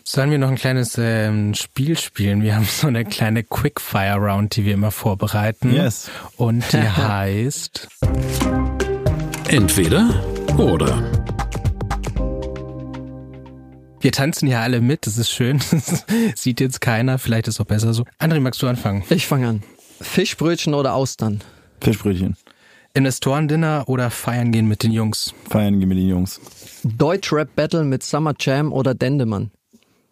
Sollen 0.05 0.31
wir 0.31 0.39
noch 0.39 0.51
ein 0.51 0.57
kleines 0.57 0.99
ähm, 0.99 1.55
Spiel 1.55 1.97
spielen? 1.97 2.43
Wir 2.43 2.57
haben 2.57 2.65
so 2.69 2.89
eine 2.89 3.05
kleine 3.05 3.45
Quickfire-Round, 3.45 4.57
die 4.57 4.65
wir 4.65 4.75
immer 4.75 4.91
vorbereiten. 4.91 5.73
Yes. 5.73 6.11
Und 6.37 6.73
die 6.73 6.79
heißt... 6.97 7.89
Entweder 9.49 10.25
oder. 10.59 11.09
Wir 14.01 14.11
tanzen 14.11 14.49
ja 14.49 14.63
alle 14.63 14.81
mit, 14.81 15.07
das 15.07 15.19
ist 15.19 15.31
schön. 15.31 15.61
Das 15.71 16.05
Sieht 16.35 16.61
jetzt 16.61 16.81
keiner, 16.81 17.19
vielleicht 17.19 17.47
ist 17.49 17.57
es 17.57 17.61
auch 17.61 17.67
besser 17.67 17.95
so. 17.95 18.05
André, 18.19 18.41
magst 18.41 18.61
du 18.63 18.67
anfangen? 18.67 19.05
Ich 19.09 19.27
fange 19.27 19.49
an. 19.49 19.63
Fischbrötchen 20.01 20.75
oder 20.75 20.95
Austern? 20.95 21.43
Fischbrötchen. 21.81 22.37
Investorendinner 22.95 23.85
oder 23.89 24.11
feiern 24.11 24.53
gehen 24.53 24.67
mit 24.67 24.83
den 24.83 24.91
Jungs? 24.91 25.35
Feiern 25.49 25.79
gehen 25.79 25.89
mit 25.89 25.99
den 25.99 26.09
Jungs. 26.09 26.41
Deutschrap-Battle 26.87 27.85
mit 27.85 28.03
Summer 28.03 28.35
Jam 28.39 28.73
oder 28.73 28.95
Dendemann? 28.95 29.51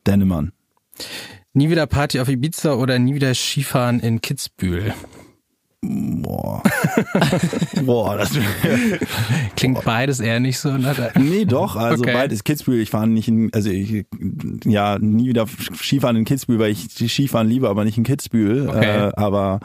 Dennemann. 0.06 0.52
Nie 1.52 1.70
wieder 1.70 1.86
Party 1.86 2.20
auf 2.20 2.28
Ibiza 2.28 2.74
oder 2.74 2.98
nie 2.98 3.14
wieder 3.14 3.34
Skifahren 3.34 4.00
in 4.00 4.20
Kitzbühel? 4.20 4.92
Boah. 5.82 6.62
Boah, 7.84 8.16
das 8.16 8.30
Klingt 9.54 9.84
beides 9.84 10.18
eher 10.20 10.40
nicht 10.40 10.58
so. 10.58 10.72
Ne? 10.72 10.94
Nee, 11.16 11.44
doch, 11.44 11.76
also 11.76 12.02
Okay. 12.02 12.12
beides 12.14 12.42
Kitzbühel. 12.42 12.80
Ich 12.80 12.90
fahre 12.90 13.06
nicht 13.06 13.28
in, 13.28 13.52
also 13.52 13.68
ich, 13.70 14.06
ja, 14.64 14.98
nie 14.98 15.28
wieder 15.28 15.46
Skifahren 15.46 16.16
in 16.16 16.24
Kitzbühel, 16.24 16.58
weil 16.58 16.72
ich 16.72 16.88
Skifahren 16.90 17.48
liebe, 17.48 17.68
aber 17.68 17.84
nicht 17.84 17.98
in 17.98 18.04
Kitzbühel. 18.04 18.68
Okay. 18.68 19.08
Äh, 19.08 19.12
aber 19.14 19.60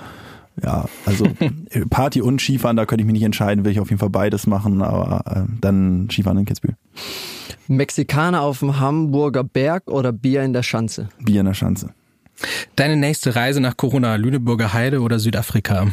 ja, 0.64 0.86
also 1.06 1.26
Party 1.90 2.22
und 2.22 2.42
Skifahren, 2.42 2.78
da 2.78 2.86
könnte 2.86 3.02
ich 3.02 3.06
mich 3.06 3.14
nicht 3.14 3.24
entscheiden, 3.24 3.66
will 3.66 3.72
ich 3.72 3.80
auf 3.80 3.90
jeden 3.90 4.00
Fall 4.00 4.10
beides 4.10 4.48
machen, 4.48 4.82
aber 4.82 5.24
äh, 5.26 5.42
dann 5.62 6.10
Skifahren 6.12 6.38
in 6.38 6.46
Kitzbühel. 6.46 6.76
Mexikaner 7.68 8.42
auf 8.42 8.60
dem 8.60 8.80
Hamburger 8.80 9.44
Berg 9.44 9.88
oder 9.88 10.12
Bier 10.12 10.44
in 10.44 10.54
der 10.54 10.64
Schanze? 10.64 11.10
Bier 11.24 11.42
in 11.42 11.46
der 11.46 11.54
Schanze. 11.54 11.94
Deine 12.76 12.96
nächste 12.96 13.36
Reise 13.36 13.60
nach 13.62 13.78
Corona, 13.78 14.16
Lüneburger 14.16 14.74
Heide 14.74 15.02
oder 15.02 15.20
Südafrika? 15.20 15.88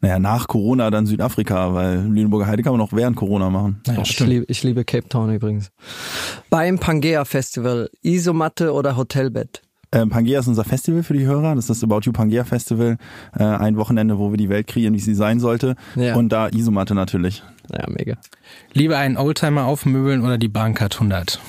Naja, 0.00 0.18
nach 0.18 0.48
Corona 0.48 0.90
dann 0.90 1.06
Südafrika, 1.06 1.74
weil 1.74 2.00
Lüneburger 2.00 2.46
Heide 2.46 2.62
kann 2.62 2.72
man 2.72 2.80
auch 2.80 2.92
während 2.92 3.16
Corona 3.16 3.50
machen. 3.50 3.80
Naja, 3.86 4.02
ich, 4.02 4.18
liebe, 4.20 4.44
ich 4.48 4.62
liebe 4.62 4.84
Cape 4.84 5.08
Town 5.08 5.34
übrigens. 5.34 5.70
Beim 6.50 6.78
Pangea 6.78 7.24
Festival, 7.24 7.90
Isomatte 8.02 8.72
oder 8.72 8.96
Hotelbett? 8.96 9.62
Äh, 9.90 10.06
Pangea 10.06 10.40
ist 10.40 10.48
unser 10.48 10.64
Festival 10.64 11.02
für 11.02 11.14
die 11.14 11.24
Hörer. 11.24 11.54
Das 11.54 11.68
ist 11.68 11.82
das 11.82 11.84
About 11.84 12.00
You 12.02 12.12
Pangea 12.12 12.44
Festival. 12.44 12.96
Äh, 13.38 13.44
ein 13.44 13.76
Wochenende, 13.76 14.18
wo 14.18 14.30
wir 14.30 14.36
die 14.36 14.48
Welt 14.48 14.66
kreieren, 14.66 14.94
wie 14.94 15.00
sie 15.00 15.14
sein 15.14 15.40
sollte. 15.40 15.76
Ja. 15.94 16.16
Und 16.16 16.30
da 16.30 16.48
Isomatte 16.48 16.94
natürlich. 16.94 17.42
Ja, 17.72 17.86
mega. 17.88 18.16
Lieber 18.72 18.98
einen 18.98 19.16
Oldtimer 19.16 19.64
aufmöbeln 19.64 20.22
oder 20.22 20.38
die 20.38 20.48
Bahncard 20.48 20.94
100? 20.94 21.40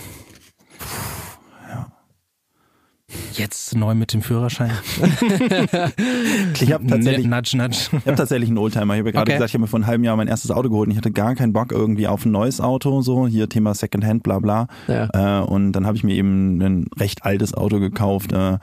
Jetzt 3.33 3.75
neu 3.75 3.95
mit 3.95 4.13
dem 4.13 4.21
Führerschein. 4.21 4.71
Ich 6.59 6.73
habe 6.73 6.85
tatsächlich 6.87 7.27
Nudge, 7.27 7.55
nudge. 7.55 7.77
Ich 7.91 8.05
habe 8.05 8.15
tatsächlich 8.15 8.49
einen 8.49 8.57
Oldtimer. 8.57 8.95
Ich 8.95 8.99
habe 8.99 9.09
ja 9.09 9.11
gerade 9.13 9.21
Okay. 9.21 9.33
gesagt, 9.33 9.49
ich 9.49 9.53
habe 9.53 9.61
mir 9.61 9.67
vor 9.67 9.77
einem 9.77 9.87
halben 9.87 10.03
Jahr 10.03 10.15
mein 10.17 10.27
erstes 10.27 10.51
Auto 10.51 10.69
geholt 10.69 10.87
und 10.87 10.91
ich 10.91 10.97
hatte 10.97 11.11
gar 11.11 11.35
keinen 11.35 11.53
Bock 11.53 11.71
irgendwie 11.71 12.07
auf 12.07 12.25
ein 12.25 12.31
neues 12.31 12.59
Auto, 12.59 13.01
so 13.01 13.27
hier 13.27 13.47
Thema 13.47 13.73
Secondhand, 13.75 14.23
bla 14.23 14.39
bla. 14.39 14.67
Ja. 14.87 15.41
Äh, 15.41 15.43
und 15.45 15.71
dann 15.73 15.85
habe 15.85 15.95
ich 15.95 16.03
mir 16.03 16.15
eben 16.15 16.57
ein 16.61 16.87
recht 16.99 17.23
altes 17.23 17.53
Auto 17.53 17.79
gekauft 17.79 18.33
äh, 18.33 18.57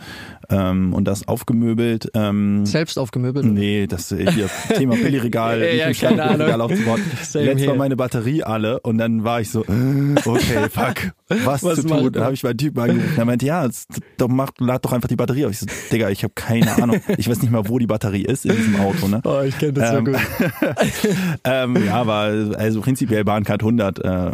ähm, 0.50 0.92
und 0.92 1.04
das 1.06 1.26
aufgemöbelt. 1.28 2.10
Ähm, 2.14 2.66
Selbst 2.66 2.98
aufgemöbelt? 2.98 3.46
Nee, 3.46 3.86
das 3.86 4.10
äh, 4.12 4.30
hier 4.30 4.50
Thema 4.76 4.96
Billigregal, 4.96 5.60
Ja, 5.76 5.88
ja, 5.90 6.10
Billigregal 6.10 6.60
aufzubauen. 6.60 7.00
Mal 7.34 7.56
here. 7.58 7.74
meine 7.76 7.96
Batterie 7.96 8.42
alle 8.42 8.80
und 8.80 8.98
dann 8.98 9.24
war 9.24 9.40
ich 9.40 9.50
so, 9.50 9.60
okay, 9.60 10.68
fuck, 10.70 11.12
was, 11.44 11.62
Was 11.62 11.76
zu 11.76 11.82
tun? 11.82 11.90
Dann 12.04 12.12
man? 12.12 12.22
habe 12.24 12.34
ich 12.34 12.42
meinen 12.42 12.58
Typen 12.58 12.80
angerufen. 12.80 13.14
Er 13.16 13.24
meinte, 13.24 13.46
ja, 13.46 13.64
jetzt, 13.64 13.88
doch 14.18 14.28
mach, 14.28 14.50
lad 14.58 14.84
doch 14.84 14.92
einfach 14.92 15.08
die 15.08 15.16
Batterie 15.16 15.46
auf. 15.46 15.52
Ich 15.52 15.58
so, 15.60 15.66
Digga, 15.92 16.10
ich 16.10 16.22
habe 16.22 16.34
keine 16.34 16.82
Ahnung. 16.82 17.00
Ich 17.18 17.28
weiß 17.28 17.42
nicht 17.42 17.50
mal, 17.50 17.68
wo 17.68 17.78
die 17.78 17.86
Batterie 17.86 18.22
ist 18.24 18.46
in 18.46 18.56
diesem 18.56 18.76
Auto. 18.76 19.08
Ne? 19.08 19.20
Oh, 19.24 19.40
ich 19.40 19.58
kenne 19.58 19.74
das 19.74 19.92
Ähm, 19.94 20.04
gut. 20.04 20.16
ähm, 21.44 21.84
ja, 21.84 21.94
aber 21.96 22.54
also 22.58 22.80
prinzipiell 22.80 23.24
Bahncard 23.24 23.62
100 23.62 23.98
äh, 24.04 24.32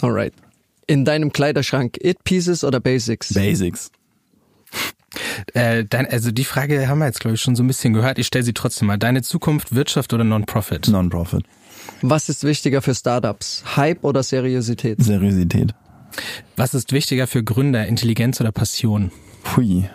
Alright. 0.00 0.32
In 0.86 1.04
deinem 1.04 1.32
Kleiderschrank, 1.32 1.96
It 2.02 2.24
Pieces 2.24 2.64
oder 2.64 2.80
Basics? 2.80 3.34
Basics. 3.34 3.90
Äh, 5.54 5.84
dein, 5.84 6.06
also 6.06 6.30
die 6.30 6.44
Frage 6.44 6.88
haben 6.88 6.98
wir 6.98 7.06
jetzt, 7.06 7.20
glaube 7.20 7.34
ich, 7.34 7.40
schon 7.40 7.56
so 7.56 7.62
ein 7.62 7.66
bisschen 7.66 7.92
gehört. 7.94 8.18
Ich 8.18 8.26
stelle 8.26 8.44
sie 8.44 8.52
trotzdem 8.52 8.88
mal. 8.88 8.98
Deine 8.98 9.22
Zukunft, 9.22 9.74
Wirtschaft 9.74 10.12
oder 10.12 10.24
Non-Profit? 10.24 10.88
Non-Profit. 10.88 11.44
Was 12.02 12.28
ist 12.28 12.44
wichtiger 12.44 12.82
für 12.82 12.94
Startups? 12.94 13.64
Hype 13.76 14.04
oder 14.04 14.22
Seriosität? 14.22 15.02
Seriosität. 15.02 15.74
Was 16.56 16.74
ist 16.74 16.92
wichtiger 16.92 17.26
für 17.26 17.42
Gründer, 17.44 17.86
Intelligenz 17.86 18.40
oder 18.40 18.52
Passion? 18.52 19.10
Pui. 19.44 19.88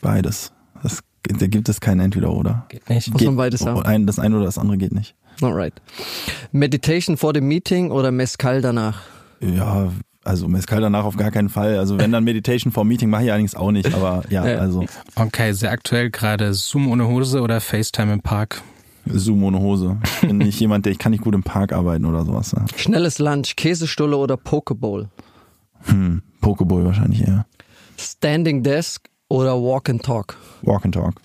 Beides. 0.00 0.52
Das, 0.82 1.00
da 1.22 1.46
gibt 1.46 1.68
es 1.68 1.80
kein 1.80 2.00
Entweder-Oder. 2.00 2.66
Geht 2.68 2.88
nicht. 2.88 3.12
Muss 3.12 3.22
man 3.22 3.36
beides 3.36 3.64
haben. 3.66 3.82
Ein, 3.82 4.06
das 4.06 4.18
eine 4.18 4.36
oder 4.36 4.44
das 4.46 4.58
andere 4.58 4.78
geht 4.78 4.92
nicht. 4.92 5.14
Alright. 5.42 5.74
Meditation 6.52 7.16
vor 7.16 7.32
dem 7.32 7.46
Meeting 7.48 7.90
oder 7.90 8.10
Mescal 8.10 8.60
danach? 8.62 9.02
Ja, 9.40 9.90
also 10.24 10.48
Mescal 10.48 10.80
danach 10.82 11.04
auf 11.04 11.16
gar 11.16 11.30
keinen 11.30 11.48
Fall. 11.48 11.78
Also 11.78 11.98
wenn 11.98 12.12
dann 12.12 12.24
Meditation 12.24 12.72
vor 12.72 12.84
Meeting 12.84 13.08
mache 13.08 13.24
ich 13.24 13.30
allerdings 13.30 13.54
auch 13.54 13.70
nicht, 13.72 13.92
aber 13.94 14.22
ja, 14.30 14.46
Ja. 14.46 14.58
also 14.58 14.84
Okay, 15.14 15.52
sehr 15.52 15.70
aktuell 15.70 16.10
gerade 16.10 16.52
Zoom 16.54 16.88
ohne 16.90 17.06
Hose 17.08 17.40
oder 17.40 17.60
FaceTime 17.60 18.12
im 18.12 18.20
Park? 18.20 18.62
Zoom 19.06 19.42
ohne 19.44 19.58
Hose. 19.60 19.96
Ich 20.22 20.28
bin 20.28 20.38
nicht 20.38 20.60
jemand, 20.60 20.84
der 20.84 20.92
ich 20.92 20.98
kann 20.98 21.12
nicht 21.12 21.24
gut 21.24 21.34
im 21.34 21.42
Park 21.42 21.72
arbeiten 21.72 22.04
oder 22.04 22.24
sowas. 22.26 22.52
Ja. 22.54 22.66
Schnelles 22.76 23.18
Lunch, 23.18 23.56
Käsestulle 23.56 24.16
oder 24.18 24.36
Pokeball? 24.36 25.08
Hm, 25.84 26.22
Pokeball 26.40 26.84
wahrscheinlich 26.84 27.26
eher. 27.26 27.46
Standing 27.98 28.62
Desk 28.62 29.08
oder 29.28 29.54
Walk 29.54 29.88
and 29.88 30.02
Talk? 30.02 30.36
Walk 30.62 30.84
and 30.84 30.94
Talk. 30.94 31.20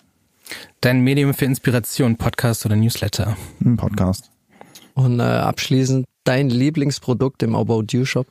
Dein 0.82 1.02
Medium 1.02 1.34
für 1.34 1.46
Inspiration, 1.46 2.18
Podcast 2.18 2.66
oder 2.66 2.76
Newsletter? 2.76 3.36
Ein 3.64 3.78
Podcast. 3.78 4.30
Und 4.94 5.20
äh, 5.20 5.24
abschließend 5.24 6.06
dein 6.24 6.50
Lieblingsprodukt 6.50 7.44
im 7.44 7.56
About 7.56 7.86
You 7.92 8.06
Shop? 8.06 8.28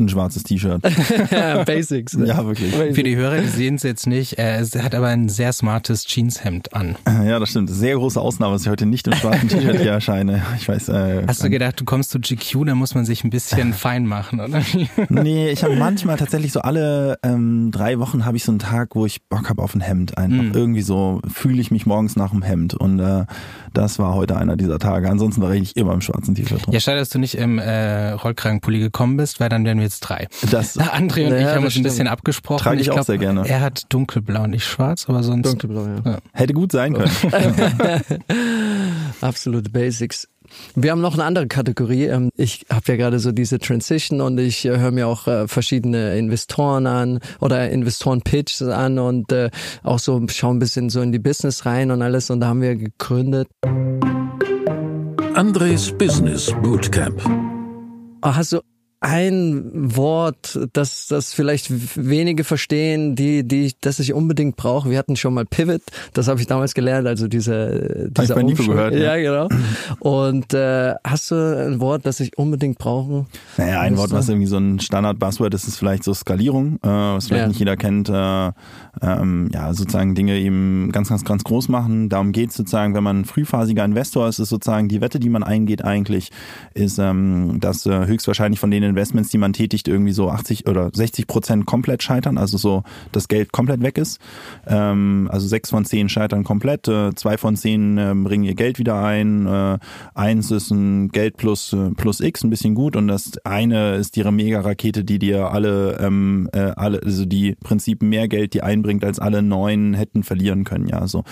Ein 0.00 0.08
schwarzes 0.08 0.42
T-Shirt. 0.44 0.82
Basics. 1.66 2.16
Ja, 2.24 2.44
wirklich. 2.44 2.74
Für 2.74 3.02
die 3.02 3.16
Hörer, 3.16 3.38
die 3.38 3.46
sehen 3.48 3.74
es 3.76 3.82
jetzt 3.82 4.06
nicht, 4.06 4.38
er 4.38 4.60
ist- 4.60 4.74
er 4.74 4.82
hat 4.84 4.94
aber 4.94 5.08
ein 5.08 5.28
sehr 5.28 5.52
smartes 5.52 6.04
Jeanshemd 6.06 6.72
an. 6.74 6.96
Ja, 7.06 7.38
das 7.38 7.50
stimmt. 7.50 7.70
Sehr 7.70 7.94
große 7.96 8.20
Ausnahme, 8.20 8.54
dass 8.54 8.62
ich 8.62 8.68
heute 8.68 8.86
nicht 8.86 9.06
im 9.06 9.12
schwarzen 9.14 9.48
T-Shirt 9.48 9.78
hier 9.80 9.92
erscheine. 9.92 10.42
Ich 10.56 10.68
weiß. 10.68 10.88
Äh, 10.88 11.24
Hast 11.26 11.42
du 11.44 11.50
gedacht, 11.50 11.78
du 11.80 11.84
kommst 11.84 12.10
zu 12.10 12.18
GQ, 12.20 12.64
da 12.66 12.74
muss 12.74 12.94
man 12.94 13.04
sich 13.04 13.24
ein 13.24 13.30
bisschen 13.30 13.72
fein 13.74 14.06
machen, 14.06 14.40
oder? 14.40 14.62
Nee, 15.08 15.50
ich 15.50 15.62
habe 15.64 15.76
manchmal 15.76 16.16
tatsächlich 16.16 16.52
so 16.52 16.60
alle 16.60 17.18
ähm, 17.22 17.70
drei 17.70 17.98
Wochen 17.98 18.24
habe 18.24 18.36
ich 18.36 18.44
so 18.44 18.52
einen 18.52 18.58
Tag, 18.58 18.94
wo 18.96 19.04
ich 19.06 19.22
Bock 19.28 19.48
habe 19.48 19.62
auf 19.62 19.74
ein 19.74 19.80
Hemd. 19.80 20.16
Einfach 20.16 20.30
Mhm. 20.30 20.52
irgendwie 20.54 20.82
so 20.82 21.20
fühle 21.30 21.60
ich 21.60 21.70
mich 21.70 21.84
morgens 21.86 22.16
nach 22.16 22.30
dem 22.30 22.42
Hemd 22.42 22.72
und 22.74 23.00
äh, 23.00 23.24
das 23.74 23.98
war 23.98 24.14
heute 24.14 24.36
einer 24.36 24.56
dieser 24.56 24.78
Tage. 24.78 25.10
Ansonsten 25.10 25.42
war 25.42 25.52
ich 25.52 25.76
immer 25.76 25.92
im 25.92 26.00
schwarzen 26.00 26.34
T-Shirt 26.34 26.64
drin. 26.64 26.72
Ja, 26.72 26.80
schade, 26.80 26.98
dass 26.98 27.08
du 27.10 27.18
nicht 27.18 27.34
im 27.34 27.58
äh, 27.58 28.10
Rollkragenpulli 28.12 28.78
gekommen 28.78 29.16
bist, 29.16 29.40
weil 29.40 29.48
dann 29.48 29.64
wären 29.64 29.78
wir 29.78 29.89
jetzt 29.90 30.00
drei. 30.00 30.28
Das 30.50 30.76
Na, 30.76 30.84
André 30.94 31.26
und 31.26 31.32
Ja, 31.32 31.38
ich 31.40 31.46
haben 31.46 31.64
uns 31.64 31.76
ein 31.76 31.82
bisschen 31.82 32.06
abgesprochen. 32.08 32.62
Trage 32.62 32.80
ich 32.80 32.90
auch 32.90 32.94
glaub, 32.94 33.06
sehr 33.06 33.18
gerne. 33.18 33.46
Er 33.48 33.60
hat 33.60 33.84
dunkelblau 33.88 34.44
und 34.44 34.52
ich 34.52 34.64
schwarz, 34.64 35.06
aber 35.08 35.22
sonst. 35.22 35.46
Dunkelblau, 35.46 35.86
ja. 36.04 36.18
hätte 36.32 36.54
gut 36.54 36.72
sein 36.72 36.94
können. 36.94 37.10
Absolute 39.20 39.70
Basics. 39.70 40.28
Wir 40.74 40.90
haben 40.90 41.00
noch 41.00 41.14
eine 41.14 41.24
andere 41.24 41.46
Kategorie. 41.46 42.06
Ähm, 42.06 42.30
Ich 42.36 42.66
habe 42.70 42.82
ja 42.88 42.96
gerade 42.96 43.18
so 43.20 43.30
diese 43.32 43.58
Transition 43.58 44.20
und 44.20 44.38
ich 44.38 44.64
äh, 44.64 44.78
höre 44.78 44.90
mir 44.90 45.06
auch 45.06 45.26
äh, 45.28 45.46
verschiedene 45.46 46.16
Investoren 46.18 46.86
an 46.86 47.20
oder 47.40 47.70
Investoren-Pitches 47.70 48.62
an 48.62 48.98
und 48.98 49.30
äh, 49.32 49.50
auch 49.82 49.98
so 49.98 50.20
schaue 50.28 50.54
ein 50.54 50.58
bisschen 50.58 50.90
so 50.90 51.00
in 51.02 51.12
die 51.12 51.18
Business 51.20 51.66
rein 51.66 51.90
und 51.90 52.02
alles. 52.02 52.30
Und 52.30 52.40
da 52.40 52.48
haben 52.48 52.62
wir 52.62 52.74
gegründet. 52.76 53.48
Andres 55.34 55.92
Business 55.92 56.52
Bootcamp. 56.62 57.22
Ah, 58.22 58.34
Hast 58.36 58.52
du 58.52 58.60
ein 59.00 59.96
Wort, 59.96 60.58
das, 60.74 61.08
das 61.08 61.32
vielleicht 61.32 61.96
wenige 61.96 62.44
verstehen, 62.44 63.16
die, 63.16 63.48
die, 63.48 63.72
das 63.80 63.98
ich 63.98 64.12
unbedingt 64.12 64.56
brauche. 64.56 64.90
Wir 64.90 64.98
hatten 64.98 65.16
schon 65.16 65.32
mal 65.32 65.46
Pivot, 65.46 65.80
das 66.12 66.28
habe 66.28 66.38
ich 66.38 66.46
damals 66.46 66.74
gelernt, 66.74 67.06
also 67.08 67.26
diese, 67.26 68.10
diese 68.14 68.34
Hab 68.34 68.42
ich 68.42 68.56
bei 68.56 68.64
gehört. 68.64 68.94
Ja, 68.94 69.16
ja, 69.16 69.46
genau. 69.48 69.48
Und 70.00 70.52
äh, 70.52 70.94
hast 71.02 71.30
du 71.30 71.34
ein 71.34 71.80
Wort, 71.80 72.04
das 72.04 72.20
ich 72.20 72.36
unbedingt 72.36 72.76
brauche? 72.76 73.24
Naja, 73.56 73.80
ein 73.80 73.96
Wort, 73.96 74.12
was 74.12 74.28
irgendwie 74.28 74.46
so 74.46 74.58
ein 74.58 74.80
Standard-Buzzword 74.80 75.54
ist, 75.54 75.66
ist 75.66 75.76
vielleicht 75.76 76.04
so 76.04 76.12
Skalierung, 76.12 76.76
äh, 76.82 76.88
was 76.88 77.28
vielleicht 77.28 77.42
ja. 77.42 77.48
nicht 77.48 77.58
jeder 77.58 77.78
kennt. 77.78 78.10
Äh, 78.10 78.52
ähm, 79.02 79.48
ja, 79.52 79.72
sozusagen 79.72 80.14
Dinge 80.14 80.36
eben 80.38 80.90
ganz, 80.92 81.08
ganz, 81.08 81.24
ganz 81.24 81.44
groß 81.44 81.68
machen. 81.68 82.08
Darum 82.08 82.32
geht 82.32 82.52
sozusagen, 82.52 82.94
wenn 82.94 83.04
man 83.04 83.24
frühphasiger 83.24 83.84
Investor 83.84 84.28
ist, 84.28 84.38
ist 84.40 84.50
sozusagen 84.50 84.88
die 84.88 85.00
Wette, 85.00 85.20
die 85.20 85.30
man 85.30 85.42
eingeht 85.42 85.84
eigentlich, 85.84 86.30
ist, 86.74 86.98
ähm, 86.98 87.58
dass 87.60 87.86
äh, 87.86 88.06
höchstwahrscheinlich 88.06 88.60
von 88.60 88.70
denen 88.70 88.89
Investments, 88.90 89.30
die 89.30 89.38
man 89.38 89.52
tätigt, 89.52 89.88
irgendwie 89.88 90.12
so 90.12 90.30
80 90.30 90.68
oder 90.68 90.90
60 90.92 91.26
Prozent 91.26 91.66
komplett 91.66 92.02
scheitern, 92.02 92.38
also 92.38 92.58
so 92.58 92.82
das 93.12 93.28
Geld 93.28 93.52
komplett 93.52 93.82
weg 93.82 93.98
ist. 93.98 94.20
Ähm, 94.66 95.28
also 95.32 95.46
sechs 95.46 95.70
von 95.70 95.84
zehn 95.84 96.08
scheitern 96.08 96.44
komplett, 96.44 96.88
äh, 96.88 97.14
zwei 97.14 97.38
von 97.38 97.56
zehn 97.56 97.98
äh, 97.98 98.14
bringen 98.14 98.44
ihr 98.44 98.54
Geld 98.54 98.78
wieder 98.78 99.02
ein, 99.02 99.46
äh, 99.46 99.78
eins 100.14 100.50
ist 100.50 100.70
ein 100.70 101.08
Geld 101.08 101.36
plus 101.36 101.72
äh, 101.72 101.90
plus 101.96 102.20
X, 102.20 102.44
ein 102.44 102.50
bisschen 102.50 102.74
gut 102.74 102.96
und 102.96 103.08
das 103.08 103.32
eine 103.44 103.94
ist 103.94 104.16
ihre 104.16 104.32
Mega-Rakete, 104.32 105.04
die 105.04 105.18
dir 105.18 105.50
alle, 105.50 105.98
ähm, 106.00 106.48
äh, 106.52 106.72
alle, 106.76 107.00
also 107.02 107.24
die 107.24 107.56
Prinzip 107.62 108.02
mehr 108.02 108.28
Geld 108.28 108.54
die 108.54 108.62
einbringt, 108.62 109.04
als 109.04 109.18
alle 109.18 109.42
neun 109.42 109.94
hätten 109.94 110.22
verlieren 110.22 110.64
können, 110.64 110.88
ja 110.88 111.06
so. 111.06 111.24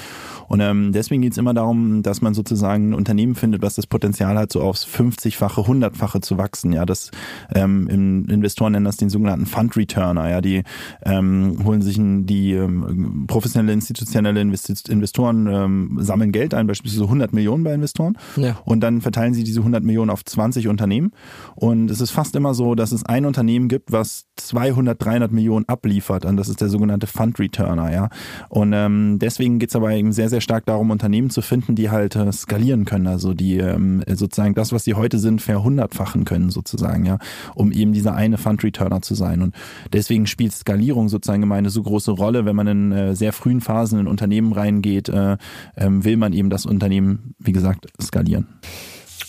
Und 0.49 0.61
ähm, 0.61 0.93
deswegen 0.93 1.23
geht's 1.23 1.37
immer 1.37 1.55
darum, 1.55 2.03
dass 2.03 2.21
man 2.21 2.35
sozusagen 2.35 2.91
ein 2.91 2.95
Unternehmen 2.95 3.35
findet, 3.35 3.63
was 3.63 3.75
das 3.75 3.87
Potenzial 3.87 4.39
hat, 4.39 4.53
so 4.53 4.63
aufs 4.63 4.87
50-fache, 4.87 5.67
100-fache 5.67 6.21
zu 6.21 6.39
wachsen. 6.39 6.73
Ja, 6.73 6.87
das 6.87 7.11
ähm, 7.55 7.89
Investoren 8.29 8.73
nennen 8.73 8.85
das 8.85 8.97
den 8.97 9.11
sogenannten 9.11 9.47
Fund 9.47 9.77
Returner. 9.77 10.29
Ja, 10.29 10.41
die 10.41 10.63
ähm, 11.05 11.59
holen 11.65 11.83
sich 11.83 11.99
ein, 11.99 12.27
die 12.27 12.53
ähm, 12.53 13.25
professionelle 13.27 13.73
institutionelle 13.73 14.41
Investoren 14.41 15.47
ähm, 15.47 15.99
sammeln 16.01 16.33
Geld 16.33 16.55
ein, 16.55 16.67
beispielsweise 16.67 17.05
100 17.05 17.33
Millionen 17.33 17.65
bei 17.65 17.73
Investoren, 17.73 18.17
ja. 18.37 18.59
und 18.65 18.81
dann 18.81 19.01
verteilen 19.01 19.35
sie 19.35 19.45
diese 19.45 19.61
100 19.61 19.83
Millionen 19.83 20.11
auf 20.11 20.25
20 20.25 20.69
Unternehmen. 20.69 21.13
Und 21.55 21.91
es 21.91 22.01
ist 22.01 22.11
fast 22.11 22.37
immer 22.37 22.55
so, 22.55 22.75
dass 22.75 22.93
es 22.93 23.05
ein 23.05 23.25
Unternehmen 23.25 23.69
gibt, 23.69 23.93
was 23.93 24.27
200, 24.37 25.03
300 25.03 25.33
Millionen 25.33 25.69
abliefert. 25.69 26.25
Und 26.25 26.37
das 26.37 26.49
ist 26.49 26.61
der 26.61 26.69
sogenannte 26.69 27.07
Fund 27.07 27.39
Returner. 27.39 27.93
Ja, 27.93 28.09
und 28.49 28.73
ähm, 28.75 29.19
deswegen 29.19 29.59
geht's 29.59 29.77
aber 29.77 29.93
eben 29.93 30.13
sehr, 30.13 30.29
sehr 30.29 30.41
stark 30.41 30.67
darum, 30.67 30.91
Unternehmen 30.91 31.31
zu 31.31 31.43
finden, 31.43 31.75
die 31.75 31.91
halt 31.91 32.17
äh, 32.17 32.31
skalieren 32.33 32.85
können, 32.85 33.07
also 33.07 33.35
die 33.35 33.59
ähm, 33.59 34.03
sozusagen 34.07 34.55
das, 34.55 34.73
was 34.73 34.85
sie 34.85 34.95
heute 34.95 35.19
sind, 35.19 35.41
verhundertfachen 35.43 36.25
können 36.25 36.51
sozusagen, 36.51 37.05
ja, 37.05 37.19
um 37.55 37.73
eben 37.73 37.93
dieser 37.93 38.15
eine 38.15 38.39
Fund 38.39 38.63
Returner 38.63 39.03
zu 39.03 39.15
sein. 39.15 39.43
Und 39.43 39.55
deswegen 39.93 40.27
spielt 40.27 40.53
Skalierung 40.53 41.09
sozusagen 41.09 41.43
immer 41.43 41.55
eine 41.55 41.71
so 41.71 41.83
große 41.83 42.13
Rolle, 42.13 42.45
wenn 42.45 42.57
man 42.57 42.67
in 42.67 42.93
äh, 42.93 43.15
sehr 43.15 43.33
frühen 43.33 43.61
Phasen 43.61 44.01
in 44.01 44.07
Unternehmen 44.07 44.53
reingeht, 44.53 45.09
äh, 45.09 45.33
äh, 45.33 45.89
will 45.89 46.17
man 46.17 46.33
eben 46.33 46.51
das 46.51 46.67
Unternehmen, 46.67 47.35
wie 47.39 47.53
gesagt, 47.53 47.87
skalieren. 48.01 48.47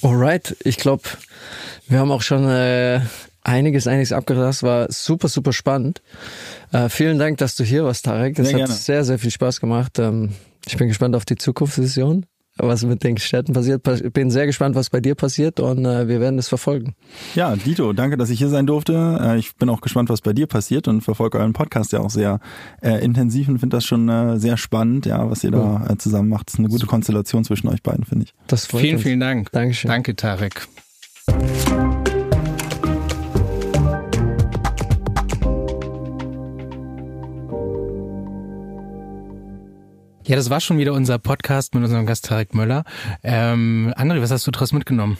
Alright, 0.02 0.56
ich 0.64 0.78
glaube, 0.78 1.04
wir 1.88 2.00
haben 2.00 2.12
auch 2.12 2.22
schon 2.22 2.48
äh, 2.48 3.02
einiges, 3.42 3.88
einiges 3.88 4.12
abgelassen. 4.12 4.68
War 4.68 4.88
super, 4.90 5.28
super 5.28 5.54
spannend. 5.54 6.02
Äh, 6.72 6.90
vielen 6.90 7.20
Dank, 7.20 7.38
dass 7.40 7.56
du 7.56 7.64
hier 7.64 7.84
warst, 7.84 8.06
Tarek. 8.06 8.38
Es 8.40 8.50
hat 8.50 8.56
gerne. 8.56 8.74
sehr, 8.74 9.04
sehr 9.04 9.20
viel 9.20 9.32
Spaß 9.32 9.60
gemacht. 9.60 10.00
Ähm, 10.00 10.32
ich 10.68 10.78
bin 10.78 10.88
gespannt 10.88 11.16
auf 11.16 11.26
die 11.26 11.36
Zukunftsvision 11.36 12.26
was 12.60 12.84
mit 12.84 13.04
den 13.04 13.18
Städten 13.18 13.54
passiert. 13.54 13.84
Bin 14.14 14.32
sehr 14.32 14.46
gespannt, 14.46 14.76
was 14.76 14.90
bei 14.90 15.00
dir 15.00 15.16
passiert 15.16 15.60
und 15.60 15.86
äh, 15.86 16.08
wir 16.08 16.20
werden 16.20 16.40
es 16.40 16.48
verfolgen. 16.48 16.96
Ja, 17.36 17.56
Dito, 17.56 17.94
danke, 17.94 18.18
dass 18.18 18.30
ich 18.30 18.40
hier 18.40 18.50
sein 18.50 18.68
durfte. 18.68 19.20
Äh, 19.22 19.38
ich 19.38 19.56
bin 19.56 19.70
auch 19.70 19.82
gespannt, 19.82 20.10
was 20.10 20.22
bei 20.22 20.34
dir 20.34 20.48
passiert 20.48 20.88
und 20.88 21.02
verfolge 21.02 21.40
euren 21.40 21.54
Podcast 21.54 21.92
ja 21.92 22.00
auch 22.00 22.10
sehr 22.10 22.40
äh, 22.82 23.04
intensiv 23.04 23.48
und 23.48 23.60
finde 23.60 23.78
das 23.78 23.86
schon 23.86 24.10
äh, 24.10 24.38
sehr 24.38 24.58
spannend, 24.58 25.06
ja, 25.06 25.30
was 25.30 25.44
ihr 25.44 25.52
da 25.52 25.88
äh, 25.90 25.98
zusammen 25.98 26.30
macht. 26.30 26.48
Das 26.48 26.56
ist 26.56 26.60
eine 26.60 26.70
gute 26.70 26.86
Konstellation 26.86 27.44
zwischen 27.44 27.68
euch 27.70 27.82
beiden, 27.82 28.06
finde 28.06 28.26
ich. 28.26 28.34
Das 28.48 28.66
freut 28.66 28.82
vielen, 28.82 28.96
uns. 28.96 29.04
vielen 29.04 29.20
Dank. 29.20 29.52
Dankeschön. 29.52 29.90
Danke, 29.90 30.16
Tarek. 30.16 30.68
Ja, 40.30 40.36
das 40.36 40.52
war 40.52 40.60
schon 40.60 40.78
wieder 40.78 40.94
unser 40.94 41.18
Podcast 41.18 41.74
mit 41.74 41.84
unserem 41.84 42.06
Gast 42.06 42.26
Tarek 42.26 42.54
Möller. 42.54 42.84
Ähm, 43.24 43.92
André, 43.98 44.22
was 44.22 44.30
hast 44.30 44.46
du 44.46 44.52
daraus 44.52 44.72
mitgenommen? 44.74 45.18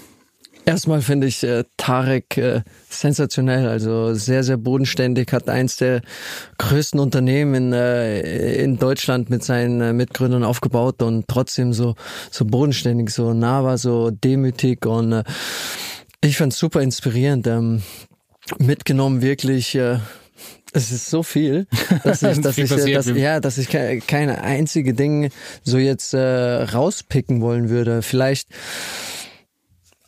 Erstmal 0.66 1.02
finde 1.02 1.26
ich 1.26 1.44
äh, 1.44 1.64
Tarek 1.78 2.38
äh, 2.38 2.62
sensationell, 2.92 3.68
also 3.68 4.14
sehr, 4.14 4.44
sehr 4.44 4.58
bodenständig, 4.58 5.34
hat 5.34 5.50
eins 5.50 5.78
der 5.78 6.04
größten 6.60 7.00
Unternehmen 7.00 7.56
in, 7.56 7.74
äh, 7.74 8.64
in 8.64 8.78
Deutschland 8.78 9.32
mit 9.32 9.44
seinen 9.44 9.82
äh, 9.82 9.94
Mitgründern 9.94 10.44
aufgebaut 10.44 11.02
und 11.02 11.28
trotzdem 11.28 11.74
so, 11.74 11.96
so 12.30 12.46
bodenständig, 12.46 13.10
so 13.10 13.34
nah 13.34 13.64
war, 13.64 13.80
so 13.80 14.12
demütig 14.12 14.86
und 14.86 15.12
äh, 15.12 15.24
ich 16.22 16.38
fand 16.38 16.54
es 16.54 16.60
super 16.60 16.84
inspirierend. 16.84 17.48
Ähm, 17.48 17.82
mitgenommen 18.60 19.24
wirklich 19.24 19.74
äh, 19.74 19.98
es 20.74 20.92
ist 20.92 21.10
so 21.10 21.24
viel, 21.24 21.68
dass 22.04 22.22
ich, 22.24 22.42
dass 22.42 22.58
ich, 22.58 22.70
dass, 22.70 23.08
ja, 23.08 23.40
dass 23.40 23.58
ich 23.58 23.70
keine 23.70 24.42
einzige 24.42 24.94
Ding 24.94 25.32
so 25.64 25.78
jetzt 25.78 26.14
äh, 26.14 26.20
rauspicken 26.64 27.42
wollen 27.42 27.70
würde. 27.70 28.02
Vielleicht 28.02 28.50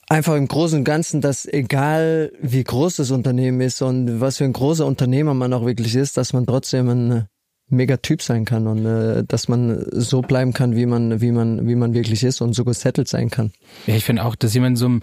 einfach 0.08 0.36
im 0.36 0.48
Großen 0.48 0.80
und 0.80 0.84
Ganzen, 0.84 1.22
dass 1.22 1.46
egal 1.46 2.32
wie 2.42 2.64
groß 2.64 2.98
das 2.98 3.12
Unternehmen 3.12 3.62
ist 3.62 3.82
und 3.82 4.20
was 4.20 4.38
für 4.38 4.44
ein 4.44 4.54
großer 4.54 4.86
Unternehmer 4.86 5.34
man 5.34 5.54
auch 5.54 5.66
wirklich 5.66 5.96
ist, 5.96 6.18
dass 6.18 6.34
man 6.34 6.46
trotzdem 6.46 6.90
ein 6.90 7.26
mega 7.72 7.98
Typ 7.98 8.22
sein 8.22 8.46
kann 8.46 8.68
und 8.68 8.86
äh, 8.86 9.24
dass 9.28 9.48
man 9.48 9.86
so 9.92 10.22
bleiben 10.22 10.54
kann, 10.54 10.76
wie 10.76 10.86
man, 10.86 11.22
wie 11.22 11.32
man, 11.32 11.68
wie 11.68 11.76
man 11.76 11.94
wirklich 11.94 12.24
ist 12.24 12.42
und 12.42 12.54
so 12.54 12.66
gesettelt 12.66 13.08
sein 13.08 13.30
kann. 13.30 13.52
Ja, 13.88 13.96
ich 13.96 14.06
finde 14.06 14.26
auch, 14.26 14.36
dass 14.36 14.54
jemand 14.54 14.78
so 14.78 14.86
einem 14.86 15.02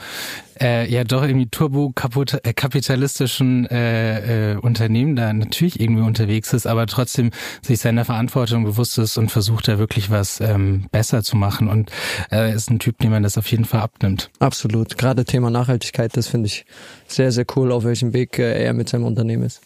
äh, 0.60 0.90
ja 0.90 1.04
doch 1.04 1.22
irgendwie 1.22 1.46
turbo-kapitalistischen 1.46 3.66
äh, 3.66 4.52
äh, 4.52 4.56
Unternehmen 4.56 5.16
da 5.16 5.32
natürlich 5.32 5.80
irgendwie 5.80 6.02
unterwegs 6.02 6.52
ist, 6.52 6.66
aber 6.66 6.86
trotzdem 6.86 7.30
sich 7.62 7.80
seiner 7.80 8.04
Verantwortung 8.04 8.64
bewusst 8.64 8.98
ist 8.98 9.16
und 9.16 9.30
versucht 9.30 9.68
da 9.68 9.78
wirklich 9.78 10.10
was 10.10 10.40
ähm, 10.40 10.86
besser 10.90 11.22
zu 11.22 11.36
machen 11.36 11.68
und 11.68 11.90
äh, 12.30 12.52
ist 12.52 12.70
ein 12.70 12.78
Typ, 12.78 12.98
dem 12.98 13.10
man 13.10 13.22
das 13.22 13.38
auf 13.38 13.50
jeden 13.50 13.64
Fall 13.64 13.80
abnimmt. 13.80 14.30
Absolut. 14.38 14.98
Gerade 14.98 15.24
Thema 15.24 15.50
Nachhaltigkeit, 15.50 16.16
das 16.16 16.26
finde 16.26 16.46
ich 16.46 16.64
sehr, 17.06 17.32
sehr 17.32 17.46
cool, 17.56 17.72
auf 17.72 17.84
welchem 17.84 18.12
Weg 18.12 18.38
äh, 18.38 18.64
er 18.64 18.72
mit 18.72 18.88
seinem 18.88 19.04
Unternehmen 19.04 19.44
ist. 19.44 19.60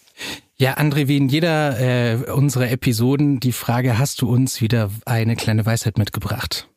Ja, 0.56 0.76
André, 0.76 1.08
wie 1.08 1.16
in 1.16 1.28
jeder 1.28 1.80
äh, 1.80 2.30
unserer 2.30 2.70
Episoden, 2.70 3.40
die 3.40 3.52
Frage, 3.52 3.98
hast 3.98 4.22
du 4.22 4.28
uns 4.28 4.60
wieder 4.60 4.90
eine 5.06 5.34
kleine 5.34 5.66
Weisheit 5.66 5.98
mitgebracht? 5.98 6.68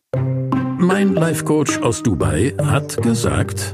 Mein 0.78 1.14
Life 1.14 1.44
Coach 1.44 1.80
aus 1.80 2.02
Dubai 2.02 2.54
hat 2.58 3.02
gesagt, 3.04 3.74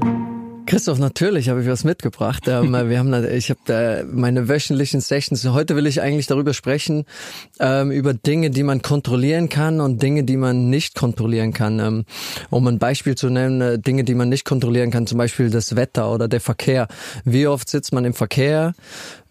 Christoph, 0.72 1.00
natürlich 1.00 1.50
habe 1.50 1.62
ich 1.62 1.68
was 1.68 1.84
mitgebracht. 1.84 2.44
Ähm, 2.48 2.72
wir 2.90 2.98
haben, 2.98 3.14
ich 3.30 3.50
habe 3.50 3.74
äh, 3.74 4.04
meine 4.06 4.48
wöchentlichen 4.48 5.02
Sessions. 5.02 5.46
Heute 5.50 5.76
will 5.76 5.86
ich 5.86 6.02
eigentlich 6.02 6.28
darüber 6.28 6.54
sprechen 6.54 7.04
ähm, 7.60 7.92
über 7.92 8.14
Dinge, 8.14 8.52
die 8.52 8.64
man 8.64 8.82
kontrollieren 8.82 9.50
kann 9.50 9.82
und 9.82 10.02
Dinge, 10.02 10.24
die 10.24 10.38
man 10.38 10.70
nicht 10.70 10.96
kontrollieren 10.96 11.52
kann. 11.52 11.80
Ähm, 11.80 12.06
um 12.50 12.68
ein 12.68 12.80
Beispiel 12.80 13.16
zu 13.16 13.30
nennen, 13.30 13.60
äh, 13.60 13.80
Dinge, 13.80 14.06
die 14.06 14.16
man 14.16 14.30
nicht 14.30 14.46
kontrollieren 14.46 14.92
kann, 14.92 15.08
zum 15.08 15.18
Beispiel 15.18 15.50
das 15.50 15.76
Wetter 15.76 16.10
oder 16.10 16.30
der 16.30 16.40
Verkehr. 16.40 16.88
Wie 17.26 17.48
oft 17.48 17.68
sitzt 17.68 17.92
man 17.92 18.06
im 18.06 18.14
Verkehr? 18.14 18.74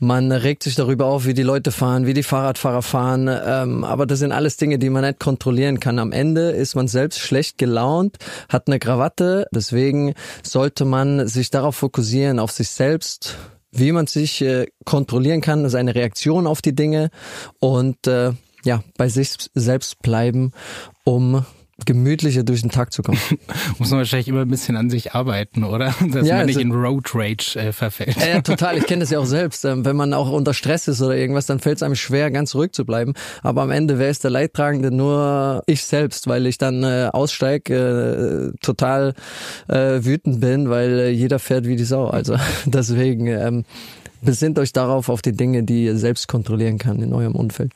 Man 0.02 0.32
regt 0.32 0.62
sich 0.62 0.76
darüber 0.76 1.04
auf, 1.06 1.26
wie 1.26 1.34
die 1.34 1.42
Leute 1.42 1.72
fahren, 1.72 2.06
wie 2.06 2.14
die 2.14 2.22
Fahrradfahrer 2.22 2.80
fahren. 2.80 3.28
Ähm, 3.28 3.84
aber 3.84 4.06
das 4.06 4.20
sind 4.20 4.32
alles 4.32 4.56
Dinge, 4.56 4.78
die 4.78 4.88
man 4.88 5.04
nicht 5.04 5.20
kontrollieren 5.20 5.78
kann. 5.78 5.98
Am 5.98 6.10
Ende 6.10 6.52
ist 6.52 6.74
man 6.74 6.88
selbst 6.88 7.18
schlecht 7.18 7.58
gelaunt, 7.58 8.16
hat 8.48 8.66
eine 8.66 8.78
Krawatte. 8.78 9.46
Deswegen 9.54 10.14
sollte 10.42 10.86
man 10.86 11.28
sich 11.28 11.50
darauf 11.50 11.76
fokussieren, 11.76 12.38
auf 12.38 12.50
sich 12.50 12.70
selbst, 12.70 13.36
wie 13.72 13.92
man 13.92 14.06
sich 14.06 14.40
äh, 14.40 14.68
kontrollieren 14.86 15.42
kann, 15.42 15.68
seine 15.68 15.94
Reaktion 15.94 16.46
auf 16.46 16.62
die 16.62 16.74
Dinge 16.74 17.10
und 17.58 18.06
äh, 18.06 18.32
ja, 18.64 18.82
bei 18.96 19.08
sich 19.10 19.36
selbst 19.54 20.00
bleiben, 20.00 20.52
um 21.04 21.44
gemütlicher 21.86 22.42
durch 22.42 22.62
den 22.62 22.70
Tag 22.70 22.92
zu 22.92 23.02
kommen. 23.02 23.18
Muss 23.78 23.90
man 23.90 23.98
wahrscheinlich 23.98 24.28
immer 24.28 24.42
ein 24.42 24.48
bisschen 24.48 24.76
an 24.76 24.90
sich 24.90 25.12
arbeiten, 25.12 25.64
oder? 25.64 25.94
Dass 26.12 26.26
ja, 26.26 26.36
man 26.36 26.46
nicht 26.46 26.56
also, 26.56 26.60
in 26.60 26.72
Road 26.72 27.10
Rage 27.14 27.56
äh, 27.56 27.72
verfällt. 27.72 28.16
Ja, 28.16 28.28
ja, 28.28 28.40
total. 28.40 28.78
Ich 28.78 28.86
kenne 28.86 29.00
das 29.00 29.10
ja 29.10 29.18
auch 29.18 29.26
selbst. 29.26 29.64
Ähm, 29.64 29.84
wenn 29.84 29.96
man 29.96 30.14
auch 30.14 30.30
unter 30.30 30.54
Stress 30.54 30.88
ist 30.88 31.02
oder 31.02 31.16
irgendwas, 31.16 31.46
dann 31.46 31.58
fällt 31.60 31.76
es 31.76 31.82
einem 31.82 31.96
schwer, 31.96 32.30
ganz 32.30 32.54
ruhig 32.54 32.72
zu 32.72 32.84
bleiben. 32.84 33.14
Aber 33.42 33.62
am 33.62 33.70
Ende 33.70 33.98
wäre 33.98 34.10
es 34.10 34.18
der 34.18 34.30
Leidtragende 34.30 34.90
nur 34.90 35.62
ich 35.66 35.84
selbst, 35.84 36.26
weil 36.26 36.46
ich 36.46 36.58
dann 36.58 36.82
äh, 36.82 37.08
aussteig, 37.12 37.70
äh, 37.70 38.50
total 38.60 39.14
äh, 39.68 40.04
wütend 40.04 40.40
bin, 40.40 40.70
weil 40.70 40.98
äh, 40.98 41.10
jeder 41.10 41.38
fährt 41.38 41.66
wie 41.66 41.76
die 41.76 41.84
Sau. 41.84 42.08
Also 42.08 42.36
deswegen 42.66 43.26
ähm, 43.26 43.64
besinnt 44.22 44.58
euch 44.58 44.72
darauf, 44.72 45.08
auf 45.08 45.22
die 45.22 45.32
Dinge, 45.32 45.62
die 45.62 45.84
ihr 45.84 45.96
selbst 45.96 46.28
kontrollieren 46.28 46.78
kann 46.78 47.00
in 47.02 47.12
eurem 47.12 47.34
Umfeld. 47.34 47.72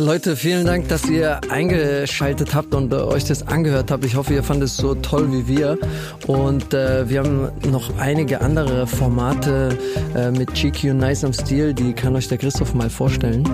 Leute, 0.00 0.34
vielen 0.34 0.64
Dank, 0.64 0.88
dass 0.88 1.04
ihr 1.10 1.42
eingeschaltet 1.50 2.54
habt 2.54 2.74
und 2.74 2.90
äh, 2.90 2.96
euch 2.96 3.24
das 3.24 3.46
angehört 3.46 3.90
habt. 3.90 4.02
Ich 4.06 4.16
hoffe, 4.16 4.32
ihr 4.32 4.42
fandet 4.42 4.68
es 4.68 4.76
so 4.78 4.94
toll 4.94 5.30
wie 5.30 5.46
wir. 5.46 5.76
Und 6.26 6.72
äh, 6.72 7.06
wir 7.10 7.18
haben 7.18 7.50
noch 7.70 7.98
einige 7.98 8.40
andere 8.40 8.86
Formate 8.86 9.76
äh, 10.16 10.30
mit 10.30 10.54
GQ 10.54 10.94
Nice 10.94 11.22
am 11.24 11.34
Stil, 11.34 11.74
die 11.74 11.92
kann 11.92 12.16
euch 12.16 12.28
der 12.28 12.38
Christoph 12.38 12.72
mal 12.72 12.88
vorstellen. 12.88 13.44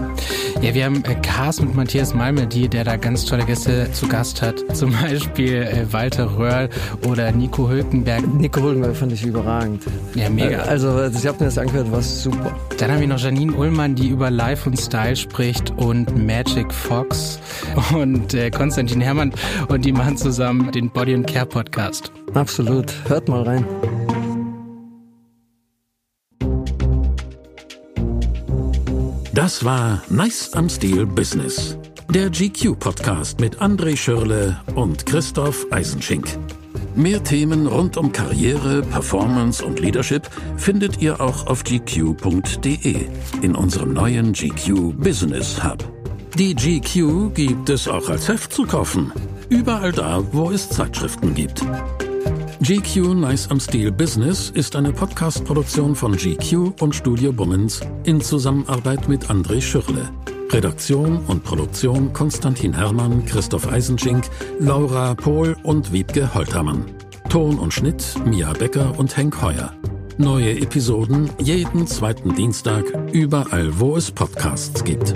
Ja, 0.62 0.72
wir 0.72 0.84
haben 0.84 1.04
äh, 1.04 1.14
Cars 1.16 1.60
mit 1.60 1.74
Matthias 1.74 2.14
Malmedy, 2.14 2.68
der 2.68 2.84
da 2.84 2.96
ganz 2.96 3.24
tolle 3.26 3.44
Gäste 3.44 3.90
zu 3.92 4.06
Gast 4.06 4.40
hat. 4.40 4.54
Zum 4.72 4.92
Beispiel 4.92 5.54
äh, 5.54 5.92
Walter 5.92 6.38
Röhrl 6.38 6.70
oder 7.06 7.30
Nico 7.32 7.68
Hülkenberg. 7.68 8.26
Nico 8.34 8.62
Hülkenberg 8.62 8.96
fand 8.96 9.12
ich 9.12 9.24
überragend. 9.24 9.82
Ja, 10.14 10.30
mega. 10.30 10.60
Also, 10.60 10.88
ich 11.06 11.26
habe 11.26 11.40
mir 11.40 11.46
das 11.46 11.58
angehört, 11.58 11.92
war 11.92 12.02
super. 12.02 12.54
Dann 12.78 12.90
haben 12.90 13.00
wir 13.00 13.08
noch 13.08 13.18
Janine 13.18 13.52
Ullmann, 13.52 13.96
die 13.96 14.08
über 14.08 14.30
Life 14.30 14.68
und 14.68 14.78
Style 14.78 15.16
spricht 15.16 15.72
und 15.76 16.16
Magic 16.36 16.70
Fox 16.70 17.38
und 17.94 18.34
äh, 18.34 18.50
Konstantin 18.50 19.00
Herrmann 19.00 19.32
und 19.68 19.86
die 19.86 19.92
machen 19.92 20.18
zusammen 20.18 20.70
den 20.70 20.90
Body 20.90 21.14
and 21.14 21.26
Care 21.26 21.46
Podcast. 21.46 22.12
Absolut. 22.34 22.92
Hört 23.08 23.26
mal 23.26 23.42
rein. 23.42 23.64
Das 29.32 29.64
war 29.64 30.02
Nice 30.10 30.52
am 30.52 30.68
Stil 30.68 31.06
Business. 31.06 31.78
Der 32.10 32.28
GQ 32.28 32.78
Podcast 32.78 33.40
mit 33.40 33.62
André 33.62 33.96
Schürle 33.96 34.60
und 34.74 35.06
Christoph 35.06 35.64
Eisenschink. 35.70 36.26
Mehr 36.94 37.24
Themen 37.24 37.66
rund 37.66 37.96
um 37.96 38.12
Karriere, 38.12 38.82
Performance 38.82 39.64
und 39.64 39.80
Leadership 39.80 40.28
findet 40.58 41.00
ihr 41.00 41.18
auch 41.18 41.46
auf 41.46 41.64
gq.de 41.64 43.06
in 43.40 43.54
unserem 43.54 43.94
neuen 43.94 44.34
GQ 44.34 44.92
Business 44.98 45.64
Hub. 45.64 45.95
Die 46.38 46.54
GQ 46.54 47.32
gibt 47.32 47.70
es 47.70 47.88
auch 47.88 48.10
als 48.10 48.28
Heft 48.28 48.52
zu 48.52 48.64
kaufen. 48.64 49.10
Überall 49.48 49.90
da, 49.90 50.22
wo 50.32 50.50
es 50.50 50.68
Zeitschriften 50.68 51.34
gibt. 51.34 51.64
GQ 52.60 53.14
Nice 53.14 53.50
am 53.50 53.58
Stil 53.58 53.90
Business 53.90 54.50
ist 54.50 54.76
eine 54.76 54.92
Podcast-Produktion 54.92 55.94
von 55.94 56.14
GQ 56.14 56.78
und 56.82 56.94
Studio 56.94 57.32
Bummens 57.32 57.80
in 58.04 58.20
Zusammenarbeit 58.20 59.08
mit 59.08 59.30
André 59.30 59.62
Schürle. 59.62 60.10
Redaktion 60.50 61.24
und 61.26 61.42
Produktion 61.42 62.12
Konstantin 62.12 62.74
Herrmann, 62.74 63.24
Christoph 63.24 63.66
Eisenschink, 63.72 64.28
Laura 64.60 65.14
Pohl 65.14 65.56
und 65.62 65.90
Wiebke 65.90 66.34
Holtermann. 66.34 66.84
Ton 67.30 67.58
und 67.58 67.72
Schnitt 67.72 68.14
Mia 68.26 68.52
Becker 68.52 68.98
und 68.98 69.16
Henk 69.16 69.40
Heuer. 69.40 69.72
Neue 70.18 70.50
Episoden 70.50 71.30
jeden 71.38 71.86
zweiten 71.86 72.34
Dienstag 72.34 72.84
überall, 73.12 73.80
wo 73.80 73.96
es 73.96 74.10
Podcasts 74.10 74.84
gibt. 74.84 75.14